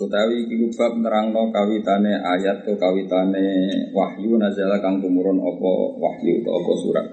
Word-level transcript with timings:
Utawi 0.00 0.48
iku 0.48 0.72
bab 0.80 0.96
nerangno 0.96 1.52
kawitane 1.52 2.24
ayat 2.24 2.64
to 2.64 2.72
kawitane 2.80 3.68
wahyu 3.92 4.40
nazala 4.40 4.80
kang 4.80 4.96
tumurun 4.96 5.36
apa 5.36 5.70
wahyu 6.00 6.40
to 6.40 6.48
apa 6.48 6.72
surat. 6.80 7.06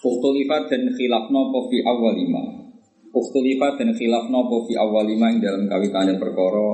Ukhtulifat 0.00 0.72
dan 0.72 0.88
khilafno 0.96 1.52
apa 1.52 1.58
fi 1.68 1.84
awal 1.84 2.16
lima. 2.16 2.40
Ukhtulifat 3.12 3.84
dan 3.84 3.92
khilafno 3.92 4.48
apa 4.48 4.56
fi 4.64 4.80
awal 4.80 5.04
lima 5.04 5.28
ing 5.28 5.44
dalam 5.44 5.68
kawitane 5.68 6.16
perkara 6.16 6.68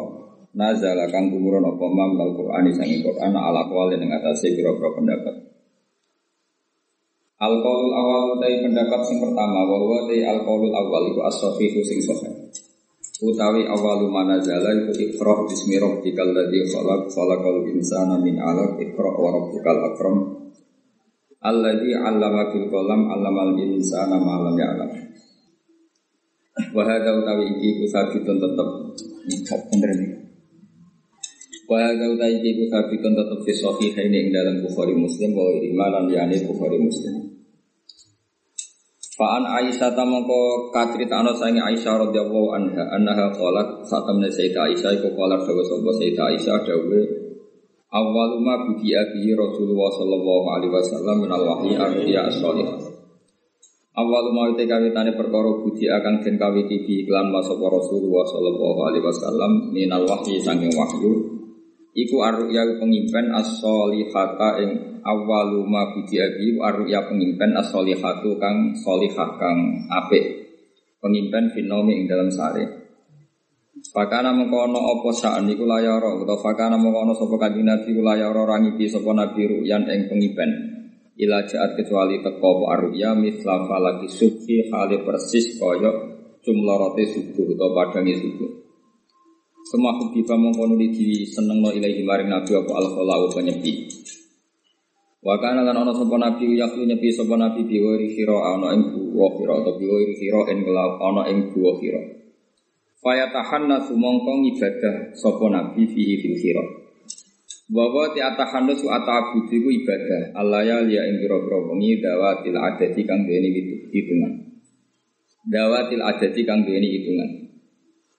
nazala 0.54 1.10
kang 1.10 1.34
tumurun 1.34 1.66
apa 1.66 1.84
mam 1.90 2.14
Al-Qur'an 2.14 2.70
sang 2.70 2.86
Qur'an 2.86 3.34
ala 3.34 3.66
qawli 3.66 3.98
ning 3.98 4.14
atase 4.14 4.54
pira-pira 4.54 4.94
pendapat. 4.94 5.34
Al-qaulul 7.42 7.94
awal 7.98 8.38
utai 8.38 8.62
pendapat 8.62 9.00
sing 9.10 9.18
pertama 9.18 9.66
bahwa 9.66 10.06
utai 10.06 10.22
al-qaulul 10.22 10.70
awal 10.70 11.02
iku 11.10 11.20
as-sahihu 11.26 11.82
sing 11.82 11.98
sahih. 11.98 12.30
Utawi 13.20 13.68
awalu 13.68 14.08
manazala 14.08 14.72
iku 14.80 14.96
iqra 14.96 15.44
bismi 15.44 15.76
rabbikal 15.76 16.32
ladzi 16.32 16.64
khalaq 16.72 17.12
khalaqal 17.12 17.68
insana 17.68 18.16
min 18.16 18.40
'alaq 18.40 18.80
iqra 18.80 19.10
wa 19.12 19.28
rabbukal 19.28 19.80
akram 19.92 20.16
alladzi 21.44 21.92
'allama 21.92 22.48
bil 22.48 22.64
qalam 22.72 23.00
'allamal 23.12 23.52
insana 23.60 24.16
ma 24.16 24.40
lam 24.40 24.56
ya'lam. 24.56 24.90
Wa 26.72 26.82
utawi 26.88 27.44
iki 27.60 27.68
ku 27.76 27.84
sabitun 27.92 28.40
tetep 28.40 28.68
bener 29.68 29.90
nih. 30.00 30.12
Wa 31.68 31.76
hadza 31.76 32.04
utawi 32.08 32.40
iki 32.40 32.50
ku 32.56 32.64
sabitun 32.72 33.12
tetep 33.20 33.38
fi 33.44 34.00
ing 34.00 34.32
dalam 34.32 34.64
Bukhari 34.64 34.96
Muslim 34.96 35.36
wa 35.36 35.44
imanan 35.60 36.08
yani 36.08 36.40
Bukhari 36.48 36.80
Muslim. 36.80 37.39
Fa'an 39.20 39.44
Aisyah 39.44 39.92
tamangko 39.92 40.72
katrit 40.72 41.12
ana 41.12 41.36
sange 41.36 41.60
Aisyah 41.60 42.08
radhiyallahu 42.08 42.56
anha 42.56 42.88
annaha 42.88 43.28
qalat 43.36 43.84
satamne 43.84 44.32
Sayyidah 44.32 44.72
Aisyah 44.72 44.96
iku 44.96 45.12
qalat 45.12 45.44
dawa 45.44 45.60
sapa 45.60 45.90
Sayyidah 46.00 46.24
Aisyah 46.32 46.56
dawe 46.64 47.00
awwalu 47.92 48.36
ma 48.40 48.64
budiya 48.64 49.12
bihi 49.12 49.36
Rasulullah 49.36 49.92
sallallahu 49.92 50.46
alaihi 50.56 50.72
wasallam 50.72 51.16
min 51.20 51.30
al-wahyi 51.36 51.76
ar-ruya 51.76 52.32
as-salihah 52.32 52.80
Awal 54.00 54.32
mau 54.32 54.48
te 54.56 54.64
kawitane 54.64 55.12
perkara 55.12 55.50
budi 55.60 55.84
akan 55.84 56.24
den 56.24 56.40
kawiti 56.40 56.88
bi 56.88 57.04
iklan 57.04 57.28
masapa 57.28 57.68
Rasulullah 57.68 58.24
sallallahu 58.24 58.80
alaihi 58.88 59.04
wasallam 59.04 59.52
min 59.68 59.92
al-wahyi 59.92 60.40
sange 60.40 60.72
wahyu 60.72 61.29
iku 61.94 62.22
ar-ruya 62.22 62.78
pengimpen 62.78 63.34
as-salihata 63.34 64.62
ing 64.62 64.70
awalu 65.02 65.66
ma 65.66 65.90
budiabi 65.90 66.56
arruya 66.60 67.08
pengimpen 67.08 67.56
as-solihatu 67.56 68.36
kang 68.38 68.74
solihah 68.78 69.30
kang 69.40 69.58
apik. 69.90 70.24
Pengimpen 71.00 71.48
finomi 71.56 71.96
ing 71.96 72.04
dalam 72.04 72.28
sare 72.28 72.80
Fakana 73.80 74.36
mengkono 74.36 74.76
opo 74.76 75.08
saan 75.08 75.48
iku 75.48 75.64
layara 75.64 76.12
atau 76.12 76.36
fakana 76.36 76.76
mengkono 76.76 77.16
sapa 77.16 77.40
kanjeng 77.40 77.64
Nabi 77.64 77.96
ku 77.96 78.04
layara 78.04 78.44
rangipi 78.44 78.84
sapa 78.84 79.08
Nabi 79.16 79.48
ruyan 79.48 79.88
ing 79.88 80.04
pengimpen. 80.04 80.50
Ila 81.16 81.48
jaat 81.48 81.80
kecuali 81.80 82.20
teko 82.20 82.68
arruya 82.68 83.16
misla 83.16 83.64
falaki 83.64 84.04
subhi 84.04 84.68
hale 84.68 85.00
persis 85.00 85.56
kaya 85.56 85.90
jumlarote 86.44 87.04
subuh 87.08 87.56
atau 87.56 87.68
padangi 87.76 88.14
subuh 88.16 88.69
semua 89.70 89.94
hubiba 90.02 90.34
mengkono 90.34 90.74
di 90.74 91.22
seneng 91.30 91.62
no 91.62 91.70
ilahi 91.70 92.02
maring 92.02 92.26
Nabi 92.26 92.58
apa 92.58 92.72
al-kholau 92.74 93.30
penyepi 93.30 93.86
Wa 95.20 95.36
kana 95.36 95.60
lan 95.60 95.76
ana 95.76 95.92
sapa 95.92 96.16
nabi 96.16 96.56
yaklu 96.56 96.88
nyepi 96.88 97.12
sapa 97.12 97.36
nabi 97.36 97.68
biwiri 97.68 98.16
khira 98.16 98.56
ana 98.56 98.72
ing 98.72 98.88
buwa 98.88 99.28
khira 99.36 99.52
atau 99.60 99.76
biwiri 99.76 100.16
khira 100.16 100.48
ing 100.48 100.64
kelap 100.64 100.96
ana 100.96 101.28
ing 101.28 101.52
buwa 101.52 101.76
khira. 101.76 102.00
Faya 103.04 103.28
tahannasu 103.28 104.00
mongko 104.00 104.32
ibadah 104.56 105.12
sapa 105.12 105.44
nabi 105.52 105.84
fihi 105.92 106.24
fil 106.24 106.36
khira. 106.40 106.64
Wa 107.68 107.84
wa 107.92 108.08
ti 108.16 108.24
atahannasu 108.24 108.88
atabudu 108.88 109.52
iku 109.52 109.68
ibadah 109.68 110.40
Allah 110.40 110.64
ya 110.64 110.78
liya 110.88 111.04
ing 111.12 111.20
pira-pira 111.20 111.68
wengi 111.68 112.00
dawatil 112.00 112.56
adati 112.56 113.00
kang 113.04 113.28
duweni 113.28 113.48
hitungan. 113.92 114.32
Dawatil 115.52 116.00
adati 116.00 116.40
kang 116.48 116.64
duweni 116.64 116.88
hitungan. 116.96 117.39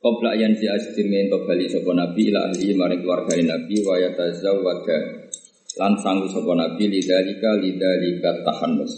Qabla 0.01 0.33
yan 0.33 0.57
si 0.57 0.65
asdir 0.65 1.05
ngento 1.05 1.45
bali 1.45 1.69
sapa 1.69 1.93
nabi 1.93 2.33
ila 2.33 2.49
ahli 2.49 2.73
maring 2.73 3.05
keluarga 3.05 3.37
nabi 3.37 3.85
wa 3.85 4.01
yatazawwada. 4.01 4.97
Lan 5.77 5.93
sanggu 6.01 6.25
sapa 6.25 6.57
nabi 6.57 6.89
lidzalika 6.89 7.61
lidzalika 7.61 8.41
tahannus. 8.41 8.97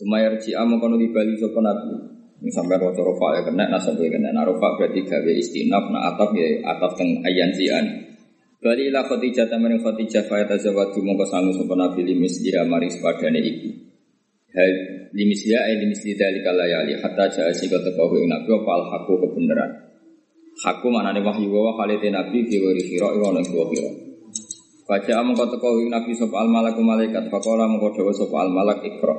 Sumayar 0.00 0.40
ji'a 0.40 0.64
mengkono 0.64 0.96
di 0.96 1.12
bali 1.12 1.36
sapa 1.36 1.60
nabi. 1.60 1.92
Ini 2.40 2.48
sampai 2.52 2.80
roca 2.80 3.04
rofa 3.04 3.36
ya 3.36 3.42
kena 3.44 3.68
nasab 3.68 4.00
ya 4.00 4.08
kena 4.12 4.32
narofa 4.32 4.80
berarti 4.80 5.04
gawe 5.04 5.32
istinaf 5.36 5.88
na 5.92 6.08
atap 6.08 6.36
ya 6.36 6.68
atap 6.68 6.92
teng 6.96 7.24
ayan 7.24 7.48
ji'an 7.52 7.86
Bali 8.60 8.92
ila 8.92 9.08
khotijah 9.08 9.48
tamen 9.48 9.80
khotijah 9.80 10.24
fa 10.28 10.44
tazawwadu 10.44 11.00
mongko 11.00 11.24
sanggu 11.28 11.52
sapa 11.56 11.76
nabi 11.76 12.04
limis 12.04 12.40
ira 12.44 12.64
maring 12.68 12.92
sepadane 12.92 13.40
iki 13.40 13.85
hal 14.56 14.72
limis 15.12 15.44
ya 15.44 15.60
ay 15.68 15.76
limis 15.84 16.00
lidzalika 16.00 16.50
layali 16.56 16.96
hatta 16.96 17.28
ja'a 17.28 17.52
sika 17.52 17.76
teko 17.84 18.08
ing 18.16 18.32
nabi 18.32 18.48
apa 18.56 18.72
haqqu 18.96 19.12
kebenaran. 19.20 19.70
Haku 20.64 20.88
manane 20.88 21.20
wahyu 21.20 21.52
wa 21.52 21.76
khalite 21.76 22.08
nabi 22.08 22.48
fi 22.48 22.56
wari 22.64 22.80
khira 22.80 23.12
ora 23.12 23.36
nang 23.36 23.44
khira. 23.44 24.06
Baca 24.86 25.12
amang 25.18 25.34
kau 25.34 25.50
teko 25.50 25.82
Nabi 25.90 26.14
sapa 26.14 26.46
al 26.46 26.48
malaku 26.48 26.78
malaikat 26.78 27.26
fakola 27.26 27.66
mengkau 27.66 27.90
dawa 27.90 28.14
sapa 28.14 28.36
al 28.46 28.54
malak 28.54 28.86
ikra. 28.86 29.18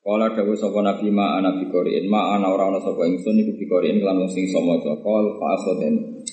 Kala 0.00 0.32
dawa 0.32 0.56
sapa 0.56 0.80
Nabi 0.80 1.12
ma 1.12 1.36
ana 1.36 1.52
bi 1.60 1.68
ma 2.08 2.32
ana 2.32 2.48
ora 2.48 2.72
ana 2.72 2.80
sapa 2.80 3.04
ingsun 3.04 3.36
iku 3.36 3.52
bi 3.52 3.68
Qur'an 3.68 4.00
kelan 4.00 4.24
sing 4.32 4.48
sama 4.48 4.80
cokol 4.80 5.36
fa 5.36 5.46
asoden. 5.60 6.24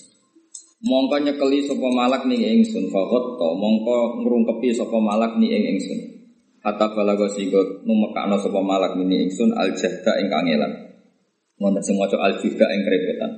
Mongko 0.87 1.19
nyekeli 1.19 1.67
sapa 1.67 1.87
malak 1.91 2.23
ning 2.31 2.39
ingsun. 2.39 2.87
Fa 2.95 3.03
to 3.11 3.47
mongko 3.59 4.23
ngrungkepi 4.23 4.71
sapa 4.71 4.97
malak 5.03 5.35
ning 5.35 5.51
ing 5.51 5.63
ingsun. 5.75 6.20
Hatta 6.61 6.93
balago 6.93 7.25
sigot 7.25 7.81
numekakno 7.89 8.37
sapa 8.37 8.61
malak 8.61 8.93
ning 8.93 9.25
ingsun 9.25 9.49
al 9.57 9.73
jahda 9.73 10.21
ing 10.21 10.29
kangelan. 10.29 10.93
Wonten 11.57 11.81
sing 11.81 11.97
maca 11.97 12.21
al 12.21 12.37
jahda 12.37 12.65
ing 12.69 12.81
kerepotan. 12.85 13.31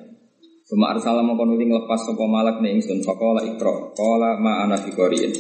Suma 0.68 0.92
arsala 0.92 1.24
mongko 1.24 1.48
nuli 1.48 1.72
nglepas 1.72 2.04
sapa 2.04 2.24
malak 2.28 2.60
ning 2.60 2.84
ingsun 2.84 3.00
faqala 3.00 3.48
ikra 3.48 3.96
qala 3.96 4.36
ma 4.44 4.68
ana 4.68 4.76
fi 4.76 4.92
qariin. 4.92 5.32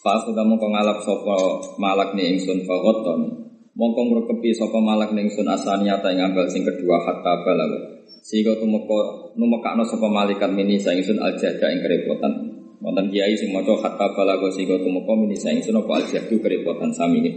Fa 0.00 0.24
sudah 0.24 0.40
mongko 0.48 0.72
ngalap 0.72 1.04
sapa 1.04 1.36
malak 1.76 2.16
ning 2.16 2.40
ingsun 2.40 2.64
faqaton. 2.64 3.44
Mongko 3.76 4.00
ngrekepi 4.08 4.56
sapa 4.56 4.80
malak 4.80 5.12
ning 5.12 5.28
ingsun 5.28 5.52
asaniyata 5.52 6.08
ing 6.16 6.24
ambal 6.24 6.48
sing 6.48 6.64
kedua 6.64 6.96
hatta 7.04 7.44
balag. 7.44 8.00
Sehingga 8.24 8.56
tumeka 8.56 8.98
numekakno 9.36 9.84
sapa 9.84 10.08
malaikat 10.08 10.48
mini 10.48 10.80
sang 10.80 10.96
ingsun 10.96 11.20
aljada 11.20 11.66
ing 11.76 11.84
kerepotan. 11.84 12.32
Wonten 12.76 13.08
kiai 13.08 13.32
sing 13.40 13.56
maca 13.56 13.72
hatta 13.80 14.12
balago 14.12 14.52
sehingga 14.52 14.76
tumeka 14.76 15.16
mini 15.16 15.36
sang 15.40 15.56
ingsun 15.56 15.80
apa 15.80 16.04
aljadu 16.04 16.36
kerepotan 16.44 16.92
sami 16.92 17.24
ini. 17.24 17.30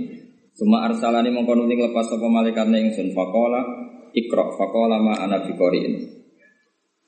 Suma 0.51 0.83
arsalani 0.83 1.31
mongko 1.31 1.55
nuli 1.55 1.79
nglepas 1.79 2.11
sapa 2.11 2.27
malaikat 2.27 2.67
ning 2.67 2.91
ingsun 2.91 3.15
faqala 3.15 3.63
ikra 4.11 4.51
faqala 4.59 4.99
ma 4.99 5.15
ana 5.15 5.39
fi 5.47 5.55
qariin. 5.55 5.93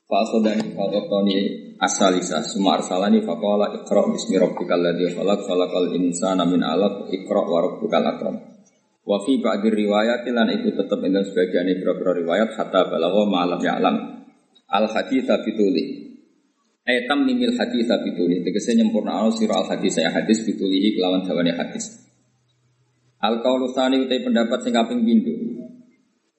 Fa'akhudani 0.08 0.72
fa'akhudani 0.72 1.36
asalisa 1.76 2.40
Suma 2.44 2.80
arsalani 2.80 3.20
faqala 3.20 3.76
ikra 3.76 4.00
bismi 4.08 4.40
rabbikal 4.40 4.80
ladzi 4.80 5.12
khalaq 5.12 5.40
khalaqal 5.44 5.92
insana 5.92 6.48
min 6.48 6.64
'alaq 6.64 7.12
ikra 7.12 7.42
wa 7.44 7.58
rabbukal 7.60 8.04
akram 8.04 8.36
Wa 9.02 9.18
fi 9.26 9.42
ba'di 9.42 9.66
riwayat 9.66 10.22
lan 10.30 10.48
itu 10.56 10.72
tetap 10.78 11.02
dengan 11.02 11.26
sebagian 11.26 11.66
beberapa 11.74 12.14
riwayat 12.22 12.54
hatta 12.54 12.86
balagha 12.86 13.22
ma'alam 13.26 13.60
ya'lam 13.60 13.96
al 14.72 14.86
haditha 14.88 15.42
bituli 15.42 16.11
Ayam 16.82 17.22
mimil 17.22 17.54
hadis 17.54 17.86
bituli 17.86 18.42
tegese 18.42 18.74
nyempurna 18.74 19.22
al 19.22 19.30
sira 19.30 19.62
al 19.62 19.66
hadis 19.70 19.94
saya 19.94 20.10
hadis 20.10 20.42
bitulihi 20.42 20.98
kelawan 20.98 21.22
dawane 21.22 21.54
hadis 21.54 22.02
Al 23.22 23.38
qaulu 23.38 23.70
tsani 23.70 24.02
utai 24.02 24.18
pendapat 24.18 24.58
sing 24.66 24.74
kaping 24.74 25.06
pindho 25.06 25.52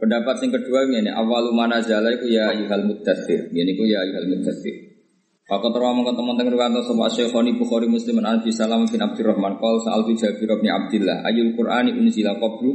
Pendapat 0.04 0.36
yang 0.44 0.52
kedua 0.60 0.84
ini 0.84 1.08
awalu 1.16 1.56
mana 1.56 1.80
jala 1.80 2.12
itu 2.12 2.28
ya 2.28 2.52
ihal 2.52 2.84
muddathir. 2.84 3.48
Ini 3.56 3.72
ku 3.72 3.88
ya 3.88 4.04
ihal 4.04 4.28
muddathir. 4.36 5.00
Fakot 5.48 5.72
rawa 5.72 5.96
mengkot 5.96 6.20
teman-teman 6.20 6.60
riwayat 6.60 6.84
sama 6.84 7.08
Syekhoni 7.08 7.56
Bukhari 7.56 7.88
Muslim 7.88 8.20
an 8.20 8.36
Abi 8.36 8.52
Salam 8.52 8.84
bin 8.84 9.00
Abdurrahman 9.00 9.64
qol 9.64 9.80
sa'al 9.80 10.04
tu 10.04 10.12
Jabir 10.20 10.52
bin 10.60 10.68
Abdullah 10.68 11.24
ayul 11.24 11.56
Qur'ani 11.56 11.96
unzila 11.96 12.36
qablu 12.36 12.72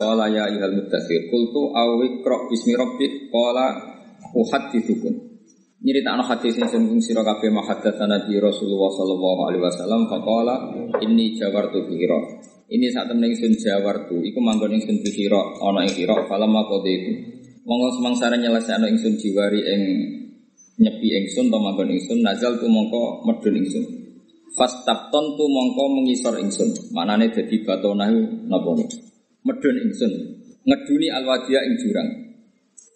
qala 0.00 0.32
ya 0.32 0.48
ihal 0.48 0.72
muddathir. 0.72 1.28
Qultu 1.28 1.68
awi 1.68 2.24
iqra 2.24 2.48
bismi 2.48 2.72
rabbik 2.72 3.28
qala 3.28 3.76
uhaddithukum. 4.32 5.29
Nyeritakno 5.80 6.22
hadis 6.28 6.60
sing 6.60 6.68
sembung 6.68 7.00
sira 7.00 7.24
kabeh 7.24 7.48
mahaddatsana 7.48 8.20
Nabi 8.20 8.36
Rasulullah 8.36 8.92
sallallahu 8.92 9.40
alaihi 9.48 9.64
wasallam 9.64 10.02
faqala 10.12 10.54
inni 11.00 11.32
jawartu 11.40 11.88
bi 11.88 11.96
hira. 11.96 12.20
Ini 12.70 12.86
saat 12.92 13.10
temen 13.10 13.32
ingsun 13.32 13.56
jawartu 13.58 14.20
iku 14.22 14.38
manggon 14.44 14.76
ingsun 14.76 15.00
bi 15.00 15.10
hira 15.10 15.40
ana 15.64 15.88
ing 15.88 15.92
hira 15.96 16.28
falam 16.28 16.52
maqadi 16.52 16.92
itu. 16.92 17.12
Monggo 17.64 17.88
semangsara 17.96 18.36
nyelesekno 18.36 18.86
ingsun 18.92 19.16
jiwari 19.16 19.60
ing 19.64 19.82
nyepi 20.84 21.08
ingsun 21.16 21.48
to 21.48 21.56
manggon 21.56 21.88
ingsun 21.88 22.20
nazal 22.20 22.60
tu 22.60 22.68
mongko 22.68 23.24
medun 23.24 23.56
ingsun. 23.64 23.84
Fastabton 24.52 25.24
tu 25.40 25.44
mongko 25.48 25.84
mengisor 25.96 26.36
ingsun. 26.44 26.92
Manane 26.92 27.32
dadi 27.32 27.64
batonahu 27.64 28.48
napa 28.52 28.70
Medun 29.48 29.76
ingsun. 29.80 30.12
Ngeduni 30.68 31.08
alwadia 31.08 31.64
ing 31.64 31.74
jurang. 31.80 32.29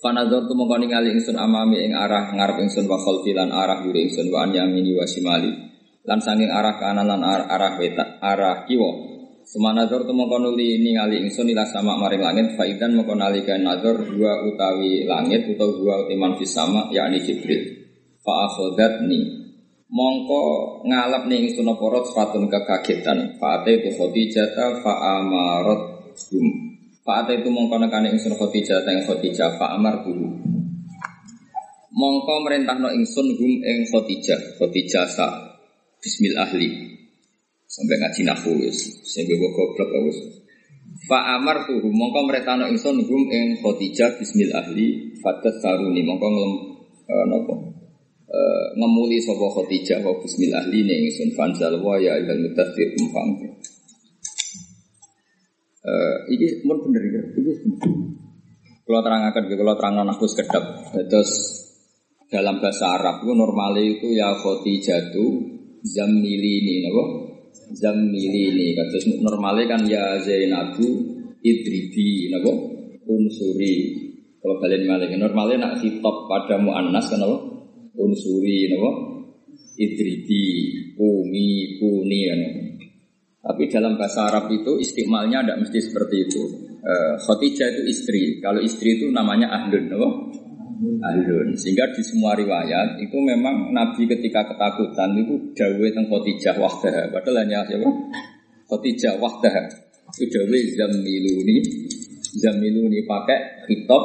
Panazor 0.05 0.45
tu 0.45 0.53
mongko 0.53 0.85
ningali 0.85 1.17
ingsun 1.17 1.33
amami 1.41 1.81
ing 1.81 1.97
arah 1.97 2.29
ngarep 2.37 2.61
ingsun 2.61 2.85
wa 2.85 3.01
khalfi 3.01 3.33
arah 3.33 3.81
yuri 3.89 4.05
ingsun 4.05 4.29
wa 4.29 4.45
anyamini 4.45 4.93
wa 4.93 5.09
simali. 5.09 5.49
Lan 6.05 6.21
sanging 6.21 6.53
arah 6.53 6.77
kanan 6.77 7.09
lan 7.09 7.25
arah, 7.25 7.49
arah 7.49 7.73
arah 8.21 8.69
kiwa. 8.69 8.91
Semanazor 9.49 10.05
tu 10.05 10.13
mongko 10.13 10.45
nuli 10.45 10.77
ningali 10.77 11.25
ingsun 11.25 11.49
ila 11.49 11.65
sama 11.65 11.97
maring 11.97 12.21
langit 12.21 12.53
faidan 12.53 13.01
mongko 13.01 13.17
nalika 13.17 13.57
nazar 13.57 13.97
dua 13.97 14.45
utawi 14.45 15.09
langit 15.09 15.49
utawa 15.49 15.73
dua 15.73 15.95
utiman 16.05 16.37
fis 16.37 16.53
sama 16.53 16.93
yakni 16.93 17.25
Jibril. 17.25 17.65
Fa 18.21 18.45
akhadatni 18.45 19.25
mongko 19.89 20.85
ngalap 20.85 21.33
ning 21.33 21.49
ingsun 21.49 21.65
apa 21.65 21.81
rot 21.81 22.13
fatun 22.13 22.53
kekagetan. 22.53 23.41
Fa 23.41 23.57
ate 23.57 23.81
tu 23.81 23.89
Khadijah 23.89 24.53
fa 24.85 24.93
amarat. 25.17 26.13
Pak 27.05 27.29
itu 27.29 27.53
mongko 27.53 27.77
nekane 27.85 28.17
ingsun 28.17 28.33
Khadijah 28.33 28.81
teng 28.81 29.05
Khadijah 29.05 29.61
Pak 29.61 29.77
Amar 29.77 30.01
dulu. 30.09 30.25
Mongko 31.93 32.35
merintahno 32.49 32.89
ingsun 32.97 33.29
hum 33.37 33.53
ing 33.61 33.85
Khadijah, 33.93 34.57
Khadijah 34.57 35.05
sa 35.13 35.53
bismil 36.01 36.33
ahli. 36.41 36.97
Sampai 37.69 38.01
ngaji 38.01 38.25
nahwu 38.25 38.57
wis, 38.57 39.05
sing 39.05 39.29
goblok 39.29 39.93
wis. 40.09 40.17
Pak 41.05 41.25
Amar 41.37 41.69
tuh 41.69 41.85
mongko 41.85 42.25
merintahno 42.25 42.73
ingsun 42.73 42.97
hum 43.05 43.23
ing 43.29 43.61
Khadijah 43.61 44.17
bismil 44.17 44.57
ahli 44.57 45.13
fatat 45.21 45.61
saruni 45.61 46.01
mongko 46.09 46.25
ngelem 46.25 46.53
uh, 47.05 47.25
nopo 47.29 47.55
uh, 48.33 48.67
ngemuli 48.81 49.21
sapa 49.21 49.45
Khadijah 49.45 50.01
wa 50.01 50.17
bismil 50.25 50.57
ahli 50.57 50.89
ning 50.89 51.13
ingsun 51.13 51.37
fanzal 51.37 51.77
wa 51.85 52.01
ya 52.01 52.17
ilal 52.17 52.49
mutaffir 52.49 52.97
umfang. 52.97 53.54
Uh, 55.85 56.17
ini 56.33 56.65
pun 56.65 56.81
bener 56.89 57.03
ya, 57.13 57.23
ini 57.37 57.53
Kalau 58.85 59.01
terangkan, 59.05 59.45
kalau 59.53 59.75
terang 59.77 60.01
aku 60.09 60.25
sekedap. 60.25 60.65
Terus 60.97 61.31
dalam 62.33 62.57
bahasa 62.61 62.97
Arab 62.97 63.21
itu 63.21 63.33
normalnya 63.37 63.85
itu 63.85 64.17
ya 64.17 64.33
jatuh 64.81 65.33
zammili 65.85 66.53
ini, 66.65 66.75
nabo 66.89 67.05
ini. 68.53 68.77
Terus 68.77 69.05
normalnya 69.21 69.77
kan 69.77 69.81
ya 69.85 70.21
Zainabu 70.21 70.89
idribi, 71.45 72.33
nabo 72.33 72.53
unsuri. 73.05 74.05
Kalau 74.41 74.61
kalian 74.61 74.85
malah 74.85 75.09
normalnya 75.09 75.57
nak 75.57 75.75
hitop 75.85 76.29
pada 76.29 76.57
muannas 76.61 77.09
kan 77.13 77.21
nabo 77.21 77.37
unsuri, 77.97 78.73
nabo 78.73 78.91
idribi, 79.77 80.45
pumi, 80.97 81.81
puni, 81.81 82.21
kan 82.29 82.41
tapi 83.45 83.69
dalam 83.69 84.01
bahasa 84.01 84.25
Arab 84.25 84.49
itu 84.49 84.81
istimalnya 84.81 85.45
tidak 85.45 85.69
mesti 85.69 85.79
seperti 85.85 86.17
itu. 86.25 86.43
Uh, 86.81 87.21
Khotijah 87.21 87.69
itu 87.77 87.83
istri. 87.93 88.41
Kalau 88.41 88.57
istri 88.65 88.97
itu 88.97 89.13
namanya 89.13 89.53
ahlun, 89.53 89.85
apa? 89.93 90.09
Ahlun. 91.13 91.53
Sehingga 91.53 91.93
di 91.93 92.01
semua 92.01 92.33
riwayat 92.33 92.97
itu 93.05 93.21
memang 93.21 93.69
Nabi 93.77 94.09
ketika 94.09 94.49
ketakutan 94.49 95.13
itu 95.21 95.53
dawe 95.53 95.87
tentang 95.93 96.09
Khotijah 96.09 96.57
wahdah. 96.57 97.13
Padahal 97.13 97.45
hanya 97.45 97.69
siapa? 97.69 97.89
Khotijah 98.65 99.21
wahdah. 99.21 99.55
Itu 100.17 100.25
dawe 100.25 100.59
zamiluni. 100.81 101.57
Zamiluni 102.41 103.05
pakai 103.05 103.69
hitop 103.69 104.05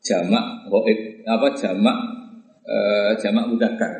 jamak 0.00 0.68
goib 0.72 1.20
apa 1.28 1.52
jamak 1.52 1.96
uh, 2.64 3.12
jamak 3.20 3.44
mudakar. 3.52 3.92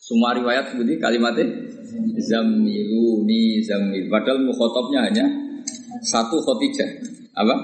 Semua 0.00 0.32
riwayat 0.32 0.72
seperti 0.72 0.96
kalimatnya 0.96 1.44
Zamiluni 2.18 3.64
zamil. 3.64 4.10
Padahal 4.12 4.44
mukhotobnya 4.44 5.08
hanya 5.08 5.24
satu 6.04 6.40
khotijah. 6.42 6.90
Apa? 7.32 7.54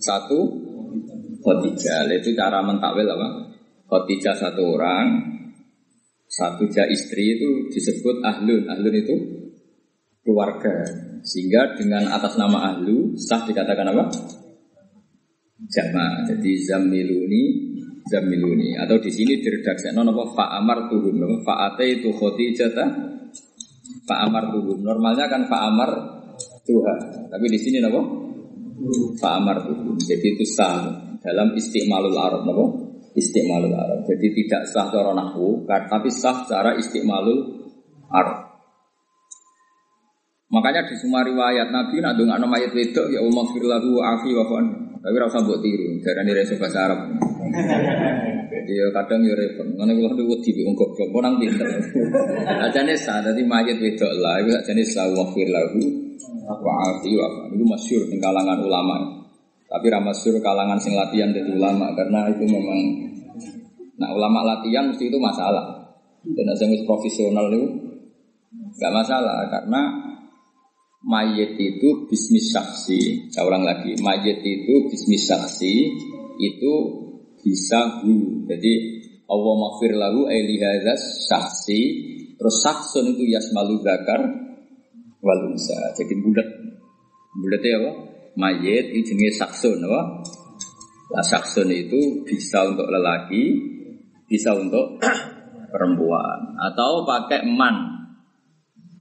Satu 0.00 0.38
khotijah. 1.44 2.08
Itu 2.16 2.32
cara 2.32 2.64
mentakwil 2.64 3.08
apa? 3.08 3.28
Khotijah 3.90 4.38
satu 4.38 4.78
orang, 4.78 5.18
satu 6.30 6.70
jah 6.70 6.86
istri 6.86 7.36
itu 7.36 7.68
disebut 7.74 8.22
ahlun. 8.22 8.70
Ahlun 8.70 8.94
itu 8.94 9.14
keluarga. 10.22 10.86
Sehingga 11.20 11.76
dengan 11.76 12.08
atas 12.08 12.38
nama 12.40 12.74
ahlu 12.74 13.18
sah 13.18 13.44
dikatakan 13.44 13.90
apa? 13.92 14.04
Jama. 15.68 16.24
Jadi 16.30 16.50
zamiluni 16.64 17.42
zamiluni 18.10 18.74
atau 18.80 18.96
di 18.98 19.10
sini 19.12 19.38
diredaksi 19.38 19.92
non 19.92 20.08
apa 20.10 20.24
fa 20.34 20.44
amar 20.58 20.88
tuhum 20.88 21.44
fa 21.46 21.70
ate 21.70 22.00
itu 22.00 22.10
khotijah 22.10 22.72
Pak 24.10 24.26
Amar 24.26 24.50
tuhum. 24.50 24.82
Normalnya 24.82 25.30
kan 25.30 25.46
Pak 25.46 25.62
Amar 25.70 25.90
Tuhan. 26.66 26.98
Tapi 27.30 27.46
di 27.46 27.58
sini 27.62 27.78
napa? 27.78 28.02
Pak 29.22 29.32
Amar 29.38 29.62
tuhum. 29.62 29.94
Jadi 30.02 30.34
itu 30.34 30.42
sah 30.50 30.90
dalam 31.22 31.54
istiqmalul 31.54 32.18
Arab 32.18 32.42
napa? 32.42 32.64
Istiqmalul 33.14 33.70
Arab. 33.70 34.02
Jadi 34.10 34.26
tidak 34.34 34.66
sah 34.66 34.90
cara 34.90 35.14
nahwu, 35.14 35.62
tapi 35.70 36.10
sah 36.10 36.42
secara 36.42 36.74
istiqmalul 36.74 37.70
Arab. 38.10 38.50
Makanya 40.50 40.82
di 40.90 40.98
semua 40.98 41.22
riwayat 41.22 41.70
Nabi 41.70 42.02
nak 42.02 42.18
nama 42.18 42.42
mayat 42.42 42.74
wedok 42.74 43.06
ya 43.14 43.22
umma 43.22 43.46
firlahu 43.54 44.02
afi 44.02 44.34
wa 44.34 44.58
Tapi 45.00 45.16
rasa 45.16 45.46
buat 45.46 45.62
tiru, 45.62 46.02
darani 46.02 46.34
reso 46.34 46.58
bahasa 46.58 46.90
Arab. 46.90 47.00
Jadi 48.60 48.76
ya 48.76 48.92
kadang 48.92 49.24
ya 49.24 49.32
repot. 49.32 49.64
Mana 49.72 49.96
kalau 49.96 50.12
ada 50.12 50.24
wedi 50.28 50.52
bingung 50.52 50.76
goblok, 50.76 51.08
orang 51.16 51.40
pinter. 51.40 51.64
Ajane 52.68 52.92
sah, 52.92 53.24
tadi 53.24 53.40
mayat 53.40 53.80
wedok 53.80 54.12
lah, 54.20 54.36
itu 54.44 54.52
ajane 54.52 54.84
sah 54.84 55.08
wafir 55.16 55.48
lagu, 55.48 55.80
wa 56.44 56.72
afi 56.92 57.16
wa 57.16 57.48
Itu 57.48 57.64
masyur 57.64 58.04
di 58.12 58.20
kalangan 58.20 58.60
ulama. 58.60 59.24
Tapi 59.64 59.86
ramasyur 59.88 60.36
kalangan 60.44 60.76
sing 60.76 60.92
latihan 60.92 61.32
jadi 61.32 61.56
ulama 61.56 61.94
karena 61.96 62.28
itu 62.28 62.44
memang, 62.44 62.78
nah 63.96 64.12
ulama 64.12 64.44
latihan 64.44 64.92
mesti 64.92 65.08
itu 65.08 65.16
masalah. 65.16 65.96
Dan 66.20 66.52
yang 66.52 66.84
profesional 66.84 67.48
itu 67.48 67.64
nggak 68.76 68.92
masalah 68.92 69.48
karena 69.48 69.80
mayat 71.00 71.56
itu 71.56 71.88
bisnis 72.12 72.52
saksi. 72.52 73.32
Saya 73.32 73.48
ulang 73.48 73.64
lagi, 73.64 73.96
mayat 74.04 74.44
itu 74.44 74.74
bisnis 74.92 75.24
saksi 75.24 75.74
itu 76.36 76.72
bisa 77.40 78.04
hu. 78.04 78.44
Jadi 78.48 78.72
Allah 79.30 79.54
maghfir 79.54 79.94
lahu 79.94 80.26
aili 80.26 80.58
saksi 80.98 81.80
terus 82.34 82.56
saksun 82.64 83.14
itu 83.14 83.30
yasmalu 83.30 83.78
zakar 83.84 84.20
wal 85.20 85.40
unsa. 85.52 85.94
Jadi 85.96 86.14
bulat. 86.18 86.48
Bulatnya 87.30 87.78
apa? 87.78 87.90
Mayit 88.34 88.90
itu 88.90 89.14
jenis 89.14 89.38
saksun 89.38 89.78
apa? 89.86 90.00
Lah 91.10 91.26
saksun 91.26 91.70
itu 91.70 92.26
bisa 92.26 92.66
untuk 92.66 92.90
lelaki, 92.90 93.54
bisa 94.26 94.54
untuk 94.54 94.98
perempuan 95.72 96.58
atau 96.58 97.06
pakai 97.06 97.46
man. 97.46 98.00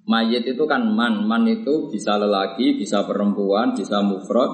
Mayit 0.10 0.42
itu 0.46 0.66
kan 0.66 0.90
man, 0.90 1.26
man 1.30 1.46
itu 1.46 1.90
bisa 1.94 2.18
lelaki, 2.18 2.78
bisa 2.78 3.06
perempuan, 3.06 3.78
bisa 3.78 4.02
mufrad, 4.02 4.50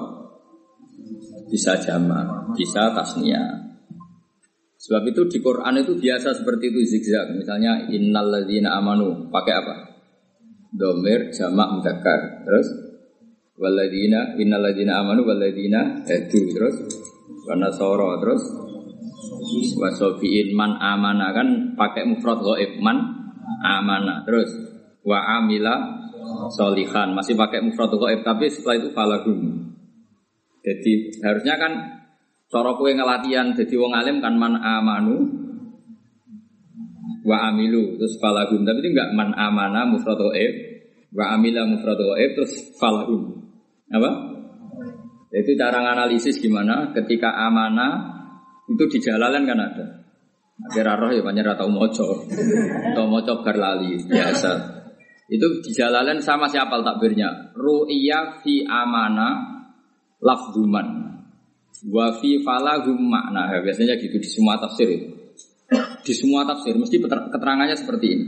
bisa 1.48 1.80
jamak, 1.80 2.52
bisa 2.52 2.92
tasnia. 2.92 3.65
Sebab 4.76 5.08
itu 5.08 5.24
di 5.32 5.38
Quran 5.40 5.80
itu 5.80 5.96
biasa 5.96 6.36
seperti 6.36 6.68
itu 6.68 6.80
zigzag. 6.84 7.32
Misalnya 7.32 7.88
innal 7.88 8.28
ladzina 8.28 8.76
amanu 8.76 9.32
pakai 9.32 9.54
apa? 9.56 9.74
Domir 10.76 11.32
jamak 11.32 11.80
mudzakkar. 11.80 12.44
Terus 12.44 12.68
walladzina 13.56 14.36
innal 14.36 14.60
ladzina 14.60 15.00
amanu 15.00 15.24
walladzina 15.24 16.04
hadu 16.04 16.40
terus 16.52 16.76
warna 17.48 17.72
soro 17.72 18.20
terus 18.20 18.44
wasofiin 19.80 20.52
man 20.52 20.76
amana 20.76 21.32
kan 21.32 21.72
pakai 21.72 22.04
mufrad 22.04 22.44
ghaib 22.44 22.76
man 22.84 23.00
amana 23.64 24.28
terus 24.28 24.52
wa 25.00 25.40
amila 25.40 26.04
solihan 26.52 27.16
masih 27.16 27.32
pakai 27.32 27.64
mufrad 27.64 27.96
ghaib 27.96 28.20
tapi 28.20 28.52
setelah 28.52 28.76
itu 28.76 28.88
falahum. 28.92 29.72
Jadi 30.60 31.22
harusnya 31.22 31.54
kan 31.56 31.72
Cara 32.46 32.70
kowe 32.78 32.90
ngelatihan 32.90 33.52
jadi 33.58 33.74
wong 33.74 33.92
alim 33.94 34.22
kan 34.22 34.38
man 34.38 34.54
amanu 34.62 35.46
wa 37.26 37.50
amilu 37.50 37.98
terus 37.98 38.22
falahum 38.22 38.62
tapi 38.62 38.86
itu 38.86 38.94
enggak 38.94 39.10
man 39.18 39.34
amana 39.34 39.82
mufradu 39.82 40.30
wa 41.10 41.24
amila 41.34 41.66
mufradu 41.66 42.14
terus 42.14 42.70
falahum 42.78 43.50
apa 43.90 44.10
itu 45.34 45.58
cara 45.58 45.82
analisis 45.82 46.38
gimana 46.38 46.94
ketika 46.94 47.34
amanah 47.34 48.14
itu 48.70 48.86
di 48.94 48.98
jalalan 49.02 49.42
kan 49.42 49.58
ada 49.58 49.86
Akhirnya 50.56 50.96
roh 50.96 51.12
ya 51.12 51.20
banyak 51.20 51.44
tau 51.52 51.68
moco. 51.68 52.24
Tau 52.96 53.06
moco 53.06 53.32
berlali 53.44 54.00
biasa. 54.08 54.52
Itu 55.28 55.60
di 55.60 55.70
jalalan 55.76 56.16
sama 56.24 56.48
siapa 56.48 56.80
takbirnya? 56.80 57.52
Ru'iyah 57.52 58.40
fi 58.40 58.64
amana 58.64 59.60
lafduman. 60.24 61.05
Wa 61.84 62.16
fi 62.16 62.40
falahum 62.40 62.96
makna. 62.96 63.52
Ya, 63.52 63.60
biasanya 63.60 63.94
gitu 64.00 64.16
di 64.16 64.28
semua 64.28 64.56
tafsir 64.56 64.88
itu. 64.88 65.08
Di 66.06 66.14
semua 66.14 66.46
tafsir 66.46 66.78
mesti 66.78 66.96
keterangannya 67.02 67.76
seperti 67.76 68.06
ini. 68.08 68.26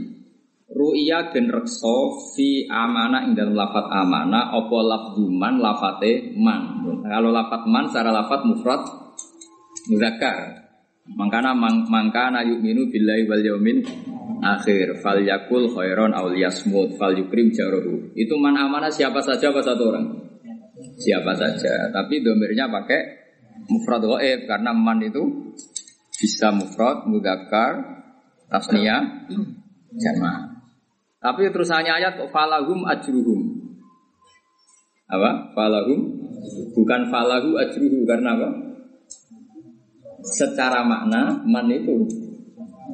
Ru'iyah 0.69 1.33
dan 1.33 1.49
rekso 1.49 2.13
fi 2.37 2.69
amana 2.69 3.25
ing 3.25 3.33
dalam 3.33 3.57
lafat 3.57 3.89
amana 3.89 4.53
opo 4.53 4.85
lafduman 4.85 5.57
lafate 5.57 6.37
man. 6.37 6.85
Kalau 7.01 7.33
lafat 7.33 7.65
man 7.65 7.89
secara 7.89 8.13
lafat 8.13 8.45
mufrad 8.45 8.81
muzakkar. 9.89 10.69
Mangkana 11.09 11.57
mang, 11.57 11.89
mangkana 11.89 12.45
yu'minu 12.45 12.85
billahi 12.93 13.25
wal 13.25 13.41
yaumin 13.41 13.81
akhir 14.45 15.01
fal 15.01 15.17
yakul 15.17 15.65
khairon 15.73 16.13
aw 16.13 16.29
liyasmut 16.29 17.01
fal 17.01 17.17
yukrim 17.17 17.49
jarohu. 17.49 18.13
Itu 18.13 18.37
man 18.37 18.53
amanah 18.53 18.93
siapa 18.93 19.17
saja 19.25 19.49
apa 19.49 19.65
satu 19.65 19.89
orang? 19.89 20.05
Siapa 21.01 21.33
saja. 21.33 21.89
Tapi 21.89 22.21
domirnya 22.21 22.69
pakai 22.69 23.18
mufrad 23.67 24.03
ghaib 24.05 24.47
karena 24.47 24.71
man 24.71 25.03
itu 25.03 25.53
bisa 26.15 26.51
mufrad, 26.55 27.07
mudzakkar, 27.07 28.03
tasniyah, 28.47 29.27
jamaah. 29.95 30.63
Tapi 31.19 31.51
terusannya 31.51 31.91
ayat 31.91 32.15
falahum 32.31 32.87
ajruhum. 32.87 33.41
Apa? 35.09 35.51
Falahum 35.51 35.99
bukan 36.77 37.11
falahu 37.11 37.59
ajruhu 37.59 38.07
karena 38.07 38.39
apa? 38.39 38.49
secara 40.23 40.83
makna 40.83 41.43
man 41.47 41.67
itu 41.71 42.03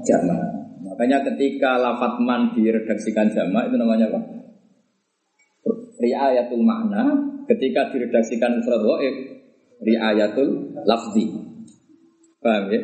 jamak. 0.06 0.42
Makanya 0.86 1.26
ketika 1.34 1.82
lafat 1.82 2.22
man 2.22 2.54
diredaksikan 2.54 3.34
jamak 3.34 3.68
itu 3.70 3.76
namanya 3.76 4.06
apa? 4.14 4.22
Riayatul 5.98 6.62
makna 6.62 7.10
ketika 7.50 7.90
diredaksikan 7.90 8.62
mufrad 8.62 8.84
waib 8.84 9.16
riayatul 9.82 10.80
lafzi. 10.86 11.26
Paham 12.40 12.66
ya? 12.70 12.82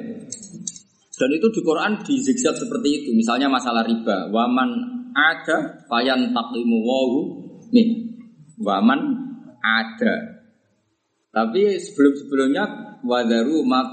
Dan 1.22 1.30
itu 1.38 1.48
di 1.54 1.62
Quran 1.62 2.02
di 2.02 2.18
seperti 2.58 2.90
itu. 2.90 3.10
Misalnya 3.14 3.46
masalah 3.46 3.86
riba. 3.86 4.34
Waman 4.34 4.70
ada 5.14 5.86
fayan 5.86 6.34
taklimu 6.34 6.78
wahu 6.82 7.20
nih. 7.70 8.18
Waman 8.58 9.00
ada. 9.62 10.42
Tapi 11.32 11.78
sebelum-sebelumnya 11.78 12.64
wadaru 13.06 13.62
ma 13.64 13.86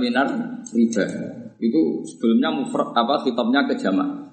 minar 0.00 0.28
riba. 0.72 1.06
Itu 1.60 2.00
sebelumnya 2.08 2.48
mufrad 2.56 2.96
apa 2.96 3.28
kitabnya 3.28 3.68
ke 3.68 3.76
jamaah. 3.76 4.32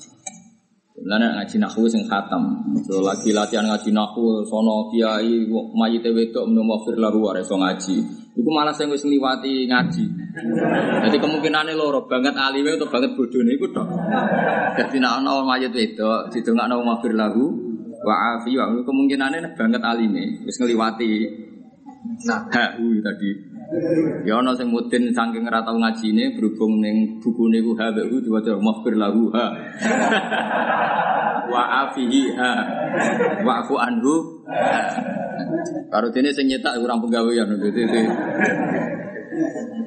Sebenarnya 1.08 1.40
ngaji 1.40 1.56
nahu 1.64 1.88
sing 1.88 2.04
khatam. 2.04 2.68
So, 2.84 3.00
lagi 3.00 3.32
latihan 3.32 3.64
ngaji 3.64 3.96
nahu 3.96 4.44
sono 4.44 4.92
kiai 4.92 5.48
mayite 5.72 6.12
wedok 6.12 6.52
menung 6.52 6.68
wafir 6.68 7.00
lahu 7.00 7.32
so 7.48 7.56
ngaji. 7.56 8.04
Iku 8.36 8.50
malah 8.52 8.76
saya 8.76 8.92
wis 8.92 9.08
ngliwati 9.08 9.72
ngaji. 9.72 10.04
Jadi 11.08 11.16
kemungkinannya 11.16 11.80
loro 11.80 12.04
banget 12.12 12.36
alime 12.36 12.76
atau 12.76 12.92
banget 12.92 13.16
bodohnya 13.16 13.56
iku 13.56 13.72
tok. 13.72 13.88
Dadi 14.76 15.00
nek 15.00 15.24
ana 15.24 15.48
mayit 15.48 15.72
wedok 15.72 16.28
didongakno 16.28 16.84
wafir 16.84 17.16
lahu 17.16 17.56
wa 18.04 18.16
afi 18.36 18.60
wa 18.60 18.68
kemungkinannya 18.68 19.56
banget 19.56 19.80
alime 19.88 20.44
wis 20.44 20.60
ngliwati 20.60 21.24
nah 22.28 22.52
tadi. 22.52 23.47
Ya 24.24 24.40
ana 24.40 24.56
sing 24.56 24.72
mudin 24.72 25.12
saking 25.12 25.44
ora 25.44 25.60
tau 25.60 25.76
ngajine 25.76 26.40
berhubung 26.40 26.80
ning 26.80 27.20
bukune 27.20 27.60
ku 27.60 27.76
ha 27.76 27.92
ku 27.92 28.18
diwaca 28.24 28.56
maghfir 28.56 28.96
lahu 28.96 29.28
ha. 29.36 29.46
Wa 31.52 31.64
afihi 31.84 32.32
ha. 32.40 32.52
Wa'fu 33.44 33.76
anhu. 33.76 34.44
Karo 35.92 36.08
dene 36.16 36.32
sing 36.32 36.48
nyetak 36.48 36.80
kurang 36.80 37.04
penggawean 37.04 37.60
gitu 37.60 37.80
itu. 37.84 38.02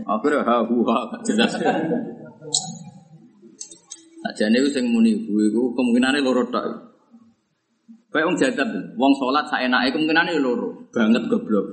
Akhirnya 0.04 0.44
ha 0.44 0.56
hu 0.68 0.84
ha 0.84 0.98
jelas. 1.24 1.56
Ajane 4.28 4.60
sing 4.68 4.92
muni 4.92 5.24
ku 5.24 5.40
iku 5.40 5.72
kemungkinane 5.72 6.20
loro 6.20 6.44
tok. 6.52 6.89
Kayak 8.10 8.26
wong 8.26 8.36
jadab, 8.42 8.68
wong 8.98 9.12
sholat 9.22 9.46
saya 9.46 9.70
naik 9.70 9.94
kemungkinan 9.94 10.34
ini 10.34 10.42
loro, 10.42 10.90
banget 10.90 11.30
goblok 11.30 11.70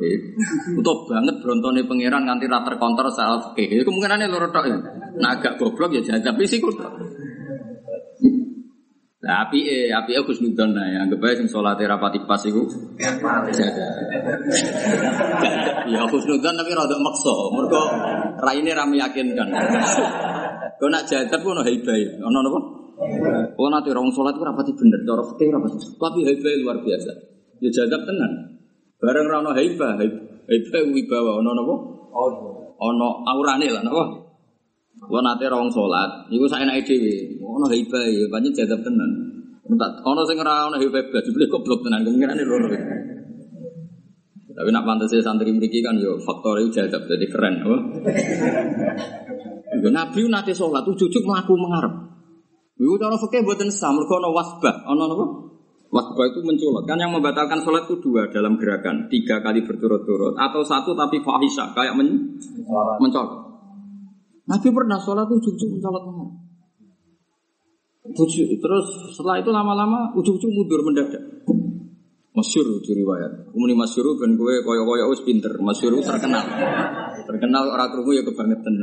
Untuk 0.70 0.98
banget 1.10 1.42
brontone 1.42 1.82
pangeran 1.90 2.30
nganti 2.30 2.46
rata 2.46 2.78
terkontrol 2.78 3.10
salah 3.10 3.42
fikih. 3.42 3.82
Kemungkinan 3.82 4.22
ini 4.22 4.30
loro 4.30 4.46
tok. 4.54 4.70
Nah 5.18 5.34
agak 5.34 5.58
goblok 5.58 5.98
ya 5.98 6.02
jadab 6.06 6.38
sih 6.46 6.62
kok. 6.62 6.78
Nah, 9.18 9.50
api 9.50 9.60
eh, 9.66 9.90
api 9.90 10.14
aku 10.14 10.30
Nudon 10.46 10.78
nah 10.78 10.86
ya, 10.86 11.02
anggap 11.04 11.26
aja 11.26 11.42
sing 11.42 11.50
sholat 11.50 11.82
rapati 11.82 12.22
pas 12.30 12.40
iku. 12.46 12.70
Ya 15.90 16.00
aku 16.06 16.18
Nudon 16.22 16.54
tapi 16.54 16.72
rada 16.78 16.96
maksa, 17.02 17.34
mergo 17.50 17.82
raine 18.46 18.72
ra 18.78 18.86
meyakinkan. 18.86 19.50
Kau 20.78 20.86
nak 20.86 21.10
jadab 21.10 21.42
kau 21.42 21.58
nak 21.58 21.66
hebat, 21.66 22.22
ono 22.22 22.40
napa? 22.46 22.87
Oh 22.98 23.70
nanti 23.70 23.94
orang 23.94 24.10
sholat 24.10 24.34
itu 24.34 24.42
rapati 24.42 24.74
bener, 24.74 25.00
cara 25.06 25.22
fikih 25.22 25.54
rapati. 25.54 25.78
Tapi 26.02 26.20
haibah 26.26 26.54
luar 26.66 26.78
biasa. 26.82 27.12
Ya 27.62 27.70
jadab 27.70 28.02
tenan. 28.10 28.58
Bareng 28.98 29.30
rano 29.30 29.54
haibah, 29.54 30.02
haibah 30.02 30.82
wibawa 30.90 31.38
ono 31.38 31.52
nopo. 31.54 31.76
Ono 32.82 33.08
aurane 33.22 33.70
lah 33.70 33.86
nopo. 33.86 34.04
Wah 34.98 35.22
nanti 35.22 35.46
orang 35.46 35.70
sholat, 35.70 36.26
itu 36.34 36.50
saya 36.50 36.66
naik 36.66 36.90
dewi. 36.90 37.38
Ono 37.38 37.70
haibah 37.70 38.02
ya, 38.02 38.26
banyak 38.34 38.50
jadab 38.58 38.82
tenan. 38.82 39.12
Entar, 39.70 40.02
ono 40.02 40.26
sing 40.26 40.42
ora 40.42 40.66
ono 40.66 40.82
haibah 40.82 41.06
belas, 41.14 41.22
dibeli 41.22 41.46
goblok 41.46 41.86
tenan. 41.86 42.02
Kemungkinan 42.02 42.42
loro. 42.50 42.68
Tapi 44.58 44.74
nak 44.74 44.90
pantas 44.90 45.14
saya 45.14 45.22
santri 45.22 45.54
memiliki 45.54 45.86
kan 45.86 46.02
yo 46.02 46.18
faktor 46.18 46.58
itu 46.66 46.82
jadab 46.82 47.06
jadi 47.06 47.30
keren? 47.30 47.62
Nabi 49.78 50.20
nanti 50.34 50.58
sholat, 50.58 50.82
tuh 50.82 50.98
cucuk 50.98 51.22
melaku 51.22 51.54
mengharap. 51.54 52.17
Iku 52.78 52.94
cara 53.02 53.18
fikih 53.18 53.42
mboten 53.42 53.74
sah, 53.74 53.90
mergo 53.90 54.22
ana 54.22 54.30
wasbah. 54.30 54.86
Ana 54.86 55.10
napa? 55.10 55.26
Wasbah 55.90 56.26
itu 56.30 56.40
mencolot. 56.46 56.86
Kan 56.86 57.02
yang 57.02 57.10
membatalkan 57.10 57.58
sholat 57.66 57.90
itu 57.90 57.98
dua 58.04 58.30
dalam 58.30 58.60
gerakan, 58.62 59.10
tiga 59.10 59.42
kali 59.42 59.66
berturut-turut 59.66 60.38
atau 60.38 60.62
satu 60.62 60.94
tapi 60.94 61.18
fahisha 61.26 61.74
kayak 61.74 61.98
men 61.98 62.38
mencolot. 63.02 63.50
Nabi 64.48 64.68
pernah 64.72 65.00
sholat 65.02 65.26
ujung-ujung 65.28 65.80
mencolot 65.80 66.04
Terus 68.08 68.86
setelah 69.12 69.44
itu 69.44 69.52
lama-lama 69.52 70.16
ujung-ujung 70.16 70.52
mundur 70.54 70.80
mendadak. 70.86 71.24
Masyur 72.38 72.70
itu 72.70 72.94
riwayat. 72.94 73.50
Kemudian 73.50 73.82
masyur 73.82 74.14
ben 74.22 74.38
gue 74.38 74.62
koyo-koyo 74.62 75.10
wis 75.10 75.26
pinter. 75.26 75.50
Masyur 75.58 75.98
terkenal. 75.98 76.46
Terkenal 77.26 77.64
orang 77.66 77.90
kerungu 77.90 78.14
ya 78.14 78.22
kebangetan. 78.22 78.74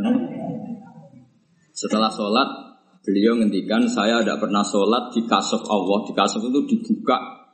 Setelah 1.71 2.11
sholat 2.11 2.64
Beliau 3.05 3.37
ngendikan 3.37 3.85
saya 3.85 4.25
tidak 4.25 4.41
pernah 4.41 4.65
sholat 4.65 5.13
di 5.13 5.29
kasuf 5.29 5.61
Allah. 5.69 6.09
Di 6.09 6.13
kasuf 6.17 6.41
itu 6.41 6.61
dibuka 6.65 7.45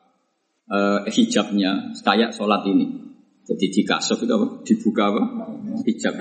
uh, 0.70 1.02
hijabnya 1.10 1.90
kayak 1.98 2.30
sholat 2.30 2.62
ini. 2.70 2.86
Jadi 3.50 3.66
di 3.66 3.82
kasuf 3.82 4.22
itu 4.22 4.30
apa? 4.30 4.46
Dibuka 4.62 5.02
apa? 5.10 5.22
Hijab. 5.82 6.14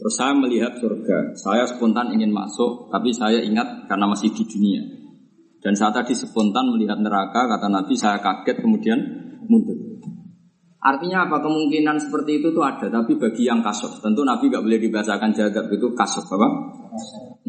Terus 0.00 0.14
saya 0.16 0.32
melihat 0.32 0.80
surga. 0.80 1.36
Saya 1.36 1.68
spontan 1.68 2.16
ingin 2.16 2.32
masuk, 2.32 2.88
tapi 2.88 3.12
saya 3.12 3.44
ingat 3.44 3.84
karena 3.84 4.08
masih 4.08 4.32
di 4.32 4.48
dunia. 4.48 4.80
Dan 5.60 5.76
saat 5.76 5.92
tadi 5.92 6.16
spontan 6.16 6.72
melihat 6.72 6.96
neraka, 6.96 7.44
kata 7.44 7.68
Nabi, 7.68 7.92
saya 7.92 8.16
kaget 8.24 8.64
kemudian 8.64 8.96
mundur. 9.44 9.76
Artinya 10.80 11.28
apa? 11.28 11.44
Kemungkinan 11.44 12.00
seperti 12.00 12.40
itu 12.40 12.48
tuh 12.56 12.64
ada, 12.64 12.88
tapi 12.88 13.20
bagi 13.20 13.44
yang 13.44 13.60
kasuf. 13.60 14.00
Tentu 14.00 14.24
Nabi 14.24 14.48
gak 14.48 14.64
boleh 14.64 14.80
dibacakan 14.80 15.36
jadab 15.36 15.68
itu 15.68 15.92
kasuf, 15.92 16.24
apa? 16.32 16.48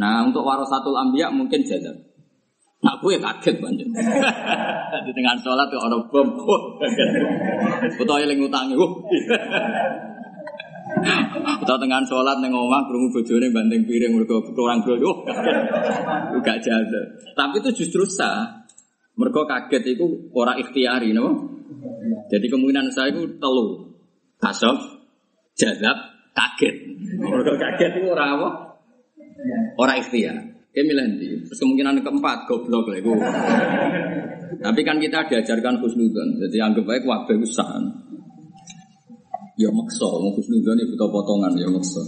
Nah 0.01 0.25
untuk 0.25 0.41
warasatul 0.41 0.97
ambia 0.97 1.29
mungkin 1.29 1.61
jadab. 1.61 1.93
Nah 2.81 2.97
gue 2.97 3.21
kaget 3.21 3.55
banget. 3.61 3.85
Di 5.05 5.11
tengah 5.13 5.37
sholat 5.37 5.69
tuh 5.69 5.77
orang 5.77 6.01
bom. 6.09 6.27
Betul 8.01 8.25
yang 8.25 8.41
ngutangi. 8.41 8.73
Betul 11.61 11.77
tengah 11.77 12.01
sholat 12.09 12.41
neng 12.41 12.57
omah 12.57 12.89
kerungu 12.89 13.13
bojone 13.13 13.53
banting 13.53 13.85
piring 13.85 14.17
mereka 14.17 14.41
kurang 14.57 14.81
bro. 14.81 15.13
Gak 16.41 16.57
jadab. 16.65 17.05
Tapi 17.37 17.55
itu 17.61 17.85
justru 17.85 18.09
sah. 18.09 18.65
Mereka 19.11 19.45
kaget 19.45 20.01
itu 20.01 20.33
orang 20.33 20.57
ikhtiari, 20.57 21.13
no? 21.13 21.59
Jadi 22.31 22.47
kemungkinan 22.47 22.89
saya 22.89 23.11
itu 23.11 23.37
telu, 23.37 23.91
kasof, 24.39 24.79
jadab, 25.53 25.99
kaget. 26.33 26.75
Mereka 27.19 27.53
kaget 27.59 27.91
itu 28.01 28.07
orang 28.07 28.39
apa? 28.39 28.70
Orang 29.77 29.97
ikhtiar. 30.01 30.37
Dia 30.71 30.83
milih 30.87 31.03
nanti. 31.03 31.27
Terus 31.47 31.59
kemungkinan 31.59 31.99
keempat 31.99 32.47
goblok 32.47 32.87
lah 32.87 32.97
itu. 32.99 33.11
Tapi 34.61 34.81
kan 34.87 34.97
kita 34.99 35.27
diajarkan 35.27 35.83
khusnudon. 35.83 36.39
Jadi 36.47 36.57
anggap 36.59 36.85
baik 36.87 37.03
wabah 37.03 37.37
usah. 37.39 37.79
Ya 39.59 39.69
maksa, 39.69 40.07
mau 40.07 40.31
khusnudon 40.31 40.79
ya 40.79 40.85
butuh 40.87 41.09
potongan 41.11 41.53
ya 41.59 41.67
maksa. 41.67 42.01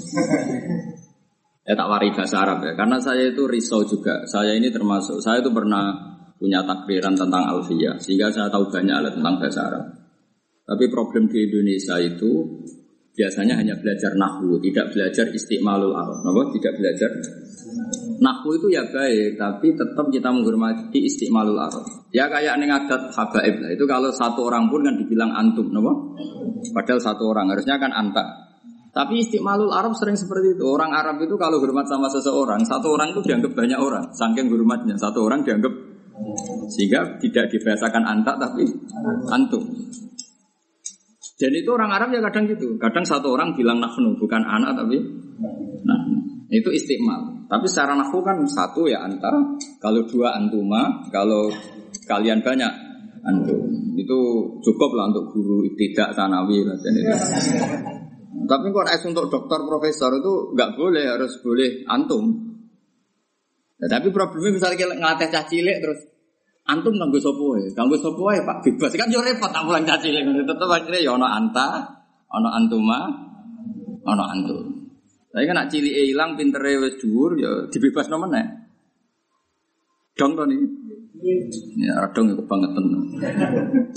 Ya 1.64 1.80
tak 1.80 1.88
wari 1.88 2.12
bahasa 2.12 2.44
Arab 2.44 2.60
ya, 2.68 2.76
karena 2.76 3.00
saya 3.00 3.32
itu 3.32 3.48
risau 3.48 3.88
juga. 3.88 4.28
Saya 4.28 4.52
ini 4.52 4.68
termasuk, 4.68 5.24
saya 5.24 5.40
itu 5.40 5.48
pernah 5.48 5.96
punya 6.36 6.60
takriran 6.68 7.16
tentang 7.16 7.40
alfiyah, 7.40 7.96
sehingga 8.04 8.28
saya 8.36 8.52
tahu 8.52 8.68
banyak 8.68 9.16
tentang 9.16 9.40
bahasa 9.40 9.72
Arab. 9.72 9.86
Tapi 10.68 10.92
problem 10.92 11.32
di 11.32 11.40
Indonesia 11.48 11.96
itu 12.04 12.60
biasanya 13.14 13.54
hanya 13.58 13.78
belajar 13.78 14.12
nahwu, 14.18 14.58
tidak 14.62 14.90
belajar 14.90 15.26
istiqmalul 15.30 15.94
Arab. 15.94 16.22
Kenapa? 16.22 16.42
Tidak 16.58 16.74
belajar 16.78 17.10
nahwu 18.20 18.50
itu 18.58 18.68
ya 18.74 18.84
baik, 18.90 19.38
tapi 19.38 19.68
tetap 19.78 20.06
kita 20.10 20.30
menghormati 20.34 21.00
istiqmalul 21.06 21.60
Arab. 21.62 21.86
Ya 22.10 22.26
kayak 22.30 22.58
ini 22.58 22.70
adat 22.70 23.14
habaib 23.14 23.56
lah. 23.62 23.70
Itu 23.74 23.86
kalau 23.86 24.10
satu 24.10 24.50
orang 24.50 24.70
pun 24.70 24.82
kan 24.82 24.98
dibilang 24.98 25.30
antum, 25.34 25.70
kenapa? 25.70 25.94
Padahal 26.74 27.00
satu 27.02 27.24
orang 27.30 27.54
harusnya 27.54 27.78
kan 27.78 27.94
anta. 27.94 28.54
Tapi 28.94 29.26
istiqmalul 29.26 29.74
Arab 29.74 29.98
sering 29.98 30.14
seperti 30.14 30.54
itu. 30.54 30.64
Orang 30.70 30.94
Arab 30.94 31.18
itu 31.18 31.34
kalau 31.34 31.58
hormat 31.58 31.90
sama 31.90 32.06
seseorang, 32.14 32.62
satu 32.62 32.94
orang 32.94 33.10
itu 33.10 33.26
dianggap 33.26 33.58
banyak 33.58 33.80
orang. 33.82 34.06
Saking 34.14 34.54
hormatnya, 34.54 34.94
satu 35.02 35.26
orang 35.26 35.42
dianggap 35.42 35.74
sehingga 36.70 37.18
tidak 37.18 37.50
dibahasakan 37.50 38.06
antak 38.06 38.38
tapi 38.38 38.70
antum. 39.34 39.66
Dan 41.34 41.52
itu 41.58 41.70
orang 41.74 41.90
Arab 41.90 42.14
ya 42.14 42.22
kadang 42.30 42.46
gitu. 42.46 42.78
Kadang 42.78 43.02
satu 43.04 43.34
orang 43.34 43.58
bilang 43.58 43.82
nahnu 43.82 44.14
bukan 44.22 44.42
anak 44.46 44.78
tapi 44.78 45.02
nah 45.84 46.00
itu 46.54 46.70
istiqmal. 46.70 47.50
Tapi 47.50 47.66
secara 47.66 47.98
nahwu 47.98 48.22
kan 48.22 48.38
satu 48.46 48.86
ya 48.86 49.02
anta, 49.02 49.30
kalau 49.82 50.06
dua 50.06 50.38
antuma, 50.38 51.06
kalau 51.10 51.50
kalian 52.06 52.42
banyak 52.46 52.70
antum. 53.26 53.62
Itu 53.98 54.20
cukup 54.62 54.92
lah 54.94 55.10
untuk 55.10 55.34
guru 55.34 55.66
tidak 55.74 56.14
sanawi. 56.14 56.62
Dan 56.62 56.94
itu. 56.94 57.14
Tapi 58.46 58.68
kalau 58.70 58.90
es 58.90 59.04
untuk 59.06 59.30
dokter 59.30 59.60
profesor 59.66 60.14
itu 60.14 60.54
nggak 60.54 60.78
boleh, 60.78 61.06
harus 61.10 61.34
boleh 61.42 61.86
antum. 61.90 62.54
Ya, 63.82 64.00
tapi 64.00 64.14
problemnya 64.14 64.56
misalnya 64.56 64.78
kita 64.80 64.96
ngelatih 64.96 65.28
cah 65.34 65.46
cilik 65.50 65.78
terus 65.84 66.00
antum 66.64 66.94
nganggo 66.96 67.20
sopo 67.20 67.60
ya, 67.60 67.68
nganggo 67.76 67.98
sopo 68.00 68.32
ya 68.32 68.42
pak 68.48 68.64
bebas 68.64 68.96
kan 68.96 69.12
yo 69.12 69.20
repot 69.20 69.52
tak 69.52 69.68
pulang 69.68 69.84
cah 69.84 70.00
cilik, 70.00 70.24
tetap 70.48 70.70
akhirnya 70.72 71.00
ya 71.04 71.12
ono 71.16 71.28
anta, 71.28 71.84
ono 72.32 72.50
antuma, 72.52 73.00
ono 74.08 74.24
antum. 74.24 74.64
Tapi 75.34 75.50
kan 75.50 75.56
nak 75.58 75.70
cilik 75.74 76.14
hilang 76.14 76.38
pintere 76.38 76.78
wes 76.78 77.02
dhuwur 77.02 77.34
ya 77.42 77.66
dibebas 77.74 78.06
nomor 78.08 78.30
nih. 78.30 78.48
Dong 80.14 80.38
to 80.38 80.46
nih. 80.46 80.62
Ya 81.82 82.06
dong 82.14 82.30
itu 82.30 82.44
banget 82.46 82.70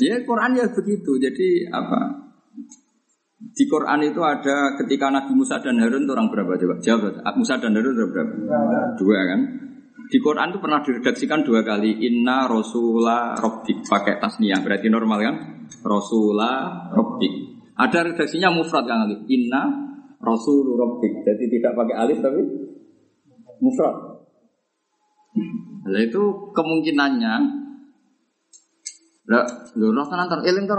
Ya 0.01 0.17
Quran 0.25 0.57
ya 0.57 0.65
begitu. 0.73 1.21
Jadi 1.21 1.69
apa? 1.69 2.25
Di 3.37 3.65
Quran 3.69 4.01
itu 4.01 4.21
ada 4.25 4.81
ketika 4.81 5.13
Nabi 5.13 5.37
Musa 5.37 5.61
dan 5.61 5.77
Harun 5.77 6.09
itu 6.09 6.13
orang 6.17 6.33
berapa 6.33 6.57
coba? 6.57 6.81
Jawab. 6.81 7.21
Musa 7.37 7.61
dan 7.61 7.77
Harun 7.77 7.93
berapa? 7.93 8.33
Dua 8.97 9.21
kan? 9.29 9.41
Di 10.07 10.19
Quran 10.23 10.55
itu 10.55 10.59
pernah 10.63 10.81
diredaksikan 10.83 11.43
dua 11.43 11.67
kali 11.67 12.07
Inna 12.07 12.47
Rasulah 12.47 13.35
Robbik 13.43 13.83
Pakai 13.87 14.23
tasniah 14.23 14.63
berarti 14.63 14.87
normal 14.87 15.19
kan 15.19 15.37
Rasulah 15.83 16.91
Robbik 16.95 17.35
Ada 17.75 18.13
redaksinya 18.13 18.55
mufrad 18.55 18.87
kan 18.87 19.07
alif 19.07 19.27
Inna 19.27 19.63
Rasul 20.23 20.79
Robbik 20.79 21.27
Jadi 21.27 21.45
tidak 21.51 21.75
pakai 21.75 21.95
alif 21.99 22.19
tapi 22.23 22.41
Mufrad 23.59 23.95
Nah 25.87 26.03
itu 26.03 26.23
kemungkinannya 26.55 27.35
lah, 29.27 29.43
roh 29.75 30.07
tenan 30.07 30.31
ter 30.31 30.39
eling 30.47 30.71
ter 30.71 30.79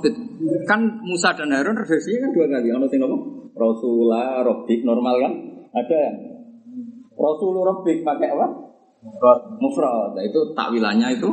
sing. 0.00 0.16
Kan 0.64 0.80
Musa 1.04 1.36
dan 1.36 1.52
Harun 1.52 1.76
redaksinya 1.76 2.24
kan 2.24 2.30
dua 2.32 2.46
kali. 2.48 2.72
Ono 2.72 2.88
sing 2.88 3.04
apa? 3.04 3.16
Rasulullah 3.52 4.40
Rabbik 4.40 4.80
normal 4.80 5.20
kan? 5.20 5.32
Ada 5.76 5.92
ya? 5.92 6.12
Rasulullah 7.20 7.76
Rabbik 7.76 8.00
pakai 8.00 8.28
apa? 8.32 8.46
Mufrad. 9.60 10.16
Nah, 10.16 10.24
itu 10.24 10.40
takwilannya 10.56 11.08
itu 11.20 11.30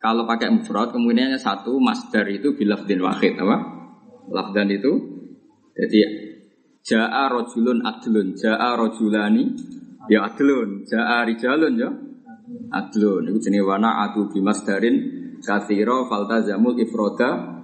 kalau 0.00 0.28
pakai 0.28 0.52
mufrad 0.52 0.92
kemudiannya 0.92 1.40
satu 1.40 1.80
masdar 1.80 2.28
itu 2.28 2.52
bilafdin 2.52 3.00
wahid 3.00 3.40
apa? 3.40 3.56
Lafdan 4.28 4.68
itu 4.68 4.92
jadi 5.72 6.00
jaa 6.84 7.32
rojulun 7.32 7.80
adlun, 7.80 8.36
jaa 8.36 8.76
rojulani 8.76 9.56
ya 10.12 10.28
adlun, 10.28 10.84
jaa 10.84 11.24
rijalun 11.24 11.74
ya 11.80 11.88
adlun 12.72 13.32
itu 13.32 13.48
jenis 13.48 13.64
wana 13.64 14.04
atu 14.08 14.28
bimasdarin 14.28 14.96
kathiro 15.40 16.08
faltazamul 16.08 16.76
ifroda 16.76 17.60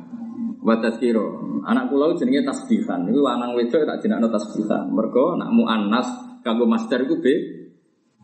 wa 0.61 0.75
tazkiro 0.77 1.61
anak 1.65 1.89
pulau 1.89 2.13
jenenge 2.17 2.45
tasbihan 2.45 3.09
itu 3.09 3.21
lanang 3.21 3.57
wedok 3.57 3.85
tak 3.85 4.05
jenakno 4.05 4.29
tasbihan 4.29 4.89
mergo 4.93 5.37
nak 5.37 5.53
muannas 5.53 6.30
kanggo 6.45 6.65
masdar 6.69 7.05
iku 7.05 7.21
be 7.21 7.35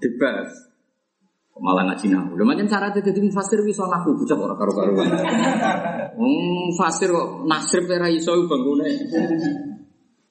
bebas 0.00 0.50
malah 1.56 1.88
ngaji 1.88 2.12
nahu. 2.12 2.36
Macam 2.44 2.68
cara 2.68 2.92
dadi 2.92 3.20
mufasir 3.24 3.64
iso 3.64 3.88
nahu 3.88 4.12
bocah 4.12 4.36
ora 4.36 4.54
karo-karuan. 4.60 5.08
Wong 6.20 6.36
fasir 6.76 7.08
kok 7.08 7.48
nasrib 7.48 7.88
ora 7.88 8.12
iso. 8.12 8.36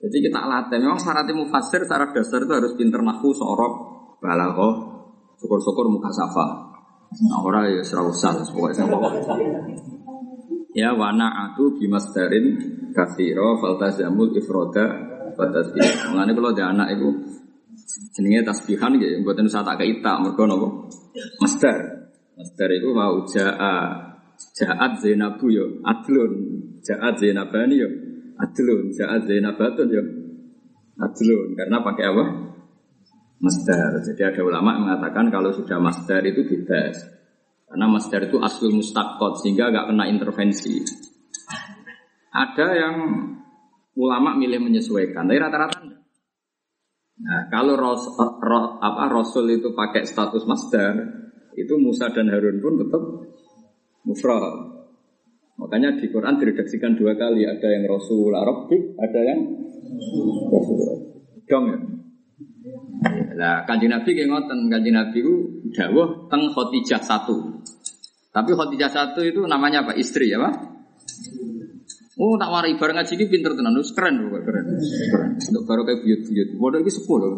Jadi 0.06 0.18
kita 0.22 0.42
latih. 0.46 0.78
Memang 0.78 1.02
syarat 1.02 1.26
mufasir 1.34 1.82
secara 1.82 2.14
dasar 2.14 2.46
itu 2.46 2.54
harus 2.54 2.78
pinter 2.78 3.02
nahu, 3.02 3.34
sorok, 3.34 3.74
balaghah, 4.22 4.96
Syukur-syukur 5.36 5.92
muka 5.92 6.14
safa. 6.14 6.48
Nah, 7.26 7.40
ora 7.44 7.68
ya 7.70 7.84
serau 7.86 8.12
usah 8.12 8.34
pokoknya 8.50 8.88
pokok. 8.88 9.14
Ya 10.76 10.92
wana 10.92 11.32
atu 11.48 11.80
bimasdarin 11.80 12.60
kathiro 12.92 13.60
faltazamul 13.60 14.36
ifroda 14.36 14.86
fatasbih. 15.36 16.12
Mengenai 16.12 16.36
kalau 16.36 16.52
ada 16.52 16.64
anak 16.72 16.88
itu 17.00 17.10
jenenge 18.16 18.44
tasbihan 18.44 18.96
gitu, 19.00 19.24
buatan 19.24 19.48
usah 19.48 19.64
tak 19.64 19.80
keita 19.84 20.20
mergo 20.20 20.44
nopo 20.46 20.68
masdar. 21.40 22.12
Masdar 22.36 22.70
itu 22.72 22.92
mau 22.92 23.24
jaa 23.28 23.76
jaat 24.36 24.92
Zainabu 25.00 25.48
yo 25.48 25.80
adlun 25.88 26.34
jaat 26.84 27.16
Zainabani 27.16 27.76
yo 27.80 27.90
adlun 28.36 28.92
jaat 28.92 29.24
Zainabatun 29.24 29.88
yo 29.88 30.04
adlun 31.00 31.48
karena 31.56 31.80
pakai 31.80 32.06
apa? 32.12 32.26
masdar. 33.40 34.00
Jadi 34.02 34.22
ada 34.24 34.42
ulama 34.42 34.76
yang 34.76 34.82
mengatakan 34.88 35.28
kalau 35.30 35.52
sudah 35.52 35.78
masdar 35.80 36.24
itu 36.24 36.48
bebas. 36.48 36.98
Karena 37.66 37.86
masdar 37.90 38.26
itu 38.26 38.38
aslul 38.40 38.78
mustakot 38.78 39.42
sehingga 39.42 39.74
agak 39.74 39.92
kena 39.92 40.06
intervensi. 40.08 40.80
Ada 42.32 42.68
yang 42.76 42.96
ulama 43.96 44.36
milih 44.36 44.60
menyesuaikan, 44.60 45.28
tapi 45.28 45.40
rata-rata. 45.40 46.05
Nah, 47.16 47.48
kalau 47.48 47.80
ro, 47.80 47.96
apa, 48.84 49.08
Rasul 49.08 49.56
itu 49.56 49.72
pakai 49.72 50.04
status 50.04 50.44
masdar, 50.44 51.00
itu 51.56 51.74
Musa 51.80 52.12
dan 52.12 52.28
Harun 52.28 52.60
pun 52.60 52.76
tetap 52.76 53.02
mufrad. 54.04 54.76
Makanya 55.56 55.96
di 55.96 56.12
Quran 56.12 56.36
diredaksikan 56.36 57.00
dua 57.00 57.16
kali, 57.16 57.48
ada 57.48 57.68
yang 57.72 57.88
Rasul 57.88 58.36
Arabik, 58.36 59.00
ada 59.00 59.20
yang 59.24 59.40
Rasul 60.52 60.80
Dong 61.48 61.66
ya. 61.72 61.80
Nah, 63.36 63.56
kanjeng 63.64 63.96
Nabi 63.96 64.12
kayak 64.12 64.28
ngoten, 64.32 64.68
kanjeng 64.68 64.96
Nabi 64.98 65.18
itu 65.24 65.34
dawuh 65.72 66.28
teng 66.28 66.52
Khotijah 66.52 67.00
satu. 67.00 67.64
Tapi 68.36 68.52
Khotijah 68.52 68.92
satu 68.92 69.24
itu 69.24 69.48
namanya 69.48 69.88
apa? 69.88 69.96
Istri 69.96 70.36
ya, 70.36 70.42
Pak? 70.42 70.75
Oh, 72.16 72.40
tak 72.40 72.48
wari 72.48 72.80
bareng 72.80 72.96
ngaji 72.96 73.14
ini 73.20 73.26
pinter 73.28 73.52
tenan, 73.60 73.76
terus 73.76 73.92
keren 73.92 74.24
loh, 74.24 74.40
keren. 74.40 74.80
Untuk 75.36 75.64
baru 75.68 75.84
kayak 75.84 76.00
buyut-buyut. 76.00 76.50
Bodoh 76.56 76.80
ini 76.80 76.92
sepuh 76.92 77.18
loh. 77.20 77.32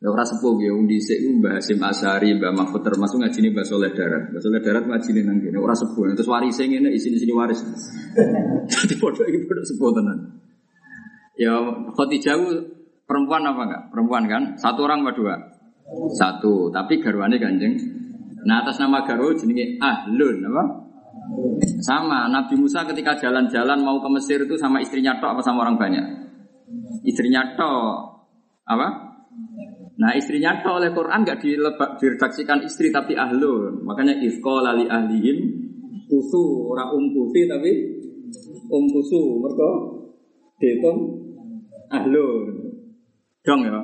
Ya 0.00 0.08
ora 0.08 0.24
sepuh 0.24 0.56
ya, 0.62 0.72
wong 0.72 0.88
dhisik 0.88 1.20
ku 1.20 1.42
Mbah 1.42 1.60
Hasim 1.60 1.76
Asari, 1.82 2.32
Mbah 2.38 2.56
Mahfud 2.56 2.80
termasuk 2.80 3.20
ini 3.20 3.52
Mbah 3.52 3.66
Soleh 3.66 3.92
Darat. 3.92 4.32
Mbah 4.32 4.40
Soleh 4.40 4.62
Darat 4.62 4.88
ngaji 4.88 5.08
ini 5.12 5.20
nang 5.26 5.42
kene, 5.42 5.58
ora 5.60 5.74
sepuh. 5.76 6.16
Terus 6.16 6.30
waris 6.30 6.56
ngene 6.70 6.88
isini-sini 6.94 7.34
waris. 7.34 7.60
Jadi 8.70 8.94
bodoh 8.96 9.26
ini 9.26 9.44
bodoh 9.44 9.64
sepuh 9.66 9.90
tenan. 9.92 10.18
Ya 11.34 11.52
Khotijah 11.92 12.38
Perempuan 13.10 13.42
apa 13.42 13.66
enggak? 13.66 13.82
Perempuan 13.90 14.24
kan? 14.30 14.42
Satu 14.54 14.86
orang 14.86 15.02
apa 15.02 15.12
dua? 15.18 15.34
Satu. 16.14 16.70
Tapi 16.70 17.02
garwane 17.02 17.42
kanjeng. 17.42 17.74
Nah 18.46 18.62
atas 18.62 18.78
nama 18.78 19.02
garwa 19.02 19.34
jenenge 19.34 19.82
Ahlun 19.82 20.46
apa? 20.46 20.89
Sama. 21.80 22.28
Nabi 22.28 22.54
Musa 22.56 22.84
ketika 22.88 23.16
jalan-jalan 23.16 23.80
mau 23.80 24.00
ke 24.00 24.08
Mesir 24.12 24.44
itu 24.44 24.56
sama 24.56 24.80
istrinya 24.80 25.16
tok 25.18 25.38
apa 25.38 25.42
sama 25.44 25.64
orang 25.64 25.76
banyak? 25.80 26.04
Istrinya 27.06 27.56
tok. 27.56 27.94
Apa? 28.68 28.88
Nah 30.00 30.12
istrinya 30.16 30.60
tok 30.64 30.80
oleh 30.80 30.90
Quran 30.96 31.20
nggak 31.24 31.40
diredaksikan 32.00 32.64
istri 32.64 32.88
tapi 32.92 33.16
ahlun. 33.16 33.84
Makanya 33.84 34.16
ifko 34.20 34.64
lali 34.64 34.88
ahlihim 34.88 35.38
kusu 36.10 36.72
ora 36.74 36.90
um 36.90 37.04
kusi 37.14 37.46
tapi 37.46 37.70
um 38.70 38.84
kusu 38.90 39.40
mereka 39.40 39.70
dihitung 40.60 40.98
ahlun. 41.92 42.48
Dong 43.40 43.60
ya. 43.64 43.80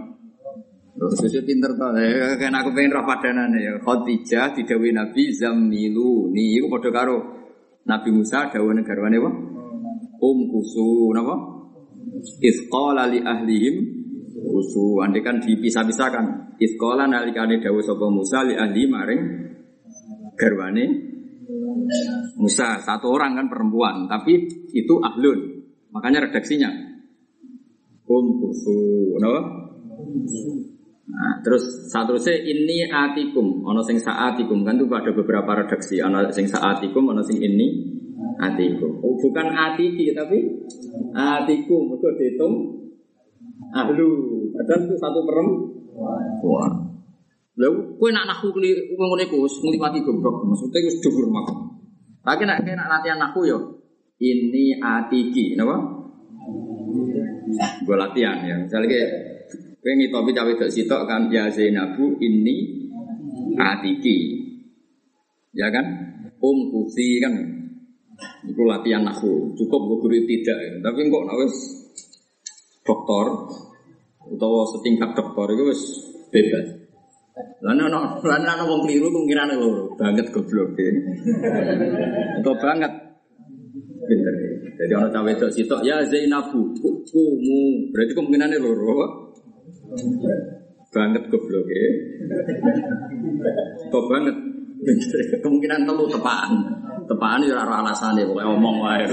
Itu 0.96 1.40
pinter 1.44 1.76
tuh, 1.76 1.92
eh, 2.00 2.40
kan 2.40 2.56
aku 2.56 2.72
pengen 2.72 2.96
roh 2.96 3.04
padanan 3.04 3.52
ya. 3.52 3.76
Khadijah 3.84 4.56
didawi 4.56 4.96
Nabi 4.96 5.28
Zamilu, 5.28 6.32
nih 6.32 6.64
itu 6.64 6.66
pada 6.72 6.88
karo 6.88 7.16
Nabi 7.84 8.08
Musa 8.16 8.48
dawa 8.48 8.72
negarwane 8.72 9.16
apa? 9.20 9.30
Um 10.16 10.38
kusu, 10.48 11.12
napa? 11.12 11.36
Isqala 12.40 13.12
li 13.12 13.20
ahlihim 13.20 13.96
Usu, 14.46 15.00
andai 15.00 15.24
kan 15.24 15.40
dipisah-pisahkan. 15.40 16.56
Iskola 16.60 17.08
nalikane 17.08 17.60
dawu 17.60 17.80
sapa 17.80 18.06
Musa 18.08 18.44
li 18.44 18.54
ahli 18.56 18.84
maring 18.88 19.22
garwane 20.36 20.84
Musa 22.36 22.80
satu 22.84 23.06
orang 23.12 23.36
kan 23.36 23.46
perempuan, 23.48 24.08
tapi 24.08 24.48
itu 24.72 24.94
ahlun. 25.00 25.64
Makanya 25.92 26.28
redaksinya 26.28 26.68
um 28.06 28.26
kusu, 28.38 29.16
no? 29.18 29.34
Nah, 31.06 31.38
terus 31.38 31.86
satu 31.86 32.18
se 32.18 32.34
ini 32.34 32.82
atikum, 32.90 33.62
ono 33.62 33.78
sing 33.86 33.94
saatikum 33.94 34.66
kan 34.66 34.74
tuh 34.74 34.90
ada 34.90 35.14
beberapa 35.14 35.54
redaksi, 35.54 36.02
ono 36.02 36.26
sing 36.34 36.50
saatikum, 36.50 37.06
ono 37.06 37.22
sing 37.22 37.38
ini 37.38 37.94
atikum. 38.42 38.98
Oh, 39.06 39.14
bukan 39.14 39.46
atiki 39.54 40.10
tapi 40.10 40.42
atikum, 41.14 41.94
itu 41.94 42.08
dihitung 42.18 42.54
ahlu. 43.70 44.08
Padahal 44.50 44.80
itu 44.82 44.94
satu 44.98 45.20
perempuan. 45.22 46.72
Lalu 47.56 47.96
kue 47.96 48.10
nak 48.10 48.26
nahu 48.26 48.52
keli 48.52 48.92
ngomong 48.98 49.22
iku 49.22 49.46
ngliwati 49.46 50.02
goblok, 50.02 50.44
maksudnya 50.44 50.90
wis 50.90 50.98
dhuwur 51.00 51.30
mak. 51.30 51.48
Tapi 52.26 52.42
nak 52.44 52.66
nak 52.66 52.88
latihan 52.98 53.22
nahu 53.22 53.46
yo 53.46 53.58
ini 54.18 54.76
atiki, 54.82 55.54
napa? 55.54 55.76
Gue 57.84 57.96
latihan 57.96 58.42
ya. 58.42 58.56
Misalnya 58.58 58.88
kayak 58.90 59.10
Kowe 59.86 59.94
ngitopi 59.94 60.34
cawe 60.34 60.50
dok 60.58 60.66
sitok 60.74 61.06
kan 61.06 61.30
ya 61.30 61.46
Zainabu 61.46 62.18
ini 62.18 62.90
atiki. 63.54 64.18
Ya 65.54 65.70
kan? 65.70 65.86
Um 66.42 66.74
kusi 66.74 67.22
kan. 67.22 67.38
Itu 68.50 68.66
latihan 68.66 69.06
nahu. 69.06 69.54
Cukup 69.54 69.80
gue 69.86 69.98
guru 70.02 70.18
tidak 70.26 70.58
ya. 70.58 70.72
Tapi 70.82 71.06
kok 71.06 71.24
nak 71.30 71.38
wis 71.38 71.54
dokter 72.82 73.26
utawa 74.26 74.66
setingkat 74.74 75.14
dokter 75.14 75.54
itu 75.54 75.64
wis 75.70 75.82
bebas. 76.34 76.66
Lan 77.62 77.78
ana 77.78 78.18
lan 78.26 78.42
ana 78.42 78.66
wong 78.66 78.90
keliru 78.90 79.06
kemungkinan 79.06 79.54
lho 79.54 79.94
banget 79.94 80.34
goblok 80.34 80.74
ya. 80.74 80.90
Atau 82.42 82.58
banget 82.58 82.90
pinter. 84.02 84.34
Jadi 84.82 84.92
orang 84.98 85.14
cawe 85.14 85.30
dok 85.30 85.54
sitok 85.54 85.86
ya 85.86 86.02
Zainabu 86.10 86.74
kumu 87.06 87.94
berarti 87.94 88.12
kemungkinannya 88.18 88.58
loro 88.58 89.26
banget 90.96 91.22
goblok 91.28 91.66
ya. 91.68 91.88
Kok 93.92 94.04
banget. 94.08 94.36
Kemungkinan 95.42 95.88
telu 95.88 96.04
tepaan. 96.08 96.52
Tepaan 97.06 97.40
ya 97.46 97.62
ora 97.62 97.84
alasane 97.84 98.22
pokoke 98.26 98.44
omong 98.44 98.76
wae. 98.82 99.04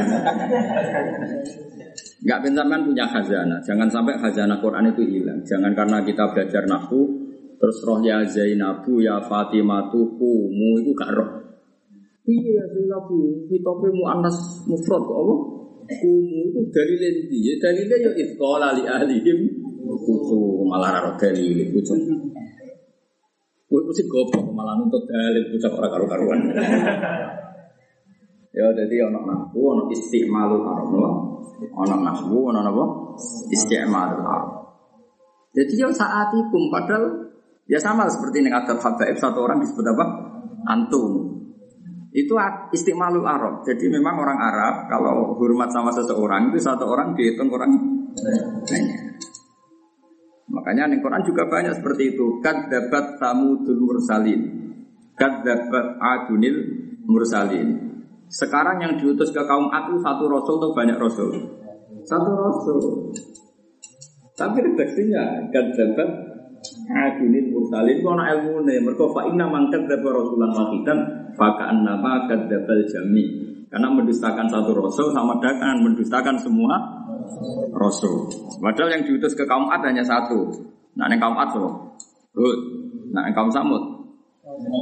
Enggak 2.24 2.40
kan 2.56 2.82
punya 2.88 3.06
khazanah. 3.08 3.60
Jangan 3.68 3.88
sampai 3.92 4.16
khazanah 4.16 4.58
Quran 4.64 4.96
itu 4.96 5.04
hilang. 5.04 5.40
Jangan 5.44 5.76
karena 5.76 6.00
kita 6.08 6.32
belajar 6.32 6.64
nahwu 6.66 7.24
terus 7.60 7.80
roh 7.88 8.04
ya 8.04 8.20
Zainabu 8.28 9.00
ya 9.00 9.24
Fatimatu 9.24 10.20
kumu 10.20 10.84
itu 10.84 10.92
gak 11.00 11.16
roh. 11.16 11.32
Iya 12.28 12.60
ya 12.60 12.66
Zainabu, 12.72 13.48
kita 13.48 13.72
mu 13.72 14.04
anas 14.08 14.68
mufrad 14.68 15.00
kok 15.00 15.16
apa? 15.16 15.36
Kumu 16.00 16.40
itu 16.52 16.60
dari 16.76 16.96
lendi. 17.00 17.40
Ya 17.40 17.54
dalilnya 17.64 17.98
ya 18.04 18.12
itqala 18.20 18.76
li 18.76 18.84
ahlihim 18.84 19.63
kucu 20.02 20.66
malah 20.66 20.90
raro 20.98 21.12
dalil 21.20 21.70
kucu. 21.74 21.94
Gue 23.70 23.82
mesti 23.90 24.04
goblok 24.06 24.54
malah 24.54 24.78
nuntut 24.78 25.06
dalil 25.06 25.44
kucu 25.54 25.68
orang 25.70 25.92
karu-karuan. 25.92 26.40
Ya 28.54 28.70
jadi 28.70 29.10
ono 29.10 29.26
nahwu 29.26 29.62
ono 29.66 29.84
istimalu 29.90 30.62
haram 30.62 30.94
ono 31.74 31.96
nahwu 32.06 32.54
ono 32.54 32.62
apa? 32.62 32.86
Istimalu 33.50 34.22
haram. 34.22 34.64
Jadi 35.58 35.74
ya 35.74 35.90
saat 35.90 36.30
itu 36.38 36.70
padahal 36.70 37.34
ya 37.66 37.82
sama 37.82 38.06
seperti 38.06 38.46
yang 38.46 38.54
ada 38.62 38.78
habaib 38.78 39.18
satu 39.18 39.42
orang 39.42 39.58
disebut 39.58 39.86
apa? 39.98 40.06
Antum. 40.70 41.34
Itu 42.14 42.38
istimalul 42.70 43.26
Arab. 43.26 43.66
Jadi 43.66 43.90
memang 43.90 44.22
orang 44.22 44.38
Arab 44.38 44.86
kalau 44.86 45.34
hormat 45.34 45.74
sama 45.74 45.90
seseorang 45.90 46.54
itu 46.54 46.62
satu 46.62 46.86
orang 46.86 47.18
dihitung 47.18 47.50
orang 47.50 47.74
banyak. 48.14 49.33
Makanya 50.54 50.86
di 50.94 51.02
Quran 51.02 51.26
juga 51.26 51.50
banyak 51.50 51.82
seperti 51.82 52.14
itu. 52.14 52.38
dapat 52.70 53.18
samudul 53.18 53.80
mursalin. 53.82 54.42
dapat 55.18 55.86
adunil 55.98 56.56
mursalin. 57.10 57.70
Sekarang 58.30 58.78
yang 58.82 58.94
diutus 59.02 59.34
ke 59.34 59.42
kaum 59.46 59.70
itu 59.74 59.98
satu 60.02 60.30
rasul 60.30 60.62
atau 60.62 60.70
banyak 60.78 60.98
rasul? 61.02 61.30
Satu 62.06 62.32
rasul. 62.38 62.82
Tapi 64.34 64.58
redaksinya 64.62 65.50
dapat 65.74 66.10
adunil 66.86 67.46
mursalin 67.50 67.98
itu 67.98 68.08
anak 68.14 68.28
ilmu 68.38 68.70
nih. 68.70 68.78
Mereka 68.78 69.06
fa'inna 69.10 69.46
mangkat 69.50 69.90
dapat 69.90 70.12
rasulan 70.22 70.54
wahidan 70.54 71.00
nama 71.82 72.30
kadabal 72.30 72.82
jami. 72.86 73.26
Karena 73.74 73.90
mendustakan 73.90 74.46
satu 74.54 74.70
rasul 74.78 75.10
sama 75.18 75.42
dengan 75.42 75.82
mendustakan 75.82 76.38
semua 76.38 76.78
rasul. 77.74 78.30
Padahal 78.60 79.00
yang 79.00 79.04
diutus 79.08 79.34
ke 79.34 79.44
kaum 79.48 79.68
Ad 79.72 79.84
hanya 79.86 80.04
satu. 80.04 80.52
Nah, 80.98 81.10
yang 81.10 81.22
kaum 81.22 81.38
Ad 81.38 81.52
loh. 81.58 81.98
Hud. 82.34 82.60
Nah, 83.14 83.30
yang 83.30 83.36
kaum 83.38 83.52
Samud 83.54 83.94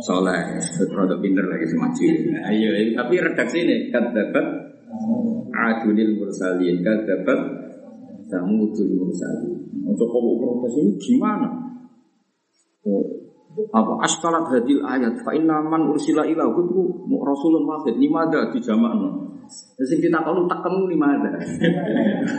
soleh, 0.03 0.57
produk 0.89 1.17
pinter 1.21 1.45
lagi. 1.47 1.65
Nah, 1.77 2.49
ayo, 2.49 2.69
tapi 2.97 3.13
redaksi 3.21 3.63
ini 3.63 3.93
dapat 3.93 4.45
adunil 5.51 6.17
mursalin, 6.19 6.81
dapat 6.83 7.39
samudul 8.27 8.89
mursalin. 8.99 9.51
Untuk 9.87 10.07
kamu 10.07 10.31
protes 10.39 10.73
ini 10.79 10.91
gimana? 10.99 11.49
Oh, 12.87 13.03
apa 13.75 14.07
askalat 14.07 14.47
hadil 14.49 14.81
ayat 14.81 15.21
fa 15.21 15.35
inna 15.35 15.61
man 15.61 15.91
ursila 15.91 16.23
ila 16.23 16.49
kutu 16.55 16.81
rasulun 17.11 17.67
wahid 17.67 17.95
limada 17.99 18.49
di 18.49 18.59
jamakno. 18.63 19.30
Terus 19.51 19.97
kita 19.97 20.21
tahu 20.21 20.45
tak 20.45 20.59
kamu 20.63 20.93
limada. 20.93 21.31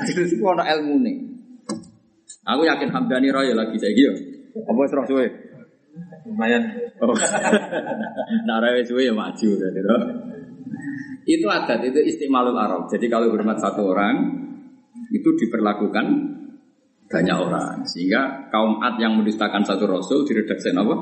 Terus 0.09 0.31
itu 0.33 0.45
ada 0.47 0.65
ilmu 0.79 1.03
nih. 1.03 1.17
Aku 2.43 2.63
yakin 2.67 2.91
Hamdani 2.91 3.31
Raya 3.31 3.55
lagi 3.55 3.79
saya 3.79 3.95
gitu. 3.95 4.13
Apa 4.67 4.81
serah 4.91 5.07
suwe? 5.07 5.27
Lumayan. 6.27 6.63
Oh. 6.99 7.15
nah 8.49 8.59
Raya 8.59 8.83
suwe 8.83 9.07
ya 9.07 9.15
maju 9.15 9.49
gitu. 9.59 9.95
Itu 11.23 11.47
adat, 11.47 11.87
itu 11.87 12.03
istimalul 12.03 12.59
Arab. 12.59 12.91
Jadi 12.91 13.07
kalau 13.07 13.31
hormat 13.31 13.63
satu 13.63 13.95
orang 13.95 14.43
itu 15.15 15.29
diperlakukan 15.39 16.07
banyak 17.07 17.37
orang. 17.37 17.87
Sehingga 17.87 18.51
kaum 18.51 18.83
Ad 18.83 18.99
yang 18.99 19.15
mendustakan 19.15 19.63
satu 19.63 19.87
rasul 19.87 20.27
diredaksi 20.27 20.75
apa? 20.75 20.97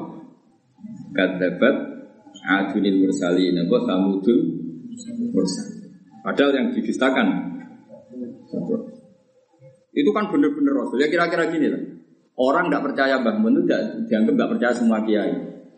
Kadabat 1.16 1.76
adunil 2.44 3.00
mursalin 3.00 3.64
apa 3.64 3.76
samudul 3.88 4.38
mursal. 5.32 5.79
Padahal 6.20 6.50
yang 6.52 6.66
didustakan 6.76 7.26
satu. 8.50 8.74
Itu 9.90 10.10
kan 10.14 10.30
benar-benar 10.30 10.72
rasul. 10.84 11.02
Ya 11.02 11.08
kira-kira 11.10 11.50
gini 11.50 11.66
lah. 11.66 11.82
Orang 12.40 12.70
tidak 12.70 12.92
percaya 12.92 13.20
Mbah 13.20 13.36
Mun 13.36 13.60
itu 13.60 13.68
dianggap 14.08 14.34
tidak 14.38 14.50
percaya 14.56 14.72
semua 14.72 14.98
kiai. 15.04 15.34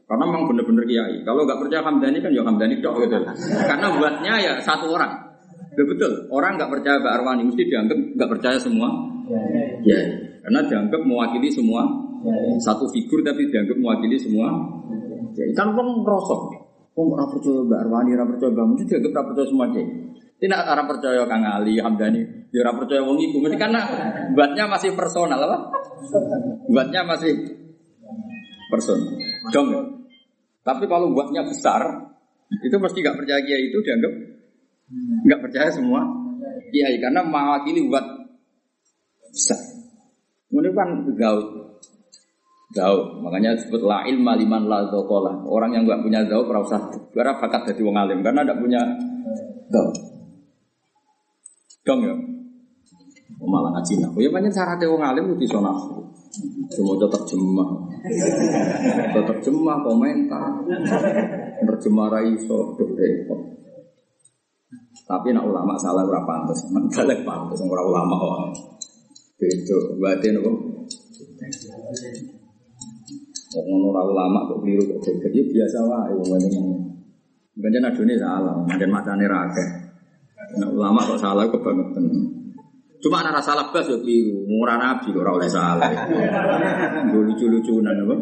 Karena 0.07 0.25
memang 0.29 0.45
benar-benar 0.51 0.85
kiai. 0.85 1.17
Kalau 1.25 1.43
nggak 1.49 1.59
percaya 1.59 1.83
Hamdani 1.83 2.19
kan 2.21 2.31
ya 2.31 2.43
Hamdani 2.45 2.75
dok 2.79 2.95
gitu. 3.03 3.19
Karena 3.67 3.87
buatnya 3.97 4.33
ya 4.39 4.53
satu 4.61 4.93
orang. 4.93 5.13
Ya 5.73 5.83
betul. 5.89 6.13
Orang 6.29 6.61
nggak 6.61 6.71
percaya 6.71 7.01
Mbak 7.01 7.15
Arwani 7.19 7.43
mesti 7.49 7.63
dianggap 7.65 7.99
nggak 7.99 8.31
percaya 8.31 8.59
semua. 8.61 8.89
Ya. 9.83 10.01
Karena 10.45 10.61
dianggap 10.69 11.01
mewakili 11.07 11.49
semua. 11.49 11.83
Satu 12.63 12.87
figur 12.93 13.25
tapi 13.25 13.49
dianggap 13.49 13.79
mewakili 13.81 14.21
semua. 14.21 14.53
Ya, 15.33 15.49
kan 15.57 15.73
pun 15.73 16.05
rosok. 16.05 16.53
Kok 16.93 17.09
ora 17.09 17.25
percaya 17.25 17.65
Mbak 17.65 17.81
Arwani, 17.89 18.11
ora 18.13 18.25
percaya 18.29 18.51
Mbak 18.53 18.67
Mun 18.69 18.77
dianggap 18.85 19.11
ora 19.17 19.23
percaya 19.33 19.47
semua 19.49 19.67
kiai. 19.73 19.89
Tidak 20.43 20.59
orang 20.67 20.91
percaya 20.91 21.23
Kang 21.31 21.47
Ali, 21.47 21.79
Hamdani, 21.79 22.51
ya 22.51 22.67
orang 22.67 22.83
percaya 22.83 22.99
wong 23.07 23.15
iku. 23.15 23.39
Mesti 23.47 23.55
karena 23.55 23.81
buatnya 24.35 24.67
masih 24.67 24.91
personal 24.99 25.39
apa? 25.39 25.71
Buatnya 26.67 27.07
masih 27.07 27.31
personal. 28.67 29.07
Dong. 29.55 29.71
Tapi 30.67 30.91
kalau 30.91 31.15
buatnya 31.15 31.47
besar, 31.47 32.11
itu 32.59 32.75
mesti 32.75 32.99
gak 33.07 33.23
percaya 33.23 33.39
kiai 33.39 33.71
itu 33.71 33.79
dianggap 33.87 34.13
nggak 35.25 35.41
percaya 35.41 35.73
semua 35.73 36.05
kiai 36.69 37.01
karena 37.01 37.25
mewakili 37.25 37.87
buat 37.89 38.05
besar. 39.33 39.61
Ini 40.53 40.69
kan 40.77 40.89
gaul. 41.17 41.43
Gaul. 42.77 43.01
Makanya 43.25 43.57
disebut 43.57 43.81
la 43.87 44.05
ilma 44.05 44.37
liman 44.37 44.69
la 44.69 44.85
Orang 45.49 45.73
yang 45.73 45.89
nggak 45.89 46.03
punya 46.05 46.21
gaul, 46.29 46.45
usah 46.45 46.93
ora 47.17 47.41
bakat 47.41 47.73
jadi 47.73 47.81
wong 47.87 47.97
alim 47.97 48.21
karena 48.21 48.45
tidak 48.45 48.59
punya 48.61 48.83
gaul. 49.73 50.12
Dong 51.83 52.01
ya. 52.07 52.15
Oh, 53.43 53.49
malah 53.51 53.75
ngaji 53.75 53.99
nah. 53.99 54.11
Ya 54.15 54.31
banyak 54.31 54.55
cara 54.55 54.79
wong 54.79 55.03
alim 55.03 55.35
itu 55.35 55.51
sonah. 55.51 55.75
Cuma 56.73 56.95
terjemah. 56.95 57.69
Terjemah 59.11 59.77
komentar. 59.83 60.63
Terjemah 61.67 62.07
raiso 62.07 62.79
repot. 62.79 63.41
Tapi 65.03 65.35
nak 65.35 65.45
ulama 65.45 65.75
salah 65.77 66.07
berapa 66.07 66.25
pantas, 66.25 66.65
balik 66.73 67.27
pantas, 67.27 67.59
orang 67.61 67.85
ulama. 67.91 68.17
Itu 69.37 69.99
berarti 69.99 70.31
nopo. 70.33 70.51
Kok 73.53 73.65
ngono 73.69 73.93
ora 73.93 74.03
ulama 74.09 74.49
kok 74.49 74.65
keliru 74.65 74.89
kok 74.89 75.05
geger 75.05 75.29
ya 75.37 75.43
biasa 75.45 75.79
wae 75.85 76.13
wong 76.17 76.29
ngene. 76.33 76.61
Banyak 77.53 77.85
adone 77.93 78.15
salah, 78.17 78.57
macam 78.65 78.89
macane 78.89 79.29
ra 79.29 79.45
akeh. 79.45 79.69
Nah, 80.53 80.69
ulama 80.69 81.01
kok 81.09 81.21
salah 81.21 81.49
kebangetan. 81.49 82.05
Cuma 83.03 83.19
anak 83.19 83.43
salah 83.43 83.67
blas 83.75 83.91
yo 83.91 83.99
keliru, 83.99 84.47
murah 84.47 84.79
nabi 84.79 85.11
ora 85.11 85.35
oleh 85.35 85.51
salah. 85.51 85.91
Lucu-lucunan 87.11 87.99
apa? 87.99 88.15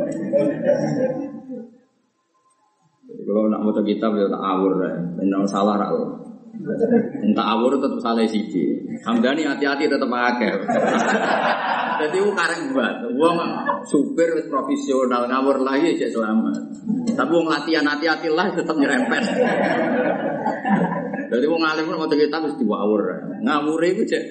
Jadi 3.11 3.23
kalau 3.29 3.53
nak 3.53 3.61
mau 3.61 3.77
kitab 3.85 4.16
ya 4.16 4.25
tak 4.33 4.40
awur 4.40 4.81
ya, 4.81 4.93
benar 5.21 5.45
salah 5.45 5.77
rak 5.77 5.93
Entah 7.21 7.47
awur 7.57 7.77
tetap 7.77 8.01
salah 8.01 8.25
siji. 8.25 8.81
Hamdani 9.05 9.45
hati-hati 9.45 9.85
tetap 9.85 10.09
akeh. 10.09 10.53
Jadi 12.01 12.16
aku 12.16 12.33
karek 12.33 12.61
buat, 12.73 12.95
supir 13.85 14.33
wis 14.33 14.49
profesional 14.49 15.29
ngawur 15.29 15.61
lagi 15.61 15.93
cek 16.01 16.09
selamat. 16.09 16.57
Tapi 17.12 17.33
wong 17.33 17.49
latihan 17.49 17.85
hati-hati 17.85 18.33
lah 18.33 18.49
tetap 18.57 18.77
nyerempet. 18.77 19.23
Jadi 21.31 21.47
wong 21.47 21.62
alim 21.62 21.87
pun 21.87 21.97
mau 22.03 22.11
kita 22.11 22.37
mesti 22.43 22.59
diwawur. 22.59 23.03
Ngawur 23.47 23.81
itu 23.87 24.03
cek 24.03 24.25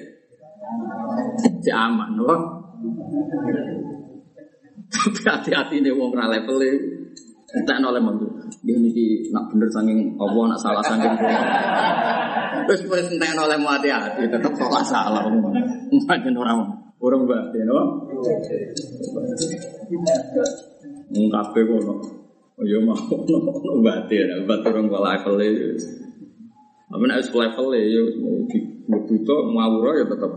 cek 1.63 1.75
aman, 1.75 2.19
loh. 2.19 2.39
Tapi 4.89 5.21
hati-hati 5.23 5.79
nih 5.79 5.93
wong 5.95 6.11
ra 6.11 6.27
level 6.27 6.59
Entek 7.49 7.81
oleh 7.81 7.97
mantu. 7.97 8.29
Dia 8.61 8.77
niki 8.77 9.33
nak 9.33 9.49
bener 9.49 9.65
saking 9.73 10.13
Allah 10.21 10.53
nak 10.53 10.59
salah 10.61 10.83
saking 10.85 11.17
Terus 12.69 12.81
wis 12.85 13.09
entek 13.09 13.33
oleh 13.33 13.57
hati-hati 13.57 14.29
tetep 14.29 14.53
salah 14.53 14.83
salah. 14.85 15.25
Mungkin 15.89 16.35
orang 16.37 16.61
orang 17.01 17.21
batin, 17.25 17.65
no? 17.65 18.05
Ngkape 21.09 21.59
kono. 21.65 21.93
Oh 22.59 22.67
iya 22.67 22.77
mau 22.83 22.91
no 22.91 23.71
batin, 23.81 24.45
batin 24.45 24.69
orang 24.69 24.85
kala 24.91 25.09
level 25.17 25.41
e. 25.41 25.49
Tapi 26.89 27.05
wis 27.05 27.29
level 27.29 27.67
e 27.77 27.81
ya 27.85 28.01
mau 28.89 28.97
ngawur 29.29 29.93
ya 29.93 30.05
tetep. 30.09 30.31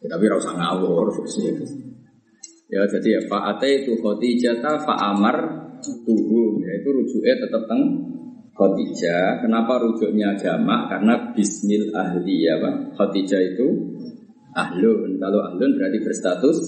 Ya, 0.00 0.06
tapi 0.06 0.24
ora 0.30 0.36
usah 0.38 0.54
ngawur. 0.54 1.10
Ya 2.70 2.86
jadi 2.86 3.18
ya 3.18 3.20
fa'ate 3.26 3.82
itu 3.82 3.98
Khadijah 3.98 4.62
fa'amar 4.62 5.36
tuhum 5.82 6.62
yaitu 6.62 6.88
rujuknya 6.94 7.34
tetap 7.42 7.66
teng 7.66 7.82
Khadijah. 8.54 9.42
Kenapa 9.42 9.82
rujuknya 9.82 10.38
jamak? 10.38 10.86
Karena 10.86 11.34
bismil 11.34 11.90
ahli 11.90 12.46
ya 12.46 12.62
Pak. 12.62 12.94
Khadijah 12.94 13.42
itu 13.42 13.66
ahlun. 14.54 15.18
Kalau 15.18 15.40
ahlun 15.50 15.70
berarti 15.74 15.98
berstatus 15.98 16.58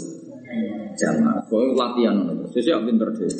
jamak. 0.98 1.46
Kau 1.46 1.70
latihan 1.70 2.18
itu. 2.18 2.50
Sesuai 2.50 2.82
pinter 2.82 3.08
deh. 3.14 3.30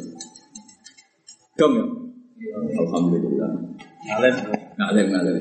Dong 1.58 1.72
ya. 1.74 2.01
Alhamdulillah. 2.50 3.50
Alim. 4.18 4.34
Ngalim 4.74 5.06
ngalim. 5.14 5.34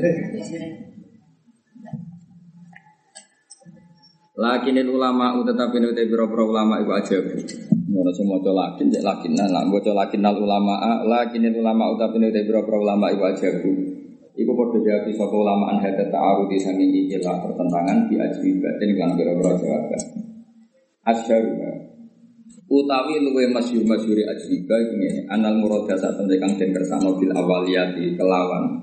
Lakinin 4.37 4.87
ulama 4.89 5.37
tetapi 5.41 5.81
nute 5.81 6.05
biro-biro 6.05 6.49
ulama 6.49 6.77
iku 6.81 6.93
aja. 6.93 7.17
Ngono 7.89 8.09
sing 8.13 8.25
maca 8.29 8.51
lakin 8.53 8.87
cek 8.89 9.03
lakin 9.03 9.31
nah 9.33 9.49
lah 9.49 9.65
maca 9.65 9.91
lakin 9.91 10.21
nal 10.23 10.37
ulama 10.37 11.03
lakinin 11.05 11.57
ulama 11.57 11.93
tetapi 11.97 12.15
nute 12.21 12.39
biro-biro 12.45 12.85
ulama 12.85 13.09
iku 13.09 13.23
aja. 13.33 13.49
Iku 14.31 14.51
padha 14.55 14.77
jawab 14.79 15.09
sapa 15.11 15.35
ulama 15.35 15.65
an 15.75 15.77
hadat 15.81 16.07
ta'arudi 16.13 16.57
sanging 16.61 16.89
ikilah 17.05 17.43
pertentangan 17.43 18.07
di 18.07 18.15
ajwibatin 18.21 18.89
kan 18.97 19.09
biro-biro 19.17 19.51
jawaban. 19.57 20.01
Asyharu 21.01 21.49
utawi 22.71 23.19
luwe 23.19 23.51
masyhur 23.51 23.83
masyhuri 23.83 24.23
ajwiba 24.23 24.75
iku 24.87 24.93
ngene 24.95 25.21
anal 25.27 25.59
murada 25.59 25.99
sak 25.99 26.15
temne 26.15 26.39
kang 26.39 26.55
den 26.55 26.71
kersano 26.71 27.19
bil 27.19 27.35
awaliyati 27.35 28.15
kelawan 28.15 28.79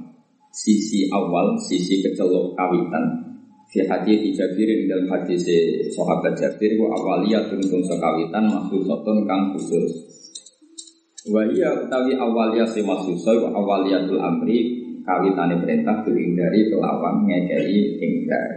sisi 0.53 1.09
awal 1.09 1.57
sisi 1.57 2.05
kecelok 2.05 2.53
kawitan 2.53 3.29
Fi 3.69 3.85
hadis 3.85 4.33
Jabir 4.33 4.89
dalam 4.89 5.13
hadis 5.13 5.45
sahabat 5.93 6.33
Jabir 6.41 6.81
wa 6.81 6.89
awaliyah 6.89 7.53
tungtung 7.53 7.85
sekawitan 7.85 8.49
sotun 8.65 9.29
kang 9.29 9.53
khusus. 9.53 9.93
Wa 11.29 11.45
iya 11.45 11.77
utawi 11.77 12.17
awaliyah 12.17 12.65
si 12.65 12.81
maksusa 12.81 13.29
wa 13.37 13.53
awaliyatul 13.53 14.25
amri 14.25 14.81
kawitane 15.05 15.61
perintah 15.61 16.01
dari 16.01 16.61
kelawan 16.73 17.29
ngekei 17.29 18.01
ingkar. 18.01 18.49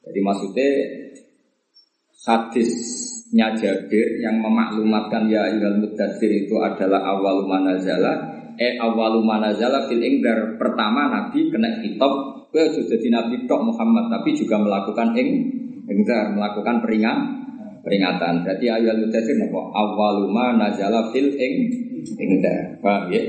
Jadi 0.00 0.20
maksudnya 0.24 0.68
hadisnya 2.22 3.54
Jabir 3.58 4.22
yang 4.22 4.38
memaklumatkan 4.38 5.26
ya 5.26 5.50
ayyuhal 5.50 5.82
mudathir 5.82 6.30
itu 6.30 6.54
adalah 6.62 7.02
awal 7.18 7.46
manazala 7.46 8.38
eh 8.56 8.78
awal 8.78 9.22
manazala 9.26 9.90
fil 9.90 10.02
ingdar 10.02 10.56
pertama 10.60 11.10
Nabi 11.10 11.50
kena 11.50 11.82
kitab 11.82 12.42
Kue 12.52 12.68
sudah 12.68 12.84
jadi 12.84 13.08
nabi 13.08 13.48
tok 13.48 13.64
Muhammad, 13.64 14.12
tapi 14.12 14.36
juga 14.36 14.60
melakukan 14.60 15.16
ing 15.16 15.28
ingkar, 15.88 16.36
melakukan 16.36 16.84
peringat, 16.84 17.16
peringatan. 17.80 18.44
Berarti 18.44 18.68
ayat 18.68 19.00
mudasir 19.00 19.40
nopo 19.40 19.72
awaluma 19.72 20.60
nazala 20.60 21.08
fil 21.16 21.32
ing 21.32 21.52
ingkar, 22.04 22.76
paham 22.84 23.08
ya? 23.08 23.24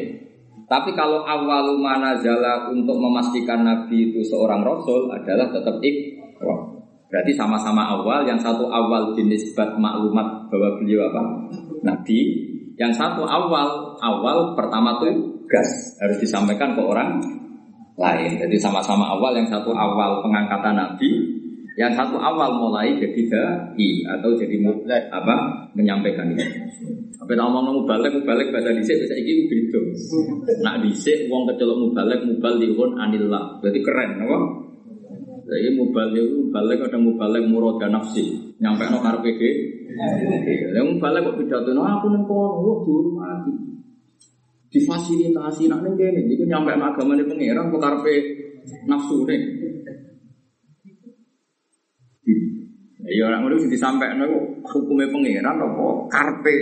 Tapi 0.67 0.91
kalau 0.91 1.23
awaluma 1.23 2.03
nazala 2.03 2.67
untuk 2.67 2.99
memastikan 2.99 3.63
nabi 3.63 4.11
itu 4.11 4.27
seorang 4.27 4.59
rasul 4.59 5.07
adalah 5.07 5.47
tetap 5.55 5.79
ikrar. 5.79 6.72
Berarti 7.13 7.29
sama-sama 7.37 7.93
awal, 7.93 8.25
yang 8.25 8.41
satu 8.41 8.65
awal 8.73 9.13
jenis 9.13 9.53
bat 9.53 9.77
maklumat 9.77 10.49
bahwa 10.49 10.81
beliau 10.81 11.05
apa? 11.13 11.21
Nabi. 11.85 12.49
Yang 12.73 12.97
satu 12.97 13.21
awal, 13.21 13.93
awal 14.01 14.57
pertama 14.57 14.97
tuh 14.97 15.13
gas 15.45 15.93
harus 16.01 16.17
disampaikan 16.17 16.73
ke 16.73 16.81
orang 16.81 17.21
lain. 18.01 18.41
Jadi 18.41 18.57
sama-sama 18.57 19.13
awal, 19.13 19.37
yang 19.37 19.45
satu 19.45 19.69
awal 19.77 20.25
pengangkatan 20.25 20.73
Nabi, 20.73 21.09
yang 21.77 21.93
satu 21.93 22.17
awal 22.17 22.57
mulai 22.57 22.97
jadi 22.97 23.21
dai 23.29 23.89
atau 24.17 24.33
jadi 24.33 24.57
apa 25.13 25.35
menyampaikan 25.77 26.33
itu. 26.33 26.45
Apa 27.21 27.29
tak 27.29 27.45
ngomong 27.45 27.85
mubalik 27.85 28.09
mubalik 28.09 28.49
bahasa 28.49 28.73
dhisik 28.73 29.05
bisa 29.05 29.13
iki 29.21 29.45
beda. 29.49 29.81
Nak 30.65 30.81
dhisik 30.81 31.29
wong 31.29 31.45
kecelok 31.45 31.77
mubalik 31.77 32.25
mubalikun 32.25 32.97
anillah. 32.97 33.61
Jadi 33.61 33.79
keren 33.85 34.21
apa? 34.21 34.37
Jadi 35.43 35.69
mubalik 35.75 36.27
mubalik 36.31 36.79
ada 36.87 36.97
mubalik 36.99 37.43
murada 37.51 37.91
nafsi. 37.91 38.55
Nyampe 38.63 38.87
no 38.87 39.03
karepe 39.03 39.49
Yang 40.71 40.85
mubalik 40.95 41.21
kok 41.27 41.37
pidato 41.43 41.71
no 41.75 41.83
aku 41.83 42.07
nang 42.09 42.23
kono, 42.23 42.63
wah 42.63 42.79
mati 43.19 43.51
difasilitasi 44.73 45.69
nak 45.69 45.85
ning 45.85 45.93
kene 45.93 46.25
iku 46.33 46.49
nyampe 46.49 46.73
agama 46.73 47.13
ne 47.13 47.23
pangeran 47.27 47.69
kok 47.69 47.83
karepe 47.83 48.13
nafsu 48.87 49.27
ne. 49.27 49.37
Ya 53.03 53.27
orang 53.27 53.45
ngono 53.45 53.59
disampaikan 53.67 54.23
itu 54.23 54.63
hukumnya 54.63 55.11
pangeran 55.11 55.59
apa 55.59 55.85
karpe. 56.07 56.55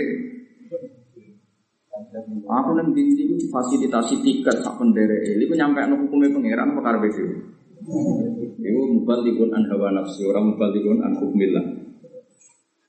Aku 2.42 2.70
nang 2.74 2.90
dinti 2.92 3.24
itu 3.24 3.38
difasilitasi 3.46 4.20
tiket 4.20 4.58
sak 4.60 4.74
pendere. 4.74 5.22
Iku 5.38 5.54
nyampe 5.54 5.86
hukumnya 5.86 6.34
pangeran 6.34 6.74
apa 6.74 6.80
karpe 6.82 7.08
sih? 7.14 7.24
Iku 7.82 8.80
mubalikun 8.94 9.50
an 9.50 9.66
hawa 9.66 9.90
nafsi 9.90 10.22
orang 10.22 10.54
mubalikun 10.54 11.02
an 11.02 11.18
hukmillah. 11.18 11.66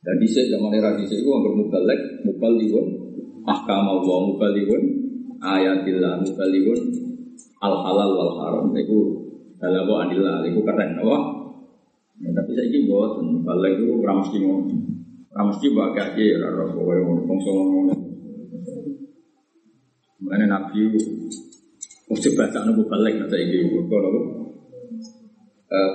Dan 0.04 0.16
di 0.20 0.28
zaman 0.28 0.76
era 0.76 0.94
di 1.00 1.08
itu 1.08 1.30
anggar 1.32 1.54
mubalik, 1.56 2.00
mubalikun 2.28 2.86
ahkam 3.48 3.88
Allah 3.88 4.18
mubalikun 4.30 4.82
ayatillah 5.42 6.22
mubalikun 6.22 6.80
al 7.64 7.74
halal 7.82 8.10
wal 8.14 8.34
haram. 8.38 8.66
Itu 8.78 9.00
halabu 9.58 9.94
adillah 9.98 10.46
itu 10.46 10.62
keren 10.62 11.02
apa? 11.02 11.18
Ya, 12.22 12.30
tapi 12.30 12.54
saya 12.54 12.70
ini 12.70 12.86
buat 12.86 13.18
balik 13.42 13.82
itu 13.82 13.98
ramesti 14.06 14.38
ngono. 14.46 14.76
Ramesti 15.34 15.74
bagai 15.74 16.14
aja 16.14 16.22
ya 16.22 16.38
rara 16.38 16.70
kowe 16.70 16.94
ngono 16.94 17.22
bangsa 17.26 17.50
ngono. 17.50 17.96
Mengenai 20.22 20.48
Nabi 20.48 20.94
coba 22.14 22.46
tak 22.54 22.64
nunggu 22.70 22.86
balik 22.86 23.18
nanti 23.18 23.42
ini 23.42 23.74
Kalau 23.90 24.43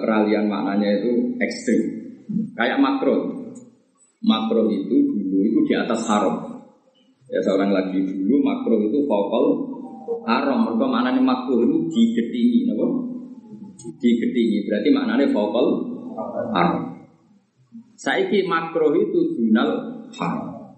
peralihan 0.02 0.50
maknanya 0.50 1.02
itu 1.02 1.38
ekstrim 1.38 1.80
Kayak 2.58 2.82
makro 2.82 3.46
Makro 4.18 4.66
itu 4.66 4.96
dulu 5.14 5.38
itu 5.46 5.58
di 5.70 5.74
atas 5.78 6.02
haram 6.10 6.58
Ya 7.28 7.44
seorang 7.44 7.76
lagi 7.76 8.00
dulu 8.08 8.40
makro 8.40 8.80
itu 8.88 9.04
vokal 9.04 9.44
haram. 10.24 10.64
Mereka 10.64 10.86
maknanya 10.88 11.20
makro 11.20 11.60
itu 11.60 11.76
digetingi, 11.92 12.64
apa? 12.72 12.86
Digetingi. 14.00 14.64
Berarti 14.64 14.88
maknanya 14.88 15.26
vokal 15.28 15.66
haram. 16.56 17.04
Saiki 18.00 18.48
makro 18.48 18.96
itu 18.96 19.36
dunal 19.36 19.70
haram. 20.16 20.72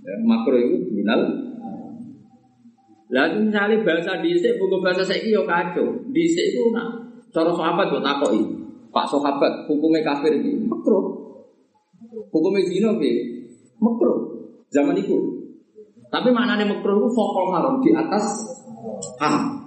Ya, 0.00 0.14
makro 0.24 0.56
itu 0.56 0.88
dunal 0.88 1.20
Lalu 3.10 3.50
misalnya 3.50 3.82
bahasa 3.82 4.22
dhisik 4.22 4.54
buku 4.54 4.78
bahasa 4.78 5.02
saiki 5.02 5.34
yo 5.34 5.42
kacau. 5.42 6.06
Dhisik 6.14 6.54
itu 6.54 6.70
nak 6.70 6.99
cara 7.30 7.50
sahabat 7.54 7.86
buat 7.90 8.04
takoi. 8.04 8.42
Pak 8.90 9.06
sahabat 9.06 9.70
hukumnya 9.70 10.02
kafir 10.02 10.34
iki 10.34 10.66
makro. 10.66 11.20
Hukum 12.30 12.54
zina 12.66 12.90
piye? 12.98 13.46
Makruh. 13.78 14.18
Zaman 14.70 14.98
itu. 14.98 15.16
Tapi 16.10 16.28
maknanya 16.34 16.66
makruh 16.66 16.98
itu 16.98 17.08
fokal 17.14 17.54
haram 17.54 17.78
di 17.82 17.90
atas 17.94 18.26
haram. 19.22 19.60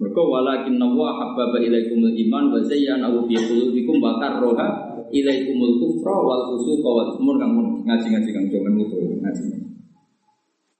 Mereka 0.00 0.22
walakin 0.22 0.80
nawa 0.80 1.12
habbaba 1.12 1.60
ilaikumul 1.60 2.16
iman 2.16 2.56
wa 2.56 2.60
zayyanahu 2.64 3.28
fi 3.28 3.36
qulubikum 3.36 4.00
wa 4.00 4.16
karroha 4.16 4.96
ilaikumul 5.12 5.76
kufra 5.76 6.16
wal 6.24 6.48
fusuqa 6.48 6.88
wal 6.88 7.10
umur 7.20 7.36
kang 7.36 7.52
ngaji-ngaji 7.84 8.30
kang 8.32 8.46
jomen 8.48 8.80
mutu 8.80 8.96
ngaji. 8.96 9.60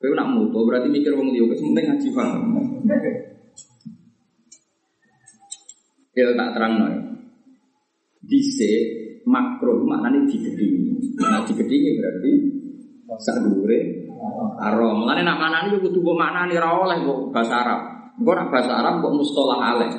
Kowe 0.01 0.17
nak 0.17 0.33
mutu 0.33 0.59
berarti 0.65 0.89
mikir 0.89 1.13
wong 1.13 1.37
liya 1.37 1.45
penting 1.53 1.85
ngaji 1.85 2.09
paham. 2.17 2.43
Ya 6.17 6.27
tak 6.35 6.49
terang 6.59 6.73
no. 6.79 6.87
Dise 8.21 8.71
makro 9.27 9.87
maknanya 9.87 10.27
digedingi. 10.27 11.19
Nah 11.23 11.43
digedingi 11.47 11.91
berarti 11.99 12.33
sadure 13.19 13.79
haram. 14.59 15.07
Mulane 15.07 15.23
nak 15.23 15.39
manani 15.39 15.75
yo 15.75 15.79
kudu 15.83 15.99
mbok 16.03 16.17
maknani 16.19 16.55
ra 16.59 16.71
oleh 16.75 16.99
mbok 17.03 17.31
bahasa 17.31 17.63
Arab. 17.63 17.81
Engko 18.19 18.33
nak 18.37 18.49
bahasa 18.53 18.73
Arab 18.79 18.95
kok 19.03 19.15
mustolah 19.15 19.59
aleh. 19.75 19.91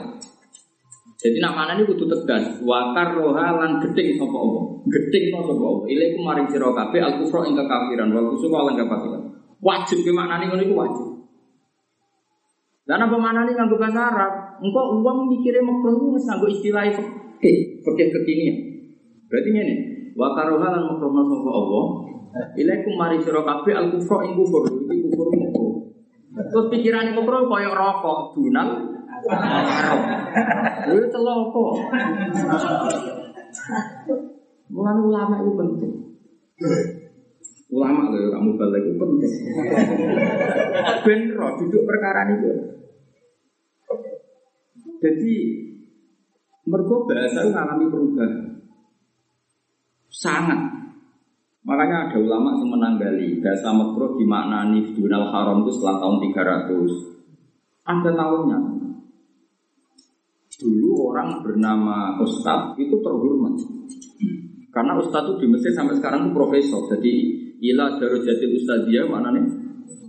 Jadi 1.22 1.38
nak 1.38 1.54
mana 1.54 1.78
ini 1.78 1.86
kudu 1.86 2.10
tegas. 2.10 2.60
Wakar 2.66 3.14
roha 3.14 3.54
lan 3.54 3.78
gedeng 3.78 4.18
sapa 4.18 4.38
Allah. 4.42 4.64
Gedeng 4.90 5.26
no 5.30 5.40
sapa 5.46 5.64
Allah. 5.70 5.84
Ilaiku 5.86 6.20
maring 6.26 6.48
sira 6.50 6.70
kabeh 6.74 7.02
al 7.02 7.14
kufra 7.22 7.46
ing 7.46 7.54
kekafiran 7.54 8.10
wal 8.10 8.34
kusuka 8.34 8.60
lan 8.66 8.74
kafasikan. 8.74 9.22
Wajib 9.62 10.02
ke 10.02 10.10
maknane 10.10 10.50
ngono 10.50 10.64
iku 10.66 10.74
wajib. 10.74 11.08
Dan 12.92 13.08
apa 13.08 13.16
maknane 13.16 13.56
nganggo 13.56 13.80
bahasa 13.80 14.12
Arab? 14.12 14.60
Engko 14.60 15.00
uang 15.00 15.32
mikire 15.32 15.64
makruh 15.64 16.12
wis 16.12 16.28
nganggo 16.28 16.52
istilah 16.52 16.92
fikih, 16.92 17.80
fikih 17.88 18.08
kekinian. 18.12 18.56
Berarti 19.32 19.50
ngene. 19.56 19.76
Wakar 20.20 20.52
roha 20.52 20.68
lan 20.76 20.92
makruh 20.92 21.24
sapa 21.24 21.52
Allah. 21.56 21.86
Ilaiku 22.60 22.92
maring 23.00 23.24
sira 23.24 23.48
kabeh 23.48 23.80
al 23.80 23.96
kufra 23.96 24.28
ing 24.28 24.36
kufur. 24.36 24.68
Iki 24.68 25.08
kufur 25.08 25.28
makruh. 25.40 25.72
Terus 26.36 26.68
pikiran 26.68 27.16
kufur 27.16 27.48
koyo 27.48 27.72
rokok, 27.72 28.36
dunal, 28.36 28.70
Lu 30.92 31.04
celoko. 31.08 31.66
Mulai 34.68 35.00
ulama 35.00 35.36
itu 35.40 35.52
penting. 35.56 35.94
Ulama 37.72 38.12
loh, 38.12 38.36
kamu 38.36 38.50
balik 38.60 38.84
itu 38.84 39.00
penting. 39.00 39.34
Ben 41.08 41.22
roh 41.40 41.52
duduk 41.56 41.88
perkara 41.88 42.28
itu. 42.36 42.81
Jadi 45.02 45.36
mereka 46.70 46.94
itu 47.10 47.50
mengalami 47.50 47.86
perubahan. 47.90 48.32
Sangat. 50.14 50.60
Makanya 51.62 52.10
ada 52.10 52.18
ulama 52.22 52.58
yang 52.58 52.70
menanggali 52.74 53.38
bahasa 53.42 53.70
makro 53.74 54.18
dimaknani 54.18 54.94
dunal 54.94 55.30
haram 55.30 55.62
itu 55.66 55.78
setelah 55.78 56.02
tahun 56.02 56.18
300. 56.22 57.86
Ada 57.86 58.12
tahunnya. 58.14 58.60
Dulu 60.62 60.90
orang 61.10 61.42
bernama 61.42 62.22
Ustadz 62.22 62.78
itu 62.78 62.98
terhormat. 63.02 63.58
Karena 64.70 64.94
Ustadz 65.02 65.34
itu 65.34 65.46
di 65.46 65.48
Mesir 65.50 65.74
sampai 65.74 65.98
sekarang 65.98 66.30
itu 66.30 66.32
profesor. 66.38 66.86
Jadi 66.94 67.14
ila 67.62 67.98
darujatil 67.98 68.58
mana 69.10 69.34
nih? 69.34 69.61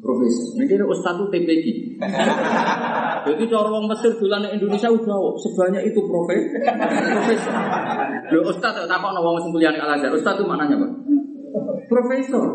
Profesor. 0.03 0.59
Ini 0.59 0.65
kira 0.67 0.83
Ustadz 0.83 1.15
itu 1.23 1.25
TPG. 1.31 1.67
Jadi 3.31 3.43
cara 3.47 3.71
orang 3.71 3.87
Mesir 3.87 4.11
bulan 4.19 4.43
Indonesia 4.51 4.91
udah 4.91 5.39
sebanyak 5.39 5.95
itu 5.95 6.01
profesor. 6.03 6.59
profesor. 7.15 7.55
Lo 8.35 8.41
Ustadz 8.51 8.83
tak 8.91 8.99
kok 8.99 9.13
nawang 9.15 9.47
kuliah 9.55 9.71
Al 9.79 9.95
Azhar. 9.95 10.11
Ustadz 10.11 10.43
itu 10.43 10.45
mananya 10.51 10.75
pak? 10.75 10.91
Profesor. 11.87 12.47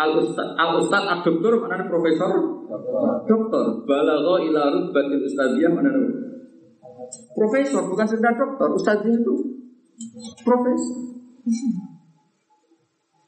Al 0.00 0.16
Ustad, 0.16 0.48
Al 0.56 0.80
Ustad, 0.80 1.04
Al 1.04 1.20
Doktor 1.20 1.60
mana 1.60 1.84
profesor? 1.84 2.32
Doktor. 3.28 3.64
Balagho 3.84 4.40
ila 4.48 4.72
rutbatil 4.72 5.28
ustadziyah 5.28 5.68
mana? 5.72 5.92
Profesor, 7.36 7.84
bukan 7.84 8.06
sekedar 8.08 8.32
dokter. 8.32 8.68
Ustaznya 8.72 9.12
itu 9.12 9.34
profesor. 10.40 10.96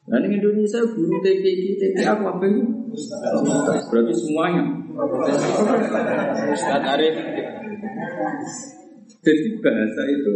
Ini 0.03 0.27
Indonesia 0.35 0.81
guru 0.83 1.15
TPI 1.21 1.79
apa 2.03 2.25
apa 2.37 2.45
itu? 2.49 2.82
Berarti 3.89 4.13
semuanya. 4.13 4.63
Ustaz 6.53 6.83
Arif. 6.85 7.15
Jadi 9.23 9.49
bahasa 9.63 10.01
itu. 10.13 10.35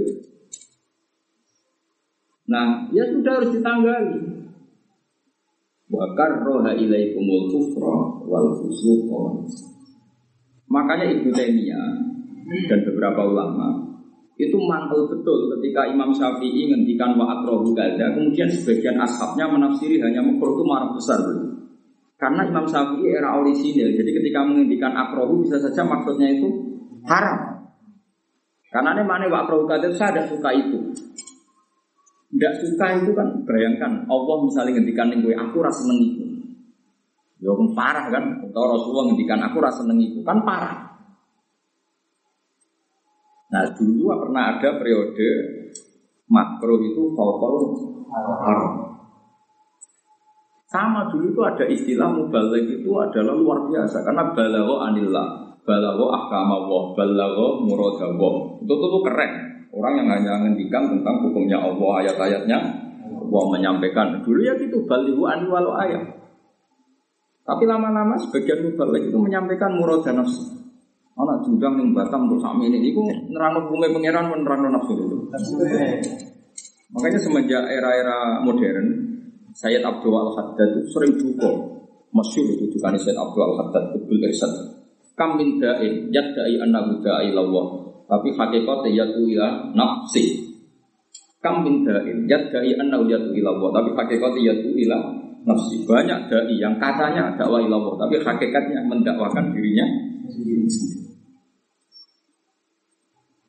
Nah, 2.47 2.87
ya 2.95 3.03
sudah 3.11 3.33
harus 3.37 3.51
ditanggali. 3.51 4.17
Wakar 5.87 6.43
roha 6.43 6.71
ilaikumul 6.75 7.51
kufra 7.51 7.97
wal 8.27 8.49
fusuqa. 8.59 9.23
Makanya 10.67 11.15
Ibu 11.15 11.31
Taimiyah 11.31 11.91
dan 12.67 12.79
beberapa 12.83 13.23
ulama 13.23 13.87
itu 14.37 14.53
mantel 14.67 15.09
betul 15.09 15.49
ketika 15.57 15.89
Imam 15.89 16.13
Syafi'i 16.13 16.69
ngendikan 16.69 17.17
wa 17.17 17.25
akrohu 17.39 17.73
kemudian 17.73 18.45
sebagian 18.51 18.99
ashabnya 19.01 19.49
menafsiri 19.49 19.97
hanya 19.97 20.21
makruh 20.21 20.53
itu 20.53 20.63
marah 20.67 20.91
besar 20.93 21.17
karena 22.17 22.41
Imam 22.49 22.65
Syafi'i 22.65 23.13
era 23.13 23.37
orisinil 23.37 23.93
jadi 23.93 24.11
ketika 24.11 24.41
menghentikan 24.43 24.93
akrohu 24.97 25.45
bisa 25.45 25.61
saja 25.61 25.85
maksudnya 25.85 26.33
itu 26.33 26.49
haram 27.05 27.69
karena 28.73 28.97
ini 28.97 29.03
mana 29.05 29.25
wa 29.29 29.45
akrohu 29.45 29.69
gada 29.69 29.89
saya 29.93 30.13
tidak 30.17 30.27
suka 30.33 30.49
itu 30.53 30.77
tidak 32.37 32.53
suka 32.59 32.85
itu 32.99 33.11
kan 33.15 33.27
bayangkan 33.47 34.03
Allah 34.09 34.37
misalnya 34.43 34.81
ngendikan 34.81 35.13
gue 35.13 35.33
aku 35.33 35.57
rasa 35.63 35.85
seneng 35.85 35.99
itu 36.03 36.27
Ya 37.37 37.53
parah 37.53 38.09
kan, 38.09 38.49
atau 38.49 38.63
Rasulullah 38.65 39.13
ngendikan 39.13 39.37
aku 39.45 39.61
rasa 39.61 39.85
seneng 39.85 40.01
itu 40.01 40.25
kan 40.25 40.41
parah. 40.41 40.89
Nah 43.53 43.63
dulu 43.77 44.09
pernah 44.09 44.57
ada 44.57 44.69
periode 44.81 45.29
makro 46.25 46.81
itu 46.81 47.13
fokal 47.13 47.77
haram. 48.41 48.86
Sama 50.67 51.07
dulu 51.07 51.31
itu 51.31 51.41
ada 51.47 51.63
istilah 51.63 52.11
mubalik 52.11 52.67
itu 52.67 52.91
adalah 52.99 53.31
luar 53.39 53.71
biasa 53.71 54.03
karena 54.03 54.35
balawo 54.35 54.83
anillah, 54.83 55.55
balawo 55.63 56.11
ahkamawah, 56.11 56.91
balawo 56.91 57.63
muradawah. 57.63 58.59
Itu 58.59 58.73
tuh, 58.75 58.89
tuh 58.91 59.01
keren. 59.07 59.31
Orang 59.71 59.95
yang 59.95 60.11
hanya 60.11 60.43
ngendikan 60.43 60.91
tentang 60.91 61.23
hukumnya 61.23 61.55
Allah, 61.55 62.03
ayat-ayatnya, 62.03 62.57
Allah 62.99 63.43
menyampaikan. 63.47 64.19
Dulu 64.19 64.39
ya 64.43 64.59
gitu, 64.59 64.83
balihu 64.83 65.23
anil 65.23 65.47
walau 65.55 65.71
ayat. 65.79 66.03
Tapi 67.47 67.63
lama-lama 67.63 68.19
sebagian 68.19 68.67
mubalik 68.67 69.07
itu 69.07 69.15
menyampaikan 69.15 69.71
muradah 69.71 70.19
nafsu. 70.19 70.51
Anak 71.15 71.47
judang 71.47 71.79
yang 71.79 71.95
Batam 71.95 72.27
untuk 72.27 72.43
sami 72.43 72.67
ini, 72.67 72.91
itu 72.91 72.99
nerang 73.31 73.55
hukumnya 73.55 73.89
pangeran 73.95 74.35
nerang 74.35 74.67
nafsu 74.67 74.93
itu. 74.99 75.17
Makanya 76.91 77.19
semenjak 77.23 77.63
era-era 77.71 78.43
modern, 78.43 79.16
Sayyid 79.57 79.81
Abdul 79.81 80.13
Al 80.13 80.29
Haddad 80.37 80.69
itu 80.77 80.85
sering 80.93 81.17
duka, 81.17 81.49
masyur 82.13 82.45
itu 82.45 82.69
duka 82.69 82.93
Sayyid 82.93 83.17
Abdul 83.17 83.41
Al 83.41 83.55
Haddad 83.57 83.83
betul 83.97 84.21
irsan. 84.21 84.53
Kam 85.17 85.33
min 85.33 85.57
da'in, 85.57 86.13
yadda'i 86.13 86.61
annahu 86.61 87.01
da'i 87.01 87.33
lawah. 87.33 87.89
Tapi 88.05 88.37
hakikatnya 88.37 89.03
yatu 89.03 89.25
ila 89.33 89.73
nafsi. 89.73 90.45
Kam 91.41 91.65
min 91.65 91.81
da'in, 91.81 92.29
yadda'i 92.29 92.77
annahu 92.77 93.09
yatu 93.09 93.33
ila 93.33 93.49
Allah. 93.57 93.69
Tapi 93.81 93.89
hakikatnya 93.97 94.41
yatu 94.53 94.69
ila 94.77 94.97
nafsi. 95.41 95.81
Banyak 95.89 96.29
da'i 96.29 96.61
yang 96.61 96.77
katanya 96.77 97.33
dakwah 97.33 97.57
ilallah, 97.57 97.97
tapi 97.97 98.21
hakikatnya 98.21 98.85
mendakwakan 98.85 99.57
dirinya 99.57 99.89
sendiri. 100.29 100.69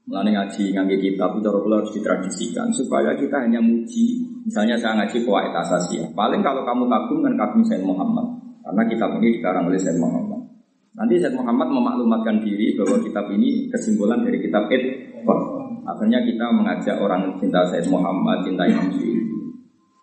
Mulane 0.09 0.33
ngaji 0.33 0.73
ngangge 0.73 0.97
kitab 1.05 1.37
itu 1.37 1.49
harus 1.53 1.93
ditradisikan 1.93 2.73
supaya 2.73 3.13
kita 3.13 3.45
hanya 3.45 3.61
muji. 3.61 4.25
Misalnya 4.49 4.81
saya 4.81 5.05
ngaji 5.05 5.21
kuwait 5.21 5.53
asasiyah. 5.53 6.09
Paling 6.17 6.41
kalau 6.41 6.65
kamu 6.65 6.89
kagum 6.89 7.21
kan 7.29 7.37
kagum 7.37 7.61
Sayyid 7.69 7.85
Muhammad. 7.85 8.25
Karena 8.65 8.83
kitab 8.89 9.21
ini 9.21 9.37
dikarang 9.37 9.69
oleh 9.69 9.77
Sayyid 9.77 10.01
Muhammad. 10.01 10.49
Nanti 10.97 11.21
Sayyid 11.21 11.37
Muhammad 11.37 11.69
memaklumatkan 11.69 12.41
diri 12.41 12.73
bahwa 12.73 12.97
kitab 13.05 13.29
ini 13.37 13.69
kesimpulan 13.69 14.25
dari 14.25 14.41
kitab 14.41 14.65
Id. 14.73 14.85
Akhirnya 15.85 16.25
kita 16.25 16.47
mengajak 16.57 16.97
orang 17.05 17.37
cinta 17.37 17.61
Sayyid 17.69 17.93
Muhammad, 17.93 18.49
cinta 18.49 18.65
Imam 18.65 18.89
Syuuti. 18.89 19.29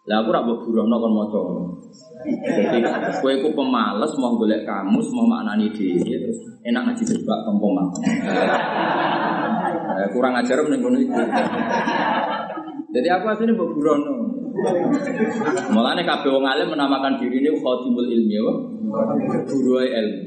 Lah 0.06 0.22
aku 0.22 0.30
ora 0.30 0.46
mbok 0.46 0.70
buruhno 0.70 1.02
kon 1.02 1.14
maca 1.18 1.40
Jadi 2.30 2.78
kowe 3.26 3.34
ku 3.42 3.50
pemales 3.58 4.14
mau 4.22 4.38
golek 4.38 4.62
kamus, 4.62 5.10
mau 5.10 5.26
maknani 5.26 5.74
dhewe 5.74 6.14
terus 6.14 6.38
enak 6.62 6.94
ngaji 6.94 7.04
sebab 7.10 7.42
tompo 7.42 7.74
Eh, 9.96 10.08
kurang 10.12 10.36
ajar 10.36 10.60
ning 10.68 10.84
ngono 10.84 10.98
iku. 11.00 11.16
Jadi 12.96 13.08
aku 13.12 13.26
asline 13.32 13.56
mbok 13.56 13.72
burono. 13.76 14.14
Mulane 15.72 16.02
kabeh 16.04 16.32
wong 16.32 16.46
alim 16.48 16.72
menamakan 16.72 17.20
diri 17.20 17.44
ini 17.44 17.52
khadimul 17.56 18.08
ilmi 18.08 18.36
ya. 18.36 18.54
Guru 19.48 19.84
ilmu. 19.84 20.22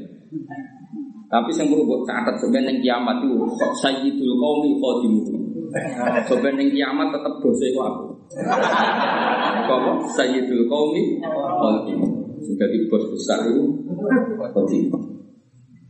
Tapi 1.29 1.49
sing 1.53 1.69
perlu 1.69 1.85
mbok 1.85 2.01
catet 2.09 2.35
sampeyan 2.41 2.65
ning 2.65 2.77
kiamat 2.81 3.21
itu 3.21 3.45
sayyidul 3.77 4.33
qaumi 4.37 4.69
khadimul. 4.81 5.37
Sampeyan 6.25 6.55
ning 6.57 6.69
kiamat 6.73 7.13
tetep 7.13 7.33
bose 7.41 7.65
iku 7.69 7.81
aku. 7.85 8.05
Apa? 9.69 9.91
Sayyidul 10.17 10.65
Qaumi 10.69 11.21
Qadim. 11.61 11.99
Sudah 12.41 12.67
di 12.69 12.85
bos 12.89 13.05
besar 13.13 13.45
itu 13.49 13.65
Qadim. 14.53 14.89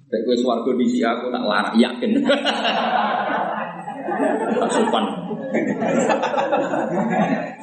Nek 0.09 0.19
kowe 0.25 0.35
swarga 0.35 0.71
disi 0.79 0.99
aku 1.05 1.29
tak 1.29 1.43
larak 1.45 1.75
yakin. 1.77 2.11
Tak 4.59 4.69
sopan. 4.73 5.05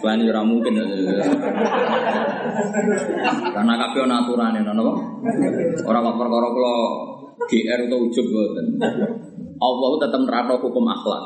Selain 0.00 0.26
ora 0.26 0.42
mungkin. 0.46 0.74
Karena 3.54 3.72
kabeh 3.76 4.00
ana 4.04 4.16
aturane 4.24 4.58
ngono 4.62 4.82
apa? 4.82 4.94
Ora 5.86 5.98
kok 6.04 6.16
perkara 6.18 6.48
kula 6.50 6.74
GR 7.46 7.80
atau 7.86 7.98
ujub 8.06 8.26
mboten. 8.30 8.66
Allah 9.56 9.88
tetap 10.04 10.20
nerapno 10.20 10.60
hukum 10.60 10.84
akhlak. 10.84 11.24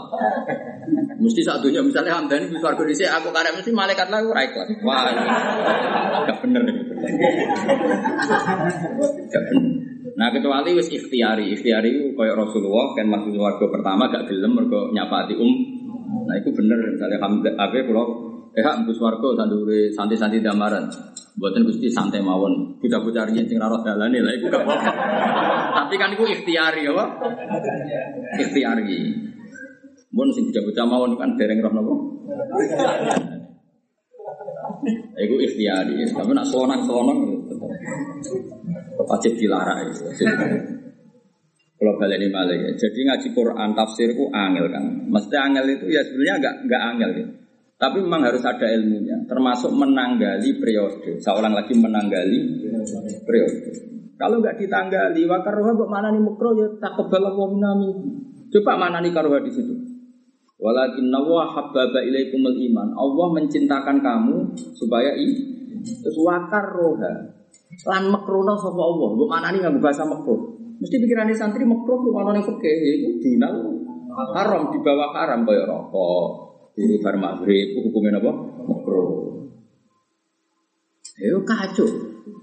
Mesti 1.19 1.43
saat 1.43 1.61
dunia 1.67 1.83
misalnya 1.83 2.15
Hamdani 2.15 2.47
bisa 2.47 2.63
warga 2.63 2.87
di 2.87 2.95
aku 3.03 3.29
karek 3.35 3.59
mesti 3.59 3.71
malaikat 3.75 4.07
lah 4.07 4.23
ora 4.23 4.47
ikhlas. 4.47 4.71
Wah, 4.87 5.11
ini 5.11 5.27
gak 6.31 6.39
bener. 6.47 6.63
Gak 9.35 9.43
bener. 9.51 10.00
Nah 10.19 10.29
kecuali 10.35 10.71
wis 10.75 10.89
ikhtiari, 10.91 11.53
ikhtiari 11.55 11.89
itu 11.93 12.05
kayak 12.19 12.35
Rasulullah 12.35 12.97
kan 12.99 13.07
masuk 13.07 13.37
warga 13.39 13.67
pertama 13.71 14.11
gak 14.11 14.27
gelem 14.27 14.57
mergo 14.57 14.91
nyapati 14.91 15.35
um. 15.39 15.53
Nah 16.27 16.35
itu 16.39 16.51
bener 16.55 16.79
misalnya 16.95 17.19
Hamdan 17.23 17.55
apa 17.55 17.79
kalau 17.87 18.07
eh 18.51 18.63
hak 18.67 18.83
mbus 18.83 18.99
warga 18.99 19.29
sandure 19.39 19.95
santai-santai 19.95 20.43
damaran. 20.43 20.91
Buatan 21.39 21.63
gusti 21.63 21.87
santai 21.87 22.21
mawon, 22.21 22.75
bocah-bocah 22.83 23.31
riyen 23.31 23.47
sing 23.47 23.63
ora 23.63 23.79
dalane 23.87 24.19
lah 24.19 24.35
iku 24.35 24.51
gak 24.51 24.67
apa-apa. 24.67 24.93
Tapi 25.79 25.95
kan 25.95 26.11
itu 26.13 26.25
ikhtiari 26.27 26.83
apa? 26.91 27.05
Ikhtiari. 28.35 28.99
Mun 30.11 30.29
sing 30.35 30.51
bocah-bocah 30.51 30.85
mawon 30.91 31.15
kan 31.15 31.39
dereng 31.39 31.63
roh 31.63 31.71
napa? 31.71 31.95
Iku 35.23 35.35
ikhtiari, 35.39 36.03
tapi 36.11 36.33
nak 36.35 36.47
selonang-selonang 36.51 37.19
wajib 39.07 39.33
dilarang 39.37 39.89
itu. 39.89 40.05
Kalau 41.81 41.97
balik 41.97 42.29
malah 42.29 42.53
ya. 42.53 42.71
Jadi 42.77 43.09
ngaji 43.09 43.29
Quran 43.33 43.73
tafsir 43.73 44.13
ku 44.13 44.29
angel 44.29 44.69
kan. 44.69 44.85
Mesti 45.09 45.33
angel 45.33 45.65
itu 45.81 45.89
ya 45.89 46.05
sebenarnya 46.05 46.35
enggak 46.37 46.55
enggak 46.69 46.83
angel 46.93 47.11
ya. 47.17 47.27
Tapi 47.81 47.97
memang 48.05 48.29
harus 48.29 48.45
ada 48.45 48.69
ilmunya, 48.69 49.17
termasuk 49.25 49.73
menanggali 49.73 50.61
periode. 50.61 51.17
Seorang 51.17 51.57
lagi 51.57 51.73
menanggali 51.73 52.69
periode. 53.25 53.73
Kalau 54.21 54.37
nggak 54.45 54.61
ditanggali, 54.61 55.25
wakaroha 55.25 55.73
kok 55.73 55.89
mana 55.89 56.13
nih 56.13 56.21
mukro 56.21 56.53
ya 56.53 56.69
tak 56.77 56.93
kebal 57.01 57.33
minami. 57.57 57.89
Coba 58.53 58.77
mana 58.77 59.01
nih 59.01 59.17
karoha 59.17 59.41
di 59.41 59.49
situ. 59.49 59.73
Walakin 60.61 61.09
nawa 61.09 61.49
habbaba 61.49 62.05
ilaikumul 62.05 62.61
iman. 62.69 62.93
Allah 62.93 63.27
mencintakan 63.41 64.05
kamu 64.05 64.37
supaya 64.77 65.17
i. 65.17 65.29
Terus 65.81 66.21
wakar 66.21 66.77
roha. 66.77 67.40
Lan 67.89 68.05
makrono 68.13 68.55
sapa 68.59 68.83
Allah. 68.83 69.09
Mbok 69.17 69.29
mana 69.31 69.49
nih 69.55 69.61
nggak 69.65 69.81
bahasa 69.81 70.05
makro. 70.05 70.59
Mesti 70.81 70.97
pikirannya 71.01 71.37
santri 71.37 71.65
makro 71.65 72.01
ku 72.01 72.13
mana 72.13 72.37
nih 72.37 72.45
fikih 72.45 72.77
itu 73.01 73.09
dinal 73.21 73.55
haram 74.37 74.69
di 74.73 74.79
bawah 74.81 75.13
haram 75.17 75.45
kaya 75.49 75.65
rokok. 75.65 76.29
Guru 76.77 76.97
bar 77.05 77.17
maghrib 77.17 77.77
hukumnya 77.81 78.21
apa? 78.21 78.33
Makro. 78.65 79.03
Ayo 81.21 81.45
kacau. 81.45 81.89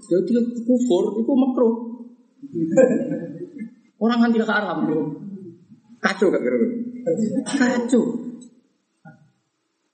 Jadi 0.06 0.32
kufur 0.66 1.18
itu 1.18 1.32
makro. 1.34 1.68
Orang 3.98 4.18
kan 4.22 4.30
tidak 4.30 4.50
haram 4.50 4.86
bro. 4.86 5.02
Kacau 5.98 6.30
gak 6.30 6.42
kira 6.42 6.56
Kacau. 7.42 8.02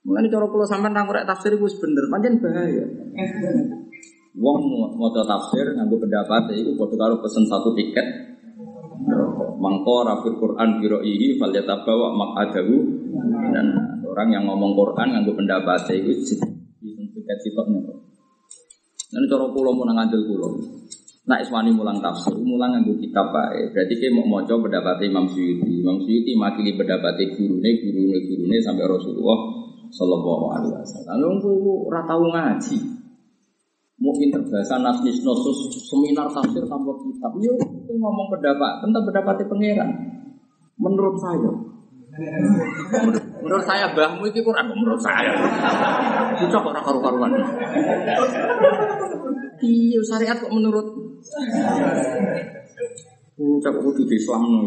Mulane 0.05 0.29
cara 0.29 0.45
kula 0.45 0.69
sampean 0.69 0.93
nang 0.93 1.09
tafsir 1.09 1.57
iku 1.57 1.65
bener, 1.65 2.05
pancen 2.13 2.37
bahaya. 2.37 2.85
Wong 4.35 4.59
maca 4.99 5.23
tafsir 5.23 5.63
nganggo 5.79 5.95
pendapat 5.95 6.51
iku 6.59 6.75
padha 6.75 6.95
karo 6.99 7.15
pesen 7.23 7.47
satu 7.47 7.71
tiket. 7.71 8.03
Mangko 9.55 10.03
rafir 10.03 10.35
Quran 10.35 10.83
biro 10.83 10.99
ini 10.99 11.39
falyatabawa 11.39 12.11
maqadahu 12.11 12.75
dan 13.55 13.65
orang 14.03 14.29
yang 14.35 14.43
ngomong 14.43 14.75
Quran 14.75 15.15
nganggo 15.15 15.39
pendapat 15.39 15.87
iku 15.87 16.11
tiket 16.83 17.37
sitoknya. 17.47 17.79
Dan 19.15 19.23
cara 19.31 19.47
kula 19.47 19.71
mau 19.71 19.87
ngandel 19.87 20.27
kula. 20.27 20.49
Nak 21.25 21.39
iswani 21.41 21.71
mulang 21.71 22.03
tafsir, 22.03 22.35
mulang 22.35 22.75
nganggo 22.75 22.99
kitab 22.99 23.31
bae. 23.31 23.71
Berarti 23.71 23.95
ki 23.95 24.11
mau 24.11 24.27
maca 24.27 24.51
pendapat 24.51 24.99
Imam 25.07 25.31
Suyuti. 25.31 25.79
Imam 25.79 25.95
Suyuti 26.03 26.35
makili 26.35 26.75
pendapat 26.75 27.15
gurune, 27.39 27.71
gurune, 27.79 28.17
gurune 28.27 28.57
sampai 28.59 28.83
Rasulullah 28.83 29.39
sallallahu 29.95 30.45
alaihi 30.59 30.75
wasallam. 30.75 31.07
Lalu 31.23 31.25
aku 31.39 31.51
ora 31.87 32.01
tau 32.03 32.23
ngaji. 32.27 33.04
Mungkin 33.95 34.27
terbahasa 34.27 34.75
nasnis 34.83 35.23
nosus 35.23 35.71
seminar 35.87 36.27
tafsir 36.27 36.67
tanpa 36.67 36.91
kitab. 36.99 37.31
Yo 37.39 37.55
ngomong 37.95 38.27
pendapat 38.27 38.83
tentang 38.83 39.03
pendapatnya 39.07 39.45
pangeran. 39.47 39.89
Menurut 40.75 41.15
saya, 41.15 41.51
menurut 43.39 43.63
saya 43.63 43.87
bahmu 43.95 44.27
itu 44.27 44.43
Quran 44.43 44.67
menurut 44.75 44.99
saya. 44.99 45.31
Itu 46.35 46.51
kok 46.51 46.67
ora 46.75 46.83
karu-karuan. 46.83 47.31
Iya 49.63 49.99
syariat 50.03 50.35
kok 50.35 50.51
menurut 50.51 50.87
Ucap 53.35 53.75
kudu 53.83 54.07
di 54.07 54.15
Islam 54.15 54.47
no. 54.47 54.59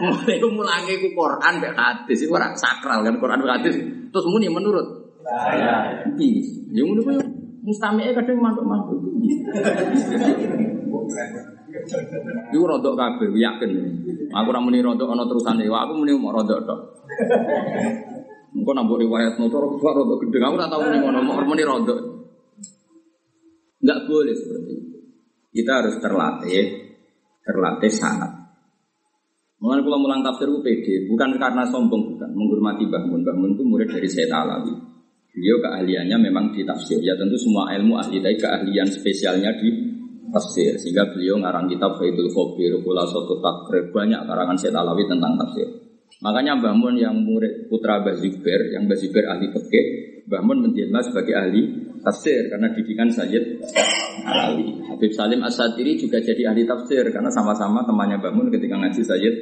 Mulai 0.00 0.40
mulangi 0.48 0.94
ku 0.96 1.08
Quran 1.12 1.54
mek 1.60 1.76
hadis 1.76 2.24
iku 2.24 2.40
ora 2.40 2.56
sakral 2.56 3.04
kan 3.04 3.20
Quran 3.20 3.44
mek 3.44 3.60
hadis. 3.60 3.76
Terus 4.08 4.26
muni 4.32 4.48
menurut 4.48 5.01
saya. 5.40 5.74
Iya. 6.16 6.42
Ya 6.72 6.82
ngono 6.84 7.00
kuwi 7.04 7.16
mustami'e 7.62 8.10
kadang 8.16 8.38
mantuk-mantuk. 8.40 8.98
Iku 12.52 12.64
rodok 12.64 12.94
kabeh 12.96 13.28
yakin. 13.36 13.70
Aku 14.32 14.48
ora 14.52 14.60
muni 14.60 14.84
rodok 14.84 15.12
ana 15.12 15.24
terusane. 15.24 15.64
Aku 15.68 15.92
muni 15.96 16.12
mau 16.16 16.32
rodok 16.32 16.58
tok. 16.64 16.80
Engko 18.52 18.70
nambah 18.76 19.00
riwayat 19.00 19.40
motor 19.40 19.64
aku 19.64 19.80
rodok 19.80 20.18
gede. 20.28 20.38
Aku 20.44 20.56
ora 20.56 20.68
tau 20.68 20.84
muni 20.84 20.98
ngono, 21.00 21.18
mau 21.24 21.40
muni 21.44 21.64
rodok. 21.64 21.98
Enggak 23.82 23.98
boleh 24.06 24.34
seperti 24.36 24.72
itu. 24.78 24.98
Kita 25.52 25.72
harus 25.82 25.94
terlatih, 26.00 26.64
terlatih 27.44 27.92
sangat. 27.92 28.30
Mengenai 29.62 29.86
kalau 29.86 29.98
mulang 30.02 30.26
tafsir 30.26 30.50
itu 30.50 30.58
pede, 30.58 30.94
bukan 31.06 31.38
karena 31.38 31.62
sombong, 31.70 32.18
bukan 32.18 32.30
menghormati 32.34 32.82
Mun 32.82 33.54
itu 33.54 33.62
murid 33.62 33.94
dari 33.94 34.10
Sayyid 34.10 34.34
Alawi. 34.34 34.91
Beliau 35.32 35.56
keahliannya 35.64 36.28
memang 36.28 36.52
di 36.52 36.60
tafsir. 36.60 37.00
Ya 37.00 37.16
tentu 37.16 37.40
semua 37.40 37.72
ilmu 37.72 37.96
ahli 37.96 38.20
tapi 38.20 38.36
keahlian 38.36 38.84
spesialnya 38.92 39.56
di 39.56 39.68
tafsir. 40.28 40.76
Sehingga 40.76 41.08
beliau 41.08 41.40
ngarang 41.40 41.72
kitab 41.72 41.96
Faidul 41.96 42.28
Khobir, 42.28 42.76
Kula 42.84 43.08
Soto 43.08 43.40
Takrib, 43.40 43.92
banyak 43.96 44.28
karangan 44.28 44.56
Sayyid 44.60 44.76
Alawi 44.76 45.08
tentang 45.08 45.40
tafsir. 45.40 45.68
Makanya 46.20 46.60
Mbah 46.60 46.74
Mun 46.76 47.00
yang 47.00 47.16
murid 47.16 47.72
putra 47.72 48.04
Mbah 48.04 48.12
Zubair, 48.20 48.76
yang 48.76 48.84
Mbah 48.84 48.98
Zubair 49.00 49.26
ahli 49.32 49.48
fikih, 49.48 49.86
Mbah 50.28 50.42
Mun 50.44 50.68
menjelma 50.68 51.00
sebagai 51.00 51.32
ahli 51.32 51.62
tafsir 52.04 52.52
karena 52.52 52.68
didikan 52.76 53.08
Sayyid 53.08 53.64
Alawi. 54.28 54.68
Habib 54.92 55.12
Salim 55.16 55.40
As-Sadiri 55.40 55.96
juga 55.96 56.20
jadi 56.20 56.52
ahli 56.52 56.68
tafsir 56.68 57.08
karena 57.08 57.32
sama-sama 57.32 57.80
temannya 57.88 58.20
Mbah 58.20 58.32
Mun 58.36 58.52
ketika 58.52 58.76
ngaji 58.76 59.00
Sayyid 59.00 59.34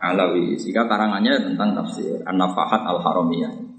Alawi. 0.00 0.56
Sehingga 0.56 0.88
karangannya 0.88 1.44
tentang 1.44 1.76
tafsir 1.76 2.24
An-Nafahat 2.24 2.88
Al-Haramiyah. 2.88 3.69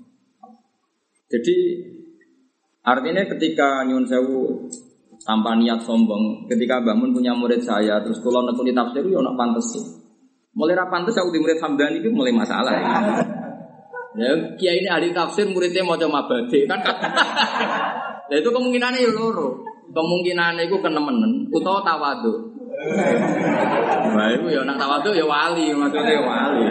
Jadi 1.32 1.55
artinya 2.84 3.23
ketika 3.32 3.88
Nyun 3.88 4.03
Sewu 4.03 4.67
tanpa 5.23 5.55
niat 5.55 5.79
sombong, 5.88 6.51
ketika 6.51 6.84
Mbah 6.84 6.95
Mun 6.97 7.15
punya 7.15 7.32
murid 7.32 7.63
saya, 7.63 8.03
terus 8.03 8.19
kalau 8.19 8.43
nekuni 8.43 8.75
tafsir, 8.75 9.05
ya 9.07 9.23
nak 9.23 9.39
pantas 9.39 9.65
sih. 9.71 9.84
Mulai 10.51 10.75
ra 10.75 10.84
aku 10.91 11.32
di 11.32 11.39
murid 11.39 11.63
Hamdani 11.63 12.03
itu 12.03 12.11
mulai 12.11 12.36
masalah 12.36 12.75
ya. 12.75 12.91
Ya, 14.11 14.36
kiai 14.59 14.84
ini 14.84 14.91
ahli 14.91 15.15
tafsir 15.15 15.47
muridnya 15.47 15.88
mau 15.88 15.95
coba 15.95 16.27
mabade 16.27 16.67
kan. 16.67 16.84
Nah 18.27 18.36
itu 18.36 18.49
kemungkinannya 18.51 19.07
ya 19.07 19.11
loro. 19.15 19.63
Kemungkinannya 19.91 20.67
itu 20.67 20.75
kenemenen 20.84 21.47
utawa 21.47 21.79
tawadu. 21.79 22.51
Itu 24.11 24.47
ya 24.51 24.67
nak 24.67 24.75
tawadu 24.75 25.15
ya 25.15 25.23
wali, 25.23 25.71
maksudnya 25.71 26.11
ya 26.11 26.21
wali. 26.27 26.67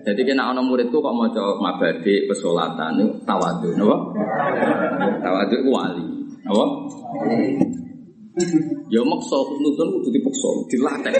Jadi 0.00 0.20
kena 0.24 0.50
ono 0.50 0.64
muridku 0.64 0.98
kok 0.98 1.14
mau 1.14 1.28
coba 1.28 1.52
mabade 1.60 2.24
pesolatan 2.26 2.98
itu 2.98 3.08
tawadu, 3.28 3.68
napa? 3.76 3.96
Tawadu 5.20 5.56
itu 5.60 5.70
wali, 5.70 6.06
napa? 6.46 6.64
Ya 8.88 9.00
maksa 9.04 9.36
husnudon 9.36 9.88
kudu 10.00 10.08
dipaksa, 10.14 10.50
dilatih. 10.72 11.14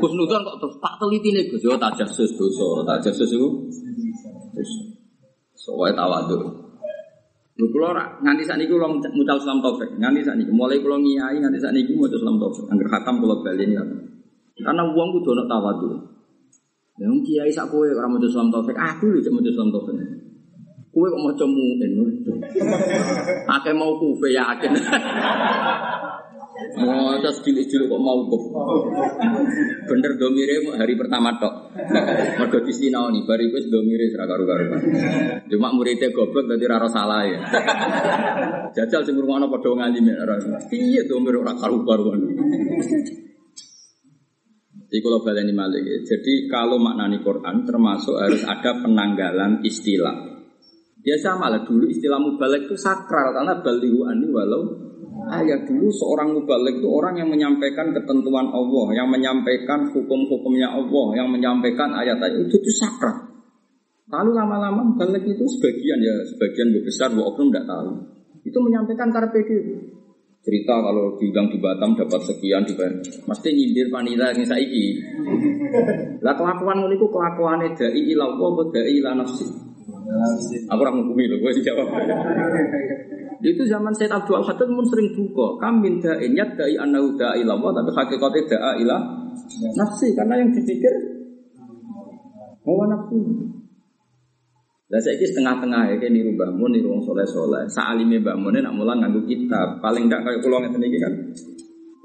Husnudon 0.00 0.40
kok 0.46 0.56
terus 0.62 0.76
tak 0.78 0.94
nih 1.10 1.42
Gus, 1.50 1.62
yo 1.64 1.74
tajasus 1.76 2.30
dosa, 2.38 2.66
tajasus 2.86 3.30
itu 3.34 3.48
dosa. 4.54 4.80
Soalnya 5.56 5.98
tawadhu. 5.98 6.66
Lu 7.56 7.66
kula 7.72 8.20
nganti 8.20 8.44
sakniki 8.44 8.68
kula 8.68 8.84
mucal 8.92 9.40
Islam 9.40 9.64
taufik, 9.64 9.88
nganti 9.96 10.20
sakniki 10.20 10.52
mulai 10.52 10.76
kula 10.76 11.00
ngiyai 11.00 11.40
nganti 11.40 11.56
sakniki 11.56 11.96
mucal 11.96 12.20
Islam 12.20 12.36
taufik. 12.36 12.68
Angger 12.68 12.88
khatam 12.92 13.16
kula 13.18 13.40
baleni 13.40 13.74
Karena 14.56 14.82
uang 14.88 15.08
kudu 15.20 15.36
ana 15.36 15.44
tawadhu. 15.44 15.88
Yang 16.96 17.12
kiai 17.28 17.52
sak 17.52 17.68
kowe 17.68 17.84
ora 17.84 18.08
maca 18.08 18.24
Islam 18.24 18.48
taufik, 18.48 18.72
aku 18.72 19.12
lho 19.12 19.20
cek 19.20 19.32
maca 19.36 19.50
Islam 19.52 19.68
taufik. 19.68 19.96
Kowe 20.96 21.06
kok 21.12 21.22
maca 21.28 21.44
muin. 21.44 21.92
Akeh 23.52 23.76
mau 23.76 24.00
kufe 24.00 24.32
yakin. 24.32 24.72
Mau 26.80 27.12
terus 27.20 27.44
cilik-cilik 27.44 27.92
kok 27.92 28.00
mau 28.00 28.24
kuf. 28.32 28.48
Bener 29.92 30.16
domire 30.16 30.56
hari 30.72 30.96
pertama 30.96 31.36
tok. 31.36 31.76
Mergo 32.40 32.64
disinaoni 32.64 33.28
bar 33.28 33.44
iku 33.44 33.60
wis 33.60 33.68
domire 33.68 34.08
ora 34.16 34.24
karo-karo. 34.24 34.64
Cuma 35.52 35.68
muridnya 35.76 36.08
goblok 36.16 36.48
dadi 36.48 36.64
ora 36.64 36.88
salah 36.88 37.28
ya. 37.28 37.40
Jajal 38.80 39.04
sing 39.04 39.20
ngrungokno 39.20 39.52
padha 39.52 39.68
ngalime 39.68 40.16
ora. 40.16 40.40
Piye 40.64 41.04
domire 41.04 41.44
ora 41.44 41.52
karo-karuan. 41.60 42.24
Jadi 44.86 45.02
kalau 45.02 45.18
baleni 45.22 45.50
malik 45.50 45.82
ya. 45.82 45.98
Jadi 46.06 46.46
kalau 46.46 46.78
maknani 46.78 47.18
Quran 47.22 47.66
termasuk 47.66 48.14
harus 48.14 48.42
ada 48.46 48.70
penanggalan 48.78 49.58
istilah. 49.66 50.38
Ya 51.06 51.14
sama 51.22 51.50
lah 51.50 51.62
dulu 51.62 51.86
istilah 51.86 52.18
mubalik 52.18 52.66
itu 52.66 52.74
sakral 52.74 53.30
karena 53.30 53.62
balihu 53.62 54.06
ani 54.10 54.26
walau 54.26 54.62
ayat 55.30 55.66
dulu 55.66 55.86
seorang 55.90 56.34
mubalik 56.34 56.82
itu 56.82 56.88
orang 56.90 57.14
yang 57.18 57.30
menyampaikan 57.30 57.94
ketentuan 57.94 58.50
Allah, 58.50 58.86
yang 58.94 59.06
menyampaikan 59.10 59.90
hukum-hukumnya 59.90 60.66
Allah, 60.66 61.06
yang 61.14 61.30
menyampaikan 61.30 61.94
ayat-ayat 61.94 62.46
itu 62.46 62.58
itu 62.58 62.72
sakral. 62.74 63.26
Lalu 64.06 64.30
lama-lama 64.38 64.82
balik 64.98 65.26
itu 65.26 65.42
sebagian 65.46 65.98
ya 65.98 66.14
sebagian 66.30 66.74
besar, 66.82 67.10
bu 67.10 67.26
oknum 67.26 67.50
tidak 67.50 67.66
tahu. 67.66 67.90
Itu 68.46 68.58
menyampaikan 68.62 69.10
karpe 69.10 69.42
cerita 70.46 70.78
kalau 70.78 71.18
diundang 71.18 71.50
di 71.50 71.58
Batam 71.58 71.98
dapat 71.98 72.22
sekian 72.22 72.62
dibayar. 72.62 72.94
Mesti 73.02 73.48
nyindir 73.50 73.90
ini 73.90 74.44
saiki. 74.46 74.84
Lah 76.22 76.38
kelakuan 76.38 76.86
itu 76.86 77.06
kelakuan 77.10 77.66
dai 77.74 77.90
ila 78.14 78.30
Allah 78.30 78.50
dai 78.70 78.86
ila 79.02 79.10
nafsi. 79.18 79.42
Aku 80.70 80.80
orang 80.86 81.02
menghukumi 81.02 81.26
loh, 81.26 81.38
gue 81.42 81.66
jawab. 81.66 81.90
Itu 83.42 83.62
zaman 83.66 83.90
Said 83.98 84.14
Abdul 84.14 84.38
Haddad 84.38 84.70
pun 84.70 84.86
sering 84.86 85.10
buka. 85.18 85.58
Kam 85.58 85.82
min 85.82 85.98
da'in 85.98 86.30
yad 86.32 86.54
da'i 86.54 86.78
annahu 86.78 87.18
da'i 87.18 87.42
Allah 87.42 87.70
tapi 87.82 87.90
hakikatnya 87.90 88.42
da'a 88.54 88.70
ila 88.86 88.96
nafsi 89.76 90.14
karena 90.14 90.40
yang 90.40 90.54
dipikir 90.54 90.94
hawa 92.62 92.86
nafsu. 92.86 93.18
Lah 94.86 95.02
saya 95.02 95.18
ini 95.18 95.26
setengah-tengah 95.26 95.82
ya, 95.90 95.94
kayak 95.98 96.14
niru 96.14 96.38
bangun, 96.38 96.70
niru 96.70 96.94
wong 96.94 97.02
soleh. 97.02 97.66
Saalime 97.66 98.22
bangunnya 98.22 98.70
nak 98.70 98.74
mulang 98.78 99.02
nganggu 99.02 99.26
kitab. 99.26 99.82
Paling 99.82 100.06
tidak 100.06 100.22
kayak 100.22 100.38
pulau 100.46 100.62
ngeten 100.62 100.78
ini 100.78 100.98
kan. 101.02 101.12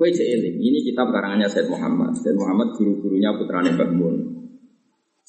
Kue 0.02 0.10
eling, 0.10 0.58
ini 0.58 0.82
kitab 0.82 1.14
karangannya 1.14 1.46
Said 1.46 1.70
Muhammad. 1.70 2.18
Said 2.18 2.34
Muhammad 2.34 2.74
guru-gurunya 2.74 3.38
putrane 3.38 3.70
bangun. 3.78 4.16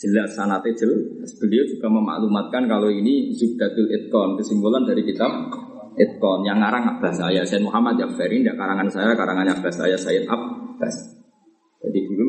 Jelas 0.00 0.32
sanate 0.32 0.72
jelas. 0.72 1.28
Beliau 1.36 1.68
juga 1.68 1.92
memaklumatkan 1.92 2.64
kalau 2.64 2.88
ini 2.88 3.36
Zubdatul 3.36 3.84
Itkon, 4.00 4.40
kesimpulan 4.40 4.88
dari 4.88 5.04
kitab 5.04 5.52
Itkon 5.92 6.48
yang 6.48 6.56
ngarang 6.56 6.96
Abbas 6.96 7.20
saya 7.20 7.44
Said 7.44 7.60
Muhammad 7.60 8.00
Jafari 8.00 8.40
tidak 8.40 8.56
karangan 8.56 8.88
saya 8.88 9.12
karangannya 9.12 9.52
Abbas 9.60 9.76
saya 9.76 9.96
Said 10.00 10.24
Abbas 10.24 11.21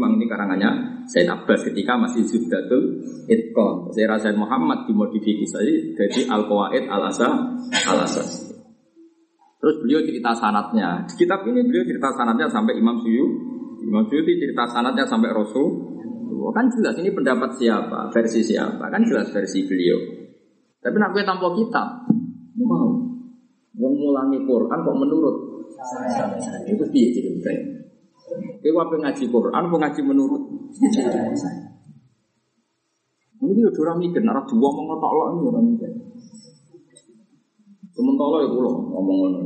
memang 0.03 0.19
ini 0.19 0.27
karangannya 0.27 0.71
Said 1.07 1.31
Abbas 1.31 1.63
ketika 1.63 1.95
masih 1.95 2.27
Zubdatul 2.27 2.99
Itkon 3.31 3.95
saya 3.95 4.19
Said 4.19 4.35
Muhammad 4.35 4.83
dimodifikasi 4.83 5.95
jadi 5.95 6.19
Al 6.27 6.43
Qawaid 6.43 6.91
Al 6.91 7.07
terus 9.63 9.79
beliau 9.79 10.03
cerita 10.03 10.35
sanatnya. 10.35 11.07
Di 11.07 11.23
kitab 11.23 11.47
ini 11.47 11.63
beliau 11.63 11.87
cerita 11.87 12.11
sanatnya 12.19 12.51
sampai 12.51 12.75
Imam 12.75 12.99
Suyu 12.99 13.23
Imam 13.79 14.03
Suyu 14.11 14.27
cerita 14.27 14.67
sanatnya 14.67 15.07
sampai 15.07 15.31
Rasul 15.31 15.95
kan 16.51 16.67
jelas 16.67 16.99
ini 16.99 17.07
pendapat 17.15 17.55
siapa 17.55 18.11
versi 18.11 18.43
siapa? 18.43 18.91
Kan 18.91 19.07
jelas 19.07 19.31
versi 19.31 19.63
beliau. 19.63 19.95
Tapi 20.83 20.99
nak 20.99 21.15
gue 21.15 21.23
tanpa 21.23 21.47
kitab 21.55 21.87
mau. 22.59 22.91
Wong 23.73 23.93
mulangi 23.97 24.43
Quran 24.43 24.79
kok 24.83 24.97
menurut? 24.99 25.35
Itu 26.67 26.83
piye 26.91 27.09
jadi. 27.15 27.31
Kowe 28.63 28.79
apa 28.79 28.95
ngaji 28.95 29.23
Quran, 29.27 29.63
apa 29.67 29.75
ngaji 29.75 30.01
menurut? 30.07 30.43
Ini 33.43 33.59
udah 33.59 33.81
orang 33.83 33.99
mikir, 33.99 34.23
narap 34.23 34.47
dua 34.47 34.71
ngomong 34.71 34.87
ngotak 34.87 35.11
lo 35.11 35.23
ini 35.35 35.43
orang 35.51 35.65
mikir. 35.67 35.91
Sementara 37.91 38.39
ya 38.39 38.47
pulau 38.47 38.87
ngomong 38.87 39.17
ngono. 39.19 39.39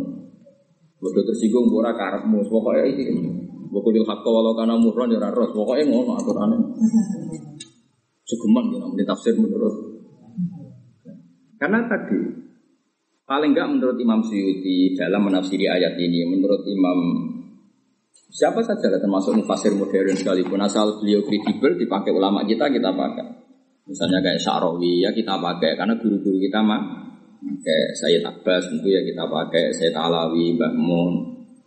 Bodoh 1.01 1.23
tersinggung 1.25 1.65
ora 1.73 1.97
karepmu, 1.97 2.45
pokoknya 2.45 2.85
ini. 2.93 3.25
Bokudil 3.73 4.05
hakka 4.05 4.29
walau 4.29 4.53
karena 4.53 4.77
murran 4.77 5.09
ya 5.09 5.33
ros, 5.33 5.49
pokoknya 5.49 5.89
ngono 5.89 6.13
aturannya. 6.13 6.57
Segeman 8.21 8.69
ya 8.69 8.77
namanya 8.85 9.17
tafsir 9.17 9.33
menurut. 9.33 9.97
Karena 11.57 11.89
tadi 11.89 12.47
Paling 13.27 13.51
enggak 13.51 13.67
menurut 13.75 13.99
Imam 13.99 14.23
Suyuti 14.23 14.95
dalam 14.95 15.27
menafsiri 15.27 15.67
ayat 15.67 15.99
ini, 15.99 16.23
menurut 16.31 16.63
Imam 16.63 17.26
siapa 18.37 18.61
saja 18.61 18.93
lah 18.93 19.01
termasuk 19.01 19.33
mufasir 19.33 19.73
modern 19.73 20.13
sekalipun 20.13 20.61
asal 20.61 21.01
beliau 21.01 21.25
kredibel 21.25 21.73
dipakai 21.73 22.13
ulama 22.13 22.45
kita 22.45 22.69
kita 22.69 22.93
pakai. 22.93 23.25
Misalnya 23.89 24.21
kayak 24.21 24.37
Syarawi 24.37 25.01
ya 25.01 25.09
kita 25.09 25.41
pakai 25.41 25.73
karena 25.73 25.97
guru-guru 25.97 26.37
kita 26.37 26.61
mah 26.61 27.07
kayak 27.41 27.89
Sayyid 27.97 28.21
Abbas 28.21 28.69
tentu 28.69 28.93
ya 28.93 29.01
kita 29.01 29.25
pakai 29.25 29.73
Sayyid 29.73 29.97
Alawi, 29.97 30.53
Mbak 30.53 30.73
Mun. 30.77 31.13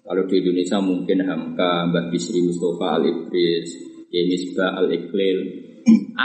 Kalau 0.07 0.27
di 0.27 0.43
Indonesia 0.43 0.79
mungkin 0.83 1.19
Hamka, 1.27 1.91
Mbak 1.91 2.05
Bisri 2.15 2.43
Mustafa 2.43 2.99
Al 2.99 3.05
Ibris, 3.07 3.69
Misbah 4.11 4.71
Al 4.79 4.91
Iqlil. 4.91 5.39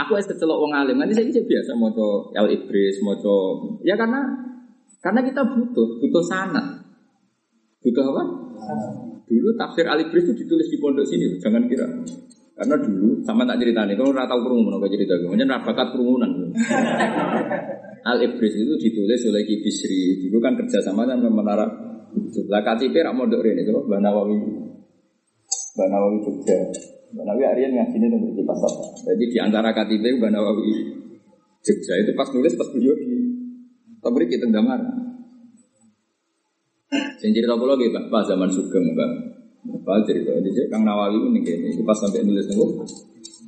Aku 0.04 0.18
es 0.20 0.28
kecelok 0.28 0.58
wong 0.58 0.72
alim, 0.76 1.00
nanti 1.00 1.16
saya 1.16 1.26
biasa 1.32 1.74
mau 1.74 1.90
Al 2.34 2.48
Ibris, 2.50 3.02
mau 3.02 3.16
ya 3.82 3.96
karena 3.96 4.20
karena 5.00 5.20
kita 5.22 5.42
butuh, 5.42 6.02
butuh 6.02 6.24
sanat. 6.26 6.66
Butuh 7.80 8.04
apa? 8.10 8.22
Dulu 9.26 9.50
tafsir 9.58 9.86
Al-Ibris 9.90 10.30
itu 10.30 10.46
ditulis 10.46 10.70
di 10.70 10.78
pondok 10.78 11.02
sini, 11.02 11.34
jangan 11.42 11.66
kira. 11.66 11.86
Karena 12.56 12.78
dulu 12.78 13.20
sama 13.26 13.42
tak 13.44 13.58
cerita 13.58 13.84
nih, 13.84 13.98
kalau 13.98 14.14
nggak 14.14 14.28
tahu 14.30 14.40
kerumunan, 14.46 14.78
kau 14.80 14.88
cerita 14.88 15.12
gue, 15.18 15.28
macam 15.28 15.60
bakat 15.66 15.88
kerumunan. 15.92 16.30
Al 18.10 18.18
Ibris 18.22 18.54
itu 18.54 18.74
ditulis 18.78 19.20
oleh 19.26 19.42
Ki 19.42 19.60
Bisri. 19.66 20.22
Dulu 20.24 20.38
kan 20.38 20.54
kerja 20.54 20.78
sama 20.78 21.02
dengan 21.04 21.34
menara. 21.34 21.66
Lah 22.46 22.62
KTP 22.62 22.94
rak 23.02 23.12
mondok 23.12 23.42
ini, 23.44 23.66
coba 23.66 23.82
Mbak 23.92 24.00
Nawawi, 24.00 24.36
Mbak 25.74 25.88
Nawawi 25.90 26.16
Jogja. 26.22 26.58
Mbak 27.12 27.24
Nawawi 27.26 27.44
Aryan 27.50 27.70
ngaji 27.76 27.96
ini 27.98 28.30
di 28.32 28.42
pasar. 28.46 28.72
Jadi 29.04 29.24
di 29.26 29.38
antara 29.42 29.74
KTP 29.74 30.16
Mbak 30.16 30.30
Nawawi 30.32 30.70
Jogja 31.66 31.92
itu 31.98 32.14
pas 32.14 32.30
nulis 32.30 32.54
pas 32.54 32.68
beliau 32.70 32.94
di 32.94 33.06
tapi 34.00 34.22
kita 34.30 34.46
gambar. 34.48 34.80
Sing 37.20 37.30
cerita 37.32 37.56
kula 37.56 37.74
nggih 37.74 37.90
Pak 38.12 38.22
zaman 38.28 38.48
Sugeng, 38.52 38.92
Pak. 38.92 39.10
Pak 39.66 40.06
cerita 40.06 40.30
jadi 40.38 40.70
Kang 40.70 40.86
Nawawi 40.86 41.18
ini 41.30 41.42
pas 41.82 41.98
sampai 41.98 42.22
nulis 42.22 42.46
nunggu 42.50 42.86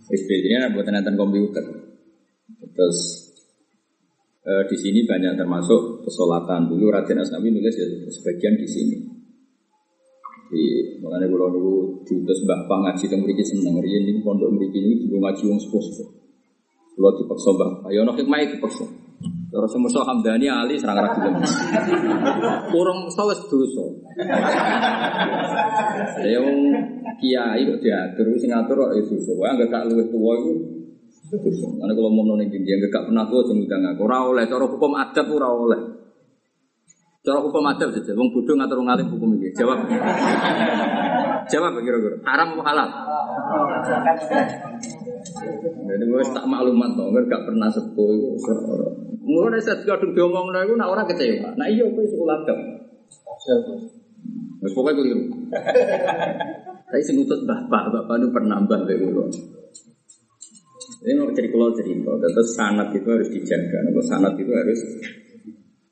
SPJ 0.09 0.45
ini 0.49 0.67
buat 0.73 0.89
nonton 0.89 1.15
komputer. 1.15 1.65
Terus 2.75 2.99
eh, 4.47 4.63
di 4.67 4.77
sini 4.79 5.01
banyak 5.05 5.37
termasuk 5.37 6.07
pesolatan 6.07 6.71
dulu 6.71 6.89
Raden 6.89 7.21
Asnawi 7.23 7.53
nulis 7.53 7.75
ya 7.77 7.87
sebagian 8.09 8.57
di 8.57 8.67
sini. 8.67 8.97
Di 10.49 10.65
mengenai 11.05 11.29
pulau 11.29 11.53
dulu 11.53 11.75
diutus 12.09 12.41
Mbah 12.49 12.65
Pang 12.65 12.81
ngaji 12.89 13.05
teng 13.05 13.21
mriki 13.21 13.45
seneng 13.45 13.77
riyen 13.85 14.09
ini 14.09 14.25
pondok 14.25 14.49
mriki 14.49 14.81
ini 14.81 15.05
juga 15.05 15.29
ngaji 15.29 15.43
wong 15.45 15.61
sepuh-sepuh. 15.61 16.09
Kula 16.97 17.11
dipaksa 17.21 17.51
Mbah, 17.53 17.71
ayo 17.93 17.99
ono 18.09 18.13
hikmah 18.17 18.49
dipaksa. 18.49 18.87
Terus 19.49 19.73
musuh 19.81 20.05
Hamdani 20.05 20.45
Ali 20.45 20.77
serang 20.77 21.01
ra 21.01 21.09
gelem. 21.17 21.41
Kurang 22.69 22.99
musuh 23.09 23.25
wis 23.33 23.41
dosa. 23.49 23.85
Ya 26.21 26.37
wong 26.45 26.59
kiai 27.17 27.65
kok 27.65 27.81
diatur 27.81 28.29
sing 28.37 28.53
ngatur 28.53 28.77
kok 28.77 28.93
itu 29.01 29.17
dosa. 29.17 29.33
Wae 29.41 29.49
anggere 29.57 29.73
gak 29.73 29.89
luwih 29.89 30.05
tuwa 30.13 30.33
iku 30.37 30.53
dosa. 31.41 31.69
Ana 31.81 31.97
kalau 31.97 32.13
mau 32.13 32.37
ning 32.37 32.53
ndi 32.53 32.61
anggere 32.61 32.93
gak 32.93 33.09
pernah 33.09 33.25
tuwa 33.25 33.41
jeng 33.49 33.65
udang 33.65 33.89
aku. 33.89 34.05
Ora 34.05 34.45
cara 34.45 34.65
hukum 34.69 34.93
adat 35.01 35.27
ora 35.33 35.49
oleh. 35.49 35.81
Cara 37.25 37.41
hukum 37.45 37.65
adat 37.67 37.89
saja, 37.93 38.13
wong 38.17 38.29
bodho 38.31 38.53
ngatur 38.53 38.85
ngalim 38.85 39.09
hukum 39.17 39.33
iki. 39.41 39.57
Jawab. 39.57 39.85
Jawab 41.49 41.73
kira-kira. 41.81 42.21
Haram 42.25 42.53
atau 42.53 42.65
halal? 42.69 42.89
Jadi 45.89 46.05
gue 46.05 46.23
tak 46.37 46.45
maklumat 46.45 46.93
dong, 47.01 47.17
gak 47.17 47.43
pernah 47.49 47.69
sepuh 47.73 48.09
itu. 48.13 49.08
Mulai 49.29 49.61
saya 49.61 49.85
kadung 49.85 50.17
diomong 50.17 50.57
nah, 50.57 50.65
nak 50.65 50.89
orang 50.89 51.05
kecewa. 51.05 51.53
Nah 51.61 51.69
iya, 51.69 51.85
gue 51.85 52.05
sekolah 52.09 52.49
dong. 52.49 52.63
Mas 54.65 54.73
pokoknya 54.73 54.97
keliru. 54.97 55.23
Tapi 56.89 57.03
sing 57.05 57.21
utus 57.21 57.45
bapak, 57.45 57.93
bapak 57.93 58.17
itu 58.17 58.29
pernah 58.33 58.57
mbah 58.65 58.81
dari 58.89 59.05
ulo. 59.05 59.29
Ini 61.05 61.21
mau 61.21 61.31
cerita 61.31 61.53
kalau 61.53 61.77
cerita, 61.77 62.11
terus 62.17 62.49
sanat 62.57 62.89
itu 62.97 63.07
harus 63.07 63.29
dijaga. 63.29 63.79
Kalau 63.85 64.03
sanat 64.03 64.33
itu 64.41 64.51
harus 64.51 64.81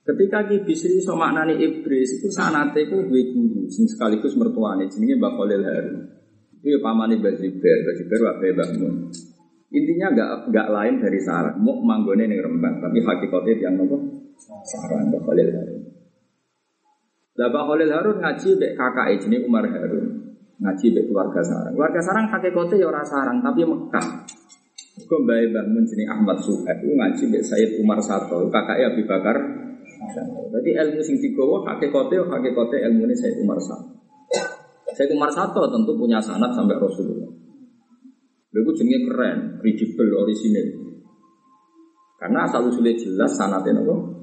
Ketika 0.07 0.47
Ki 0.47 0.62
Bisri 0.62 1.03
so 1.03 1.18
maknani 1.18 1.59
iblis 1.59 2.22
itu 2.22 2.30
sanate 2.30 2.87
itu 2.87 2.95
dua 3.11 3.22
guru, 3.26 3.66
sing 3.66 3.91
sekaligus 3.91 4.39
mertuane 4.39 4.87
jenenge 4.87 5.18
Mbak 5.18 5.32
Khalil 5.34 5.62
Harun. 5.66 5.99
Itu 6.62 6.66
ya 6.70 6.78
pamane 6.78 7.18
Mbak 7.18 7.43
Zubair, 7.43 7.78
Mbak 7.82 7.95
Zubair 7.99 8.20
wae 8.22 8.51
Mun. 8.78 8.95
Intinya 9.75 10.14
nggak 10.14 10.31
nggak 10.55 10.69
lain 10.71 10.95
dari 11.03 11.19
sarang. 11.19 11.59
Mau 11.59 11.83
manggone 11.83 12.31
ning 12.31 12.39
Rembang, 12.39 12.79
tapi 12.79 13.03
hakikatnya 13.03 13.67
yang 13.67 13.75
nopo 13.75 13.99
sarang 14.62 15.11
Mbak 15.11 15.23
Khalil 15.27 15.49
Harun. 15.51 15.81
Lah 17.37 17.51
Khalil 17.51 17.91
Harun 17.91 18.17
ngaji 18.23 18.49
mbek 18.57 18.73
kakak 18.79 19.07
jenenge 19.27 19.43
Umar 19.43 19.67
Harun. 19.67 20.07
Ngaji 20.62 20.85
mbek 20.95 21.05
keluarga 21.11 21.41
sarang. 21.43 21.75
Keluarga 21.75 22.01
sarang 22.01 22.27
hakikatnya 22.31 22.77
ya 22.79 23.03
sarang, 23.03 23.43
tapi 23.43 23.67
Mekah. 23.67 24.07
Kok 25.03 25.21
mbak 25.27 25.51
bangun 25.51 25.83
jenenge 25.83 26.14
Ahmad 26.14 26.39
Suhaib 26.39 26.79
ngaji 26.87 27.23
mbek 27.27 27.43
Said 27.43 27.71
Umar 27.83 27.99
Sato, 27.99 28.47
kakaknya 28.47 28.95
Abu 28.95 29.03
Bakar. 29.03 29.37
Jadi 30.47 30.71
ilmu 30.79 31.03
sing 31.03 31.19
digawa 31.19 31.67
hakikatnya 31.75 32.23
hakikatnya 32.23 32.87
ilmu 32.87 33.03
ini 33.11 33.14
Said 33.19 33.35
Umar 33.43 33.59
Sato. 33.59 33.99
Said 34.95 35.11
Umar 35.11 35.35
Sato 35.35 35.67
tentu 35.75 35.91
punya 35.99 36.23
sanad 36.23 36.55
sampai 36.55 36.79
Rasulullah. 36.79 37.45
Lalu 38.57 38.71
jenenge 38.73 39.01
keren, 39.05 39.39
credible, 39.61 40.17
orisinil. 40.17 40.69
Karena 42.17 42.49
asal 42.49 42.73
usulnya 42.73 42.97
jelas 42.97 43.37
sanatnya 43.37 43.77
nopo. 43.77 44.17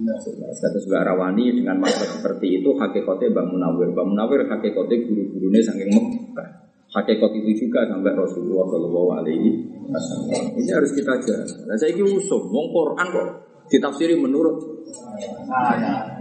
Kata 0.00 0.78
juga 0.80 1.04
Rawani 1.04 1.50
dengan 1.52 1.76
makna 1.76 2.06
seperti 2.06 2.62
itu 2.62 2.70
hakikatnya 2.78 3.34
Bang 3.34 3.50
Munawir. 3.50 3.90
Bang 3.92 4.14
Munawir 4.14 4.46
hakikatnya 4.46 4.96
guru-gurunya 5.04 5.60
saking 5.60 5.90
Mekah. 5.90 6.48
Hakikat 6.90 7.30
itu 7.38 7.66
juga 7.66 7.86
sampai 7.86 8.14
Rasulullah 8.14 8.66
Shallallahu 8.66 9.10
Alaihi 9.22 9.48
Wasallam. 9.90 10.58
Ini 10.58 10.70
harus 10.74 10.90
kita 10.90 11.14
jaga. 11.22 11.54
Nah, 11.70 11.76
saya 11.78 11.94
ini 11.94 12.02
usum, 12.02 12.50
wong 12.50 12.66
Quran 12.74 13.06
kok 13.14 13.28
ditafsiri 13.70 14.18
menurut 14.18 14.58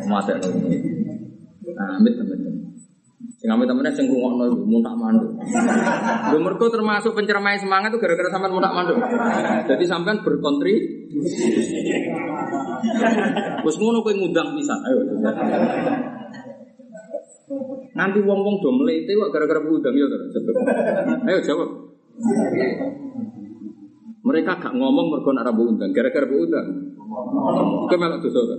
mata 0.05 0.33
Nah, 1.69 1.95
amit 1.95 2.13
teman-teman. 2.17 2.58
Sing 3.39 3.47
amit 3.47 3.71
temennya 3.71 3.95
sing 3.95 4.11
rungokno 4.11 4.51
iku 4.51 4.67
muntak 4.67 4.99
mandu. 4.99 5.31
Lho 6.35 6.37
mergo 6.43 6.67
termasuk 6.67 7.15
penceramai 7.15 7.55
semangat 7.55 7.95
itu 7.95 7.99
gara-gara 8.03 8.27
sampean 8.35 8.51
muntak 8.51 8.75
mandu. 8.75 8.99
Jadi 9.63 9.83
sampean 9.87 10.19
berkontri. 10.19 10.75
Wes 13.63 13.75
ngono 13.79 14.03
kowe 14.03 14.11
ngundang 14.11 14.59
pisan. 14.59 14.79
Ayo. 14.83 14.99
Nanti 17.95 18.19
wong-wong 18.19 18.59
do 18.59 18.75
mlete 18.75 19.15
kok 19.15 19.31
gara-gara 19.31 19.63
ngundang 19.63 19.95
ya 19.95 20.05
to. 20.11 20.51
Ayo 21.23 21.39
jawab. 21.39 21.69
Mereka 24.19 24.51
gak 24.59 24.75
ngomong 24.75 25.15
mergo 25.15 25.31
nek 25.31 25.47
ora 25.47 25.55
undang, 25.55 25.95
gara-gara 25.95 26.27
undang. 26.27 26.67
Kowe 27.87 27.95
melok 27.95 28.19
dosa 28.19 28.55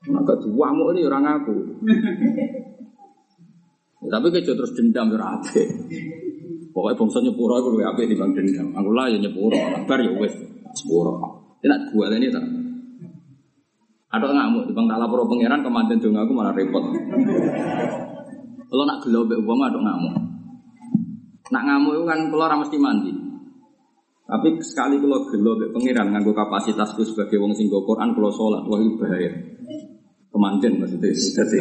to. 0.00 0.16
Agak 0.16 0.40
diwamuk 0.44 0.96
ini 0.96 1.04
orang 1.04 1.26
aku. 1.40 1.54
Tapi 4.10 4.26
kejo 4.32 4.56
terus 4.56 4.72
dendam 4.72 5.12
ya 5.12 5.36
ape. 5.38 5.62
Pokoknya 6.72 6.96
bangsa 6.96 7.20
nyepuro 7.20 7.60
aku 7.60 7.68
lebih 7.76 7.86
ape 7.92 8.08
dibanding 8.08 8.48
dendam. 8.48 8.72
Aku 8.80 8.90
lah 8.96 9.12
ya 9.12 9.20
nyepuro, 9.20 9.60
bar 9.84 10.00
ya 10.00 10.10
wes 10.16 10.32
sepuro. 10.72 11.20
Tidak 11.60 11.92
gua 11.92 12.08
ini 12.16 12.32
tak. 12.32 12.40
Ada 14.10 14.26
ngamuk 14.26 14.66
di 14.66 14.74
bang 14.74 14.90
tak 14.90 14.98
lapor 14.98 15.22
pangeran 15.28 15.62
kemanten 15.62 16.02
dong 16.02 16.18
aku 16.18 16.32
malah 16.34 16.50
repot. 16.50 16.82
Kalau 18.66 18.84
nak 18.88 18.98
gelo 19.06 19.22
be 19.28 19.38
uang 19.38 19.60
ada 19.62 19.78
ngamuk. 19.78 20.14
Nak 21.50 21.62
ngamuk 21.62 21.92
itu 21.94 22.04
kan 22.08 22.18
keluar 22.32 22.50
mesti 22.58 22.76
mandi. 22.80 23.12
Tapi 24.30 24.62
sekali 24.62 25.02
kalau 25.02 25.26
gelo 25.26 25.58
be 25.58 25.74
pangeran 25.74 26.14
nganggo 26.14 26.30
kapasitasku 26.30 27.02
sebagai 27.02 27.42
wong 27.42 27.50
sing 27.50 27.66
Quran 27.66 28.14
kalau 28.14 28.30
sholat 28.30 28.62
wah 28.62 28.78
itu 28.78 28.94
bahaya. 28.94 29.30
Kemanjen 30.30 30.78
maksudnya 30.78 31.10
jadi 31.10 31.58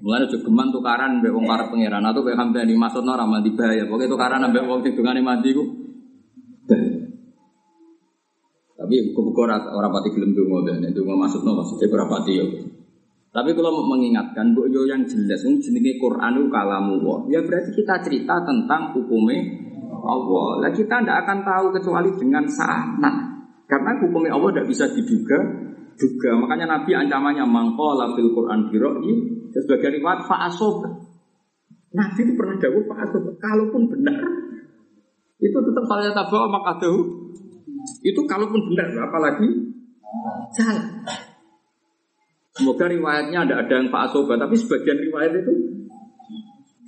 mulai 0.00 0.24
juga 0.24 0.48
geman 0.48 0.72
tukaran 0.72 1.20
be 1.20 1.28
wong 1.28 1.44
karep 1.44 1.68
pangeran 1.68 2.00
atau 2.08 2.24
be 2.24 2.32
hamdan 2.32 2.64
di 2.64 2.72
maksudnya 2.72 3.20
ora 3.20 3.28
mandi 3.28 3.52
bahaya. 3.52 3.84
Pokoknya 3.84 4.08
tukaran 4.08 4.40
ambek 4.48 4.64
wong 4.64 4.80
sing 4.80 4.96
dungane 4.96 5.20
mandi 5.20 5.52
ku. 5.52 5.64
Tapi 8.74 8.94
buku-buku 9.12 9.40
orang 9.44 9.92
pati 9.92 10.08
gelem 10.08 10.32
dongo 10.32 10.64
dan 10.64 10.80
itu 10.88 11.04
maksudnya 11.04 11.52
maksudnya 11.52 11.92
ora 11.92 12.06
pati 12.08 12.32
yo. 12.32 12.46
Tapi 13.34 13.50
kalau 13.50 13.82
mengingatkan, 13.82 14.54
bu 14.54 14.70
yo 14.70 14.86
yang 14.86 15.02
jelas, 15.10 15.42
ini 15.42 15.58
jenenge 15.58 15.98
Quran 15.98 16.38
itu 16.38 16.46
kalamu 16.54 17.26
Ya 17.26 17.42
berarti 17.42 17.74
kita 17.74 17.98
cerita 18.06 18.46
tentang 18.46 18.94
hukumnya 18.94 19.63
Allah. 20.02 20.48
Lah 20.66 20.70
kita 20.74 21.04
tidak 21.04 21.18
akan 21.26 21.38
tahu 21.46 21.66
kecuali 21.76 22.10
dengan 22.18 22.44
sana. 22.50 23.12
Karena 23.64 23.96
hukumnya 24.00 24.34
Allah 24.34 24.50
tidak 24.54 24.68
bisa 24.72 24.84
diduga 24.90 25.38
juga. 25.98 26.30
Makanya 26.38 26.66
Nabi 26.68 26.90
ancamannya 26.94 27.44
mangkola 27.46 28.12
fil 28.18 28.34
Quran 28.34 28.70
biroi 28.70 29.12
sebagai 29.54 29.94
riwayat 29.94 30.26
fa'asob. 30.26 30.82
Nabi 31.94 32.18
itu 32.26 32.32
pernah 32.34 32.56
jawab 32.58 32.84
fa'asob. 32.90 33.22
Kalaupun 33.38 33.82
benar, 33.86 34.18
itu 35.38 35.58
tetap 35.58 35.84
saya 35.86 36.10
tabawa 36.10 36.46
makadahu. 36.50 37.00
Itu 38.00 38.20
kalaupun 38.24 38.60
benar, 38.72 38.88
apalagi 39.06 39.48
salah. 40.56 40.88
Semoga 42.54 42.86
riwayatnya 42.86 43.50
ada 43.50 43.54
ada 43.66 43.74
yang 43.74 43.90
fa'asoba, 43.90 44.38
tapi 44.38 44.54
sebagian 44.58 44.98
riwayat 45.10 45.32
itu 45.42 45.52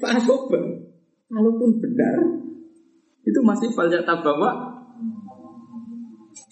fa'asoba. 0.03 0.61
Kalaupun 1.27 1.71
benar, 1.83 2.45
itu 3.27 3.39
masih 3.43 3.68
falja 3.74 3.99
tabawa. 4.07 4.79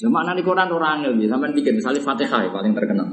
Ya 0.02 0.10
makna 0.10 0.34
di 0.34 0.42
Quran 0.42 0.74
orang 0.74 1.06
angel 1.06 1.30
sampai 1.30 1.54
bikin 1.54 1.78
misalnya 1.78 2.02
Fatihah 2.02 2.50
yang 2.50 2.52
paling 2.52 2.74
terkenal. 2.74 3.08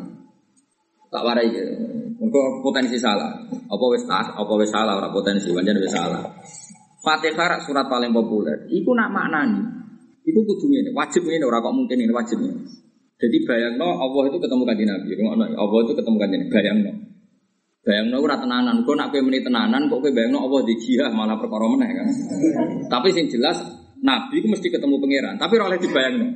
Tak 1.14 1.22
warai 1.22 1.46
gitu. 1.54 1.70
Untuk 2.18 2.66
potensi 2.66 2.98
salah. 2.98 3.30
Apa 3.46 3.86
wis 3.94 4.04
apa 4.10 4.54
wis 4.58 4.72
salah 4.74 4.98
ora 4.98 5.14
potensi, 5.14 5.54
pancen 5.54 5.78
wis 5.78 5.94
salah. 5.94 6.26
Fatihah 7.06 7.62
surat 7.62 7.86
paling 7.86 8.10
populer. 8.10 8.66
Iku 8.66 8.98
nak 8.98 9.14
maknani. 9.14 9.62
Iku 10.22 10.42
kudu 10.46 10.70
ini, 10.70 10.94
wajib 10.94 11.26
ini 11.26 11.42
ora 11.42 11.58
kok 11.58 11.74
mungkin 11.74 11.98
ini 11.98 12.14
wajib 12.14 12.38
ini. 12.42 12.62
Jadi 13.22 13.38
bayangno 13.46 14.02
Allah 14.02 14.30
itu 14.30 14.38
ketemu 14.42 14.64
kanjeng 14.66 14.90
Nabi. 14.90 15.10
Allah 15.54 15.80
itu 15.86 15.94
ketemu 15.94 16.18
kanjeng 16.18 16.44
bayangno. 16.50 16.92
Bayangno 17.82 18.22
ora 18.22 18.38
tenanan, 18.38 18.86
kok 18.86 18.94
nak 18.94 19.10
kowe 19.10 19.22
meni 19.26 19.42
tenanan 19.42 19.90
kok 19.90 20.06
kowe 20.06 20.12
bayangno 20.14 20.46
Allah 20.46 20.62
di 20.70 20.78
jihad 20.78 21.10
malah 21.18 21.34
perkara 21.42 21.66
meneh 21.66 21.90
kan. 21.90 22.08
tapi 22.94 23.10
sing 23.10 23.26
jelas 23.26 23.58
Nabi 24.06 24.38
itu 24.38 24.48
mesti 24.50 24.70
ketemu 24.70 25.02
pangeran, 25.02 25.36
tapi 25.42 25.58
ora 25.58 25.74
oleh 25.74 25.82
dibayangno. 25.82 26.28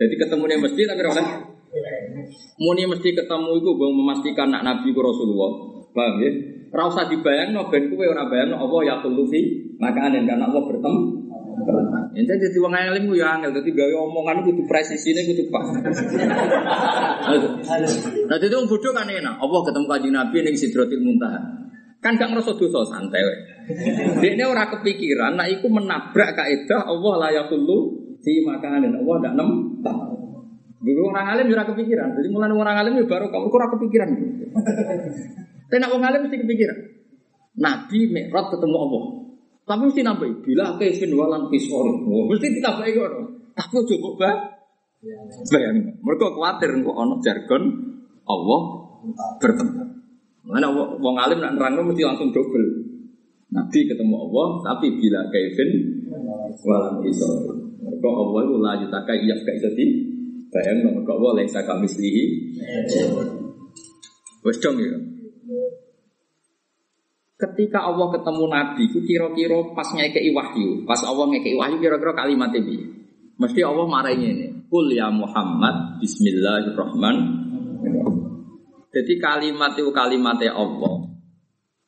Jadi 0.00 0.14
ketemunya 0.16 0.56
mesti 0.56 0.80
tapi 0.88 1.00
ora 1.04 1.12
oleh 1.20 1.26
Muni 2.56 2.86
mesti 2.86 3.10
ketemu 3.12 3.50
itu 3.58 3.70
bang 3.74 3.92
memastikan 3.92 4.48
nak 4.48 4.62
Nabi 4.64 4.94
ku 4.94 5.00
Rasulullah. 5.02 5.52
Paham 5.92 6.14
ya? 6.22 6.30
Ora 6.72 6.82
usah 6.88 7.04
dibayangno 7.06 7.68
ben 7.68 7.92
kowe 7.92 8.06
ora 8.08 8.24
bayangno 8.24 8.64
Allah 8.64 8.80
ya 8.88 8.94
khulufi 9.04 9.74
makanan 9.76 10.24
karena 10.24 10.48
Allah 10.48 10.62
bertemu 10.64 11.23
Ini 12.14 12.26
jadi 12.26 12.58
wong 12.58 12.74
alim 12.74 13.10
ku 13.10 13.14
ya 13.18 13.38
angel, 13.38 13.54
dadi 13.54 13.70
gawe 13.74 13.94
omongan 14.06 14.46
kudu 14.46 14.62
presisine 14.66 15.22
kudu 15.26 15.50
pas. 15.50 15.66
Nah, 18.26 18.38
jadi 18.38 18.54
wong 18.54 18.66
bodoh 18.70 18.92
kan 18.94 19.06
enak. 19.06 19.34
Allah 19.38 19.60
ketemu 19.66 19.86
kanjeng 19.86 20.14
Nabi 20.14 20.36
ning 20.42 20.54
Sidratil 20.58 21.02
Muntaha. 21.02 21.40
Kan 22.04 22.20
gak 22.20 22.36
ngerasa 22.36 22.52
dosa 22.60 22.84
santai 22.84 23.22
wae. 23.24 23.38
Dekne 24.20 24.44
ora 24.44 24.68
kepikiran 24.68 25.40
nek 25.40 25.48
iku 25.56 25.72
menabrak 25.72 26.36
kaidah 26.36 26.84
Allah 26.84 27.14
la 27.16 27.28
yaqulu 27.32 27.76
fi 28.20 28.44
makanin. 28.44 28.92
Allah 29.00 29.14
ndak 29.24 29.34
nem. 29.40 29.50
Dulu 30.84 31.00
orang 31.16 31.26
alim 31.32 31.48
ora 31.48 31.64
kepikiran. 31.64 32.12
Jadi 32.12 32.28
mulai 32.28 32.52
orang 32.52 32.76
alim 32.76 33.00
ya 33.00 33.08
baru 33.08 33.32
kamu 33.32 33.48
ora 33.48 33.66
kepikiran. 33.72 34.08
Tapi 35.64 35.76
nak 35.80 35.90
wong 35.96 36.04
alim 36.04 36.20
mesti 36.28 36.36
kepikiran. 36.44 36.78
Nabi 37.56 37.98
Mi'raj 38.12 38.52
ketemu 38.52 38.76
Allah. 38.76 39.23
Tapi 39.64 39.80
mesti 39.88 40.04
nambahi 40.04 40.44
bila 40.44 40.76
kaifin 40.76 41.16
walan 41.16 41.48
kisori. 41.48 41.92
Oh, 42.04 42.28
mesti 42.28 42.52
ditambahi 42.52 42.90
kok. 42.92 43.08
Tapi 43.56 43.76
kok 43.80 44.14
bah. 44.20 44.36
Bayang. 45.52 45.76
Mereka 46.00 46.26
khawatir 46.32 46.70
kok 46.84 46.96
ono 46.96 47.14
jargon 47.24 47.62
Allah 48.24 48.60
bertemu. 49.40 49.84
Mana 50.44 50.68
wong 50.72 51.16
alim 51.16 51.40
nak 51.40 51.56
nerangno 51.56 51.88
mesti 51.88 52.04
langsung 52.04 52.28
double. 52.28 52.92
Nabi 53.54 53.86
ketemu 53.86 54.16
Allah, 54.18 54.46
tapi 54.66 54.98
bila 55.00 55.20
kaifin 55.32 55.70
walan 56.64 57.00
kisori. 57.00 57.64
Mereka 57.84 58.08
Allah 58.08 58.40
itu 58.44 58.56
lanjut 58.60 58.90
takai 58.92 59.16
iya 59.24 59.36
gak 59.36 59.56
bisa 59.60 59.68
di 59.76 59.86
bayang 60.52 60.88
mereka 60.88 61.12
Allah 61.16 61.30
laisa 61.40 61.60
kami. 61.64 61.88
Wes 64.44 64.56
dong 64.60 64.76
ya. 64.76 64.96
Ketika 67.34 67.82
Allah 67.82 68.14
ketemu 68.14 68.44
Nabi, 68.46 68.86
itu 68.86 69.02
kira-kira 69.02 69.58
pas 69.74 69.90
ngekei 69.90 70.30
wahyu, 70.30 70.86
pas 70.86 71.02
Allah 71.02 71.26
ngekei 71.34 71.58
wahyu 71.58 71.82
kira-kira 71.82 72.14
kalimat 72.14 72.54
ini. 72.54 72.78
Mesti 73.34 73.58
Allah 73.66 73.90
marahnya 73.90 74.30
ini. 74.30 74.46
Kul 74.70 74.94
ya 74.94 75.10
Muhammad, 75.10 75.98
Bismillahirrahmanirrahim. 75.98 78.14
Jadi 78.94 79.18
kalimat 79.18 79.74
itu 79.74 79.90
kalimatnya 79.90 80.54
Allah. 80.54 81.10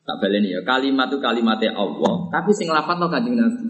Tak 0.07 0.23
balik 0.23 0.39
ya, 0.43 0.63
kalimat 0.67 1.07
itu 1.11 1.19
kalimatnya 1.23 1.71
Allah. 1.79 2.15
Tapi 2.35 2.51
sing 2.51 2.67
lafat 2.67 2.99
lo 2.99 3.07
kanjeng 3.07 3.39
Nabi. 3.39 3.67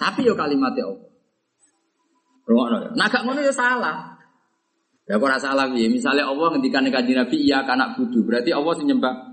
Tapi 0.00 0.20
yo 0.24 0.32
kalimatnya 0.32 0.88
Allah. 0.88 1.08
Ya. 2.48 2.96
Nah 2.96 3.06
gak 3.12 3.28
ngono 3.28 3.44
ya 3.44 3.52
salah. 3.52 4.17
Ya 5.08 5.16
ora 5.16 5.40
salah 5.40 5.72
piye? 5.72 5.88
Misalnya 5.88 6.28
Allah 6.28 6.52
ngendikan 6.52 6.84
kanjeng 6.92 7.16
Nabi 7.16 7.36
iya 7.40 7.64
kanak 7.64 7.96
budu, 7.96 8.28
berarti 8.28 8.52
Allah 8.52 8.72
sing 8.76 8.86
nyembah 8.92 9.28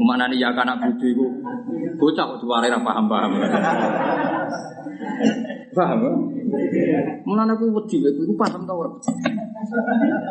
Mana 0.00 0.30
nih 0.30 0.40
ya 0.40 0.54
anak 0.54 0.78
budu 0.80 1.06
itu 1.10 1.26
bocah 2.00 2.24
kok 2.24 2.38
diwarai 2.40 2.72
apa 2.72 2.80
paham-paham. 2.86 3.30
Paham? 5.70 6.02
Mulane 7.22 7.54
aku 7.54 7.70
wedi 7.70 8.02
aku 8.02 8.34
paham 8.34 8.66
tau 8.66 8.82
ora. 8.82 8.90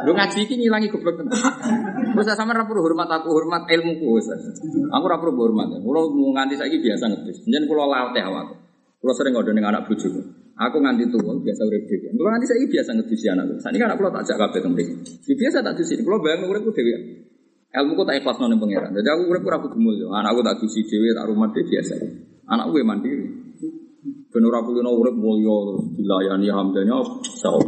Lu 0.04 0.12
ngaji 0.12 0.38
iki 0.44 0.56
ngilangi 0.60 0.92
goblok 0.92 1.16
tenan. 1.16 1.32
Wis 2.18 2.28
sampe 2.28 2.52
ora 2.52 2.68
perlu 2.68 2.84
hormat 2.84 3.08
aku, 3.08 3.32
hormat 3.32 3.64
ilmuku 3.72 4.20
wis. 4.20 4.28
Aku 4.92 5.04
ora 5.06 5.16
perlu 5.22 5.40
hormat. 5.40 5.80
Kulo 5.80 6.12
nganti 6.36 6.60
saiki 6.60 6.84
biasa 6.84 7.08
ngedus. 7.08 7.48
Jeneng 7.48 7.72
kulo 7.72 7.88
latih 7.88 8.24
awak. 8.26 8.52
Kulo 9.00 9.12
sering 9.16 9.32
ngodo 9.38 9.56
ning 9.56 9.64
anak 9.64 9.88
bojoku. 9.88 10.20
Aku 10.60 10.84
nganti 10.84 11.07
tuwa 11.07 11.39
biasa 11.39 11.64
urip 11.64 11.88
dhewe. 11.88 12.12
Kulo 12.20 12.28
nganti 12.36 12.47
saiki 12.51 12.68
biasa 12.68 12.91
ngedus 12.91 13.24
anakku. 13.32 13.53
Sakniki 13.64 13.84
anak 13.88 13.95
kulo 13.95 14.12
tak 14.12 14.28
jak 14.28 14.36
kabeh 14.36 14.60
teng 14.60 14.76
mriki. 14.76 14.91
Biasa 15.32 15.64
tak 15.64 15.80
dusi. 15.80 15.95
Kulo 16.03 16.20
bayang 16.20 16.51
uripku 16.51 16.76
dhewe. 16.76 16.95
Ilmu 17.70 17.95
ku 17.95 18.03
tak 18.03 18.20
ikhlas 18.20 18.36
nang 18.43 18.60
pangeran. 18.60 18.91
Jadi 18.91 19.07
aku 19.07 19.22
urip 19.32 19.45
ora 19.47 19.57
kudu 19.64 19.78
mulya. 19.80 20.12
Anakku 20.20 20.43
tak 20.43 20.60
dusi 20.60 20.84
dhewe, 20.84 21.16
tak 21.16 21.32
rumah 21.32 21.47
dhewe 21.55 21.64
biasa. 21.64 21.93
Anakku 22.51 22.76
gue 22.76 22.84
mandiri. 22.84 23.28
Ben 24.36 24.43
ora 24.43 24.60
kudu 24.66 24.84
urip 24.84 25.16
mulya 25.16 25.57
dilayani 25.95 26.51
hamdanya 26.51 26.97
sapa. 27.24 27.64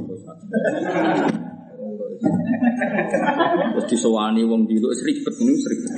Terus 3.72 3.86
disowani 3.88 4.44
wong 4.44 4.68
dulu 4.68 4.92
ribet 4.92 5.36
ini 5.40 5.54
ribet. 5.54 5.94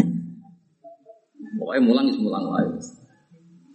Pokoknya 1.58 1.82
mulang 1.82 2.06
is 2.12 2.20
mulang 2.22 2.44
wae. 2.54 2.70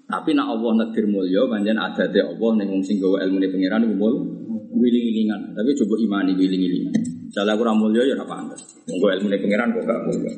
Tapi 0.09 0.33
nak 0.33 0.49
Allah 0.49 0.73
nadir 0.73 1.05
mulya 1.05 1.45
panjen 1.53 1.77
adate 1.77 2.25
Allah 2.25 2.51
ning 2.57 2.69
wong 2.73 2.81
sing 2.81 2.97
gawe 2.97 3.21
ilmu 3.29 3.45
pangeran 3.45 3.85
iku 3.85 3.95
mul 4.01 4.15
wiling-wilingan. 4.73 5.53
Tapi 5.53 5.71
coba 5.85 5.95
imani 6.01 6.33
wiling-wilingan. 6.33 6.97
Jale 7.29 7.53
aku 7.53 7.61
ora 7.61 7.77
mulya 7.77 8.09
ya 8.09 8.17
ora 8.17 8.25
pantes. 8.25 8.65
Wong 8.89 8.97
gawe 9.05 9.13
ilmu 9.21 9.29
pangeran 9.29 9.69
kok 9.77 9.85
gak 9.85 10.01
mulya. 10.09 10.33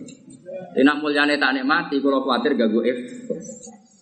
Tapi 0.74 0.82
nak 0.82 0.98
mulyane 0.98 1.38
tak 1.38 1.54
nikmati 1.54 2.02
kalau 2.02 2.18
khawatir 2.26 2.58
gak 2.58 2.66
gue 2.66 2.82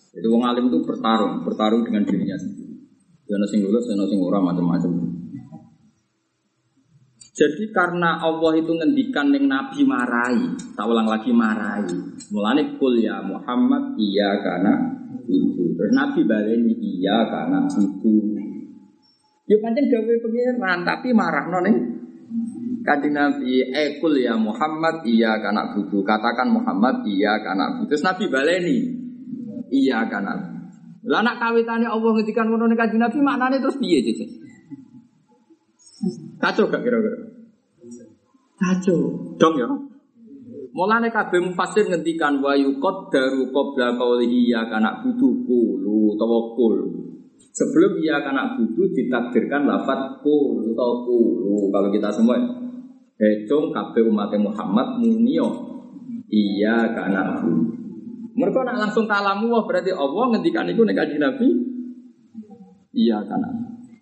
Jadi 0.09 0.25
wong 0.25 0.41
alim 0.41 0.73
itu 0.73 0.81
bertarung, 0.81 1.45
bertarung 1.45 1.85
dengan 1.85 2.01
dirinya 2.01 2.33
sendiri. 2.33 2.73
Yana 3.29 3.45
sing 3.45 3.61
lulus, 3.61 3.85
yana 3.93 4.09
sing 4.09 4.17
ora 4.25 4.41
macam-macam. 4.41 4.89
Jadi 7.39 7.71
karena 7.71 8.19
Allah 8.19 8.51
itu 8.57 8.73
ngendikan 8.73 9.31
yang 9.31 9.45
Nabi 9.47 9.85
marahi, 9.85 10.49
tak 10.73 10.89
ulang 10.89 11.07
lagi 11.07 11.29
marahi. 11.29 11.93
Mulane 12.33 12.75
kul 12.75 12.99
ya 12.99 13.21
Muhammad 13.21 13.95
iya 14.01 14.33
karena 14.43 14.98
itu. 15.29 15.63
Terus 15.77 15.91
Nabi 15.93 16.21
baleni 16.25 16.73
iya 16.77 17.25
karena 17.29 17.65
itu. 17.69 18.13
Ya 19.49 19.57
pancen 19.61 19.85
gawe 19.89 20.13
pengiran 20.21 20.81
tapi 20.85 21.09
marah 21.13 21.45
none. 21.49 21.73
Kanjeng 22.79 23.11
Nabi, 23.11 23.59
eh 23.69 23.99
kul 23.99 24.17
ya 24.21 24.39
Muhammad 24.39 25.03
iya 25.03 25.37
karena 25.41 25.73
butuh. 25.73 26.01
Katakan 26.05 26.49
Muhammad 26.53 27.03
iya 27.05 27.37
karena 27.41 27.77
butuh. 27.77 27.95
Terus 27.95 28.05
Nabi 28.05 28.25
baleni 28.29 28.77
iya 29.73 30.05
karena. 30.05 30.37
Lah 31.09 31.21
nak 31.25 31.41
kawitane 31.41 31.87
Allah 31.87 32.11
ngendikan 32.11 32.47
ngono 32.49 32.69
Kanjeng 32.75 33.01
Nabi 33.01 33.17
maknane 33.23 33.57
terus 33.57 33.79
piye, 33.81 34.03
Cece? 34.03 34.25
Kacau 36.39 36.71
gak 36.71 36.79
kira-kira? 36.79 37.19
Kacau. 38.55 38.99
Dong 39.35 39.55
ya. 39.59 39.67
Mulane 40.69 41.09
kabeh 41.09 41.41
mufasir 41.41 41.89
ngendikan 41.89 42.37
wa 42.45 42.53
yuqaddaru 42.53 43.49
qabla 43.49 43.97
qawlihi 43.97 44.53
ya 44.53 44.69
kana 44.69 45.01
butuh 45.01 45.33
kulu 45.49 46.13
tawakkul. 46.13 46.75
Sebelum 47.49 47.97
ia 48.05 48.21
kana 48.21 48.53
butuh 48.53 48.85
ditakdirkan 48.93 49.65
lafat 49.65 50.21
kul 50.21 50.69
atau 50.77 51.09
kulu. 51.09 51.73
Kalau 51.73 51.89
kita 51.89 52.13
semua 52.13 52.37
hitung 53.17 53.73
kabeh 53.73 54.05
umat 54.13 54.29
Muhammad 54.37 55.01
munio 55.01 55.47
iya 56.29 56.93
kana 56.93 57.41
butuh. 57.41 57.79
Mereka 58.39 58.59
nak 58.61 58.77
langsung 58.87 59.09
kalamu 59.09 59.51
wah 59.51 59.65
berarti 59.65 59.91
Allah 59.91 60.37
ngendikan 60.37 60.69
itu 60.69 60.85
nek 60.85 60.95
Nabi. 61.17 61.49
Iya 62.93 63.25
kana. 63.25 63.49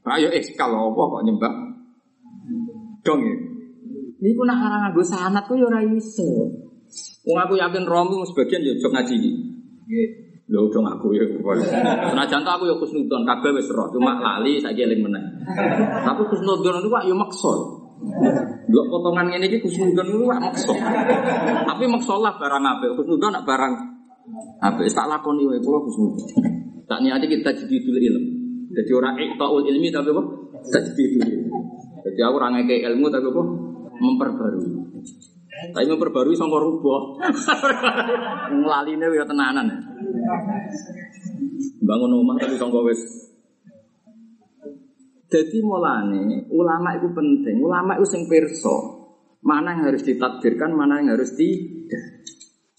Ayo 0.07 0.32
eh 0.36 0.43
kalau 0.59 0.91
Allah 0.91 1.05
kok 1.15 1.24
nyembah 1.24 1.53
dong 3.07 3.22
ya. 3.24 3.36
Ini 4.18 4.34
pun 4.34 4.49
nak 4.49 4.65
arang 4.65 4.82
nganggo 4.89 5.03
sanat 5.05 5.45
kok 5.45 5.53
ya 5.61 5.70
ora 5.70 5.86
iso. 5.86 6.26
Wong 7.28 7.38
aku 7.38 7.53
yakin 7.59 7.86
Romi 7.86 8.18
sebagian 8.26 8.65
ya 8.65 8.74
jog 8.82 8.95
ngaji 8.95 9.13
iki. 9.20 9.32
Lho 10.47 10.72
dong 10.72 10.88
aku 10.88 11.11
ya. 11.11 11.28
Senajan 12.07 12.41
aku 12.41 12.63
ya 12.65 12.76
kusnudon 12.80 13.28
kabeh 13.28 13.51
wis 13.51 13.68
roh, 13.68 13.91
cuma 13.91 14.15
lali 14.18 14.63
saiki 14.63 14.88
eling 14.88 15.03
meneh. 15.03 15.24
Tapi 16.07 16.24
kusnudon 16.32 16.80
itu 16.80 16.88
kok 16.88 17.03
ya 17.03 17.13
maksa. 17.13 17.53
Lho 18.72 18.82
potongan 18.88 19.28
ngene 19.28 19.51
iki 19.51 19.59
kusnudon 19.59 20.07
itu 20.07 20.24
kok 20.24 20.39
maksa. 20.39 20.74
Tapi 21.68 21.84
maksa 21.91 22.15
lah 22.15 22.34
barang 22.39 22.63
apik, 22.63 22.91
kusnudon 22.95 23.32
nak 23.36 23.43
barang 23.43 23.74
apik 24.63 24.88
tak 24.95 25.05
lakoni 25.11 25.43
wae 25.45 25.59
kula 25.59 25.84
kusnudon. 25.84 26.26
Tak 26.88 27.03
niati 27.03 27.28
kita 27.28 27.51
jadi 27.51 27.76
dulu 27.84 27.99
ilmu. 27.99 28.30
Jadi 28.72 28.91
orang 28.95 29.20
iktaul 29.20 29.68
ilmi 29.68 29.91
tapi 29.91 30.15
apa? 30.15 30.24
Tajdidul 30.72 31.28
ilmi. 31.28 31.51
Jadi 32.07 32.20
aku 32.24 32.36
orang 32.39 32.55
ngeke 32.55 32.88
ilmu 32.88 33.11
tapi 33.11 33.28
apa? 33.28 33.43
Memperbarui. 33.98 34.72
Tapi 35.74 35.86
memperbarui 35.89 36.38
sama 36.38 36.62
rubah. 36.62 37.18
Ngelaline 38.54 39.06
ya 39.10 39.26
tenanan. 39.26 39.68
Bangun 41.82 42.12
rumah 42.14 42.38
tapi 42.38 42.56
sama 42.62 42.82
wis. 42.86 43.02
Jadi 45.28 45.60
mulane 45.60 46.48
ulama 46.54 46.95
itu 46.95 47.10
penting. 47.12 47.58
Ulama 47.60 47.98
itu 48.00 48.06
sing 48.08 48.24
perso. 48.30 48.95
Mana 49.43 49.76
yang 49.76 49.91
harus 49.91 50.04
ditakdirkan, 50.04 50.72
mana 50.76 51.02
yang 51.02 51.18
harus 51.18 51.36
tidak. 51.36 52.26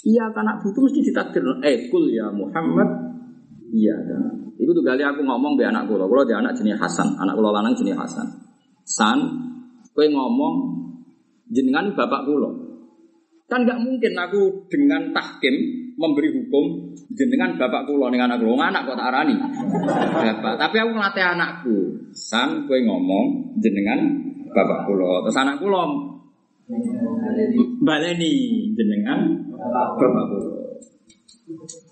Iya 0.06 0.30
karena 0.32 0.56
butuh 0.62 0.86
mesti 0.86 1.00
ditakdir. 1.02 1.42
Eh 1.66 1.90
kul 1.92 2.08
ya 2.08 2.30
Muhammad. 2.30 2.88
Iya 3.74 3.96
kan. 4.00 4.54
Itu 4.56 4.70
tuh 4.72 4.84
kali 4.86 5.02
aku 5.04 5.20
ngomong 5.26 5.58
be 5.58 5.66
anak 5.66 5.90
kulo. 5.90 6.08
Kulo 6.08 6.22
dia 6.24 6.38
anak 6.40 6.56
jenis 6.56 6.78
Hasan. 6.78 7.18
Anak 7.20 7.36
kulo 7.36 7.50
lanang 7.52 7.74
jenis 7.76 7.98
Hasan. 7.98 8.26
San, 8.88 9.18
kue 9.92 10.08
ngomong 10.08 10.87
jenengan 11.52 11.92
bapak 11.96 12.24
kulo. 12.24 12.50
Kan 13.48 13.64
nggak 13.64 13.80
mungkin 13.80 14.12
aku 14.12 14.68
dengan 14.68 15.12
tahkim 15.16 15.54
memberi 15.96 16.30
hukum 16.30 16.94
jenengan 17.10 17.56
bapak 17.56 17.88
kulo 17.88 18.12
dengan 18.12 18.36
anak 18.36 18.44
kulo 18.44 18.54
anak 18.60 18.84
kok 18.86 18.96
tak 19.00 19.08
arani. 19.08 19.36
Bapak. 20.14 20.54
Tapi 20.60 20.76
aku 20.78 20.90
ngelatih 20.94 21.24
anakku. 21.24 21.76
San, 22.12 22.68
kue 22.68 22.84
ngomong 22.84 23.56
jenengan 23.58 24.00
bapak 24.52 24.84
kulo. 24.84 25.24
Terus 25.26 25.38
anak 25.40 25.56
kulo 25.58 25.80
baleni 27.82 28.32
jenengan 28.76 29.20
bapak 29.56 30.24
kulo. 30.30 30.50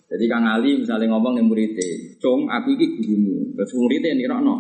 Jadi 0.07 0.25
Kang 0.31 0.47
Ali 0.47 0.79
misalnya 0.79 1.11
ngomong 1.11 1.35
nih 1.35 1.45
muridnya, 1.45 1.89
Cung, 2.23 2.47
aku 2.47 2.79
ini 2.79 2.87
gurumu. 2.95 3.59
Terus 3.59 3.73
muridnya 3.75 4.15
ini 4.15 4.25
rokno. 4.31 4.57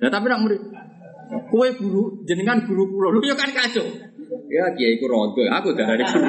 Nah 0.00 0.10
tapi 0.10 0.26
nak 0.32 0.40
murid, 0.40 0.62
kue 1.48 1.68
guru, 1.76 2.24
jenengan 2.28 2.64
guru 2.64 2.88
kulo, 2.88 3.08
lu 3.16 3.20
ya 3.24 3.36
kan 3.36 3.48
kacau. 3.52 3.84
Ya 4.52 4.68
kiai 4.76 5.00
ku 5.00 5.06
rodo, 5.08 5.42
aku 5.48 5.72
dari 5.72 6.04
guru. 6.04 6.28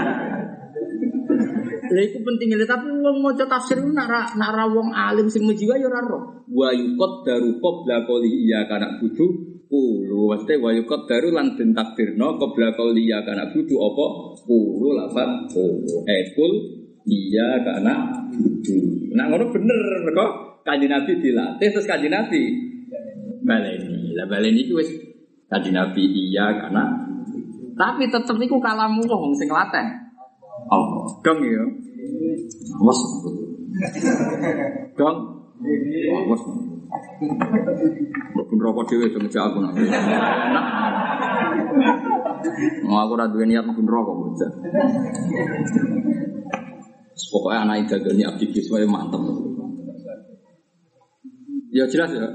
Lah 1.83 2.01
iku 2.01 2.17
pentingnya, 2.25 2.65
tapi 2.65 2.89
wong 2.89 3.21
maca 3.21 3.45
tafsir 3.45 3.77
nak 3.83 4.33
nak 4.33 4.55
wong 4.71 4.89
alim 4.95 5.29
sing 5.29 5.45
mejiwa 5.45 5.77
ya 5.77 5.85
ora 5.91 6.01
roh. 6.01 6.23
Wa 6.49 6.73
yuqad 6.73 7.13
daru 7.27 7.59
qabla 7.61 8.07
qawli 8.07 8.49
iya 8.49 8.65
kana 8.65 8.97
budu 8.97 9.25
kulo. 9.69 10.33
Maksudnya 10.33 10.63
wa 10.63 10.71
yuqad 10.73 11.01
daru 11.05 11.29
lan 11.35 11.53
den 11.53 11.75
takdirno 11.75 12.39
qabla 12.41 12.73
qawli 12.73 13.05
iya 13.05 13.21
kana 13.21 13.51
budu 13.53 13.75
apa 13.77 14.05
kulo 14.47 14.89
lafat 14.97 15.53
kulo. 15.53 16.07
Eh 16.09 16.33
kul 16.33 16.53
iya 17.05 17.61
karena 17.61 18.25
budu. 18.31 19.13
Nah 19.13 19.29
ngono 19.29 19.53
bener 19.53 19.77
mereka 20.07 20.25
kanjeng 20.65 20.89
Nabi 20.89 21.19
dilatih 21.19 21.67
terus 21.69 21.85
kanjeng 21.85 22.09
Nabi 22.09 22.41
baleni. 23.45 23.92
Lah 24.13 24.25
baleni 24.29 24.65
itu 24.65 24.77
wis 24.77 24.89
kanjeng 25.49 25.75
Nabi 25.77 26.01
iya 26.05 26.49
karena 26.53 27.03
tapi 27.73 28.05
tetep 28.05 28.37
niku 28.37 28.61
kalamu 28.61 29.01
wong 29.09 29.33
sing 29.33 29.49
latih. 29.49 29.81
Oh, 30.69 31.09
dong 31.25 31.41
ya. 31.41 31.63
Awas. 32.79 32.99
Dong. 34.93 35.17
Awas. 36.13 36.41
Mbok 38.37 38.49
rokok 38.61 38.83
dhewe 38.93 39.09
dong 39.09 39.25
ngejak 39.25 39.43
aku 39.49 39.57
nak. 39.65 39.73
Nah. 39.73 40.65
Mau 42.85 42.97
aku 43.01 43.11
ora 43.17 43.25
duwe 43.25 43.49
niat 43.49 43.65
pun 43.65 43.89
rokok 43.89 44.15
bocah. 44.21 44.51
Pokoknya 47.33 47.65
anak 47.65 47.89
itu 47.89 47.97
gani 47.97 48.23
aktivis 48.29 48.69
semuanya 48.69 48.85
mantep. 48.89 49.21
Ya 51.73 51.89
jelas 51.89 52.13
ya. 52.13 52.29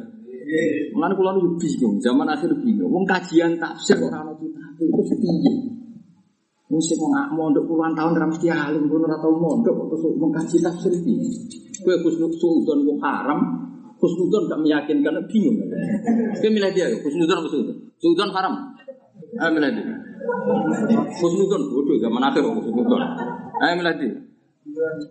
Mulane 0.97 1.13
kula 1.13 1.31
nu 1.37 1.61
bingung, 1.61 2.01
zaman 2.01 2.25
akhir 2.25 2.49
bingung. 2.65 2.89
Wong 2.89 3.05
kajian 3.05 3.61
tafsir 3.61 4.01
ora 4.01 4.25
ana 4.25 4.33
kitab 4.41 4.81
itu 4.81 5.15
piye? 5.21 5.53
Wong 6.73 6.81
sing 6.81 6.97
ngak 6.97 7.37
mondok 7.37 7.69
puluhan 7.69 7.93
tahun 7.93 8.17
ora 8.17 8.27
mesti 8.33 8.49
alim, 8.49 8.89
pun 8.89 9.05
ora 9.05 9.21
tau 9.21 9.37
mondok 9.37 9.93
terus 9.93 10.17
mengkaji 10.17 10.57
tafsir 10.65 10.93
piye? 11.05 11.29
Kowe 11.85 11.95
Husnul 12.01 12.33
Sultan 12.41 12.81
kok 12.83 12.99
haram, 13.05 13.41
Husnudon 14.01 14.51
gak 14.51 14.61
meyakinkan, 14.65 15.21
bingung. 15.29 15.69
Kowe 16.41 16.49
milih 16.49 16.71
dia, 16.73 16.91
Husnudon 16.97 17.37
apa 17.45 17.49
Sultan? 17.53 17.77
Sultan 18.01 18.29
haram. 18.33 18.55
Ayo 19.37 19.51
milih 19.53 19.71
dia. 19.77 19.97
Husnudon 21.21 21.63
bodoh 21.69 21.97
zaman 22.01 22.25
akhir 22.25 22.43
Husnudon. 22.43 23.03
Ayo 23.61 23.73
milih 23.77 23.95
dia. 24.01 24.28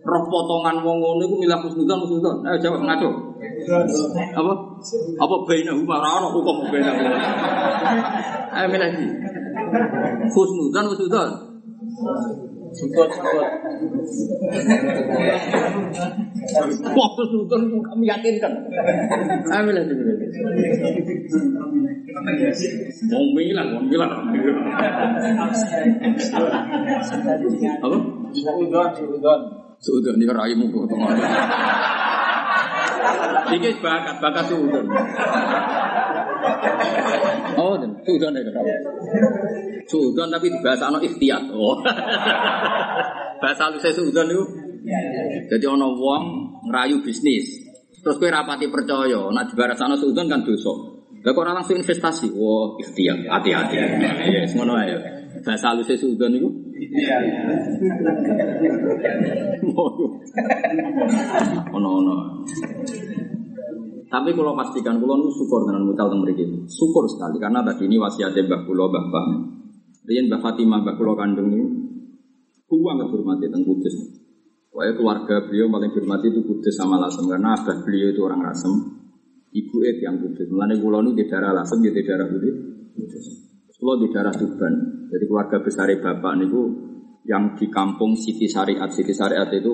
Roh 0.08 0.22
potongan 0.32 0.80
wong 0.80 0.96
ngono 1.04 1.22
iku 1.28 1.36
milah 1.36 1.60
husnudzon 1.60 2.00
husnudzon. 2.00 2.36
Ayo 2.48 2.56
jawab 2.64 2.80
ngaco. 2.88 3.08
Apa? 4.32 4.52
Apa 5.20 5.34
baina 5.44 5.76
huma 5.76 6.00
ora 6.00 6.08
ono 6.24 6.28
hukum 6.32 6.72
baina 6.72 6.96
huma. 6.96 7.18
Ayo 8.56 8.66
milah 8.72 8.88
iki. 8.88 9.06
Husnudzon 10.32 10.88
husnudzon. 10.88 11.30
Sukut. 12.72 13.10
Wah, 16.96 17.08
husnudzon 17.20 17.62
kami 17.68 18.04
yakinkan. 18.08 18.52
Milah 19.52 19.82
iki. 19.84 19.94
milah 20.00 20.16
iki. 20.96 22.68
Mau 23.12 23.24
milah, 23.36 23.64
mau 23.68 23.84
milah. 23.84 24.08
Apa? 27.84 27.98
Suudon, 28.34 28.88
suudon. 28.94 29.40
Sudah 29.78 30.12
nih 30.18 30.26
raimu 30.26 30.66
kok 30.74 30.90
tengah. 30.90 31.10
Iki 33.48 33.70
bakat 33.80 34.16
bakat 34.18 34.44
sudah. 34.50 34.82
Oh, 37.58 37.74
dan 37.78 37.90
sudah 38.02 38.28
nih 38.34 38.42
kau. 38.50 38.66
Sudah 39.88 40.26
tapi 40.28 40.52
di 40.52 40.58
bahasa 40.60 40.90
no 40.90 40.98
ikhtiyat. 41.00 41.48
Oh. 41.54 41.78
bahasa 43.42 43.70
lu 43.70 43.78
saya 43.78 43.94
sudah 43.94 44.26
nih. 44.26 44.44
Jadi 45.46 45.64
ono 45.64 45.94
wong 45.94 46.22
ngerayu 46.68 47.00
bisnis. 47.00 47.70
Terus 47.98 48.14
kowe 48.18 48.30
rapati 48.30 48.70
percaya, 48.70 49.30
nak 49.30 49.50
di 49.50 49.54
bahasa 49.54 49.86
no 49.86 49.94
sudah 49.94 50.26
kan 50.26 50.42
dosa. 50.42 50.74
Lah 51.18 51.34
kok 51.34 51.42
ora 51.42 51.50
langsung 51.50 51.78
investasi? 51.82 52.30
Wah, 52.30 52.78
ikhtiyat, 52.78 53.26
hati-hati. 53.26 53.74
Ya, 53.74 53.90
ngono 54.54 54.78
ae. 54.78 55.17
Bahasa 55.44 55.76
lu 55.76 55.82
saya 55.84 55.98
sudah 56.00 56.28
nih. 56.28 56.40
Ono-ono. 61.74 62.14
Tapi 64.08 64.32
kalau 64.32 64.56
pastikan 64.56 64.96
kalau 64.96 65.20
nu 65.20 65.28
syukur 65.28 65.68
dengan 65.68 65.84
mutal 65.84 66.08
teng 66.08 66.24
mriki. 66.24 66.44
Syukur 66.64 67.04
sekali 67.04 67.36
karena 67.36 67.60
tadi 67.60 67.84
ini 67.84 68.00
wasiatnya 68.00 68.48
Mbah 68.48 68.60
kula 68.64 68.88
Mbah 68.88 69.04
Bang. 69.12 69.28
Riyen 70.08 70.32
Mbah 70.32 70.40
Fatimah 70.40 70.80
Mbah 70.80 70.94
kula 70.96 71.12
kandung 71.12 71.52
ini 71.52 71.68
kuwang 72.64 73.04
dihormati 73.04 73.52
teng 73.52 73.64
Kudus. 73.68 73.96
Pokoknya 74.68 74.92
keluarga 74.96 75.34
beliau 75.48 75.68
paling 75.68 75.90
dihormati 75.92 76.26
itu 76.32 76.40
Kudus 76.40 76.72
sama 76.72 76.96
Lasem 76.96 77.24
karena 77.28 77.52
abah 77.52 77.76
beliau 77.84 78.08
itu 78.16 78.20
orang 78.24 78.40
Lasem. 78.48 78.72
Ibu 79.52 79.76
itu 79.84 80.00
yang 80.00 80.16
Kudus. 80.24 80.48
Mulane 80.48 80.80
kula 80.80 81.04
nu 81.04 81.12
di 81.12 81.28
daerah 81.28 81.52
Lasem 81.52 81.84
di 81.84 81.92
daerah 81.92 82.28
Kudus. 82.32 82.56
Kula 83.76 83.94
di 84.00 84.08
daerah 84.08 84.32
Tuban. 84.32 84.97
Jadi 85.08 85.24
keluarga 85.24 85.58
besar 85.64 85.88
bapak 85.88 86.32
niku 86.36 86.62
yang 87.24 87.56
di 87.56 87.68
kampung 87.72 88.16
Siti 88.16 88.48
Syariat. 88.48 88.88
Siti 88.92 89.12
Syariat 89.12 89.48
itu 89.52 89.72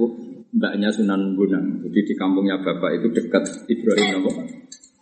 mbaknya 0.54 0.90
Sunan 0.94 1.34
Bonang. 1.34 1.82
Jadi 1.82 1.98
di 2.06 2.14
kampungnya 2.14 2.62
bapak 2.62 3.02
itu 3.02 3.06
dekat 3.10 3.44
Ibrahim 3.66 4.06
Nopo. 4.18 4.30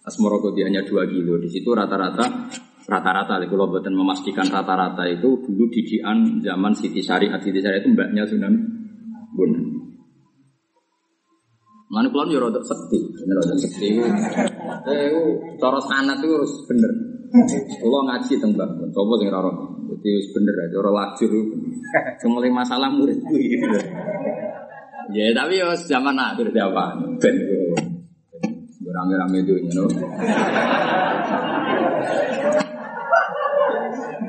Asmoro 0.02 0.42
hanya 0.58 0.82
2 0.82 1.12
kilo. 1.12 1.38
Di 1.38 1.48
situ 1.52 1.70
rata-rata 1.70 2.50
rata-rata 2.82 3.38
kalau 3.46 3.70
buatan 3.70 3.94
memastikan 3.94 4.50
rata-rata 4.50 5.06
itu 5.06 5.38
dulu 5.46 5.70
didian 5.70 6.40
zaman 6.40 6.72
Siti 6.72 7.04
Syariat. 7.04 7.38
Siti 7.40 7.60
Syariat 7.60 7.84
itu 7.84 7.92
mbaknya 7.92 8.24
Sunan 8.24 8.54
Bonang. 9.36 9.72
Mana 11.92 12.08
kulon 12.08 12.32
yo 12.32 12.40
rada 12.40 12.56
sekti, 12.64 12.96
ini 12.96 13.32
rada 13.36 13.52
sekti. 13.52 14.00
Eh, 14.00 15.12
cara 15.60 15.76
sanat 15.76 16.24
itu 16.24 16.32
harus 16.32 16.64
bener. 16.64 16.92
Kalau 17.80 18.00
ngaji 18.08 18.32
teng 18.40 18.52
Mbak, 18.56 18.92
coba 18.96 19.12
sing 19.20 19.28
ora 19.28 19.52
Jadi 20.00 20.32
bener 20.32 20.54
aja 20.56 20.76
ora 20.80 20.90
lajur. 20.94 21.32
Semule 22.22 22.48
masalah 22.48 22.88
murid 22.88 23.20
kuwi. 23.20 23.60
Ya 25.12 25.34
tapi 25.36 25.60
ya 25.60 25.74
zaman 25.76 26.16
akhir 26.16 26.54
apa? 26.56 26.96
Ben. 27.20 27.36
Rame-rame 28.92 29.40
itu, 29.40 29.56
you 29.56 29.72
know. 29.72 29.88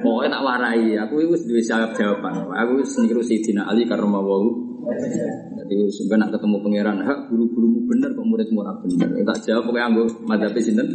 Pokoknya 0.03 0.35
tak 0.35 0.43
warai, 0.43 0.95
aku 0.99 1.13
itu 1.23 1.35
duwe 1.47 1.61
jawab 1.63 1.91
jawaban. 1.95 2.47
Aku 2.51 2.79
wis 2.79 2.95
niru 2.99 3.23
Sayyidina 3.23 3.67
Ali 3.67 3.87
karena 3.87 4.07
mau 4.07 4.43
Jadi 4.83 5.75
sebenarnya 5.87 6.27
nak 6.27 6.31
ketemu 6.35 6.57
pangeran, 6.59 6.97
hak 7.07 7.19
guru-gurumu 7.31 7.79
bener 7.87 8.09
kok 8.11 8.25
muridmu 8.27 8.59
ora 8.59 8.73
bener. 8.83 9.09
Tak 9.23 9.37
jawab 9.47 9.63
pokoknya 9.71 9.85
anggo 9.87 10.03
madzhab 10.27 10.55
sinten. 10.59 10.87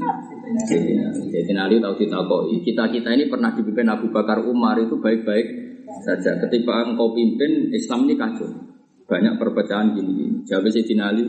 Sayyidina 0.69 1.69
Ali 1.69 1.81
tahu 1.81 1.95
ditakoi. 1.97 2.61
Kita-kita 2.65 3.09
ini 3.17 3.33
pernah 3.33 3.53
dipimpin 3.57 3.89
Abu 3.89 4.13
Bakar 4.13 4.45
Umar 4.45 4.77
itu 4.81 5.01
baik-baik 5.01 5.47
saja. 6.05 6.37
Ketika 6.37 6.85
engkau 6.85 7.17
pimpin 7.17 7.73
Islam 7.73 8.05
ini 8.09 8.15
kacau. 8.17 8.49
Banyak 9.09 9.41
perpecahan 9.41 9.97
gini. 9.97 10.45
Jawab 10.45 10.69
Sayyidina 10.69 11.09
Ali, 11.09 11.25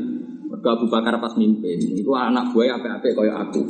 Mergo 0.49 0.67
Abu 0.75 0.85
Bakar 0.91 1.15
pas 1.21 1.31
mimpin, 1.39 1.77
itu 1.77 2.11
anak 2.11 2.51
gue 2.51 2.65
apik-apik 2.67 3.13
kaya 3.13 3.37
aku. 3.37 3.63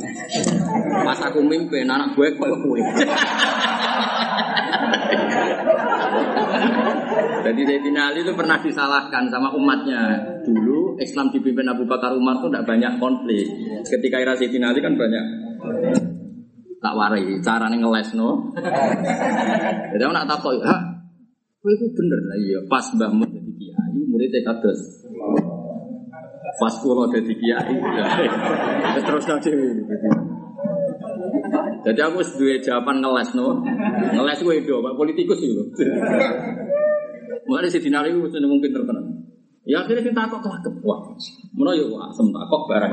Pas 1.04 1.20
aku 1.28 1.44
mimpin, 1.44 1.86
anak 1.86 2.16
gue 2.18 2.26
kaya 2.34 2.56
kowe. 2.56 2.80
Jadi 7.40 7.60
Sayyidina 7.64 8.12
Ali 8.12 8.20
itu 8.22 8.32
pernah 8.36 8.60
disalahkan 8.60 9.24
sama 9.32 9.48
umatnya. 9.56 10.20
Dulu 10.44 11.00
Islam 11.00 11.32
dipimpin 11.32 11.66
Abu 11.68 11.88
Bakar 11.88 12.12
Umar 12.12 12.40
itu 12.40 12.52
tidak 12.52 12.64
banyak 12.68 12.92
konflik. 13.00 13.46
Ketika 13.88 14.20
era 14.20 14.36
Sayyidina 14.36 14.72
Ali 14.72 14.80
kan 14.84 14.94
banyak 14.94 15.24
tak 16.80 16.96
warai 16.96 17.36
carane 17.44 17.76
ngeles 17.76 18.16
no. 18.16 18.48
Jadi 19.92 20.00
aku 20.00 20.12
nak 20.16 20.28
takut, 20.28 20.56
ha, 20.64 20.76
kowe 21.60 21.70
itu 21.76 21.86
bener 21.92 22.20
lah 22.24 22.36
iya. 22.40 22.58
Pas 22.66 22.84
mbahmu 22.96 23.24
jadi 23.28 23.52
kiai, 23.60 24.00
muridnya 24.08 24.40
kados. 24.48 24.80
Pas 26.56 26.74
kulo 26.80 27.04
jadi 27.12 27.32
kiai, 27.36 27.76
terus 29.04 29.24
nanti. 29.28 29.48
Jadi 31.80 32.00
aku 32.00 32.20
dua 32.40 32.56
jawaban 32.64 33.04
ngeles 33.04 33.30
no, 33.36 33.60
ngeles 34.16 34.40
gue 34.40 34.64
do, 34.64 34.80
pak 34.80 34.96
politikus 34.96 35.40
itu. 35.44 35.64
Mulai 37.50 37.66
si 37.66 37.82
dinari 37.82 38.14
itu 38.14 38.38
mungkin 38.46 38.70
terkenal. 38.70 39.02
Ya 39.66 39.82
akhirnya 39.82 40.06
kita 40.06 40.22
takut 40.30 40.46
lah 40.46 40.62
wah, 40.86 41.00
mana 41.52 41.70
ya 41.74 41.84
wah, 41.90 42.08
takut 42.14 42.62
barang 42.70 42.92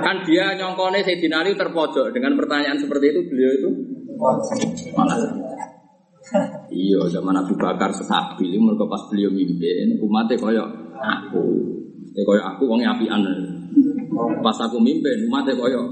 Kan 0.00 0.16
dia 0.24 0.56
nyongkone 0.56 1.04
si 1.04 1.20
dinari 1.20 1.52
terpojok 1.54 2.10
dengan 2.16 2.40
pertanyaan 2.40 2.80
seperti 2.80 3.12
itu 3.12 3.20
beliau 3.28 3.52
itu 3.52 3.70
malah. 4.96 5.20
Iya, 6.70 7.00
zaman 7.10 7.42
Abu 7.42 7.58
Bakar 7.58 7.90
stabil, 7.90 8.54
mereka 8.54 8.86
pas 8.86 9.02
beliau 9.10 9.34
mimpin, 9.34 9.98
umatnya 9.98 10.38
koyok 10.38 10.68
aku, 10.94 11.44
ya 12.14 12.22
koyok 12.22 12.46
aku 12.56 12.62
wongnya 12.64 12.96
apian. 12.96 13.20
Pas 14.40 14.58
aku 14.62 14.78
mimpin, 14.80 15.26
umatnya 15.28 15.54
koyok 15.58 15.86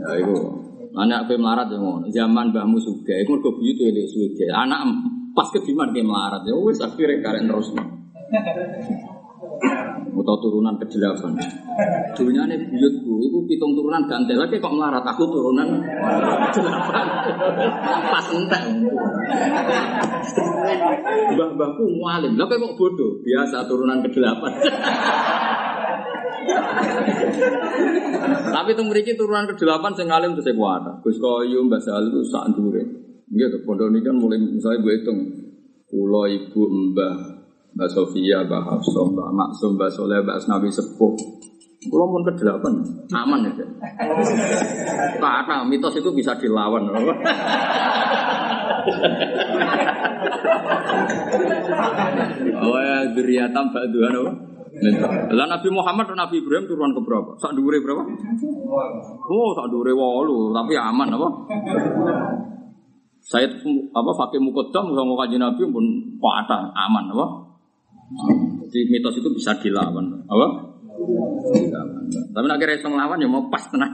Ya 0.00 0.10
itu. 0.16 0.36
Anak 0.90 1.30
pe 1.30 1.38
melarat 1.38 1.70
ya. 1.70 1.78
Zaman 2.10 2.50
Mbahmu 2.50 2.78
Suga 2.82 3.14
iku 3.22 3.38
mergo 3.38 3.54
buyut 3.54 3.78
elek 3.78 4.10
suwe. 4.10 4.46
Anak 4.50 4.82
pas 5.34 5.46
kediman 5.54 5.94
ke 5.94 6.02
melarat 6.02 6.42
ya 6.42 6.54
wis 6.58 6.82
akhire 6.82 7.22
karek 7.22 7.46
terus. 7.46 7.70
Atau 10.10 10.36
turunan 10.36 10.76
ke 10.76 10.84
delapan. 10.90 11.32
Dunia 12.12 12.44
ini 12.44 12.68
buyutku, 12.68 13.24
itu 13.24 13.38
pitung 13.48 13.72
turunan 13.72 14.04
ganti 14.04 14.36
lagi 14.36 14.60
kok 14.60 14.74
melarat 14.74 15.00
aku 15.00 15.24
turunan 15.32 15.80
delapan. 16.52 17.06
Pas 18.04 18.26
entek. 18.28 18.62
Mbah-mbahku 21.30 21.82
mualim, 21.96 22.36
lah 22.36 22.46
kok 22.50 22.74
bodoh, 22.76 23.24
biasa 23.24 23.64
turunan 23.64 24.04
ke 24.04 24.12
delapan. 24.12 24.52
Tapi 28.50 28.68
itu 28.76 28.82
memiliki 28.84 29.12
turunan 29.16 29.46
ke 29.48 29.54
delapan 29.56 29.92
sing 29.96 30.08
alim 30.10 30.36
itu 30.36 30.42
saya 30.44 30.56
kuat. 30.56 30.82
Gus 31.04 31.18
Koyum, 31.20 31.68
Mbak 31.68 31.80
Sal 31.80 32.08
itu 32.10 32.20
sak 32.26 32.52
dure. 32.56 32.82
Gitu, 33.30 33.62
ini 33.62 34.00
kan 34.02 34.14
mulai 34.18 34.42
misalnya 34.42 34.82
gue 34.82 34.94
hitung. 35.00 35.20
Pulau 35.90 36.22
ibu 36.26 36.70
mbah, 36.70 37.14
Mbak 37.74 37.90
Sofia, 37.90 38.46
Mbak 38.46 38.62
Hafsah, 38.62 39.06
Mbak 39.10 39.30
Maksum, 39.34 39.74
Mbak 39.74 39.90
Soleh, 39.90 40.22
Mbak 40.22 40.38
Asnawi 40.38 40.70
Sepuh. 40.70 41.14
Pulau 41.90 42.12
pun 42.12 42.22
ke 42.28 42.36
delapan, 42.36 42.76
aman 43.08 43.40
ya. 43.48 43.64
Karena 45.16 45.64
mitos 45.64 45.96
itu 45.96 46.12
bisa 46.12 46.36
dilawan. 46.36 46.92
oh 52.60 52.78
ya, 52.78 52.98
duriatam 53.16 53.64
Mbak 53.72 53.84
Tuhan 53.90 54.12
apa? 54.14 54.49
Lah 55.30 55.46
Nabi 55.46 55.68
Muhammad 55.68 56.08
dan 56.08 56.18
Nabi 56.24 56.40
Ibrahim 56.40 56.64
turun 56.64 56.92
ke 56.96 57.00
berapa? 57.04 57.36
Sak 57.36 57.52
dure 57.52 57.76
berapa? 57.80 58.02
Oh, 59.28 59.50
sak 59.52 59.68
dure 59.68 59.92
walu, 59.92 60.56
tapi 60.56 60.74
aman 60.76 61.08
apa? 61.12 61.28
Saya 63.20 63.46
apa 63.92 64.10
pakai 64.16 64.40
mukodam 64.40 64.96
sama 64.96 65.12
kaji 65.24 65.36
Nabi 65.36 65.62
pun 65.68 65.84
patah 66.16 66.72
aman 66.72 67.04
apa? 67.12 67.26
Jadi 68.66 68.78
mitos 68.90 69.20
itu 69.20 69.28
bisa 69.30 69.54
dilawan, 69.60 70.24
apa? 70.26 70.70
Tapi 72.10 72.44
nak 72.44 72.58
kira 72.60 72.76
iso 72.76 72.88
nglawan 72.92 73.22
ya 73.22 73.28
mau 73.28 73.48
pas 73.48 73.64
tenan. 73.72 73.88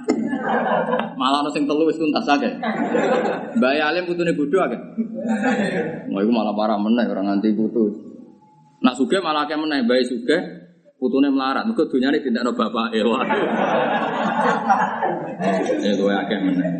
Malah 1.15 1.47
ono 1.47 1.51
sing 1.55 1.65
telu 1.69 1.87
wis 1.87 1.99
tuntas 1.99 2.27
akeh. 2.27 2.51
Mbak 3.57 3.73
Alim 3.79 4.05
putune 4.11 4.33
bodho 4.35 4.59
akeh. 4.59 4.81
Mau 6.11 6.21
iku 6.23 6.33
malah 6.35 6.55
parah 6.57 6.79
meneh 6.81 7.07
orang 7.07 7.31
nganti 7.31 7.55
putu. 7.55 7.95
Nak 8.83 8.95
sugih 8.99 9.23
malah 9.23 9.47
akeh 9.47 9.55
meneh 9.55 9.87
bae 9.87 10.03
sugih 10.03 10.41
putune 10.99 11.29
melarat. 11.33 11.65
Mergo 11.69 11.85
dunyane 11.89 12.19
dindakno 12.21 12.53
bapake. 12.53 13.01
Waduh. 13.01 13.49
Ya 15.85 15.93
kowe 15.97 16.13
akeh 16.13 16.39
meneh. 16.43 16.71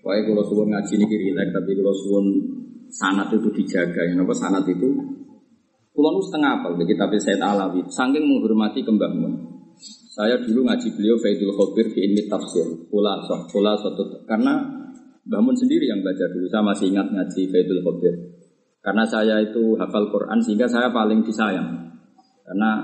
Pokoknya 0.00 0.20
kalau 0.26 0.44
suwun 0.48 0.68
ngaji 0.72 0.92
ini 0.96 1.06
rileks, 1.06 1.52
tapi 1.52 1.70
kalau 1.76 1.94
suwun 1.94 2.26
sanat 2.90 3.28
itu 3.30 3.48
dijaga. 3.52 4.02
Yang 4.10 4.26
apa 4.26 4.34
sanat 4.34 4.64
itu? 4.66 4.88
Nu 6.00 6.20
setengah 6.24 6.64
apa? 6.64 6.72
Di 6.80 6.84
kitab 6.88 7.12
Said 7.20 7.38
Alawi. 7.38 7.84
Saking 7.86 8.24
menghormati 8.24 8.80
kembangun. 8.80 9.60
Saya 10.10 10.40
dulu 10.40 10.66
ngaji 10.66 10.88
beliau 10.96 11.16
Faidul 11.20 11.52
Khobir 11.54 11.92
di 11.92 12.00
ilmi 12.08 12.24
tafsir. 12.26 12.66
Pula 12.88 13.20
suatu 13.28 14.04
karena 14.24 14.80
Bangun 15.30 15.54
sendiri 15.54 15.86
yang 15.86 16.00
baca 16.00 16.26
dulu. 16.32 16.48
Saya 16.48 16.64
masih 16.64 16.90
ingat 16.90 17.06
ngaji 17.12 17.40
Faidul 17.52 17.80
Khobir. 17.84 18.14
Karena 18.80 19.04
saya 19.04 19.44
itu 19.44 19.76
hafal 19.76 20.08
Quran 20.08 20.40
sehingga 20.40 20.64
saya 20.64 20.88
paling 20.88 21.20
disayang. 21.20 21.68
Karena 22.40 22.80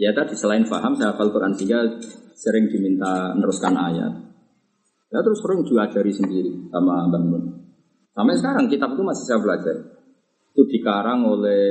ya 0.00 0.16
tadi 0.16 0.32
selain 0.32 0.64
paham 0.64 0.96
saya 0.96 1.12
hafal 1.12 1.28
Quran 1.28 1.52
sehingga 1.52 1.84
sering 2.32 2.72
diminta 2.72 3.36
meneruskan 3.36 3.76
ayat. 3.76 4.12
Ya 5.12 5.20
terus 5.20 5.44
sering 5.44 5.60
diajari 5.60 6.08
sendiri 6.08 6.52
sama 6.72 7.04
Mbak 7.12 7.22
Mun. 7.28 7.44
Sampai 8.16 8.34
sekarang 8.40 8.64
kitab 8.72 8.96
itu 8.96 9.02
masih 9.04 9.24
saya 9.28 9.38
belajar. 9.44 9.76
Itu 10.50 10.66
dikarang 10.66 11.22
oleh 11.28 11.68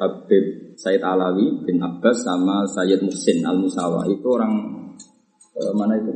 Habib 0.00 0.74
Said 0.80 1.04
Alawi 1.04 1.62
bin 1.68 1.78
Abbas 1.78 2.24
sama 2.24 2.64
Sayyid 2.64 3.04
Muhsin 3.04 3.44
Al 3.44 3.60
Musawa. 3.60 4.08
Itu 4.08 4.26
orang 4.32 4.52
eh, 5.60 5.72
mana 5.76 6.00
itu? 6.00 6.12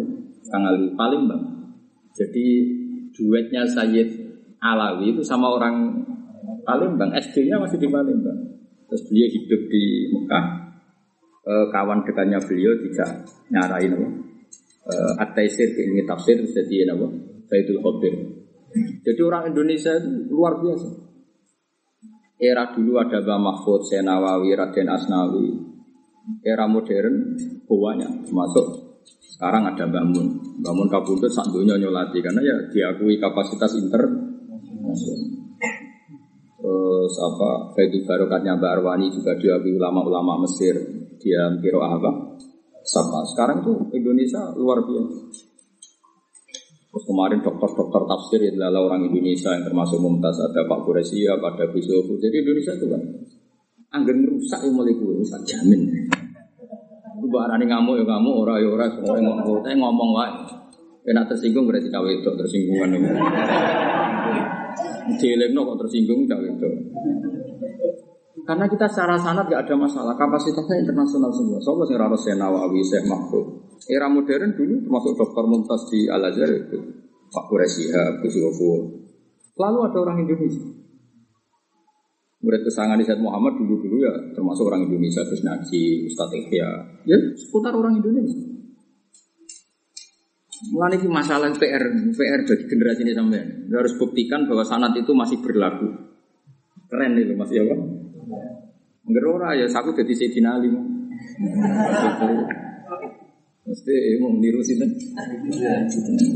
Kang 0.48 0.64
Ali 0.64 0.88
Palembang. 0.96 1.42
Jadi 2.16 2.46
duetnya 3.12 3.68
Sayyid 3.68 4.08
Alawi 4.62 5.12
itu 5.12 5.22
sama 5.22 5.52
orang 5.52 6.06
Palembang. 6.66 7.14
SD-nya 7.14 7.62
masih 7.62 7.78
di 7.78 7.86
Palembang. 7.86 8.38
Terus 8.90 9.02
beliau 9.06 9.28
hidup 9.30 9.60
di 9.70 9.84
Mekah. 10.10 10.46
Eh, 11.46 11.66
kawan 11.70 12.02
dekatnya 12.02 12.42
beliau 12.42 12.74
tidak 12.82 13.22
nyarain 13.54 13.94
apa? 13.94 14.08
uh, 14.86 15.22
At-Taisir 15.22 15.78
ilmi 15.78 16.02
tafsir 16.06 16.42
jadi 16.42 16.90
apa? 16.90 17.06
Faidul 17.46 17.78
Khabir. 17.82 18.14
Jadi 19.06 19.20
orang 19.22 19.54
Indonesia 19.54 19.94
itu 19.94 20.26
luar 20.30 20.58
biasa. 20.58 20.88
Era 22.36 22.68
dulu 22.68 23.00
ada 23.00 23.24
Mbah 23.24 23.40
Mahfud, 23.40 23.80
Senawawi, 23.86 24.52
Raden 24.52 24.90
Asnawi. 24.90 25.48
Era 26.42 26.66
modern 26.66 27.38
banyak 27.70 28.26
termasuk 28.26 28.66
sekarang 29.38 29.70
ada 29.70 29.86
Mbah 29.86 30.04
Mun. 30.04 30.26
Mbah 30.60 30.74
Mun 30.74 30.88
kabudut 30.90 31.30
sak 31.30 31.46
nyolati 31.54 32.18
karena 32.18 32.42
ya 32.42 32.56
diakui 32.68 33.22
kapasitas 33.22 33.78
inter 33.78 34.02
Terus 37.06 37.22
apa 37.22 37.70
Faidul 37.70 38.02
Barokatnya 38.02 38.58
Mbak 38.58 38.82
Arwani 38.82 39.06
juga 39.14 39.38
diakui 39.38 39.78
ulama-ulama 39.78 40.42
Mesir. 40.42 40.74
Dia 41.22 41.54
kira 41.62 41.86
apa? 41.86 42.34
sama. 42.86 43.22
Sekarang 43.26 43.62
tuh 43.62 43.76
Indonesia 43.94 44.54
luar 44.58 44.82
biasa. 44.82 45.18
Terus 46.90 47.04
kemarin 47.06 47.38
dokter-dokter 47.44 48.02
tafsir 48.10 48.40
ya 48.42 48.50
adalah 48.58 48.90
orang 48.90 49.06
Indonesia 49.06 49.54
yang 49.54 49.62
termasuk 49.68 50.02
Mumtaz 50.02 50.38
ada 50.42 50.66
Pak 50.66 50.80
Quresia, 50.82 51.38
ada 51.38 51.66
Bisofu. 51.70 52.18
Jadi 52.18 52.42
Indonesia 52.42 52.72
itu 52.74 52.86
kan 52.90 53.02
angin 53.94 54.18
rusak 54.26 54.66
yang 54.66 54.74
mulai 54.74 54.98
rusak 54.98 55.42
jamin. 55.46 56.10
Itu 57.22 57.26
barani 57.30 57.70
ngamuk 57.70 58.02
ya 58.02 58.04
ngamuk, 58.06 58.34
ora 58.42 58.58
ya 58.58 58.66
ora, 58.66 58.86
semua 58.90 59.14
ngomong, 59.18 59.62
ngomong 59.62 60.10
wae. 60.14 60.32
Enak 61.06 61.30
tersinggung 61.30 61.70
berarti 61.70 61.86
cawe 61.86 62.10
itu 62.10 62.30
tersinggungan 62.34 62.90
itu. 64.76 65.20
Dilekno 65.20 65.60
kok 65.64 65.78
tersinggung 65.84 66.28
cawe 66.28 66.46
itu. 66.46 66.70
Karena 68.46 68.70
kita 68.70 68.86
secara 68.86 69.18
sanat 69.18 69.50
gak 69.50 69.66
ada 69.66 69.74
masalah, 69.74 70.14
kapasitasnya 70.14 70.78
internasional 70.86 71.34
semua. 71.34 71.58
Soalnya 71.58 71.84
sing 71.90 71.98
Raro 71.98 72.14
Senawawi, 72.14 72.78
Syekh 72.86 73.02
Mahfud. 73.10 73.46
Era 73.90 74.06
modern 74.06 74.54
dulu 74.54 74.86
termasuk 74.86 75.18
Dokter 75.18 75.44
Mumtaz 75.50 75.82
di 75.90 76.06
Al 76.06 76.22
Azhar 76.30 76.50
itu, 76.54 76.78
Pak 77.26 77.44
Quraisyah, 77.50 78.22
Gus. 78.22 78.38
Lalu 79.56 79.78
ada 79.82 79.98
orang 79.98 80.22
Indonesia. 80.22 80.62
Murid 82.46 82.62
kesangan 82.62 83.00
Said 83.02 83.18
Muhammad 83.18 83.58
dulu-dulu 83.58 84.06
ya 84.06 84.14
termasuk 84.36 84.70
orang 84.70 84.86
Indonesia, 84.86 85.26
Gus 85.26 85.42
Naji, 85.42 86.06
Ustadz 86.06 86.36
Ikhya. 86.38 86.70
Ya 87.02 87.18
seputar 87.34 87.74
orang 87.74 87.98
Indonesia. 87.98 88.55
Mulai 90.56 90.96
ini 90.96 91.08
masalah 91.12 91.52
PR, 91.52 91.84
PR 92.16 92.40
bagi 92.48 92.64
generasi 92.64 93.04
ini 93.04 93.12
sampai 93.12 93.68
harus 93.68 93.92
buktikan 94.00 94.48
bahwa 94.48 94.64
sanat 94.64 94.96
itu 94.96 95.12
masih 95.12 95.36
berlaku. 95.44 95.84
Keren 96.88 97.12
nih 97.12 97.36
Mas 97.36 97.52
ya 97.52 97.60
Pak. 97.60 97.80
Enggak 99.06 99.24
ora 99.28 99.52
ya, 99.52 99.68
aku 99.68 99.92
jadi 99.92 100.12
Sayyidina 100.16 100.56
Ali. 100.56 100.72
Mesti 103.66 103.94
mau 104.22 104.32
niru 104.32 104.62
sih 104.64 104.80
kan. 104.80 104.90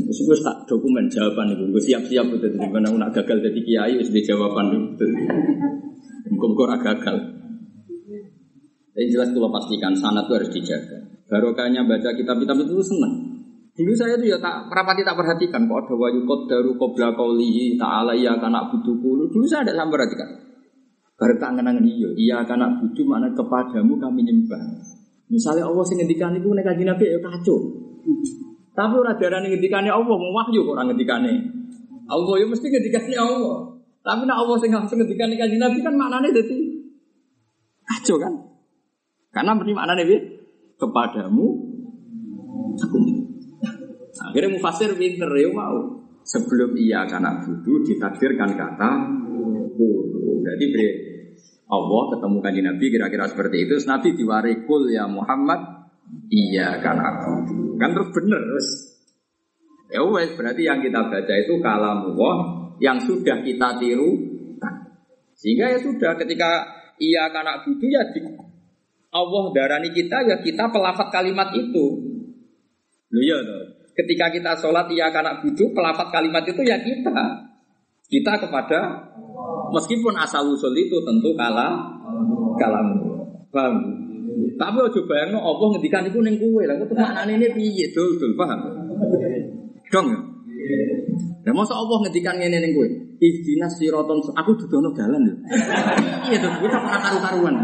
Terus 0.05 0.19
gue 0.21 0.37
tak 0.43 0.69
dokumen 0.69 1.09
jawaban 1.09 1.57
itu, 1.57 1.63
gue 1.67 1.83
siap-siap 1.83 2.27
udah 2.29 2.49
di 2.51 2.59
mana 2.59 2.91
nak 2.95 3.11
gagal 3.15 3.41
jadi 3.41 3.59
kiai, 3.63 3.95
sudah 4.05 4.23
jawaban 4.23 4.65
itu. 4.75 5.05
Muka-muka 6.31 6.77
gagal. 6.79 7.17
Yang 8.91 9.07
jelas 9.17 9.29
kalau 9.33 9.49
pastikan 9.49 9.95
sanat 9.95 10.27
itu 10.27 10.33
harus 10.35 10.51
dijaga. 10.51 10.99
Barokahnya 11.31 11.87
baca 11.87 12.11
kitab-kitab 12.11 12.55
itu 12.67 12.83
seneng. 12.83 13.13
Dulu 13.71 13.91
saya 13.95 14.19
tuh 14.19 14.27
ya 14.27 14.35
tak 14.35 14.67
rapati 14.67 15.01
tak 15.01 15.15
perhatikan 15.15 15.63
kok 15.63 15.87
ada 15.87 15.93
wayu 15.95 16.27
daru 16.27 16.75
kobra 16.75 17.15
kaulihi 17.15 17.79
ta'ala 17.79 18.11
ya 18.11 18.35
kana 18.35 18.67
butuhku. 18.67 19.31
Dulu 19.31 19.45
saya 19.47 19.63
ada 19.63 19.73
sampai 19.79 19.95
perhatikan. 19.95 20.29
Baru 21.15 21.37
tak 21.39 21.55
kenangan 21.55 21.85
iya, 21.85 22.09
iya 22.17 22.37
karena 22.43 22.67
butuh 22.81 23.05
mana 23.07 23.31
kepadamu 23.31 23.93
kami 23.95 24.25
nyembah. 24.27 24.59
Misalnya 25.31 25.69
Allah 25.69 25.85
sing 25.87 26.01
ngendikan 26.01 26.35
iku 26.35 26.51
nek 26.51 26.67
kanjeng 26.67 26.89
Nabi 26.91 27.07
ya 27.07 27.19
kacau. 27.23 27.57
Tapi 28.75 28.95
ora 28.97 29.13
darane 29.15 29.47
ngendikane 29.53 29.87
Allah, 29.87 30.15
mau 30.17 30.31
wahyu 30.35 30.65
kok 30.65 30.73
ora 30.75 30.83
ngendikane. 30.89 31.33
Allah 32.11 32.35
ya 32.41 32.45
mesti 32.49 32.67
ngendikane 32.67 33.15
Allah. 33.15 33.57
Tapi 34.01 34.21
nek 34.27 34.35
Allah 34.35 34.55
sing 34.59 34.71
langsung 34.75 34.97
ngendikane 34.99 35.39
kanjeng 35.39 35.61
Nabi 35.61 35.79
kan 35.79 35.93
maknane 35.95 36.33
dadi 36.35 36.57
kacau 37.87 38.17
kan? 38.17 38.33
Karena 39.31 39.55
berarti 39.55 39.73
maknane 39.77 40.03
piye? 40.03 40.19
Kepadamu 40.81 41.45
aku. 42.81 42.97
Akhirnya 44.31 44.55
mufasir 44.55 44.95
pinter 44.95 45.27
ya 45.35 45.51
mau. 45.51 45.99
Sebelum 46.23 46.79
iya 46.79 47.03
karena 47.03 47.43
butuh 47.43 47.83
ditakdirkan 47.83 48.55
kata 48.55 48.91
kulu. 49.75 50.39
Jadi 50.47 50.65
beri 50.71 50.89
Allah 51.67 52.03
ketemu 52.15 52.37
kanji 52.39 52.61
Nabi 52.63 52.85
kira-kira 52.87 53.27
seperti 53.27 53.67
itu. 53.67 53.75
Terus 53.75 53.87
Nabi 53.91 54.15
diwarikul 54.15 54.87
ya 54.87 55.11
Muhammad. 55.11 55.91
Iya 56.31 56.79
aku. 56.79 57.33
Kan 57.75 57.91
terus 57.91 58.09
bener 58.15 58.39
terus. 58.39 58.69
Ya 59.91 59.99
wes 60.07 60.31
berarti 60.39 60.63
yang 60.63 60.79
kita 60.79 61.11
baca 61.11 61.33
itu 61.35 61.59
kalam 61.59 62.15
Allah 62.15 62.35
yang 62.79 63.03
sudah 63.03 63.43
kita 63.43 63.75
tiru. 63.83 64.15
Sehingga 65.35 65.75
ya 65.75 65.79
sudah 65.83 66.15
ketika 66.15 66.63
iya 66.95 67.27
kan 67.35 67.43
aku 67.43 67.75
ya 67.83 68.07
di, 68.15 68.23
Allah 69.11 69.43
darani 69.51 69.91
kita 69.91 70.23
ya 70.23 70.39
kita 70.39 70.71
pelafat 70.71 71.11
kalimat 71.11 71.51
itu. 71.51 71.85
Loh 73.11 73.23
ya 73.27 73.39
Ketika 73.91 74.31
kita 74.31 74.51
sholat 74.55 74.87
iya 74.91 75.11
kan 75.11 75.43
butuh 75.43 75.69
pelafat 75.75 76.07
kalimat 76.09 76.43
itu 76.47 76.61
ya 76.63 76.79
kita. 76.79 77.47
Kita 78.11 78.33
kepada 78.43 79.11
Meskipun 79.71 80.13
asal 80.19 80.43
usul 80.51 80.75
itu 80.75 80.99
tentu 81.07 81.31
kalah 81.39 81.95
kalam. 82.59 82.87
Paham? 83.51 83.75
Tapi 84.59 84.77
ojo 84.83 84.99
bayangno 85.07 85.39
apa 85.39 85.63
ngendikan 85.75 86.03
iku 86.07 86.19
ning 86.19 86.35
kowe. 86.35 86.63
Lah 86.67 86.75
kok 86.75 86.91
maknane 86.91 87.39
ini 87.39 87.47
piye? 87.55 87.85
Dul, 87.95 88.19
dul, 88.19 88.35
paham? 88.35 88.59
Dong. 89.91 90.07
Lah 91.47 91.53
masa 91.55 91.73
Allah 91.79 91.97
ngendikan 92.03 92.35
ngene 92.35 92.57
ning 92.59 92.71
kowe? 92.75 92.87
Ihdinas 93.21 93.79
siraton 93.79 94.19
aku 94.35 94.51
dudono 94.59 94.91
dalan 94.91 95.21
lho. 95.23 95.35
Iya 96.27 96.37
to, 96.41 96.47
kita 96.57 96.77
tak 96.83 96.99
karu-karuan. 96.99 97.55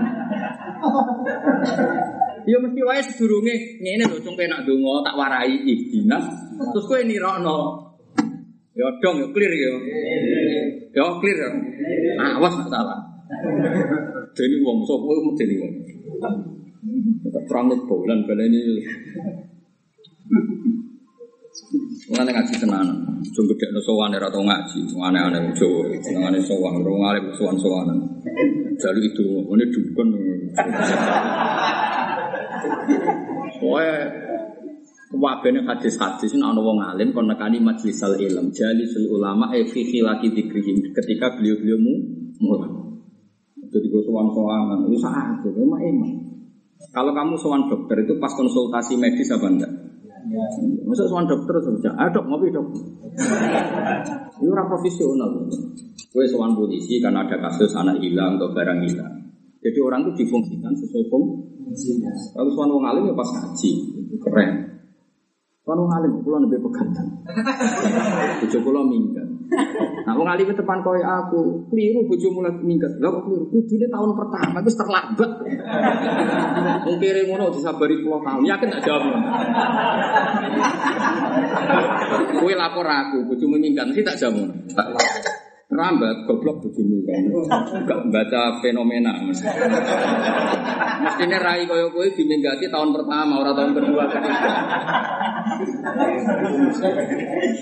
Ya 2.47 2.57
mesti 2.63 2.79
wae 2.79 3.03
sedurunge 3.03 3.83
ngene 3.83 4.07
lho, 4.07 4.23
cung 4.23 4.39
penak 4.39 4.63
donga 4.63 5.03
tak 5.03 5.19
warai 5.19 5.51
ihdinas. 5.67 6.23
Terus 6.55 6.85
kowe 6.87 7.01
nirokno 7.03 7.87
Ya 8.77 8.87
dong, 9.01 9.17
ya 9.17 9.27
clear 9.33 9.49
ya. 9.49 9.73
Ya 10.93 11.05
clear 11.17 11.37
ya. 11.41 11.49
Awas 12.37 12.53
nak 12.61 12.69
salah. 12.69 12.99
Deni 14.37 14.61
wong 14.61 14.85
sapa 14.85 15.01
mau 15.01 15.33
deni 15.33 15.55
wong. 15.57 15.73
Terang 17.49 17.73
bulan 17.73 18.21
baleni. 18.29 18.85
Mulane 22.13 22.31
ngaji 22.37 22.53
tenan. 22.61 22.87
Jung 23.33 23.49
gedhe 23.49 23.73
no 23.73 23.81
sowan 23.81 24.13
ora 24.13 24.29
tau 24.29 24.45
ngaji. 24.45 24.79
Aneh-aneh 24.93 25.57
Jawa. 25.57 25.97
Senengane 25.97 26.39
sowan, 26.45 26.77
ora 26.77 27.17
ngalih 27.17 27.33
sowan-sowanan. 27.33 27.97
Jaluk 28.77 29.03
itu, 29.09 29.25
ini 29.25 29.65
dukun. 29.73 30.07
Pokoknya 33.57 33.95
Wabene 35.07 35.63
hadis-hadis 35.63 36.35
ini 36.35 36.43
ana 36.43 36.59
wong 36.59 36.83
alim 36.83 37.15
kon 37.15 37.31
nekani 37.31 37.63
majelis 37.63 38.03
al 38.03 38.19
ilm, 38.19 38.51
jalisul 38.51 39.07
ulama 39.15 39.55
e 39.55 39.63
fi 39.63 39.87
khilaki 39.87 40.35
dzikrihim 40.35 40.91
ketika 40.91 41.31
beliau-beliau 41.39 41.79
mu 41.79 41.93
mulai. 42.43 42.67
Jadi 43.71 43.87
gue 43.87 44.03
sowan 44.03 44.27
sowan 44.35 44.83
itu 44.83 44.99
saat 44.99 45.39
itu 45.39 45.55
emang 45.63 45.79
emang. 45.79 46.11
Kalau 46.91 47.15
kamu 47.15 47.39
sowan 47.39 47.71
dokter 47.71 48.03
itu 48.03 48.19
pas 48.19 48.35
konsultasi 48.35 48.99
medis 48.99 49.31
apa 49.31 49.47
enggak? 49.47 49.71
Masa 50.83 51.07
sowan 51.07 51.23
dokter 51.23 51.55
saja, 51.55 51.95
ah 51.95 52.11
dok 52.11 52.27
ngopi 52.27 52.51
dok. 52.51 52.67
Ini 54.43 54.47
orang 54.53 54.67
profesional. 54.67 55.31
Gue 56.11 56.25
sowan 56.27 56.51
polisi 56.51 56.99
karena 56.99 57.23
ada 57.23 57.39
kasus 57.47 57.71
anak 57.79 58.03
hilang 58.03 58.35
atau 58.35 58.51
barang 58.51 58.79
hilang. 58.83 59.13
Jadi 59.63 59.79
orang 59.79 60.03
itu 60.03 60.27
difungsikan 60.27 60.75
sesuai 60.75 61.05
fungsi. 61.09 61.56
Kalau 62.33 62.49
sowan 62.53 62.69
wong 62.71 62.85
alim 62.85 63.03
ya 63.11 63.15
pas 63.17 63.29
ngaji, 63.31 63.71
itu 64.07 64.15
keren. 64.23 64.67
Kan 65.67 65.75
wong 65.75 65.91
alim 65.91 66.23
kula 66.23 66.39
lebih 66.47 66.63
pegantan. 66.63 67.05
Bojo 68.39 68.57
kula 68.63 68.81
minggat. 68.87 69.27
Nah 70.07 70.15
wong 70.15 70.27
alim 70.27 70.47
depan 70.55 70.79
koyo 70.79 71.03
aku, 71.03 71.67
keliru 71.71 72.07
bojo 72.07 72.27
mulai 72.31 72.55
minggat. 72.63 72.99
Lah 73.03 73.11
kok 73.11 73.27
keliru? 73.27 73.51
Kudune 73.51 73.87
tahun 73.91 74.11
pertama 74.15 74.63
wis 74.63 74.75
terlambat. 74.79 75.31
Kere 76.99 77.21
ngono 77.27 77.51
disabari 77.51 77.99
kula 77.99 78.23
tahun. 78.23 78.47
Yakin 78.47 78.67
tak 78.71 78.83
jawab. 78.87 79.11
Kowe 82.39 82.53
lapor 82.55 82.87
aku, 82.87 83.27
bojomu 83.27 83.59
minggat 83.59 83.91
mesti 83.91 84.03
tak 84.07 84.15
jawab. 84.19 84.47
Tak 84.71 84.87
Rambat, 85.67 86.23
goblok 86.23 86.63
bojomu 86.63 87.03
kan. 87.03 87.27
Gak 87.83 88.01
baca 88.07 88.41
fenomena. 88.63 89.11
Mestinya 91.03 91.37
rai 91.43 91.67
koyo 91.67 91.91
kowe 91.91 92.07
diminggati 92.07 92.71
tahun 92.71 92.95
pertama, 92.95 93.43
orang 93.43 93.51
tahun 93.51 93.71
kedua, 93.75 94.03
ketiga. 94.07 94.51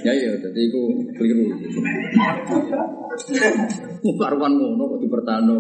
ya 0.05 0.13
ya, 0.13 0.31
jadi 0.37 0.59
itu 0.69 0.81
keliru. 1.17 1.49
Karuan 4.21 4.53
ngono 4.53 4.83
kok 4.85 4.99
dipertano. 5.01 5.57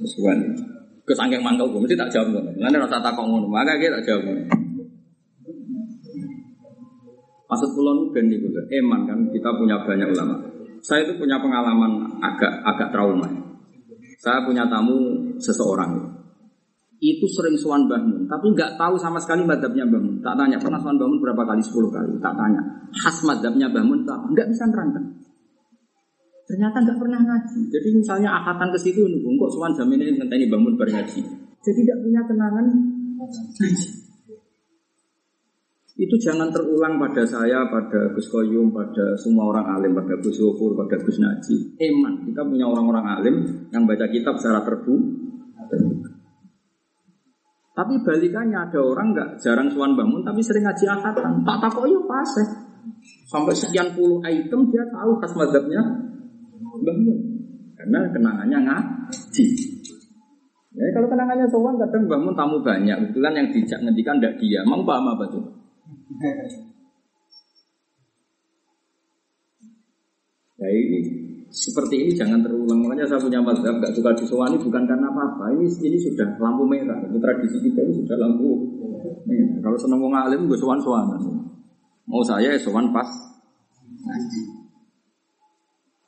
Kesuwan. 0.00 0.38
Kesangking 1.04 1.44
mangkel 1.44 1.68
gue 1.76 1.80
mesti 1.84 1.92
tak 1.92 2.08
jawab 2.08 2.40
ngono. 2.40 2.50
Ngene 2.56 2.76
rasa 2.80 3.04
takok 3.04 3.28
ngono, 3.28 3.46
maka 3.52 3.76
kita 3.76 4.00
tak 4.00 4.04
jawab. 4.08 4.24
Maksud 7.46 7.68
kula 7.78 7.90
nu 7.94 8.10
ben 8.10 8.26
niku 8.26 8.50
eman 8.50 9.06
kan 9.06 9.18
kita 9.30 9.54
punya 9.54 9.78
banyak 9.86 10.08
ulama. 10.10 10.45
Saya 10.86 11.02
itu 11.02 11.18
punya 11.18 11.42
pengalaman 11.42 12.22
agak 12.22 12.62
agak 12.62 12.94
trauma. 12.94 13.26
Saya 14.22 14.46
punya 14.46 14.70
tamu 14.70 15.18
seseorang 15.42 16.14
itu 16.96 17.26
sering 17.28 17.52
suan 17.60 17.84
bangun, 17.84 18.24
tapi 18.24 18.56
nggak 18.56 18.80
tahu 18.80 18.96
sama 18.96 19.20
sekali 19.20 19.44
madhabnya 19.44 19.84
bangun. 19.84 20.16
Tak 20.24 20.32
tanya 20.32 20.56
pernah 20.56 20.80
suan 20.80 20.96
bangun 20.96 21.18
berapa 21.20 21.42
kali, 21.44 21.60
10 21.60 21.92
kali. 21.92 22.12
Tak 22.22 22.34
tanya 22.38 22.62
khas 22.96 23.20
madhabnya 23.26 23.68
bangun, 23.68 24.06
tak 24.08 24.16
nggak 24.32 24.46
bisa 24.48 24.64
nerangkan. 24.70 25.04
Ternyata 26.46 26.76
nggak 26.86 26.98
pernah 27.02 27.20
ngaji. 27.20 27.60
Jadi 27.68 27.88
misalnya 27.90 28.30
akatan 28.40 28.70
ke 28.70 28.78
situ, 28.78 29.02
kok 29.02 29.50
suan 29.52 29.74
jam 29.74 29.90
ini 29.92 30.14
ngenteni 30.16 30.46
bangun 30.48 30.78
berngaji. 30.78 31.20
Jadi 31.66 31.80
tidak 31.82 31.98
punya 32.00 32.22
kenangan 32.24 32.64
ngaji. 33.18 34.05
Itu 35.96 36.12
jangan 36.20 36.52
terulang 36.52 37.00
pada 37.00 37.24
saya, 37.24 37.64
pada 37.72 38.12
Gus 38.12 38.28
Koyum, 38.28 38.68
pada 38.68 39.16
semua 39.16 39.48
orang 39.48 39.80
alim, 39.80 39.96
pada 39.96 40.12
Gus 40.20 40.36
Yofur, 40.36 40.76
pada 40.76 41.00
Gus 41.00 41.16
Naji. 41.16 41.72
Eman, 41.80 42.20
kita 42.28 42.44
punya 42.44 42.68
orang-orang 42.68 43.16
alim 43.16 43.36
yang 43.72 43.88
baca 43.88 44.04
kitab 44.12 44.36
secara 44.36 44.60
terbuka. 44.60 46.12
Tapi 47.76 47.92
balikannya 48.04 48.56
ada 48.56 48.80
orang 48.80 49.16
nggak 49.16 49.28
jarang 49.40 49.72
suan 49.72 49.96
bangun, 49.96 50.20
tapi 50.20 50.40
sering 50.44 50.68
ngaji 50.68 50.84
akatan. 50.84 51.32
Tak 51.44 51.56
tak 51.64 51.72
pas 51.80 52.30
Sampai 53.28 53.56
sekian 53.56 53.92
puluh 53.96 54.20
item 54.24 54.68
dia 54.68 54.84
tahu 54.92 55.16
khas 55.20 55.32
madhabnya 55.32 55.80
bangun. 56.60 57.18
Karena 57.72 58.04
kenangannya 58.12 58.58
ngaji. 58.68 59.44
Ya, 60.76 60.84
kalau 60.92 61.08
kenangannya 61.08 61.48
sowan 61.48 61.80
kadang 61.80 62.04
bangun 62.04 62.36
tamu 62.36 62.60
banyak, 62.60 62.96
kebetulan 63.00 63.32
yang 63.32 63.48
dijak 63.48 63.80
ngendikan 63.80 64.20
tidak 64.20 64.36
dia, 64.36 64.60
mau 64.68 64.84
paham 64.84 65.08
apa 65.16 65.24
tuh? 65.32 65.44
Ya 70.56 70.68
ini 70.72 70.98
seperti 71.50 71.94
ini 72.06 72.10
jangan 72.14 72.40
terulang. 72.46 72.78
Makanya 72.86 73.06
saya 73.10 73.20
punya 73.20 73.42
mazhab 73.42 73.76
gak 73.82 73.92
suka 73.92 74.14
disewani 74.14 74.56
bukan 74.56 74.82
karena 74.86 75.10
apa-apa. 75.10 75.52
Ini 75.58 75.66
ini 75.82 75.98
sudah 75.98 76.38
lampu 76.38 76.64
merah. 76.64 76.98
Itu 77.04 77.18
tradisi 77.18 77.58
kita 77.60 77.80
ini 77.82 77.92
sudah 78.06 78.16
lampu 78.22 78.48
merah. 79.26 79.58
Kalau 79.60 79.78
seneng 79.78 79.98
mau 79.98 80.10
ngalim 80.14 80.46
gue 80.46 80.58
sowan 80.58 80.78
sowanan. 80.80 81.20
Mau 82.06 82.22
saya 82.22 82.54
ya 82.54 82.60
sowan 82.60 82.94
pas 82.94 83.08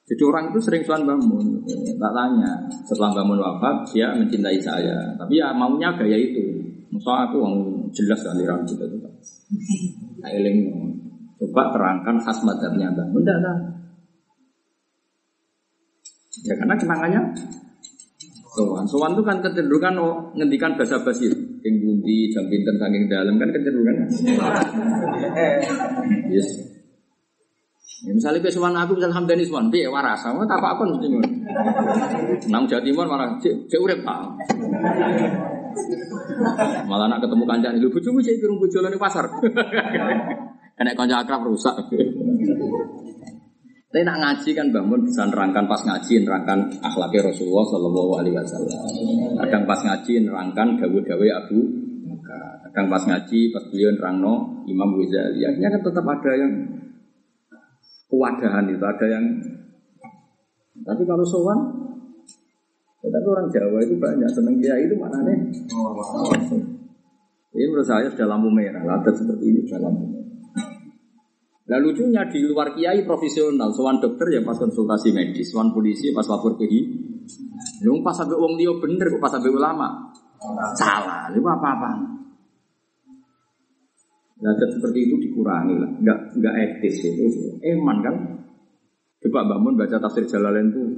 Jadi 0.09 0.22
orang 0.24 0.55
itu 0.55 0.61
sering 0.62 0.82
sowan 0.86 1.05
bangun. 1.05 1.59
Tak 1.99 2.12
tanya. 2.14 2.53
Setelah 2.86 3.12
bangun 3.18 3.38
wafat 3.42 3.76
dia 3.92 4.14
mencintai 4.14 4.57
saya. 4.62 5.12
Tapi 5.18 5.36
ya 5.36 5.53
maunya 5.53 5.92
gaya 5.99 6.16
itu. 6.16 6.55
Masa 6.88 7.28
aku 7.28 7.44
jelas 7.92 8.24
aliran 8.24 8.64
kita 8.64 8.88
Ailing 10.24 10.59
coba 11.38 11.62
terangkan 11.72 12.16
khas 12.20 12.38
madhabnya. 12.44 12.92
Enggak 12.92 13.36
enggak. 13.40 13.57
Ya 16.46 16.55
karena 16.55 16.74
kenangannya 16.78 17.22
Sowan, 18.59 18.82
sowan 18.90 19.14
itu 19.14 19.22
kan 19.22 19.38
kecenderungan 19.38 19.94
oh, 20.03 20.14
ngendikan 20.34 20.74
bahasa 20.74 20.99
basi, 21.07 21.30
yang 21.62 21.74
bunti, 21.78 22.26
jam 22.34 22.42
pinter, 22.51 22.74
saking 22.74 23.07
dalam 23.07 23.38
kan 23.38 23.55
kecenderungan. 23.55 23.96
Yes. 26.28 26.49
Ya, 28.03 28.14
misalnya 28.14 28.42
ke 28.42 28.51
sowan 28.51 28.74
aku 28.74 28.99
misalnya 28.99 29.14
hamdani 29.14 29.46
sowan, 29.46 29.70
dia 29.70 29.86
waras, 29.86 30.18
sama 30.18 30.42
tak 30.46 30.59
apa 30.59 30.74
apa 30.74 30.82
mesti 30.90 31.07
ngono. 31.07 31.28
Nang 32.51 32.64
Jawa 32.66 32.82
Timur 32.82 33.07
marah, 33.07 33.38
cek 33.38 33.70
cek 33.70 33.78
urip 33.78 34.03
pak. 34.03 34.26
Malah 36.88 37.06
nak 37.10 37.20
ketemu 37.24 37.44
kancane, 37.44 37.76
lu 37.80 37.88
bojomu 37.92 38.18
sik 38.22 38.38
kirung 38.40 38.58
bojone 38.60 38.96
pasar. 38.96 39.26
Enek 40.80 40.94
kanca 40.94 41.26
akrab 41.26 41.42
rusak. 41.46 41.74
Tapi 43.88 44.04
nak 44.04 44.20
ngaji 44.20 44.50
kan 44.52 44.68
bangun 44.68 45.00
bisa 45.00 45.24
nerangkan 45.26 45.64
pas 45.64 45.80
ngaji 45.80 46.22
nerangkan 46.22 46.60
akhlaknya 46.84 47.32
Rasulullah 47.32 47.66
Shallallahu 47.66 48.12
Alaihi 48.20 48.36
Wasallam. 48.36 48.80
Kadang 49.42 49.64
pas 49.64 49.80
ngaji 49.80 50.12
nerangkan 50.28 50.68
dawe-dawe 50.76 51.28
Abu 51.40 51.60
Kadang 52.68 52.86
pas 52.92 53.00
ngaji 53.00 53.40
pas 53.48 53.64
beliau 53.72 53.90
nerangno 53.96 54.34
Imam 54.68 54.92
Ghazali. 55.00 55.40
Akhirnya 55.40 55.72
kan 55.72 55.82
tetap 55.82 56.04
ada 56.04 56.32
yang 56.36 56.53
kewadahan 58.12 58.64
itu, 58.68 58.84
ada 58.84 59.07
yang 59.08 59.24
tapi 60.84 61.03
kalau 61.08 61.26
sowan 61.26 61.58
tapi 62.99 63.26
orang 63.30 63.46
Jawa 63.46 63.79
itu 63.87 63.95
banyak 63.95 64.30
seneng 64.34 64.58
dia 64.58 64.75
itu 64.83 64.99
mana 64.99 65.22
nih? 65.22 65.38
Ini 67.54 67.64
menurut 67.70 67.87
saya 67.87 68.11
sudah 68.11 68.26
lampu 68.26 68.50
merah. 68.50 68.83
Latar 68.83 69.14
seperti 69.14 69.45
ini 69.46 69.61
sudah 69.62 69.87
lampu 69.87 70.03
merah. 70.11 70.26
Nah 71.68 71.79
lucunya 71.84 72.25
di 72.33 72.41
luar 72.49 72.72
kiai 72.72 73.04
profesional, 73.04 73.70
soal 73.76 74.00
dokter 74.00 74.33
ya 74.33 74.41
pas 74.41 74.57
konsultasi 74.57 75.12
medis, 75.12 75.53
soal 75.53 75.68
polisi 75.70 76.11
pas 76.16 76.25
lapor 76.26 76.57
ke 76.57 76.64
hi. 76.64 76.80
Lu 77.84 78.00
pas 78.00 78.16
sampai 78.16 78.34
uang 78.41 78.57
dia 78.57 78.72
bener, 78.72 79.07
kok 79.12 79.20
pas 79.20 79.30
sampai 79.30 79.53
ulama 79.53 80.08
salah, 80.75 81.29
lu 81.30 81.45
apa 81.45 81.68
apa? 81.76 81.91
Nah 84.38 84.53
seperti 84.54 84.99
itu 85.11 85.14
dikurangi 85.29 85.76
lah, 85.76 85.91
nggak 85.99 86.18
nggak 86.41 86.54
etis 86.57 87.04
itu, 87.04 87.26
eman 87.62 88.00
kan? 88.00 88.14
Coba 89.18 89.50
bangun 89.50 89.75
baca 89.76 89.99
tafsir 89.99 90.25
Jalalain 90.25 90.72
tuh 90.72 90.88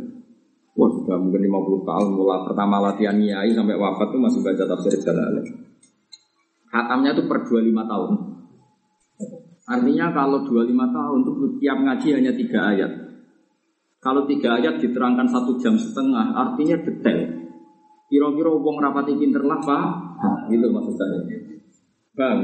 Wah 0.78 0.90
sudah 0.94 1.18
mungkin 1.18 1.42
50 1.50 1.82
tahun 1.88 2.08
mulai 2.14 2.40
pertama 2.46 2.76
latihan 2.78 3.18
nyai 3.18 3.50
sampai 3.50 3.74
wafat 3.74 4.06
tuh 4.14 4.20
masih 4.22 4.40
baca 4.40 4.64
tafsir 4.70 4.94
Jalalain. 5.02 5.46
Hatamnya 6.70 7.10
tuh 7.18 7.26
per 7.26 7.42
25 7.42 7.74
tahun. 7.90 8.10
Artinya 9.66 10.06
kalau 10.14 10.38
25 10.46 10.70
tahun 10.70 11.18
tuh 11.26 11.34
tiap 11.58 11.78
ngaji 11.82 12.08
hanya 12.14 12.32
tiga 12.34 12.58
ayat. 12.70 12.92
Kalau 14.00 14.24
tiga 14.24 14.56
ayat 14.56 14.80
diterangkan 14.80 15.28
satu 15.28 15.60
jam 15.60 15.76
setengah, 15.76 16.32
artinya 16.32 16.78
detail. 16.80 17.20
Kira-kira 18.08 18.50
uang 18.50 18.76
rapati 18.80 19.12
pinter 19.14 19.44
lah 19.44 19.60
pak, 19.62 19.84
gitu 20.50 20.66
maksud 20.72 20.94
saya. 20.98 21.20
Bang, 22.16 22.38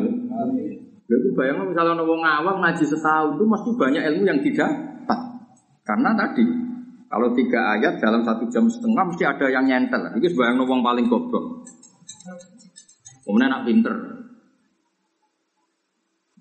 itu 1.06 1.28
bayangkan 1.38 1.70
misalnya 1.70 2.02
orang 2.02 2.22
awam 2.26 2.56
ngaji 2.62 2.82
setahun 2.82 3.38
itu 3.38 3.44
mesti 3.46 3.70
banyak 3.78 4.02
ilmu 4.10 4.22
yang 4.26 4.40
tidak 4.42 4.70
Karena 5.86 6.10
tadi 6.18 6.42
kalau 7.06 7.30
tiga 7.38 7.78
ayat 7.78 8.02
dalam 8.02 8.26
satu 8.26 8.50
jam 8.50 8.66
setengah 8.66 9.06
mesti 9.06 9.22
ada 9.22 9.46
yang 9.46 9.64
nyentel. 9.66 10.02
Itu 10.18 10.34
sebayang 10.34 10.58
wong 10.66 10.82
paling 10.82 11.06
goblok. 11.06 11.62
Kemudian 13.22 13.50
nak 13.50 13.62
pinter. 13.66 13.94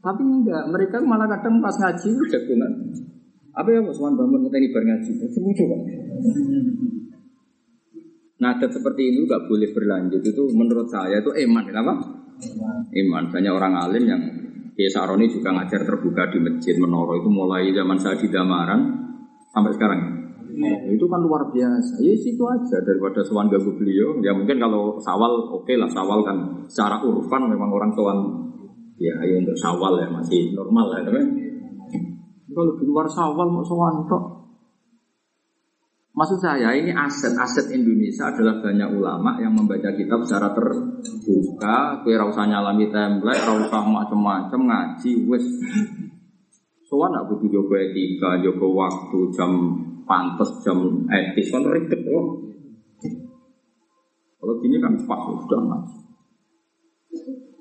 Tapi 0.06 0.22
enggak, 0.22 0.70
mereka 0.70 1.02
malah 1.02 1.26
kadang 1.26 1.58
pas 1.58 1.74
ngaji 1.74 2.10
jagungan. 2.30 2.72
Apa 3.56 3.72
ya 3.72 3.80
Mas 3.82 3.98
bangun 3.98 4.46
kita 4.46 4.58
ini 4.62 4.68
bar 4.70 4.84
ngaji? 4.86 5.12
Itu? 5.18 5.66
Nadat 8.36 8.70
seperti 8.70 9.02
ini 9.16 9.26
nggak 9.26 9.48
boleh 9.48 9.70
berlanjut 9.72 10.22
itu 10.22 10.44
menurut 10.54 10.86
saya 10.92 11.24
itu 11.24 11.32
iman, 11.50 11.64
kenapa? 11.66 11.94
Iman. 12.94 13.24
Banyak 13.32 13.54
orang 13.56 13.74
alim 13.80 14.04
yang 14.06 14.22
Kiai 14.76 14.92
Saroni 14.92 15.32
juga 15.32 15.56
ngajar 15.56 15.88
terbuka 15.88 16.28
di 16.36 16.44
masjid 16.44 16.76
Menoro 16.76 17.16
itu 17.16 17.32
mulai 17.32 17.72
zaman 17.72 17.96
saya 17.96 18.20
di 18.20 18.28
Damaran 18.28 18.82
sampai 19.56 19.72
sekarang. 19.72 20.00
Itu 20.88 21.06
kan 21.12 21.20
luar 21.20 21.52
biasa. 21.52 22.00
Ya 22.00 22.16
situ 22.16 22.44
aja 22.48 22.78
daripada 22.84 23.20
sowan 23.28 23.52
ganggu 23.52 23.76
beliau. 23.76 24.16
Ya 24.24 24.32
mungkin 24.32 24.56
kalau 24.58 24.96
sawal 25.04 25.52
oke 25.52 25.74
lah 25.76 25.90
sawal 25.92 26.24
kan 26.24 26.38
secara 26.72 27.04
urfan 27.04 27.52
memang 27.52 27.70
orang 27.72 27.92
sowan 27.92 28.18
ya 28.96 29.16
ya 29.28 29.36
untuk 29.44 29.58
sawal 29.60 30.00
ya 30.00 30.08
masih 30.08 30.56
normal 30.56 30.96
ya 30.96 31.04
teman. 31.04 31.26
Kalau 32.56 32.74
di 32.80 32.86
luar 32.88 33.08
sawal 33.12 33.52
mau 33.52 33.66
sowan 33.68 34.08
tok 34.08 34.46
Maksud 36.16 36.40
saya 36.40 36.72
ini 36.72 36.96
aset-aset 36.96 37.76
Indonesia 37.76 38.32
adalah 38.32 38.64
banyak 38.64 38.88
ulama 38.88 39.36
yang 39.36 39.52
membaca 39.52 39.92
kitab 39.92 40.24
secara 40.24 40.56
terbuka, 40.56 42.00
kue 42.08 42.16
usah 42.16 42.48
nyalami 42.48 42.88
template, 42.88 43.44
usah 43.44 43.84
macam-macam 43.84 44.60
ngaji, 44.64 45.28
wes. 45.28 45.44
Soalnya 46.88 47.20
nak 47.20 47.24
butuh 47.28 47.52
jogo 47.52 47.76
etika, 47.76 48.40
jogo 48.40 48.80
waktu, 48.80 49.20
jam 49.36 49.52
pantas, 50.06 50.50
jam 50.62 51.06
etis, 51.10 51.50
kan 51.50 51.66
ribet 51.66 52.02
oh. 52.10 52.42
Kalau 54.40 54.54
gini 54.62 54.78
kan 54.78 54.94
pas 55.10 55.22
sudah 55.26 55.62
ngaji. 55.62 55.98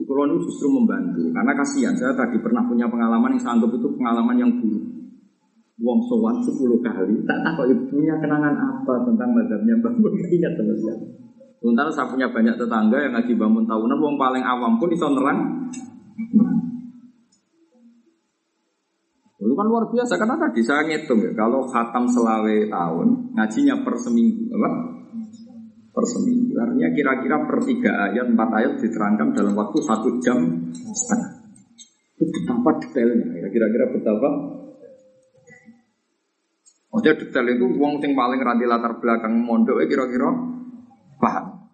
Kalau 0.04 0.28
ini 0.28 0.36
justru 0.44 0.68
membantu, 0.68 1.32
karena 1.32 1.52
kasihan 1.56 1.96
saya 1.96 2.12
tadi 2.12 2.36
pernah 2.38 2.60
punya 2.68 2.84
pengalaman 2.86 3.34
yang 3.34 3.40
saya 3.40 3.56
anggap 3.56 3.72
itu 3.72 3.88
pengalaman 3.96 4.36
yang 4.36 4.50
buruk. 4.60 4.84
Wong 5.80 6.00
sowan 6.06 6.38
sepuluh 6.44 6.78
kali, 6.84 7.24
tak 7.26 7.40
tahu 7.42 7.72
punya 7.90 8.14
kenangan 8.20 8.54
apa 8.54 8.94
tentang 9.10 9.32
madhabnya 9.32 9.74
bangun 9.80 10.12
ingat 10.36 10.52
sama 10.54 10.74
sekali. 10.76 11.06
Sementara 11.58 11.88
saya 11.90 12.06
punya 12.12 12.28
banyak 12.28 12.54
tetangga 12.60 12.98
yang 13.00 13.12
ngaji 13.16 13.32
bangun 13.40 13.64
tahunan, 13.64 13.98
wong 13.98 14.14
paling 14.20 14.44
awam 14.44 14.76
pun 14.76 14.92
bisa 14.92 15.08
nerang. 15.08 15.40
Itu 19.54 19.62
kan 19.62 19.70
luar 19.70 19.86
biasa 19.86 20.18
karena 20.18 20.34
tadi 20.34 20.60
saya 20.66 20.82
ngitung 20.82 21.22
ya, 21.22 21.30
kalau 21.38 21.62
khatam 21.70 22.10
selawe 22.10 22.56
tahun 22.66 23.08
ngajinya 23.38 23.86
per 23.86 23.94
seminggu, 24.02 24.50
apa? 24.50 24.70
Per 25.94 26.04
seminggu. 26.10 26.58
Artinya 26.58 26.90
kira-kira 26.90 27.38
per 27.46 27.62
tiga 27.62 28.10
ayat, 28.10 28.34
empat 28.34 28.50
ayat 28.50 28.72
diterangkan 28.82 29.30
dalam 29.30 29.54
waktu 29.54 29.78
satu 29.78 30.18
jam 30.18 30.42
setengah. 30.74 31.46
Itu 32.18 32.26
betapa 32.26 32.82
detailnya, 32.82 33.46
ya, 33.46 33.48
kira-kira 33.54 33.94
betapa 33.94 34.28
Maksudnya 36.90 37.14
detail 37.14 37.46
itu 37.58 37.66
uang 37.78 37.98
sing 37.98 38.14
paling 38.14 38.38
ranti 38.38 38.70
latar 38.70 39.02
belakang 39.02 39.34
mondok 39.38 39.82
ya 39.82 39.86
kira-kira 39.90 40.30
paham. 41.18 41.66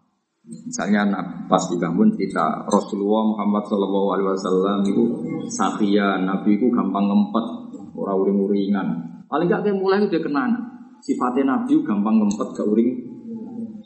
Misalnya 0.48 1.04
nah, 1.04 1.24
pas 1.44 1.60
dibangun 1.68 2.08
cerita 2.16 2.64
Rasulullah 2.64 3.28
Muhammad 3.28 3.68
Shallallahu 3.68 4.08
Alaihi 4.16 4.28
Wasallam 4.32 4.78
itu 4.88 5.04
sakya 5.52 6.24
Nabi 6.24 6.56
itu 6.56 6.72
gampang 6.72 7.04
ngempet 7.04 7.59
orang 8.00 8.16
uring 8.24 8.38
uringan. 8.48 8.86
Paling 9.30 9.46
gak 9.46 9.62
kayak 9.62 9.78
mulai 9.78 10.02
udah 10.02 10.20
kenang 10.20 10.52
sifatnya 11.00 11.56
Nabi 11.56 11.80
gampang 11.84 12.20
ngempet 12.20 12.48
ke 12.56 12.62
uring 12.64 12.90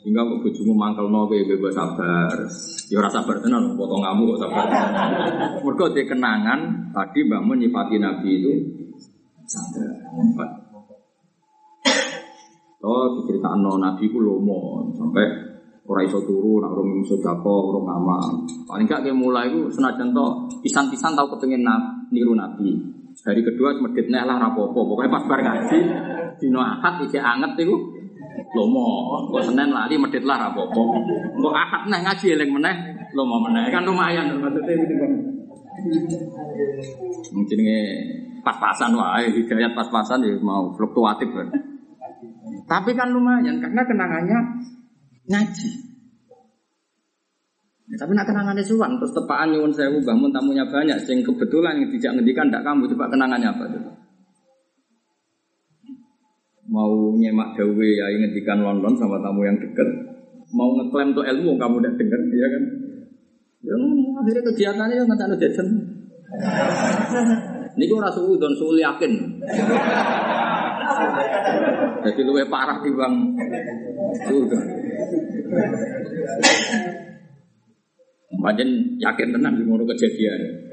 sehingga 0.05 0.21
kok 0.21 0.39
bojomu 0.45 0.73
mangkel 0.77 1.09
no 1.09 1.25
kayak 1.25 1.49
bebas 1.49 1.73
sabar. 1.73 2.29
Ya 2.93 3.01
rasa 3.01 3.25
sabar 3.25 3.41
tenan 3.41 3.73
potong 3.73 4.05
kamu 4.05 4.21
kok 4.35 4.39
sabar. 4.45 4.65
Mergo 5.65 5.85
dia 5.95 6.05
kenangan 6.05 6.59
tadi 6.93 7.25
bangun 7.25 7.57
nyifati 7.57 7.95
Nabi 7.97 8.29
itu 8.37 8.53
sabar 9.49 9.89
ngempet. 10.13 10.49
Oh, 12.85 13.17
diceritakan 13.17 13.65
no 13.65 13.81
Nabi 13.81 14.05
ku 14.13 14.21
lomo 14.21 14.93
sampai 14.93 15.25
orang 15.85 16.05
iso 16.05 16.21
turu, 16.21 16.61
nak 16.61 16.73
orang 16.73 17.01
iso 17.01 17.17
dapo, 17.17 17.73
orang 17.73 17.97
amal. 17.97 18.25
Paling 18.69 18.85
gak 18.85 19.05
kayak 19.05 19.17
mulai 19.17 19.49
itu 19.49 19.69
senajan 19.73 20.13
to 20.13 20.25
pisan-pisan 20.65 21.13
tahu 21.17 21.33
kepengen 21.37 21.65
nab, 21.65 21.81
niru 22.09 22.33
Nabi. 22.37 22.73
Hari 23.25 23.41
kedua 23.41 23.73
medit 23.81 24.05
nih 24.05 24.21
lah 24.21 24.37
rapopo. 24.37 24.85
Pokoknya 24.85 25.17
pas 25.17 25.25
bar 25.25 25.41
ngaji, 25.41 25.79
dino 26.37 26.61
akad 26.61 27.09
isi 27.09 27.17
anget 27.17 27.57
itu 27.57 27.73
lomo. 28.53 29.17
Kok 29.33 29.49
senen 29.49 29.73
lali 29.73 29.97
medit 29.97 30.21
lah 30.21 30.45
rapopo. 30.45 30.93
Kok 31.33 31.55
akad 31.57 31.89
nih 31.89 32.05
ngaji 32.05 32.25
eleng 32.37 32.51
meneh, 32.53 32.75
lomo 33.17 33.41
meneh 33.49 33.73
kan 33.73 33.81
lumayan 33.81 34.29
maksudnya 34.37 34.73
gitu 34.77 34.93
kan. 35.01 35.11
Pas-pasan 38.45 38.93
wae, 38.93 39.25
hidayat 39.33 39.73
pas-pasan 39.73 40.21
ya 40.21 40.37
mau 40.37 40.69
fluktuatif 40.77 41.33
kan. 41.33 41.49
Tapi 42.69 42.93
kan 42.93 43.09
lumayan 43.09 43.57
karena 43.57 43.81
kenangannya 43.89 44.37
ngaji. 45.33 45.94
Ya, 47.85 48.01
tapi 48.01 48.17
nak 48.17 48.25
kenangannya 48.25 48.65
suwan 48.65 48.97
terus 48.97 49.13
tepaan 49.13 49.53
nyuwun 49.53 49.69
sewu 49.69 50.01
bangun 50.01 50.33
tamunya 50.33 50.65
banyak 50.65 50.97
sing 51.05 51.21
kebetulan 51.21 51.77
yang 51.77 51.89
tidak 51.93 52.11
ngendikan 52.17 52.49
tidak 52.49 52.65
kamu 52.65 52.89
coba 52.97 53.05
kenangannya 53.13 53.45
apa 53.45 53.63
tuh? 53.69 53.83
Mau 56.65 57.13
nyemak 57.13 57.53
dawe 57.53 57.87
ya 57.93 58.05
ngendikan 58.09 58.65
London 58.65 58.97
sama 58.97 59.21
tamu 59.21 59.45
yang 59.45 59.61
deket 59.61 59.85
mau 60.49 60.73
ngeklaim 60.81 61.13
tuh 61.13 61.29
ilmu 61.29 61.61
kamu 61.61 61.75
udah 61.77 61.93
denger 61.93 62.21
ya 62.33 62.47
kan? 62.49 62.63
Ya 63.61 63.75
akhirnya 64.17 64.41
kegiatannya 64.49 64.95
yang 64.97 65.05
nggak 65.05 65.37
jajan. 65.45 65.67
Ini 67.75 67.83
gue 67.85 67.99
rasa 68.01 68.17
udon 68.17 68.53
suul 68.57 68.81
yakin. 68.81 69.13
Jadi 72.01 72.21
luwe 72.25 72.49
parah 72.49 72.81
di 72.81 72.89
bang 72.89 73.13
sudah. 74.25 74.61
Macam 78.33 78.67
yakin 78.97 79.27
tenang 79.37 79.53
di 79.53 79.63
mulu 79.63 79.85
kejadian. 79.85 80.65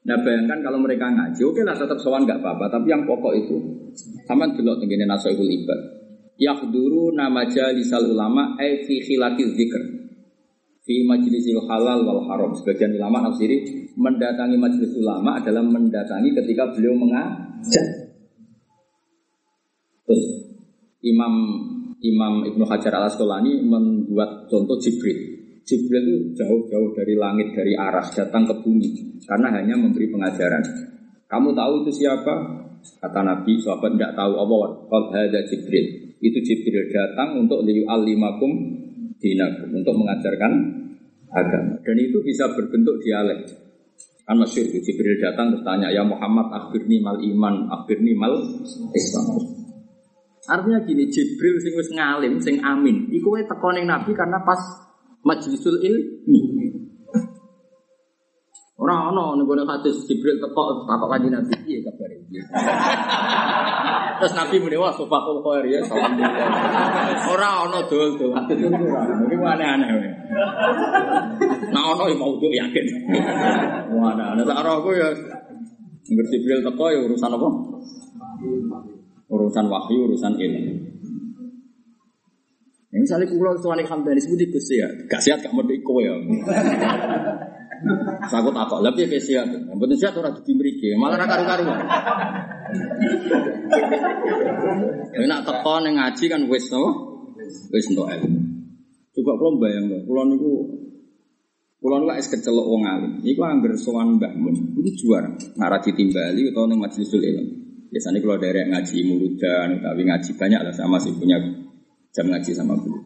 Nah 0.00 0.16
bayangkan 0.22 0.64
kalau 0.64 0.78
mereka 0.80 1.12
ngaji, 1.12 1.42
oke 1.44 1.60
lah 1.60 1.76
tetap 1.76 1.98
sowan 2.00 2.24
nggak 2.24 2.40
apa-apa. 2.40 2.72
Tapi 2.72 2.88
yang 2.88 3.04
pokok 3.04 3.34
itu, 3.36 3.56
sama 4.24 4.48
dulu 4.48 4.80
tenggine 4.80 5.04
nasoibul 5.04 5.50
ibad. 5.50 5.80
Yakhduru 6.40 7.12
nama 7.12 7.44
jalisal 7.44 8.08
ulama, 8.08 8.56
eh 8.56 8.80
fi 8.88 8.96
khilati 9.04 9.44
zikr. 9.52 9.82
Fi 10.80 11.04
majlisil 11.04 11.60
halal 11.68 12.00
wal 12.08 12.24
haram. 12.32 12.56
Sebagian 12.56 12.96
ulama 12.96 13.28
nafsiri 13.28 13.90
mendatangi 14.00 14.56
majelis 14.56 14.96
ulama 14.96 15.36
adalah 15.36 15.60
mendatangi 15.60 16.32
ketika 16.32 16.72
beliau 16.72 16.96
mengajar. 16.96 17.86
Terus 20.08 20.24
Imam 21.04 21.32
Imam 22.00 22.48
Ibnu 22.48 22.64
Hajar 22.64 22.96
al 22.96 23.12
Asqalani 23.12 23.60
membuat 23.60 24.48
contoh 24.48 24.80
Jibril. 24.80 25.39
Jibril 25.64 26.02
itu 26.02 26.18
jauh-jauh 26.42 26.90
dari 26.96 27.14
langit, 27.14 27.54
dari 27.54 27.76
aras, 27.78 28.10
datang 28.16 28.48
ke 28.48 28.54
bumi. 28.64 29.20
Karena 29.22 29.54
hanya 29.54 29.78
memberi 29.78 30.10
pengajaran. 30.10 30.62
Kamu 31.30 31.54
tahu 31.54 31.72
itu 31.86 32.02
siapa? 32.02 32.34
Kata 32.80 33.20
Nabi, 33.22 33.60
sahabat 33.60 33.94
tidak 33.94 34.12
tahu 34.16 34.32
apa. 34.40 34.56
Qad 34.88 35.04
ada 35.30 35.40
Jibril. 35.46 36.16
Itu 36.18 36.38
Jibril 36.42 36.90
datang 36.90 37.38
untuk 37.38 37.62
liyu 37.62 37.86
alimakum 37.86 38.50
dinakum. 39.20 39.68
Untuk 39.70 39.94
mengajarkan 39.94 40.52
agama. 41.30 41.78
Dan 41.86 41.96
itu 42.00 42.18
bisa 42.24 42.50
berbentuk 42.50 42.98
dialek. 43.04 43.46
Kan 44.26 44.38
masyur, 44.38 44.66
Jibril 44.70 45.18
datang 45.18 45.54
bertanya, 45.54 45.90
Ya 45.90 46.06
Muhammad, 46.06 46.50
akhirni 46.54 47.02
mal 47.02 47.18
iman, 47.18 47.66
akhirni 47.66 48.14
mal 48.14 48.34
Islam. 48.94 49.26
Artinya 50.50 50.80
gini, 50.82 51.06
Jibril 51.10 51.60
sing 51.62 51.74
wis 51.76 51.90
ngalim, 51.94 52.38
sing 52.40 52.56
amin, 52.64 53.12
iku 53.12 53.36
wae 53.36 53.44
teko 53.44 53.70
Nabi 53.74 54.10
karena 54.16 54.40
pas 54.42 54.58
majlisul 55.24 55.78
ilmi. 55.82 56.40
Ora 58.80 59.12
ono 59.12 59.36
ning 59.36 59.44
gone 59.44 59.68
hadis 59.68 60.08
Jibril 60.08 60.40
teko 60.40 60.88
takok 60.88 61.08
kanjeng 61.12 61.36
Nabi 61.36 61.52
piye 61.68 61.84
kabare 61.84 62.16
iki. 62.16 62.40
Terus 64.16 64.32
Nabi 64.32 64.56
muni 64.56 64.76
wah 64.80 64.88
sofakul 64.96 65.44
khair 65.44 65.68
ya 65.68 65.84
salam. 65.84 66.16
Ora 67.28 67.68
ono 67.68 67.84
dol 67.92 68.16
dol. 68.16 68.32
Hadis 68.32 68.56
itu 68.56 68.72
ora. 68.72 69.04
Iki 69.04 69.36
aneh-aneh 69.36 69.88
wae. 70.00 70.10
Nah 71.76 71.82
ono 71.92 72.08
ya 72.08 72.16
mau 72.16 72.32
yakin. 72.40 72.86
Wah, 74.00 74.16
ana 74.16 74.42
tak 74.48 74.64
aku 74.64 74.96
ya 74.96 75.12
ngerti 76.08 76.40
Jibril 76.40 76.64
teko 76.64 76.84
ya 76.88 76.98
urusan 77.04 77.36
apa? 77.36 77.48
urusan 79.30 79.66
wahyu, 79.70 80.10
urusan 80.10 80.34
ilmu. 80.34 80.74
Ya, 82.90 82.98
misalnya 82.98 83.30
pulau 83.30 83.54
suami 83.54 83.86
hamdani 83.86 84.18
sebut 84.18 84.42
Gus 84.50 84.66
ya, 84.74 84.90
gak 85.06 85.22
sehat 85.22 85.46
gak 85.46 85.54
mau 85.54 85.62
iko 85.62 86.02
ya. 86.02 86.10
Sakut 88.26 88.50
apa? 88.50 88.76
Lebih 88.82 89.08
kayak 89.08 89.24
sehat. 89.24 89.46
Betul 89.78 89.96
sehat 89.96 90.18
orang 90.18 90.34
di 90.42 90.52
mriki, 90.52 90.92
malah 90.98 91.22
karu 91.22 91.44
karuan. 91.46 91.78
Ya 95.14 95.26
nak 95.30 95.46
tekan 95.46 95.86
yang 95.86 95.94
ngaji 96.02 96.24
kan 96.26 96.42
wis 96.50 96.66
no, 96.74 96.84
wis 97.70 97.86
entuk 97.88 98.10
ilmu. 98.10 98.38
Coba 99.14 99.32
kalau 99.38 99.58
bayang 99.58 99.86
loh, 99.86 100.00
pulau 100.06 100.26
niku 100.26 100.52
Kulo 101.80 101.96
nu 101.96 102.12
es 102.12 102.28
kecelok 102.28 102.66
wong 102.68 102.84
alim. 102.84 103.12
Iku 103.24 103.40
angger 103.40 103.72
sowan 103.80 104.20
Mbah 104.20 104.36
Mun. 104.36 104.76
Iku 104.76 104.90
juara. 105.00 105.32
Nara 105.56 105.80
ditimbali 105.80 106.52
utawa 106.52 106.68
ning 106.68 106.76
majlisul 106.76 107.24
ilmu. 107.24 107.56
Biasanya 107.88 108.20
kalau 108.20 108.36
dari 108.36 108.68
ngaji 108.68 108.96
murudan, 109.08 109.80
tapi 109.80 110.04
ngaji 110.04 110.30
banyak 110.36 110.60
lah 110.60 110.74
sama 110.76 111.00
sih 111.00 111.16
punya 111.16 111.40
jam 112.10 112.26
ngaji 112.30 112.50
sama 112.54 112.74
beliau. 112.78 113.02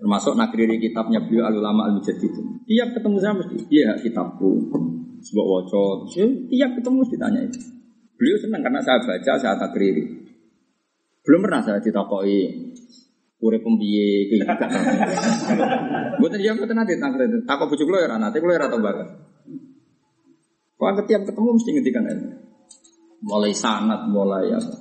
Termasuk 0.00 0.32
nakriri 0.32 0.80
kitabnya 0.80 1.20
beliau 1.20 1.44
al 1.44 1.60
ulama 1.60 1.90
al 1.90 2.00
mujaddid. 2.00 2.32
Tiap 2.64 2.88
ketemu 2.96 3.16
saya 3.20 3.34
mesti, 3.36 3.54
iya 3.68 3.92
kitabku. 4.00 4.72
Sebuah 5.20 5.46
wocot, 5.46 5.98
tiap 6.48 6.70
ketemu 6.72 6.96
mesti 7.04 7.16
tanya 7.20 7.40
itu. 7.44 7.60
Beliau 8.16 8.36
senang 8.40 8.64
karena 8.64 8.80
saya 8.80 8.98
baca, 9.04 9.32
saya 9.36 9.54
takriri. 9.60 10.04
Belum 11.20 11.40
pernah 11.44 11.60
saya 11.60 11.78
ditakoi 11.84 12.36
urip 13.40 13.60
pembiye 13.64 14.28
iki 14.28 14.44
gak 14.44 14.56
tahu. 14.56 14.72
Mboten 16.20 16.40
ya 16.44 16.52
mboten 16.52 16.76
nate 16.76 17.00
tak 17.00 17.16
takok 17.48 17.72
bojo 17.72 17.84
kula 17.88 18.04
ya 18.04 18.16
nate 18.20 18.36
kula 18.40 18.56
ya 18.56 18.58
ora 18.64 18.68
tau 18.68 18.80
bakat. 18.80 19.08
Wah 20.80 20.96
tiap 21.04 21.28
ketemu 21.28 21.48
mesti 21.56 21.70
ngendikan 21.76 22.08
itu. 22.08 22.28
Mulai 23.20 23.52
sanat, 23.52 24.08
mulai 24.08 24.48
apa. 24.48 24.74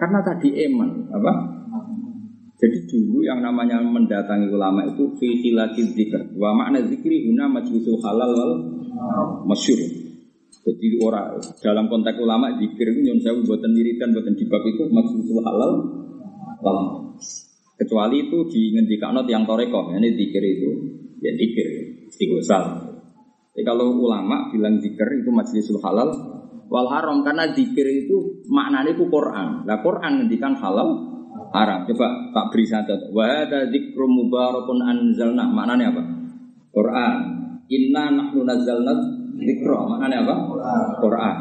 Karena 0.00 0.24
tadi 0.24 0.48
eman, 0.64 1.12
apa? 1.12 1.32
Jadi 2.60 2.78
dulu 2.84 3.24
yang 3.24 3.40
namanya 3.40 3.80
mendatangi 3.80 4.52
ulama 4.52 4.84
itu 4.84 5.16
fi 5.16 5.40
khilafil 5.40 5.96
dzikr. 5.96 6.36
Wa 6.36 6.52
makna 6.52 6.84
zikri 6.84 7.24
huna 7.24 7.48
majlisul 7.48 7.96
halal 8.04 8.30
wal 8.36 8.52
masyhur. 9.48 9.80
Jadi 10.60 11.00
orang 11.00 11.40
dalam 11.64 11.88
konteks 11.88 12.20
ulama 12.20 12.52
zikir 12.60 12.92
itu 12.92 13.00
nyon 13.00 13.18
sewu 13.24 13.48
buatan 13.48 13.72
wiridan 13.72 14.12
buatan 14.12 14.36
dibab 14.36 14.60
itu 14.68 14.82
majlisul 14.92 15.40
halal 15.40 15.72
wal 16.60 16.78
kecuali 17.80 18.28
itu 18.28 18.38
di 18.52 18.76
ngendikano 18.76 19.24
yang 19.24 19.48
toreko 19.48 19.88
ini 19.96 20.12
zikir 20.12 20.44
itu 20.44 20.70
ya 21.24 21.32
zikir 21.32 21.66
istighosal. 22.12 22.92
Jadi 23.56 23.62
kalau 23.64 23.96
ulama 23.96 24.52
bilang 24.52 24.76
zikir 24.84 25.08
itu 25.16 25.32
majlisul 25.32 25.80
halal 25.80 26.12
wal 26.68 26.88
haram 26.92 27.24
karena 27.24 27.56
zikir 27.56 27.88
itu 27.88 28.44
maknanya 28.52 28.92
itu 28.92 29.08
Quran. 29.08 29.64
Nah 29.64 29.80
Quran 29.80 30.12
ngendikan 30.20 30.60
halal 30.60 31.08
haram. 31.50 31.86
Coba 31.86 32.06
tak 32.34 32.46
beri 32.54 32.64
satu. 32.66 33.10
Wa 33.14 33.26
hadza 33.26 33.70
dzikru 33.70 34.06
mubarakun 34.06 34.78
anzalna. 34.82 35.44
Maknanya 35.50 35.94
apa? 35.94 36.02
Quran. 36.70 37.16
Inna 37.70 38.04
nahnu 38.14 38.40
nazzalna 38.46 38.92
dzikra. 39.38 39.78
Maknanya 39.86 40.18
apa? 40.26 40.34
Quran. 41.02 41.36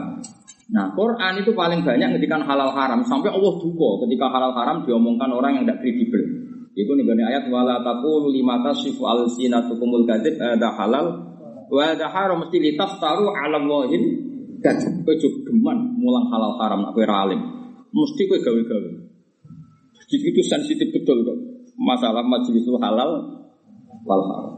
Nah, 0.70 0.94
Quran 0.94 1.34
itu 1.42 1.50
paling 1.58 1.82
banyak 1.82 2.22
ketika 2.22 2.46
halal 2.46 2.70
haram 2.70 3.02
sampai 3.02 3.34
Allah 3.34 3.54
duka 3.58 4.06
ketika 4.06 4.30
halal 4.30 4.54
haram 4.54 4.86
diomongkan 4.86 5.34
orang 5.34 5.58
yang 5.58 5.64
tidak 5.66 5.82
kredibel. 5.82 6.22
Itu 6.78 6.94
nih 6.94 7.26
ayat 7.26 7.50
wala 7.50 7.82
taqulu 7.82 8.30
lima 8.30 8.62
tasifu 8.62 9.02
alsinatukumul 9.02 10.06
kadzib 10.06 10.38
ada 10.38 10.70
halal 10.78 11.06
wa 11.74 11.82
ada 11.82 12.06
haram 12.14 12.46
mesti 12.46 12.62
litaftaru 12.62 13.34
ala 13.34 13.58
wahid 13.66 14.04
kadzib. 14.62 15.02
Kowe 15.02 15.16
geman 15.18 15.98
mulang 15.98 16.30
halal 16.30 16.54
haram 16.62 16.86
nak 16.86 16.94
kowe 16.94 17.02
alim. 17.02 17.42
Mesti 17.90 18.30
kowe 18.30 18.38
gawe-gawe. 18.38 19.09
Jadi 20.10 20.26
itu 20.26 20.42
sensitif 20.42 20.90
betul 20.90 21.22
kok. 21.22 21.38
Masalah 21.78 22.26
majlisul 22.26 22.82
halal 22.82 23.12
wal 24.04 24.24
haram. 24.26 24.56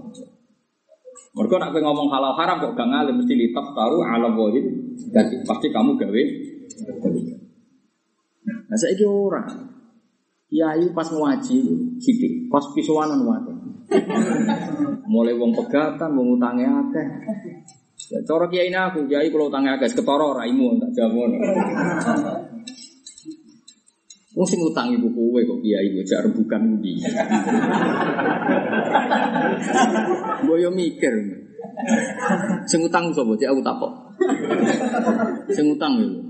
Mereka 1.32 1.56
nak 1.60 1.76
ngomong 1.76 2.08
halal 2.08 2.34
haram 2.40 2.64
kok 2.64 2.74
gak 2.80 2.88
ngalim 2.88 3.20
mesti 3.20 3.36
litaf 3.36 3.76
taruh 3.76 4.04
ala 4.04 4.32
wahid. 4.32 4.64
Jadi 5.12 5.44
pasti 5.44 5.68
kamu 5.68 6.00
gawe. 6.00 6.24
Nah 8.48 8.78
saya 8.80 8.96
ini 8.96 9.06
orang. 9.06 9.48
Kiai 10.52 10.84
pas 10.92 11.08
ngaji 11.08 11.58
sidik, 11.96 12.52
pas 12.52 12.64
pisuanan 12.76 13.24
wae. 13.24 13.52
Mulai 15.08 15.36
wong 15.36 15.56
pegatan, 15.56 16.12
wong 16.12 16.36
utangnya 16.36 16.76
akeh. 16.76 17.08
Ya, 18.12 18.20
cara 18.28 18.52
kiai 18.52 18.68
aku, 18.68 19.08
kiai 19.08 19.32
kalau 19.32 19.48
utangnya 19.48 19.80
akeh, 19.80 19.96
ketoro 19.96 20.36
raimu 20.36 20.76
tak 20.76 20.92
jawab. 20.92 21.32
Wong 24.32 24.48
sing 24.48 24.64
utang 24.64 24.88
ibu 24.96 25.12
kowe 25.12 25.40
kok 25.44 25.60
kiai 25.60 25.92
bocah 25.92 26.20
rebukan 26.24 26.62
budi. 26.72 26.94
Boyo 30.48 30.72
mikir. 30.72 31.12
Sing 32.64 32.80
utang 32.80 33.12
sapa 33.12 33.36
cek 33.36 33.52
aku 33.52 33.60
takok. 33.60 33.92
Sing 35.52 35.68
utang 35.76 36.00
lho. 36.00 36.24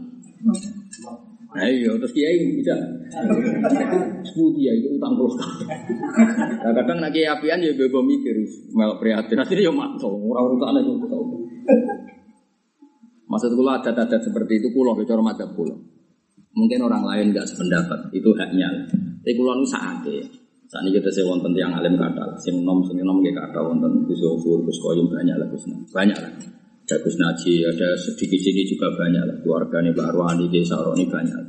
Ayo 1.62 1.94
terus 2.02 2.14
kiai 2.18 2.42
bisa. 2.58 2.74
Sepuluh 4.26 4.52
kiai 4.58 4.82
itu 4.82 4.98
utang 4.98 5.14
puluh 5.14 5.38
Nah, 5.38 6.72
kadang 6.74 6.98
nak 7.06 7.14
kiai 7.14 7.30
apian 7.30 7.62
ya 7.62 7.70
bebo 7.78 8.02
mikir 8.02 8.34
melok 8.74 8.98
prihatin. 8.98 9.38
Akhirnya 9.38 9.70
ya 9.70 9.74
mantul 9.78 10.18
orang 10.26 10.50
urutan 10.50 10.82
itu. 10.82 10.94
Maksud 13.30 13.54
kula 13.54 13.78
adat-adat 13.78 14.26
seperti 14.26 14.58
itu 14.58 14.74
kulo 14.74 14.98
bicara 14.98 15.22
madzhab 15.22 15.54
kulo. 15.54 15.91
Mungkin 16.52 16.80
orang 16.84 17.04
lain 17.08 17.26
nggak 17.32 17.48
sependapat, 17.48 18.12
itu 18.12 18.28
haknya. 18.36 18.68
Tapi 18.92 19.32
kulo 19.40 19.56
nu 19.56 19.66
saate. 19.66 20.20
Saat 20.72 20.88
ini 20.88 20.96
kita 21.00 21.12
wonten 21.28 21.52
yang 21.56 21.76
alim 21.76 22.00
kata, 22.00 22.36
sing 22.40 22.64
nom 22.64 22.80
sing 22.88 23.00
nom 23.04 23.20
kayak 23.20 23.52
kata 23.52 23.60
wonten 23.60 24.08
Gus 24.08 24.20
Yofur, 24.24 24.64
Gus 24.64 24.80
Koyum 24.80 25.12
banyak 25.12 25.36
lah 25.36 25.48
Gus 25.52 25.68
banyak 25.92 26.16
lah. 26.16 26.32
Ada 26.88 26.96
Gus 27.08 27.16
Naji, 27.20 27.64
ada 27.64 27.96
sedikit 27.96 28.40
sini 28.40 28.68
juga 28.68 28.92
banyak 28.92 29.24
lah. 29.24 29.36
Keluarga 29.44 29.80
nih 29.80 29.96
Pak 29.96 30.12
Arwani, 30.12 30.46
Desa 30.52 30.76
Roni 30.80 31.08
banyak. 31.08 31.40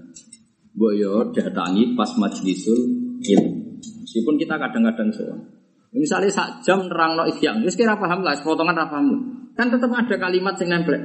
Boyo 0.74 1.34
datangi 1.34 1.98
pas 1.98 2.10
majlisul 2.18 2.80
ilmu. 3.22 3.50
Meskipun 3.78 4.34
kita 4.38 4.54
kadang-kadang 4.58 5.10
soal. 5.10 5.38
Misalnya 5.92 6.30
sak 6.32 6.64
jam 6.64 6.86
nerang 6.88 7.18
no 7.18 7.26
ikhyan, 7.28 7.60
terus 7.62 7.76
kira 7.76 7.98
paham 7.98 8.24
lah, 8.24 8.38
potongan 8.40 8.74
paham. 8.74 9.06
Kan 9.52 9.68
tetap 9.68 9.92
ada 9.92 10.16
kalimat 10.16 10.56
yang 10.62 10.80
nempel. 10.80 10.96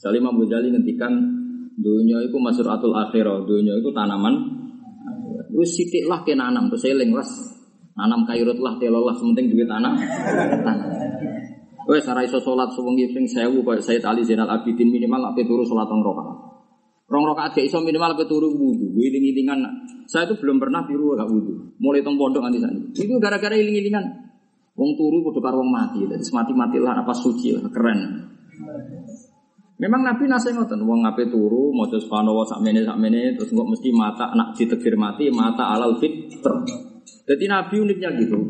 Salim 0.00 0.24
Imam 0.24 0.40
Ghazali 0.40 0.72
ngendikan 0.72 1.12
dunia 1.76 2.18
itu 2.24 2.36
masuratul 2.40 2.96
akhirah, 2.96 3.44
dunia 3.44 3.76
itu 3.76 3.92
tanaman. 3.92 4.34
Terus 5.52 5.70
sidik 5.72 6.04
lah 6.04 6.20
ke 6.20 6.36
nanam, 6.36 6.68
terus 6.68 6.84
seling 6.84 7.12
lah. 7.16 7.24
Nanam 7.96 8.28
kairut 8.28 8.60
lah, 8.60 8.76
telo 8.76 9.00
lah, 9.08 9.16
sementing 9.16 9.48
duit 9.48 9.64
tanah. 9.64 9.96
tanah. 10.60 10.88
Wes 11.86 12.02
ora 12.10 12.26
iso 12.26 12.42
salat 12.42 12.74
sewengi 12.74 13.14
ping 13.14 13.30
1000 13.30 13.62
koyo 13.62 13.78
saya 13.78 14.02
tali 14.02 14.26
Zainal 14.26 14.50
Abidin 14.50 14.90
minimal 14.90 15.30
ape 15.30 15.46
turu 15.46 15.62
salat 15.62 15.86
rong 15.86 16.02
rakaat. 16.02 16.38
Rong 17.06 17.24
rakaat 17.30 17.50
gak 17.54 17.66
iso 17.70 17.78
minimal 17.78 18.18
ape 18.18 18.26
turu 18.26 18.50
wudu. 18.50 18.90
Iling-ilingan. 18.98 19.62
Saya 20.10 20.26
itu 20.26 20.34
belum 20.42 20.58
pernah 20.58 20.82
tiru 20.82 21.14
gak 21.14 21.30
wudu. 21.30 21.78
Mulai 21.78 22.02
tong 22.02 22.18
pondok 22.18 22.42
nanti 22.42 22.58
sana. 22.58 22.74
Itu 22.90 23.14
gara-gara 23.22 23.54
iling-ilingan. 23.54 24.02
Wong 24.74 24.98
turu 24.98 25.30
kudu 25.30 25.38
karo 25.38 25.62
wong 25.62 25.70
mati. 25.70 26.02
Jadi 26.02 26.26
mati-matilah 26.26 27.06
apa 27.06 27.14
suci 27.14 27.54
lah, 27.54 27.70
keren. 27.70 28.34
Memang 29.76 30.00
Nabi 30.08 30.24
nasi 30.24 30.56
ngoten, 30.56 30.88
wong 30.88 31.04
ngape 31.04 31.28
turu, 31.28 31.68
terus 31.92 32.08
panowo 32.08 32.48
sak 32.48 32.64
mene, 32.64 32.80
terus 33.36 33.52
nggak 33.52 33.68
mesti 33.68 33.92
mata 33.92 34.32
anak 34.32 34.56
ditegir 34.56 34.96
mati, 34.96 35.28
mata 35.28 35.68
alal 35.68 36.00
fitr. 36.00 36.64
Jadi 37.28 37.44
Nabi 37.44 37.74
uniknya 37.84 38.10
gitu. 38.16 38.40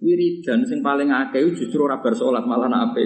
Wiridan 0.00 0.64
sing 0.64 0.80
paling 0.80 1.12
akeh 1.12 1.44
justru 1.52 1.84
ora 1.84 2.00
bar 2.00 2.16
salat 2.16 2.46
malah 2.46 2.70
nak 2.70 2.94
ape. 2.94 3.04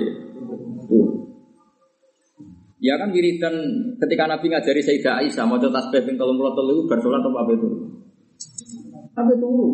Ya 2.85 3.01
kan 3.01 3.11
wiridan 3.11 3.55
ketika 3.97 4.29
Nabi 4.29 4.47
ngajari 4.53 4.85
Sayyidah 4.85 5.25
Aisyah 5.25 5.45
mau 5.49 5.57
tasbih 5.57 6.05
ping 6.05 6.21
33 6.21 6.21
itu 6.21 6.83
bar 6.87 6.99
salat 7.01 7.23
apa 7.25 7.39
ape 7.49 7.55
turu? 7.59 7.77
Ape 9.17 9.35
turu. 9.41 9.69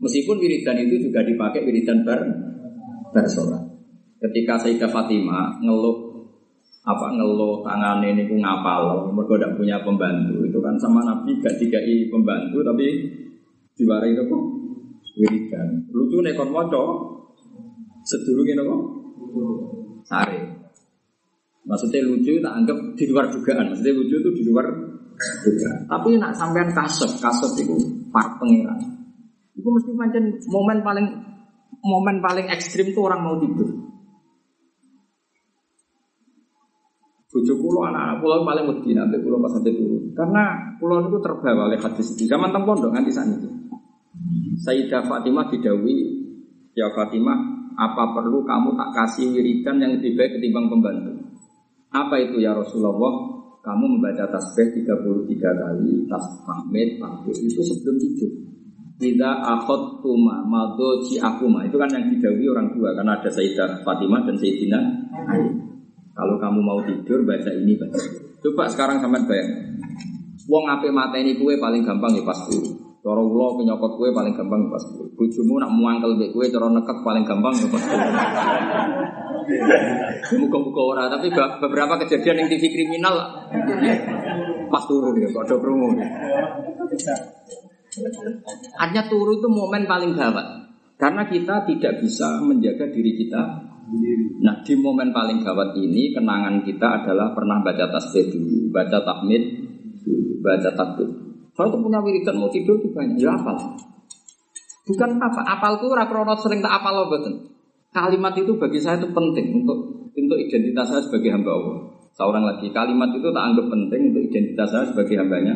Meskipun 0.00 0.36
wiridan 0.40 0.76
itu 0.80 0.96
juga 1.12 1.20
dipakai 1.22 1.60
wiridan 1.62 2.02
bar 2.02 2.24
bar 3.12 3.26
salat. 3.28 3.62
Ketika 4.18 4.64
Sayyidah 4.64 4.90
Fatimah 4.90 5.62
ngeluh 5.62 6.03
apa 6.84 7.06
ngeluh 7.16 7.64
tangan 7.64 8.04
ini 8.04 8.28
ku 8.28 8.36
ngapal, 8.36 9.08
mereka 9.08 9.40
tidak 9.40 9.52
punya 9.56 9.76
pembantu. 9.80 10.36
Itu 10.44 10.60
kan 10.60 10.76
sama 10.76 11.00
Nabi 11.00 11.40
gak 11.40 11.56
dikai 11.56 12.12
pembantu 12.12 12.60
tapi 12.60 13.08
diwarai 13.72 14.12
itu 14.12 14.22
kok 14.28 14.42
wiridan. 15.16 15.68
Lucu 15.96 16.20
nih 16.20 16.36
kon 16.36 16.52
moco 16.52 16.84
sedurung 18.04 18.44
ini 18.44 18.62
kok 18.62 18.82
sare. 20.04 20.38
Maksudnya 21.64 22.04
lucu 22.04 22.36
tak 22.44 22.52
anggap 22.52 22.76
di 22.92 23.04
luar 23.08 23.32
dugaan. 23.32 23.72
Maksudnya 23.72 23.96
lucu 23.96 24.14
itu 24.20 24.30
di 24.36 24.42
luar 24.44 24.68
dugaan. 25.40 25.78
Tapi 25.88 26.08
nak 26.20 26.36
sampean 26.36 26.68
kasep, 26.76 27.08
kasep 27.16 27.64
itu 27.64 27.76
part 28.12 28.36
pengiran. 28.36 28.76
Itu 29.56 29.72
mesti 29.72 29.96
macam 29.96 30.22
momen 30.52 30.84
paling 30.84 31.06
momen 31.80 32.20
paling 32.20 32.46
ekstrim 32.52 32.92
tuh 32.92 33.08
orang 33.08 33.24
mau 33.24 33.40
tidur. 33.40 33.93
Bojo 37.34 37.54
kulo 37.58 37.82
anak-anak 37.90 38.22
kulo 38.22 38.46
paling 38.46 38.64
wedi 38.70 38.94
nanti 38.94 39.18
kulo 39.18 39.42
pas 39.42 39.50
sampai 39.50 39.74
turun. 39.74 40.14
Karena 40.14 40.44
kulo 40.78 41.02
itu 41.10 41.18
terbawa 41.18 41.66
oleh 41.66 41.82
hadis 41.82 42.14
ini. 42.14 42.30
Zaman 42.30 42.54
teng 42.54 42.62
pondok 42.62 42.94
nganti 42.94 43.10
saat 43.10 43.26
itu. 43.34 43.50
Sayyidah 44.62 45.02
Fatimah 45.02 45.50
didawi, 45.50 46.14
ya 46.78 46.86
Fatimah, 46.94 47.34
apa 47.74 48.14
perlu 48.14 48.46
kamu 48.46 48.78
tak 48.78 48.90
kasih 48.94 49.34
wiridan 49.34 49.82
yang 49.82 49.98
lebih 49.98 50.14
baik 50.14 50.38
ketimbang 50.38 50.70
pembantu? 50.70 51.10
Apa 51.90 52.22
itu 52.22 52.38
ya 52.38 52.54
Rasulullah? 52.54 53.34
Kamu 53.66 53.98
membaca 53.98 54.30
tasbih 54.30 54.84
33 54.84 55.34
kali, 55.40 56.06
tasbih, 56.06 57.00
tahmid, 57.00 57.34
itu 57.34 57.62
sebelum 57.64 57.96
tidur. 57.96 58.30
Tidak 58.94 59.36
akhot 59.42 60.04
tuma, 60.04 60.46
madoji 60.46 61.18
akuma. 61.18 61.66
Itu 61.66 61.80
kan 61.82 61.90
yang 61.90 62.12
didawi 62.14 62.44
orang 62.46 62.70
dua, 62.76 62.94
karena 62.94 63.18
ada 63.18 63.26
Sayyidah 63.26 63.82
Fatimah 63.82 64.22
dan 64.22 64.36
Sayyidina 64.38 64.78
Ali. 65.32 65.63
Kalau 66.14 66.38
kamu 66.38 66.60
mau 66.62 66.78
tidur 66.86 67.26
baca 67.26 67.50
ini 67.50 67.74
baca. 67.74 67.98
Coba 68.38 68.70
sekarang 68.70 69.02
sama 69.02 69.18
bayang. 69.26 69.50
Wong 70.46 70.64
ape 70.70 70.88
mata 70.94 71.18
ini 71.18 71.34
kue 71.34 71.58
paling 71.58 71.82
gampang 71.82 72.14
ya 72.14 72.22
pas 72.22 72.38
turu. 72.46 72.70
Cara 73.02 73.20
ulo 73.20 73.58
penyokot 73.58 73.98
kue 73.98 74.14
paling 74.14 74.32
gampang 74.38 74.70
pas 74.70 74.84
kue. 74.94 75.10
Bojomu 75.18 75.58
nak 75.58 75.74
muangkel 75.74 76.14
mbek 76.14 76.30
kue 76.30 76.46
cara 76.52 76.70
nekek 76.70 76.98
paling 77.02 77.24
gampang 77.26 77.54
ya 77.58 77.66
pas 77.66 77.82
kue. 77.82 77.98
Muka-muka 80.40 80.80
ora, 80.80 81.04
tapi 81.12 81.28
be- 81.28 81.56
beberapa 81.60 82.00
kejadian 82.00 82.44
yang 82.44 82.48
TV 82.48 82.64
kriminal 82.72 83.44
pas 84.72 84.84
turun 84.88 85.20
ya, 85.20 85.28
kok 85.28 85.44
ada 85.44 85.56
promo. 85.60 85.92
Artinya 88.80 89.04
turu 89.12 89.36
itu 89.36 89.48
momen 89.52 89.84
paling 89.84 90.16
gawat. 90.16 90.64
Karena 90.96 91.28
kita 91.28 91.68
tidak 91.68 92.00
bisa 92.00 92.40
menjaga 92.40 92.88
diri 92.88 93.12
kita 93.20 93.63
Nah 94.40 94.64
di 94.64 94.74
momen 94.76 95.12
paling 95.12 95.44
gawat 95.44 95.76
ini 95.76 96.16
kenangan 96.16 96.64
kita 96.64 97.04
adalah 97.04 97.36
pernah 97.36 97.60
baca 97.60 97.88
tasbih 97.88 98.32
dulu, 98.32 98.72
baca 98.72 98.98
tahmid 99.04 99.42
dulu, 100.00 100.40
baca 100.40 100.70
takbir. 100.72 101.08
Tuh 101.54 101.78
punya 101.78 102.02
wiridan 102.02 102.34
mau 102.40 102.50
tidur 102.50 102.82
tuh 102.82 102.90
banyak, 102.90 103.20
ya 103.20 103.30
apal. 103.30 103.54
Bukan 104.84 105.10
apa, 105.16 105.40
apal 105.46 105.78
tuh 105.80 105.94
rakronot 105.94 106.36
sering 106.42 106.60
tak 106.60 106.82
apal 106.82 106.92
loh 106.92 107.08
betul. 107.08 107.54
Kalimat 107.94 108.34
itu 108.34 108.58
bagi 108.58 108.82
saya 108.82 108.98
itu 108.98 109.08
penting 109.14 109.62
untuk 109.62 110.10
untuk 110.12 110.38
identitas 110.38 110.90
saya 110.90 111.00
sebagai 111.00 111.30
hamba 111.30 111.54
Allah. 111.54 111.78
Seorang 112.14 112.44
lagi 112.46 112.68
kalimat 112.74 113.10
itu 113.14 113.28
tak 113.30 113.44
anggap 113.54 113.66
penting 113.70 114.00
untuk 114.10 114.22
identitas 114.28 114.68
saya 114.70 114.84
sebagai 114.90 115.14
hambanya. 115.18 115.54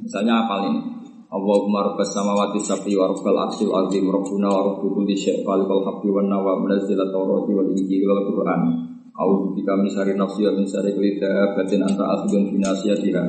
Misalnya 0.00 0.44
apal 0.44 0.72
ini. 0.72 0.95
Allahumma 1.36 1.92
rabbas 1.92 2.16
samawati 2.16 2.64
sab'i 2.64 2.96
wa 2.96 3.12
rabbal 3.12 3.36
arsyil 3.44 3.68
azim 3.68 4.08
rabbuna 4.08 4.48
wa 4.48 4.72
rabbu 4.72 4.88
kulli 4.88 5.12
syai' 5.12 5.44
khaliqal 5.44 5.84
haqqi 5.84 6.08
wan 6.08 6.32
nawa 6.32 6.56
munazzilat 6.64 7.12
tawrati 7.12 7.52
wal 7.52 7.68
injili 7.76 8.08
wal 8.08 8.24
qur'an. 8.24 8.60
A'udzu 9.12 9.52
bika 9.52 9.76
min 9.76 9.92
syarri 9.92 10.16
nafsi 10.16 10.48
wa 10.48 10.56
min 10.56 10.64
syarri 10.64 10.96
kulli 10.96 11.20
dabbatin 11.20 11.84
anta 11.84 12.04
akhidun 12.08 12.56
bi 12.56 12.58
nasiyatiha. 12.64 13.22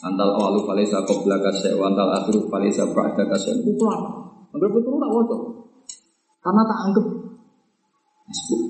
Antal 0.00 0.40
awalu 0.40 0.64
falaysa 0.64 1.04
qablaka 1.04 1.52
syai' 1.52 1.76
wa 1.76 1.92
antal 1.92 2.08
akhiru 2.16 2.48
falaysa 2.48 2.88
ba'daka 2.96 3.36
syai' 3.36 3.60
itu 3.60 3.84
apa 3.92 4.08
anggap 4.56 4.70
betul 4.72 4.96
tak 4.96 5.10
waca. 5.12 5.36
Karena 6.40 6.62
tak 6.64 6.78
anggap. 6.88 7.06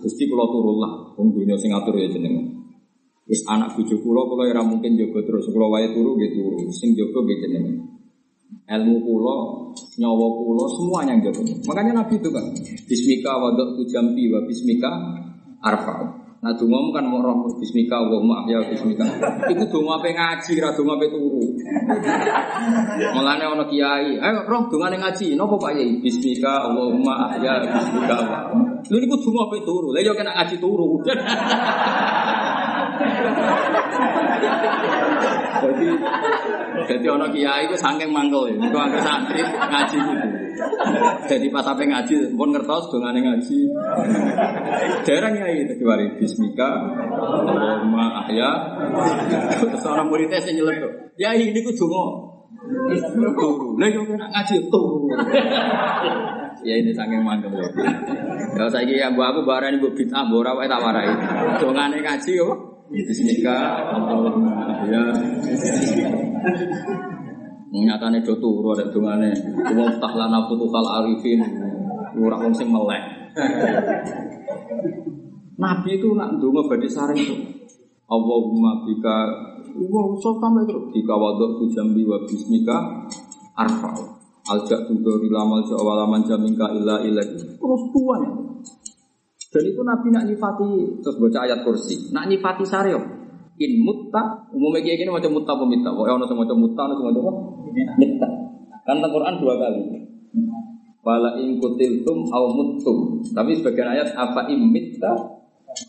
Gusti 0.03 0.25
kula 0.27 0.51
turun 0.51 0.77
lah 0.83 0.93
wong 1.15 1.31
dunya 1.31 1.55
sing 1.55 1.71
atur 1.71 1.95
ya 1.95 2.11
jenengan. 2.11 2.43
Wis 3.31 3.47
anak 3.47 3.79
bojo 3.79 3.95
kula 4.03 4.27
kula 4.27 4.51
ora 4.51 4.67
mungkin 4.67 4.99
jaga 4.99 5.23
terus. 5.23 5.47
Kula 5.47 5.71
wae 5.71 5.95
turu 5.95 6.19
gitu 6.19 6.67
sing 6.75 6.99
jaga 6.99 7.23
nggih 7.23 7.39
jenengan 7.39 8.00
ilmu 8.71 8.97
kulo, 9.03 9.37
nyawa 9.99 10.27
kulo, 10.39 10.65
semuanya 10.71 11.19
yang 11.19 11.31
jago. 11.31 11.43
Makanya 11.67 11.93
Nabi 12.03 12.15
itu 12.23 12.31
kan, 12.31 12.45
Bismika 12.87 13.33
wadok 13.35 13.79
tu 13.79 13.83
jambi 13.91 14.31
wa 14.31 14.41
Bismika 14.47 14.91
arfa. 15.61 16.21
Nah 16.41 16.57
dungamu 16.57 16.89
kan 16.89 17.05
mau 17.05 17.21
roh 17.21 17.53
Bismika 17.61 18.01
wa 18.01 18.17
ya 18.49 18.65
Bismika. 18.65 19.05
Itu 19.53 19.65
dunga 19.69 20.01
apa 20.01 20.09
ngaji, 20.09 20.53
ra 20.57 20.73
dunga 20.73 20.97
apa 20.97 21.07
turu. 21.13 21.45
Mulane 23.13 23.45
ono 23.45 23.69
kiai, 23.69 24.17
ayo 24.17 24.49
roh 24.49 24.65
dunga 24.73 24.89
ngaji, 24.89 25.37
nopo 25.37 25.61
Pak 25.61 25.77
Yai? 25.77 26.01
Bismika 26.01 26.65
Allahumma 26.65 27.29
ahya 27.29 27.61
Bismika. 27.69 28.17
Lha 28.89 28.97
niku 28.97 29.17
dunga 29.21 29.53
apa 29.53 29.57
turu? 29.61 29.93
Lah 29.93 30.01
yo 30.01 30.17
kena 30.17 30.33
ngaji 30.33 30.57
turu. 30.57 31.05
Jadi 35.61 35.87
jadi 36.89 37.07
ono 37.13 37.27
kiai 37.31 37.69
itu 37.69 37.77
saking 37.77 38.11
mangkel 38.11 38.51
ya. 38.51 38.55
Iku 38.57 38.79
angker 38.81 39.01
santri 39.05 39.45
ngaji 39.45 39.97
gitu. 40.01 40.29
Jadi 41.29 41.47
pas 41.53 41.63
sampai 41.65 41.87
ngaji 41.87 42.35
pun 42.35 42.51
ngertos 42.51 42.89
dongane 42.91 43.21
ngaji. 43.21 43.59
Dereng 45.05 45.35
kiai 45.37 45.69
tadi 45.69 45.85
wari 45.85 46.07
bismika 46.17 46.69
Allahumma 47.15 48.25
ahya. 48.25 48.51
Terus 49.61 49.85
orang 49.85 50.09
muridnya 50.09 50.41
sing 50.41 50.57
nyelek. 50.57 51.15
Ya 51.21 51.37
ini 51.37 51.61
ku 51.61 51.71
donga. 51.77 52.33
Turu. 53.37 53.77
Lah 53.77 53.89
yo 53.93 54.01
ngaji 54.05 54.57
turu. 54.73 55.13
Ya 56.65 56.75
ini 56.77 56.91
saking 56.97 57.23
mangkel 57.23 57.53
ya. 57.55 57.69
Ya 58.57 58.65
saiki 58.67 58.99
ya 58.99 59.13
mbok 59.13 59.27
aku 59.31 59.41
barani 59.47 59.79
mbok 59.79 59.95
bid'ah 59.95 60.27
mbok 60.27 60.43
ora 60.43 60.53
wae 60.57 60.67
tak 60.67 60.81
warai. 60.83 61.09
Dongane 61.61 62.01
ngaji 62.01 62.33
yo. 62.35 62.80
Bismika 62.91 63.55
Allahumma 63.95 64.67
ahya. 64.67 65.15
Nyatane 67.71 68.19
do 68.27 68.35
turu 68.43 68.75
ada 68.75 68.91
dungane. 68.91 69.31
Wa 69.55 69.87
ftah 69.95 70.13
lana 70.19 70.51
futuhal 70.51 70.91
arifin. 70.99 71.39
Ora 72.19 72.35
wong 72.43 72.51
sing 72.51 72.67
melek. 72.67 73.31
Nabi 75.55 76.03
itu 76.03 76.11
nak 76.19 76.35
ndonga 76.35 76.67
badhe 76.67 76.91
saring 76.91 77.23
itu. 77.23 77.37
Allahumma 78.11 78.83
bika 78.83 79.17
wa 79.87 80.03
usah 80.11 80.35
sampai 80.43 80.67
terus 80.67 80.91
bika 80.91 81.15
wadok 81.15 81.63
jambi 81.71 82.03
wa 82.03 82.19
bismika 82.27 83.07
arfa. 83.55 84.19
Aljak 84.51 84.91
tu 84.91 84.99
dari 84.99 85.31
lamal 85.31 85.63
ja 85.63 85.79
awalaman 85.79 86.27
jamingka 86.27 86.75
illa 86.75 87.07
illa 87.07 87.23
terus 87.23 87.83
tuan. 87.95 88.23
Dan 89.51 89.63
itu 89.67 89.81
Nabi 89.83 90.09
nak 90.15 90.25
nyifati 90.31 90.69
terus 91.03 91.17
baca 91.19 91.39
ayat 91.43 91.67
kursi. 91.67 92.15
Nak 92.15 92.31
nyifati 92.31 92.63
saryo 92.63 93.21
in 93.61 93.85
mutta 93.85 94.49
umumnya 94.57 94.81
kayak 94.81 95.05
gini 95.05 95.11
macam 95.13 95.37
mutta 95.37 95.53
mitta 95.69 95.93
pokoknya 95.93 96.17
ono 96.17 96.25
semacam 96.25 96.57
mutta 96.65 96.81
ono 96.89 96.95
semacam 96.97 97.23
apa? 97.29 97.33
Mitta 98.01 98.29
kan 98.89 99.05
Quran 99.05 99.35
dua 99.37 99.55
kali. 99.61 99.83
Wala 101.05 101.37
in 101.41 101.61
kutiltum 101.61 102.25
au 102.33 102.45
muttum. 102.57 103.21
Tapi 103.21 103.57
sebagian 103.61 103.93
ayat 103.93 104.17
apa 104.17 104.49
im 104.49 104.73
mitta 104.73 105.13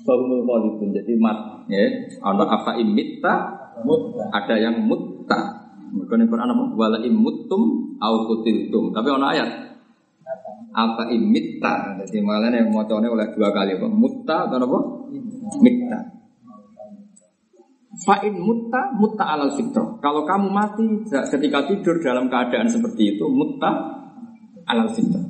bahumul 0.03 0.43
khalidun 0.43 0.91
jadi 0.91 1.13
mat 1.15 1.63
ya. 1.71 1.85
Ono 2.27 2.43
apa 2.43 2.75
im 2.75 2.91
mitta 2.91 3.33
ada 4.35 4.55
yang 4.59 4.83
mutta. 4.83 5.63
Bukan 5.91 6.23
Quran 6.27 6.47
apa? 6.51 6.63
Wala 6.75 6.97
im 7.07 7.15
muttum 7.15 7.95
au 8.03 8.15
kutiltum. 8.27 8.91
Tapi 8.91 9.07
ono 9.15 9.31
ayat 9.31 9.70
apa 10.71 11.11
im 11.11 11.31
mitta 11.31 11.99
jadi 12.05 12.19
malah 12.23 12.51
yang 12.51 12.71
mau 12.71 12.87
oleh 12.87 13.27
dua 13.35 13.49
kali 13.51 13.75
apa 13.75 13.87
mutta 13.91 14.47
atau 14.47 14.57
apa 14.59 14.79
mitta 15.59 16.21
Fa'in 18.01 18.33
mutta 18.33 18.95
mutta 18.97 19.35
alal 19.35 19.53
fitrah. 19.53 19.99
Kalau 20.01 20.25
kamu 20.25 20.47
mati 20.49 20.85
ketika 21.05 21.69
tidur 21.69 22.01
dalam 22.01 22.31
keadaan 22.31 22.65
seperti 22.65 23.13
itu, 23.13 23.25
mutta 23.29 23.67
alal 24.65 24.89
fitrah. 24.95 25.21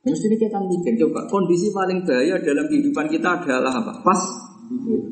Yang 0.00 0.16
mesti 0.16 0.36
kita 0.36 0.58
mikir 0.64 0.94
coba 1.02 1.28
kondisi 1.28 1.68
paling 1.72 2.04
bahaya 2.08 2.40
dalam 2.40 2.64
kehidupan 2.68 3.06
kita 3.08 3.42
adalah 3.42 3.72
apa? 3.84 3.92
Pas 4.00 4.20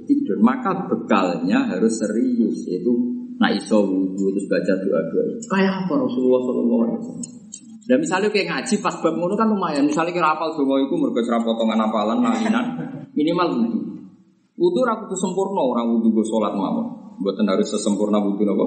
tidur. 0.08 0.38
Maka 0.40 0.86
bekalnya 0.88 1.66
harus 1.66 1.98
serius 1.98 2.64
yaitu 2.68 2.92
nak 3.36 3.52
iso 3.58 3.84
wudhu 3.84 4.32
terus 4.32 4.46
baca 4.48 4.72
doa 4.80 5.00
doa. 5.12 5.24
Kayak 5.50 5.74
apa 5.84 5.92
Rasulullah 5.98 6.40
Shallallahu 6.46 6.82
Alaihi 6.84 6.98
Wasallam? 7.00 7.37
Dan 7.88 8.04
misalnya 8.04 8.28
kayak 8.28 8.52
ngaji 8.52 8.84
pas 8.84 9.00
bab 9.00 9.16
ngono 9.16 9.32
kan 9.32 9.48
lumayan. 9.48 9.88
Misalnya 9.88 10.12
kira 10.12 10.36
apal 10.36 10.52
donga 10.52 10.76
itu 10.76 10.92
mergo 10.92 11.24
serap 11.24 11.40
potongan 11.40 11.88
apalan 11.88 12.20
nalinan 12.20 12.66
minimal 13.16 13.48
wudhu. 13.48 13.80
Wudhu 14.60 14.84
aku 14.84 15.08
tuh 15.08 15.18
sempurna 15.24 15.64
orang 15.64 15.96
wudhu 15.96 16.12
gue 16.12 16.26
sholat 16.28 16.52
mawon. 16.52 17.16
Buatan 17.24 17.48
harus 17.48 17.64
sesempurna 17.64 18.20
wudhu 18.20 18.44
nopo 18.44 18.66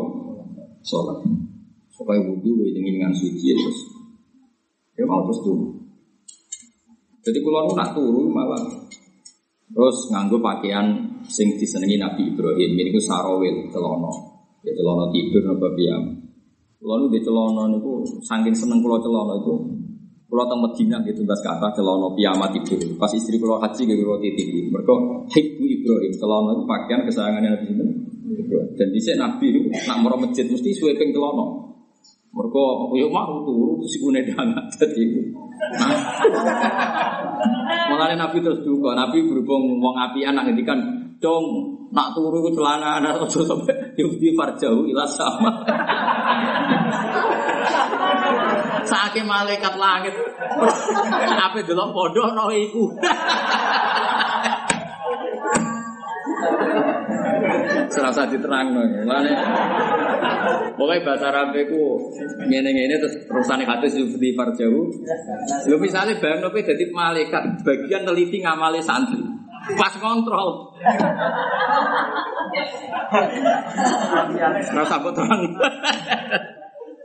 sholat. 0.82 1.22
Supaya 1.94 2.18
gue 2.18 2.66
ingin 2.74 2.98
dengan 2.98 3.14
suci 3.14 3.54
terus. 3.54 3.78
Ya 4.98 5.06
mau 5.06 5.22
terus 5.30 5.40
tuh. 5.46 5.70
Jadi 7.22 7.38
nu 7.46 7.78
nak 7.78 7.94
turu 7.94 8.26
malah 8.26 8.66
terus 9.70 9.98
nganggo 10.10 10.42
pakaian 10.42 10.98
sing 11.30 11.62
disenengi 11.62 12.02
Nabi 12.02 12.34
Ibrahim. 12.34 12.74
Ini 12.74 12.90
gue 12.90 13.06
sarawil 13.06 13.70
celono. 13.70 14.10
Ya 14.66 14.74
celono 14.74 15.14
tidur 15.14 15.46
nopo 15.46 15.70
biam. 15.78 16.21
Kalau 16.82 16.98
nu 16.98 17.14
celono 17.14 17.70
niku 17.70 18.02
saking 18.26 18.58
seneng 18.58 18.82
kulo 18.82 18.98
celono 18.98 19.38
itu 19.38 19.54
Kulo 20.32 20.48
teng 20.48 20.64
Medina 20.64 20.96
gitu 21.04 21.28
tugas 21.28 21.44
kata 21.44 21.76
celono 21.76 22.16
piyama 22.16 22.48
tidur. 22.56 22.80
Pas 22.96 23.12
istri 23.12 23.36
kulo 23.36 23.60
haji 23.60 23.84
gitu 23.84 24.02
kulo 24.08 24.16
tidur. 24.24 24.64
Mereka 24.72 24.94
hibbu 25.28 25.64
Ibrahim 25.68 26.14
celono 26.16 26.50
itu 26.56 26.64
pakaian 26.64 27.04
kesayangannya 27.04 27.52
Nabi 27.52 27.68
itu. 27.76 27.86
Dan 28.80 28.88
di 28.96 29.00
sini 29.04 29.20
Nabi 29.20 29.46
itu 29.52 29.60
nak 29.92 30.00
mero 30.00 30.16
masjid 30.16 30.48
mesti 30.48 30.72
sweeping 30.72 31.12
celono. 31.12 31.76
Mereka 32.32 32.64
yo 32.96 33.12
mau 33.12 33.44
turu 33.44 33.84
terus 33.84 34.00
ikune 34.00 34.24
dana 34.24 34.64
itu. 34.72 35.20
Mengenai 37.92 38.16
Nabi 38.16 38.38
terus 38.40 38.64
juga 38.64 38.96
Nabi 38.96 39.28
berhubung 39.28 39.84
wong 39.84 39.96
apian 40.00 40.32
nak 40.32 40.48
ngendikan 40.48 40.80
dong 41.22 41.46
nak 41.94 42.18
turu 42.18 42.42
ku 42.42 42.50
celana 42.50 42.98
anak 42.98 43.22
ojo 43.22 43.46
sampai 43.46 43.94
yudi 43.94 44.34
farjau 44.34 44.82
ila 44.90 45.06
sama. 45.06 45.52
Saking 48.90 49.30
malaikat 49.30 49.78
langit. 49.78 50.18
Delok 51.70 51.90
padha 51.94 52.26
no 52.34 52.50
iku. 52.50 52.84
Serasa 57.94 58.26
diterang 58.26 58.74
no. 58.74 58.82
Mane 59.06 59.32
Pokoknya 60.74 61.06
bahasa 61.06 61.30
Arab 61.30 61.54
itu 61.54 61.78
ngene-ngene 62.50 62.98
terus 62.98 63.14
terusane 63.30 63.62
hadis 63.62 63.94
di 63.94 64.34
farjau. 64.34 64.90
Lu 65.70 65.76
misalnya 65.78 66.18
bayang 66.18 66.42
nopo 66.42 66.58
jadi 66.58 66.90
malaikat 66.90 67.62
bagian 67.62 68.02
teliti 68.10 68.42
ngamali 68.42 68.82
santri. 68.82 69.22
Pas 69.62 69.94
kontrol. 70.02 70.74
Rasa 74.74 74.98
terang. 74.98 75.42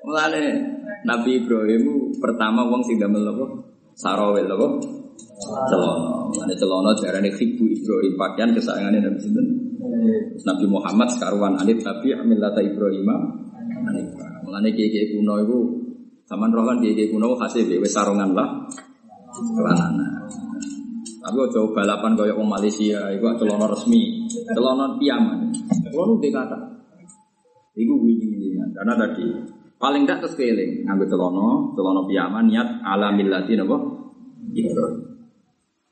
Mulane 0.06 0.42
Nabi 1.04 1.30
Ibrahim 1.42 2.14
pertama 2.22 2.64
wong 2.64 2.80
sing 2.86 2.96
damel 2.96 3.26
apa? 3.28 3.44
Sarawel 3.98 4.48
apa? 4.48 4.66
Celono. 5.68 6.32
Mulane 6.32 6.54
celono 6.56 6.90
diarani 6.96 7.30
khibu 7.34 7.64
Ibrahim 7.68 8.14
pakaian 8.16 8.50
kesayangane 8.56 9.04
Nabi 9.04 9.18
sinten? 9.20 9.46
Nabi 10.46 10.64
Muhammad 10.70 11.08
sekaruan 11.12 11.58
anit 11.60 11.84
Nabi 11.84 12.14
millata 12.24 12.64
Ibrahim. 12.64 13.04
Mulane 14.46 14.68
kiye-kiye 14.72 15.12
kuno 15.12 15.42
iku 15.44 15.58
zaman 16.24 16.54
roh 16.54 16.64
kan 16.64 16.80
kiye-kiye 16.80 17.12
kuno 17.12 17.36
hasil 17.36 17.66
wis 17.68 17.92
sarungan 17.92 18.32
lah. 18.32 18.48
Kelanana. 19.36 20.06
Tapi 21.26 21.42
ojo 21.42 21.74
balapan 21.74 22.14
kaya 22.14 22.38
wong 22.38 22.46
Malaysia, 22.46 23.10
iku 23.10 23.34
celono 23.34 23.66
resmi, 23.66 24.30
celono 24.30 24.94
piaman. 24.94 25.50
Kulo 25.90 26.14
nu 26.14 26.16
kata. 26.22 26.54
Iku 27.74 27.92
wingi-wingi 27.98 28.54
karena 28.70 28.94
tadi 28.94 29.26
paling 29.74 30.06
tidak 30.06 30.22
terus 30.22 30.38
ngambil 30.86 31.06
celono, 31.10 31.74
celono 31.74 32.06
piaman 32.06 32.46
niat 32.46 32.78
ala 32.86 33.10
millati 33.10 33.58
napa? 33.58 33.74
Ibrahim. 34.54 35.02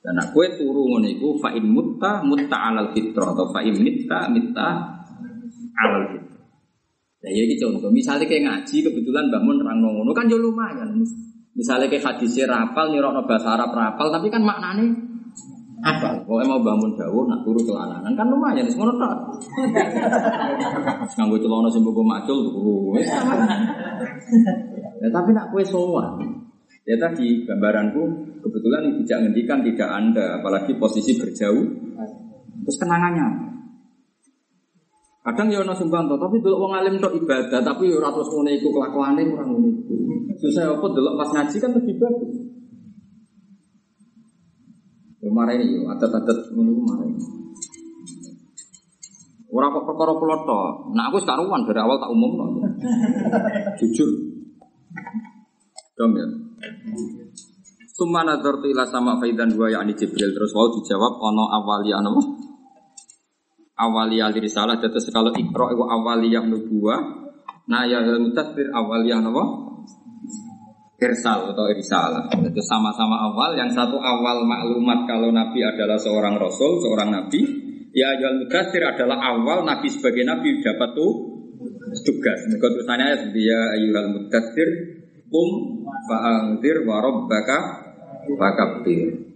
Dan 0.05 0.15
aku 0.23 0.39
turu 0.55 0.87
ngono 0.87 1.11
iku 1.11 1.35
fa 1.43 1.51
in 1.51 1.67
mutta 1.67 2.23
mutta 2.23 2.71
alal 2.71 2.95
fitrah 2.95 3.35
atau 3.35 3.51
fa 3.51 3.59
in 3.67 3.75
mitta 3.83 4.31
mitta 4.31 4.69
alal 5.75 6.15
fitrah. 6.15 6.47
Nah, 7.25 7.31
ya 7.33 7.43
iki 7.43 7.57
contoh, 7.59 7.91
misalnya 7.91 8.29
kayak 8.29 8.45
ngaji 8.47 8.77
kebetulan 8.85 9.33
bangun 9.35 9.57
terang 9.59 9.83
ngono 9.83 10.13
kan 10.15 10.31
yo 10.31 10.39
lumayan. 10.39 10.95
Misalnya 11.59 11.91
kayak 11.91 12.05
hadisnya 12.05 12.51
rapal, 12.51 12.93
nirokno 12.93 13.25
bahasa 13.25 13.57
Arab 13.57 13.73
rapal, 13.73 14.13
tapi 14.13 14.29
kan 14.29 14.43
maknanya 14.43 15.14
apa? 15.85 16.25
Kalau 16.25 16.45
mau 16.49 16.61
bangun 16.65 16.97
dawuh 16.97 17.29
nak 17.29 17.45
turu 17.45 17.61
celananan 17.61 18.17
kan 18.17 18.25
lumayan, 18.33 18.65
semua 18.73 18.89
tok. 18.97 19.37
Nganggo 21.21 21.37
celana 21.37 21.69
sing 21.69 21.85
mbok 21.85 22.01
macul 22.01 22.49
turu. 22.49 22.97
Ya 25.05 25.09
tapi 25.13 25.31
nak 25.37 25.53
kue 25.53 25.61
semua. 25.61 26.17
Ya 26.89 26.97
tadi 26.97 27.45
gambaranku 27.45 28.01
kebetulan 28.41 28.97
tidak 29.05 29.19
ngendikan 29.29 29.61
tidak 29.61 29.89
anda, 29.93 30.41
apalagi 30.41 30.73
posisi 30.81 31.17
berjauh. 31.21 31.65
Terus 32.65 32.77
kenangannya? 32.81 33.53
Kadang 35.25 35.49
ya 35.49 35.65
ono 35.65 35.73
sumbanto, 35.73 36.21
tapi 36.21 36.37
dulu 36.45 36.69
wong 36.69 36.77
alim 36.77 37.01
tok 37.01 37.17
ibadah, 37.17 37.65
tapi 37.65 37.89
ya 37.89 37.97
ora 37.97 38.13
terus 38.13 38.29
iku 38.29 38.69
kelakuane 38.69 39.25
kurang 39.25 39.57
ngene 39.57 39.69
iku. 39.73 39.97
Susah 40.37 40.77
apa 40.77 40.85
delok 40.93 41.17
pas 41.17 41.29
ngaji 41.33 41.57
kan 41.57 41.73
lebih 41.73 41.97
bagus. 41.97 42.44
Marah 45.33 45.57
ini 45.57 45.81
yo, 45.81 45.89
adat-adat 45.89 46.53
ngono 46.53 46.71
iku 46.75 46.83
marah. 46.85 47.09
Ora 49.55 49.71
kok 49.71 49.85
perkara 49.87 50.13
tok. 50.19 50.91
Nah 50.99 51.05
aku 51.09 51.23
sekaruan 51.23 51.63
dari 51.63 51.79
awal 51.79 51.97
tak 52.03 52.11
umumno. 52.11 52.59
Jujur. 53.79 54.11
Dong 55.95 56.13
ya. 56.19 56.27
Suma 57.95 58.27
nazartu 58.27 58.67
ila 58.67 58.83
sama 58.91 59.23
faidan 59.23 59.55
dua 59.55 59.71
yakni 59.71 59.95
Jibril 59.95 60.35
terus 60.35 60.51
wau 60.51 60.75
dijawab 60.75 61.15
ono 61.23 61.47
awaliyah 61.47 62.03
napa? 62.03 62.23
Awaliyah 63.79 64.35
risalah 64.35 64.83
terus 64.83 65.07
kalau 65.15 65.31
ikra 65.31 65.71
itu 65.71 65.85
awaliyah 65.87 66.43
nubuwah 66.43 67.23
nah 67.71 67.87
ya 67.87 68.03
mutatsir 68.19 68.75
awaliyah 68.75 69.23
napa? 69.23 69.74
Irsal 70.95 71.51
atau 71.51 71.67
risalah. 71.75 72.31
Itu 72.39 72.63
sama-sama 72.63 73.19
awal 73.27 73.59
yang 73.59 73.71
satu 73.75 73.99
awal 73.99 74.47
maklumat 74.47 75.11
kalau 75.11 75.35
nabi 75.35 75.67
adalah 75.67 75.99
seorang 75.99 76.39
rasul, 76.39 76.79
seorang 76.79 77.11
nabi. 77.11 77.43
Ya 77.95 78.15
ayyuhal 78.15 78.47
mudaththir 78.47 78.83
adalah 78.83 79.19
awal 79.35 79.67
nabi 79.67 79.91
sebagai 79.91 80.23
nabi 80.23 80.63
dapat 80.63 80.95
tuh 80.95 81.13
tugas. 82.07 82.39
Mereka 82.47 82.67
tulisannya 82.79 83.07
ya 83.35 83.61
ayyuhal 83.75 84.11
mudaththir 84.15 84.69
kum 85.35 85.49
fa'angdir 86.07 86.87
wa 86.87 87.03
rabbaka 87.03 87.59
fakabbir. 88.39 89.35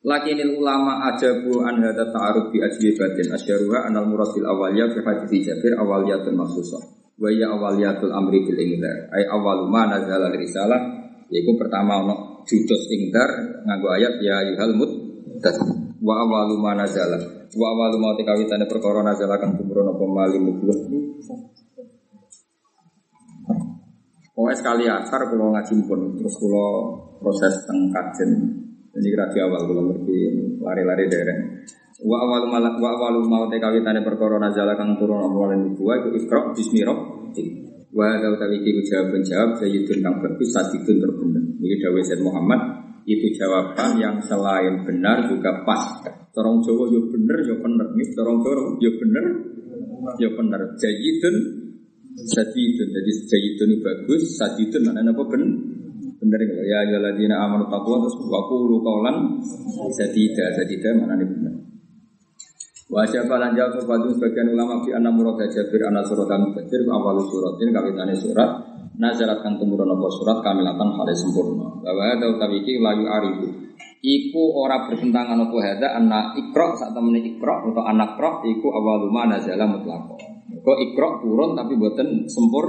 Lakinil 0.00 0.56
ulama 0.56 1.12
ajabu 1.12 1.60
an 1.60 1.84
hadza 1.84 2.08
ta'aruf 2.08 2.48
bi 2.50 2.58
ajwibatin 2.64 3.36
asyaruha 3.36 3.86
anal 3.86 4.08
murad 4.08 4.32
bil 4.32 4.48
awaliyah 4.48 4.88
fi 4.96 4.98
hadits 5.04 5.44
Jabir 5.44 5.76
awaliyatul 5.76 6.34
maksusah. 6.34 6.99
Wa 7.20 7.28
ya 7.28 7.52
awaliyatul 7.52 8.08
amri 8.16 8.48
bil 8.48 8.56
ingdar. 8.56 9.12
Ay 9.12 9.28
awalu 9.28 9.68
ma 9.68 9.84
nazala 9.84 10.32
risalah 10.32 10.80
yaiku 11.28 11.52
pertama 11.60 12.00
ono 12.00 12.42
judus 12.48 12.88
ingdar 12.88 13.28
nganggo 13.68 13.88
ayat 13.92 14.24
ya 14.24 14.40
ayyuhal 14.40 14.72
mudaththir. 14.72 16.00
Wa 16.00 16.24
awalu 16.24 16.56
ma 16.56 16.72
nazala. 16.72 17.20
Wa 17.52 17.66
awalu 17.76 17.96
ma 18.00 18.16
tekawitane 18.16 18.64
perkara 18.64 19.04
nazala 19.04 19.36
kang 19.36 19.52
tumurun 19.60 19.92
apa 19.92 20.04
mali 20.08 20.40
nubuwah. 20.40 20.80
Pokoknya 24.32 24.56
sekali 24.56 24.88
asar 24.88 25.28
kalau 25.28 25.52
ngaji 25.52 25.84
pun 25.84 26.16
terus 26.16 26.40
kalau 26.40 26.96
proses 27.20 27.60
tengkajen 27.68 28.30
ini 28.90 29.08
kira 29.12 29.28
di 29.28 29.38
awal 29.44 29.68
kalau 29.68 29.82
ngerti 29.92 30.18
lari-lari 30.64 31.04
daerah. 31.12 31.36
Wa 32.00 32.16
awal 32.16 32.48
malak 32.48 32.80
wa 32.80 32.96
awal 32.96 33.20
mau 33.28 33.44
TKW 33.52 33.84
tane 33.84 34.00
perkara 34.00 34.40
nazala 34.40 34.72
kang 34.72 34.96
turun 34.96 35.20
apa 35.20 35.36
walen 35.36 35.76
dua 35.76 36.00
itu 36.00 36.24
ikra 36.24 36.48
bismi 36.56 36.80
rabbik. 36.80 37.48
Wa 37.92 38.16
hadza 38.16 38.32
utawi 38.32 38.56
iki 38.64 38.80
jawab 38.88 39.12
jawab 39.20 39.50
sayyidun 39.60 39.98
kang 40.00 40.16
bagus 40.24 40.48
sadidun 40.48 40.96
terbener. 40.96 41.44
Ini 41.60 41.76
dawuh 41.76 42.00
Sayyid 42.00 42.24
Muhammad 42.24 42.60
itu 43.04 43.36
jawaban 43.36 44.00
yang 44.00 44.16
selain 44.24 44.80
benar 44.88 45.28
juga 45.28 45.60
pas. 45.68 46.00
Torong 46.32 46.64
Jawa 46.64 46.88
yo 46.88 47.04
bener 47.12 47.38
yo 47.44 47.58
bener 47.60 47.90
nih, 47.92 48.08
torong 48.16 48.38
Jawa 48.40 48.80
yo 48.80 48.90
bener 48.96 49.24
yo 50.16 50.28
bener. 50.40 50.60
Jayyidun 50.80 51.36
sadidun 52.16 52.88
jadi 52.96 53.12
jayyidun 53.28 53.68
itu 53.76 53.84
bagus, 53.84 54.22
sadidun 54.40 54.88
mana 54.88 55.04
apa 55.04 55.22
ben 55.28 55.42
bener 56.16 56.40
ya 56.64 56.80
ya 56.84 56.98
ladina 57.00 57.44
amanu 57.44 57.68
taqwa 57.68 58.00
terus 58.00 58.16
wa 58.24 58.40
qulu 58.48 58.80
qawlan 58.84 59.40
sadida 59.92 60.48
sadida 60.56 60.96
mana 60.96 61.20
nih 61.20 61.28
bener. 61.28 61.69
Wa 62.90 63.06
syafa 63.06 63.38
lan 63.38 63.54
jawab 63.54 63.78
sebagian 63.78 64.18
sebagian 64.18 64.50
ulama 64.50 64.82
fi 64.82 64.90
anna 64.90 65.14
murad 65.14 65.38
Jabir 65.46 65.86
anna 65.86 66.02
surat 66.02 66.26
al-Mudaththir 66.26 66.82
awal 66.90 67.22
surat 67.22 67.54
ini 67.62 67.70
kawitane 67.70 68.18
surat 68.18 68.50
nazarat 68.98 69.46
kang 69.46 69.62
tumurun 69.62 69.94
apa 69.94 70.06
surat 70.10 70.42
kamilatan 70.42 70.98
hale 70.98 71.14
sempurna. 71.14 71.70
Wa 71.86 72.02
hadza 72.10 72.26
utawi 72.34 72.66
iki 72.66 72.82
layu 72.82 73.06
arifu. 73.06 73.46
Iku 74.02 74.42
ora 74.58 74.90
bertentangan 74.90 75.38
apa 75.38 75.56
hadza 75.62 75.88
anna 76.02 76.34
ikra 76.34 76.74
sak 76.74 76.90
temene 76.90 77.22
ikra 77.22 77.62
atau 77.70 77.78
anak 77.86 78.18
ikra 78.18 78.30
iku 78.58 78.68
awalu 78.74 79.06
ma 79.06 79.22
nazala 79.30 79.70
mutlaqo. 79.70 80.18
Kok 80.50 80.78
ikra 80.90 81.22
turun 81.22 81.54
tapi 81.54 81.78
buatan 81.78 82.26
sempur 82.26 82.66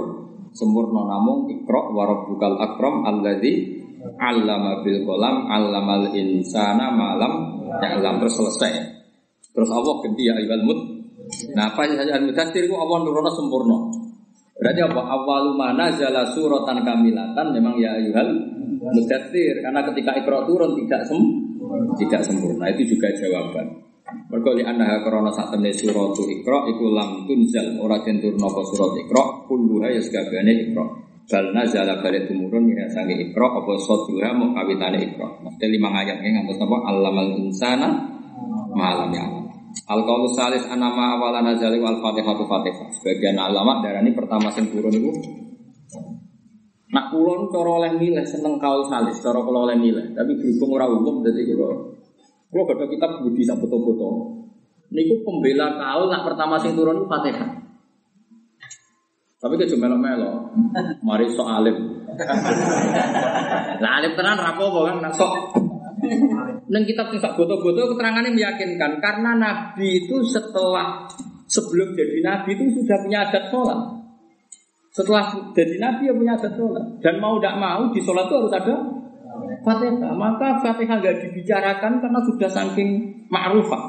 sempurna 0.54 1.02
namung 1.18 1.50
ikra 1.50 1.82
wa 1.90 2.04
rabbukal 2.06 2.62
akram 2.62 3.10
alladzi 3.10 3.82
allama 4.22 4.86
bil 4.86 5.02
qalam 5.02 5.50
allamal 5.50 6.14
insana 6.14 6.94
malam 6.94 7.66
ya'lam 7.82 8.22
terus 8.22 8.38
selesai. 8.38 9.01
Terus 9.52 9.70
Allah 9.72 9.94
ganti 10.00 10.24
ya 10.24 10.34
ayyuhal 10.40 10.64
mud. 10.64 10.80
Nah, 11.56 11.72
apa 11.72 11.88
saja 11.88 12.20
al 12.20 12.24
mudaththir 12.28 12.64
itu 12.68 12.76
Allah 12.76 12.98
nurono 13.04 13.32
sempurna. 13.32 13.78
Berarti 14.62 14.80
apa? 14.84 15.02
Awalu 15.02 15.52
mana 15.58 15.90
jala 15.96 16.28
suratan 16.32 16.86
kamilatan 16.86 17.46
memang 17.56 17.76
ya 17.80 17.98
ayyuhal 17.98 18.32
mudaththir 18.94 19.60
karena 19.60 19.82
ketika 19.92 20.12
ikra 20.22 20.44
turun 20.46 20.78
tidak 20.86 21.02
sem 21.08 21.20
tidak 21.98 22.22
sempurna. 22.24 22.70
Itu 22.72 22.96
juga 22.96 23.10
jawaban. 23.16 23.92
Mergo 24.32 24.52
li 24.56 24.64
annaha 24.64 25.04
krana 25.04 25.32
sak 25.32 25.56
temne 25.56 25.72
suratu 25.72 26.28
ikra 26.28 26.68
iku 26.68 26.92
lam 26.92 27.24
tunzal 27.28 27.80
ora 27.80 28.00
den 28.04 28.20
apa 28.20 28.62
surat 28.68 28.92
ikra 29.08 29.24
kulluha 29.48 29.88
ya 29.92 30.02
sakabehane 30.04 30.72
ikra. 30.72 30.86
Bal 31.32 31.48
nazala 31.56 32.04
balik 32.04 32.28
tumurun 32.28 32.68
min 32.68 32.80
sange 32.92 33.16
ikra 33.16 33.48
apa 33.56 33.72
sadura 33.80 34.36
mau 34.36 34.52
kawitane 34.52 35.00
ikra. 35.00 35.28
Mesti 35.48 35.66
lima 35.72 35.96
ayat 35.96 36.20
ngantos 36.20 36.60
apa 36.60 36.78
allamal 36.92 37.30
insana 37.40 37.88
malam 38.76 39.10
ya. 39.16 39.41
Al-Qaulu 39.72 40.28
salis 40.36 40.64
anama 40.68 41.16
awala 41.16 41.40
nazali 41.40 41.80
wal 41.80 42.00
fatihatu 42.04 42.44
fatihah. 42.48 42.88
Sebagian 42.92 43.40
ulama 43.40 43.80
darani 43.80 44.12
pertama 44.12 44.52
sing 44.52 44.68
turun 44.72 44.92
itu 44.92 45.12
Nak 46.92 47.08
kulon 47.08 47.48
cara 47.48 47.72
oleh 47.80 47.92
milih 47.96 48.28
seneng 48.28 48.60
kaul 48.60 48.84
salis, 48.92 49.24
cara 49.24 49.40
kula 49.40 49.64
oleh 49.72 49.80
milih. 49.80 50.12
Tapi 50.12 50.36
berhubung 50.36 50.76
ora 50.76 50.92
umum 50.92 51.24
dadi 51.24 51.48
kula 51.48 51.96
kula 52.52 52.62
gak 52.68 52.92
kitab 52.92 53.24
budi 53.24 53.48
sak 53.48 53.64
foto-foto. 53.64 54.10
Niku 54.92 55.24
pembela 55.24 55.80
kaul 55.80 56.12
nak 56.12 56.28
pertama 56.28 56.60
sing 56.60 56.76
turun 56.76 57.00
itu 57.00 57.08
Fatihah. 57.08 57.50
Tapi 59.42 59.56
ke 59.58 59.74
melo-melo. 59.80 60.52
Mari 61.02 61.32
sok 61.32 61.48
alim. 61.48 61.78
Lah 63.82 63.92
alim 63.98 64.12
tenan 64.20 64.38
rapopo 64.38 64.84
kan 64.84 65.00
nak 65.00 65.16
sok 65.16 65.32
Neng 66.72 66.88
kitab 66.88 67.12
tingkat 67.12 67.36
foto-foto 67.36 67.92
keterangannya 67.92 68.32
meyakinkan 68.32 69.04
karena 69.04 69.36
Nabi 69.36 70.08
itu 70.08 70.24
setelah 70.24 71.04
sebelum 71.52 71.92
jadi 71.92 72.24
Nabi 72.24 72.56
itu 72.56 72.80
sudah 72.80 72.98
punya 73.04 73.28
adat 73.28 73.52
sholat. 73.52 73.80
Setelah 74.96 75.52
jadi 75.52 75.76
Nabi 75.84 76.08
ya 76.08 76.14
punya 76.16 76.34
adat 76.40 76.56
sholat 76.56 76.86
dan 77.04 77.20
mau 77.20 77.36
tidak 77.44 77.60
mau 77.60 77.92
di 77.92 78.00
sholat 78.00 78.24
itu 78.24 78.36
harus 78.40 78.56
ada 78.56 78.76
Fatihah. 79.68 80.16
Maka 80.16 80.64
Fatihah 80.64 80.96
nggak 81.04 81.18
dibicarakan 81.28 82.00
karena 82.00 82.20
sudah 82.24 82.50
saking 82.50 82.90
ma'rufah. 83.28 83.84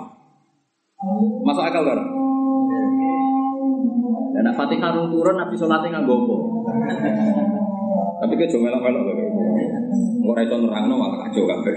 Masuk 1.47 1.63
akal 1.63 1.87
kan? 1.87 2.03
Dan 4.35 4.51
Fatihah 4.59 4.91
rung 4.91 5.07
turun 5.15 5.39
Nabi 5.39 5.55
salate 5.55 5.87
nganggo 5.87 6.15
apa? 6.19 6.35
Tapi 8.27 8.35
ke 8.39 8.51
jomelok 8.51 8.83
melok. 8.83 9.07
Ora 10.23 10.41
iso 10.47 10.55
nerangno 10.59 10.95
malah 10.95 11.27
kacau 11.27 11.47
kabeh. 11.47 11.75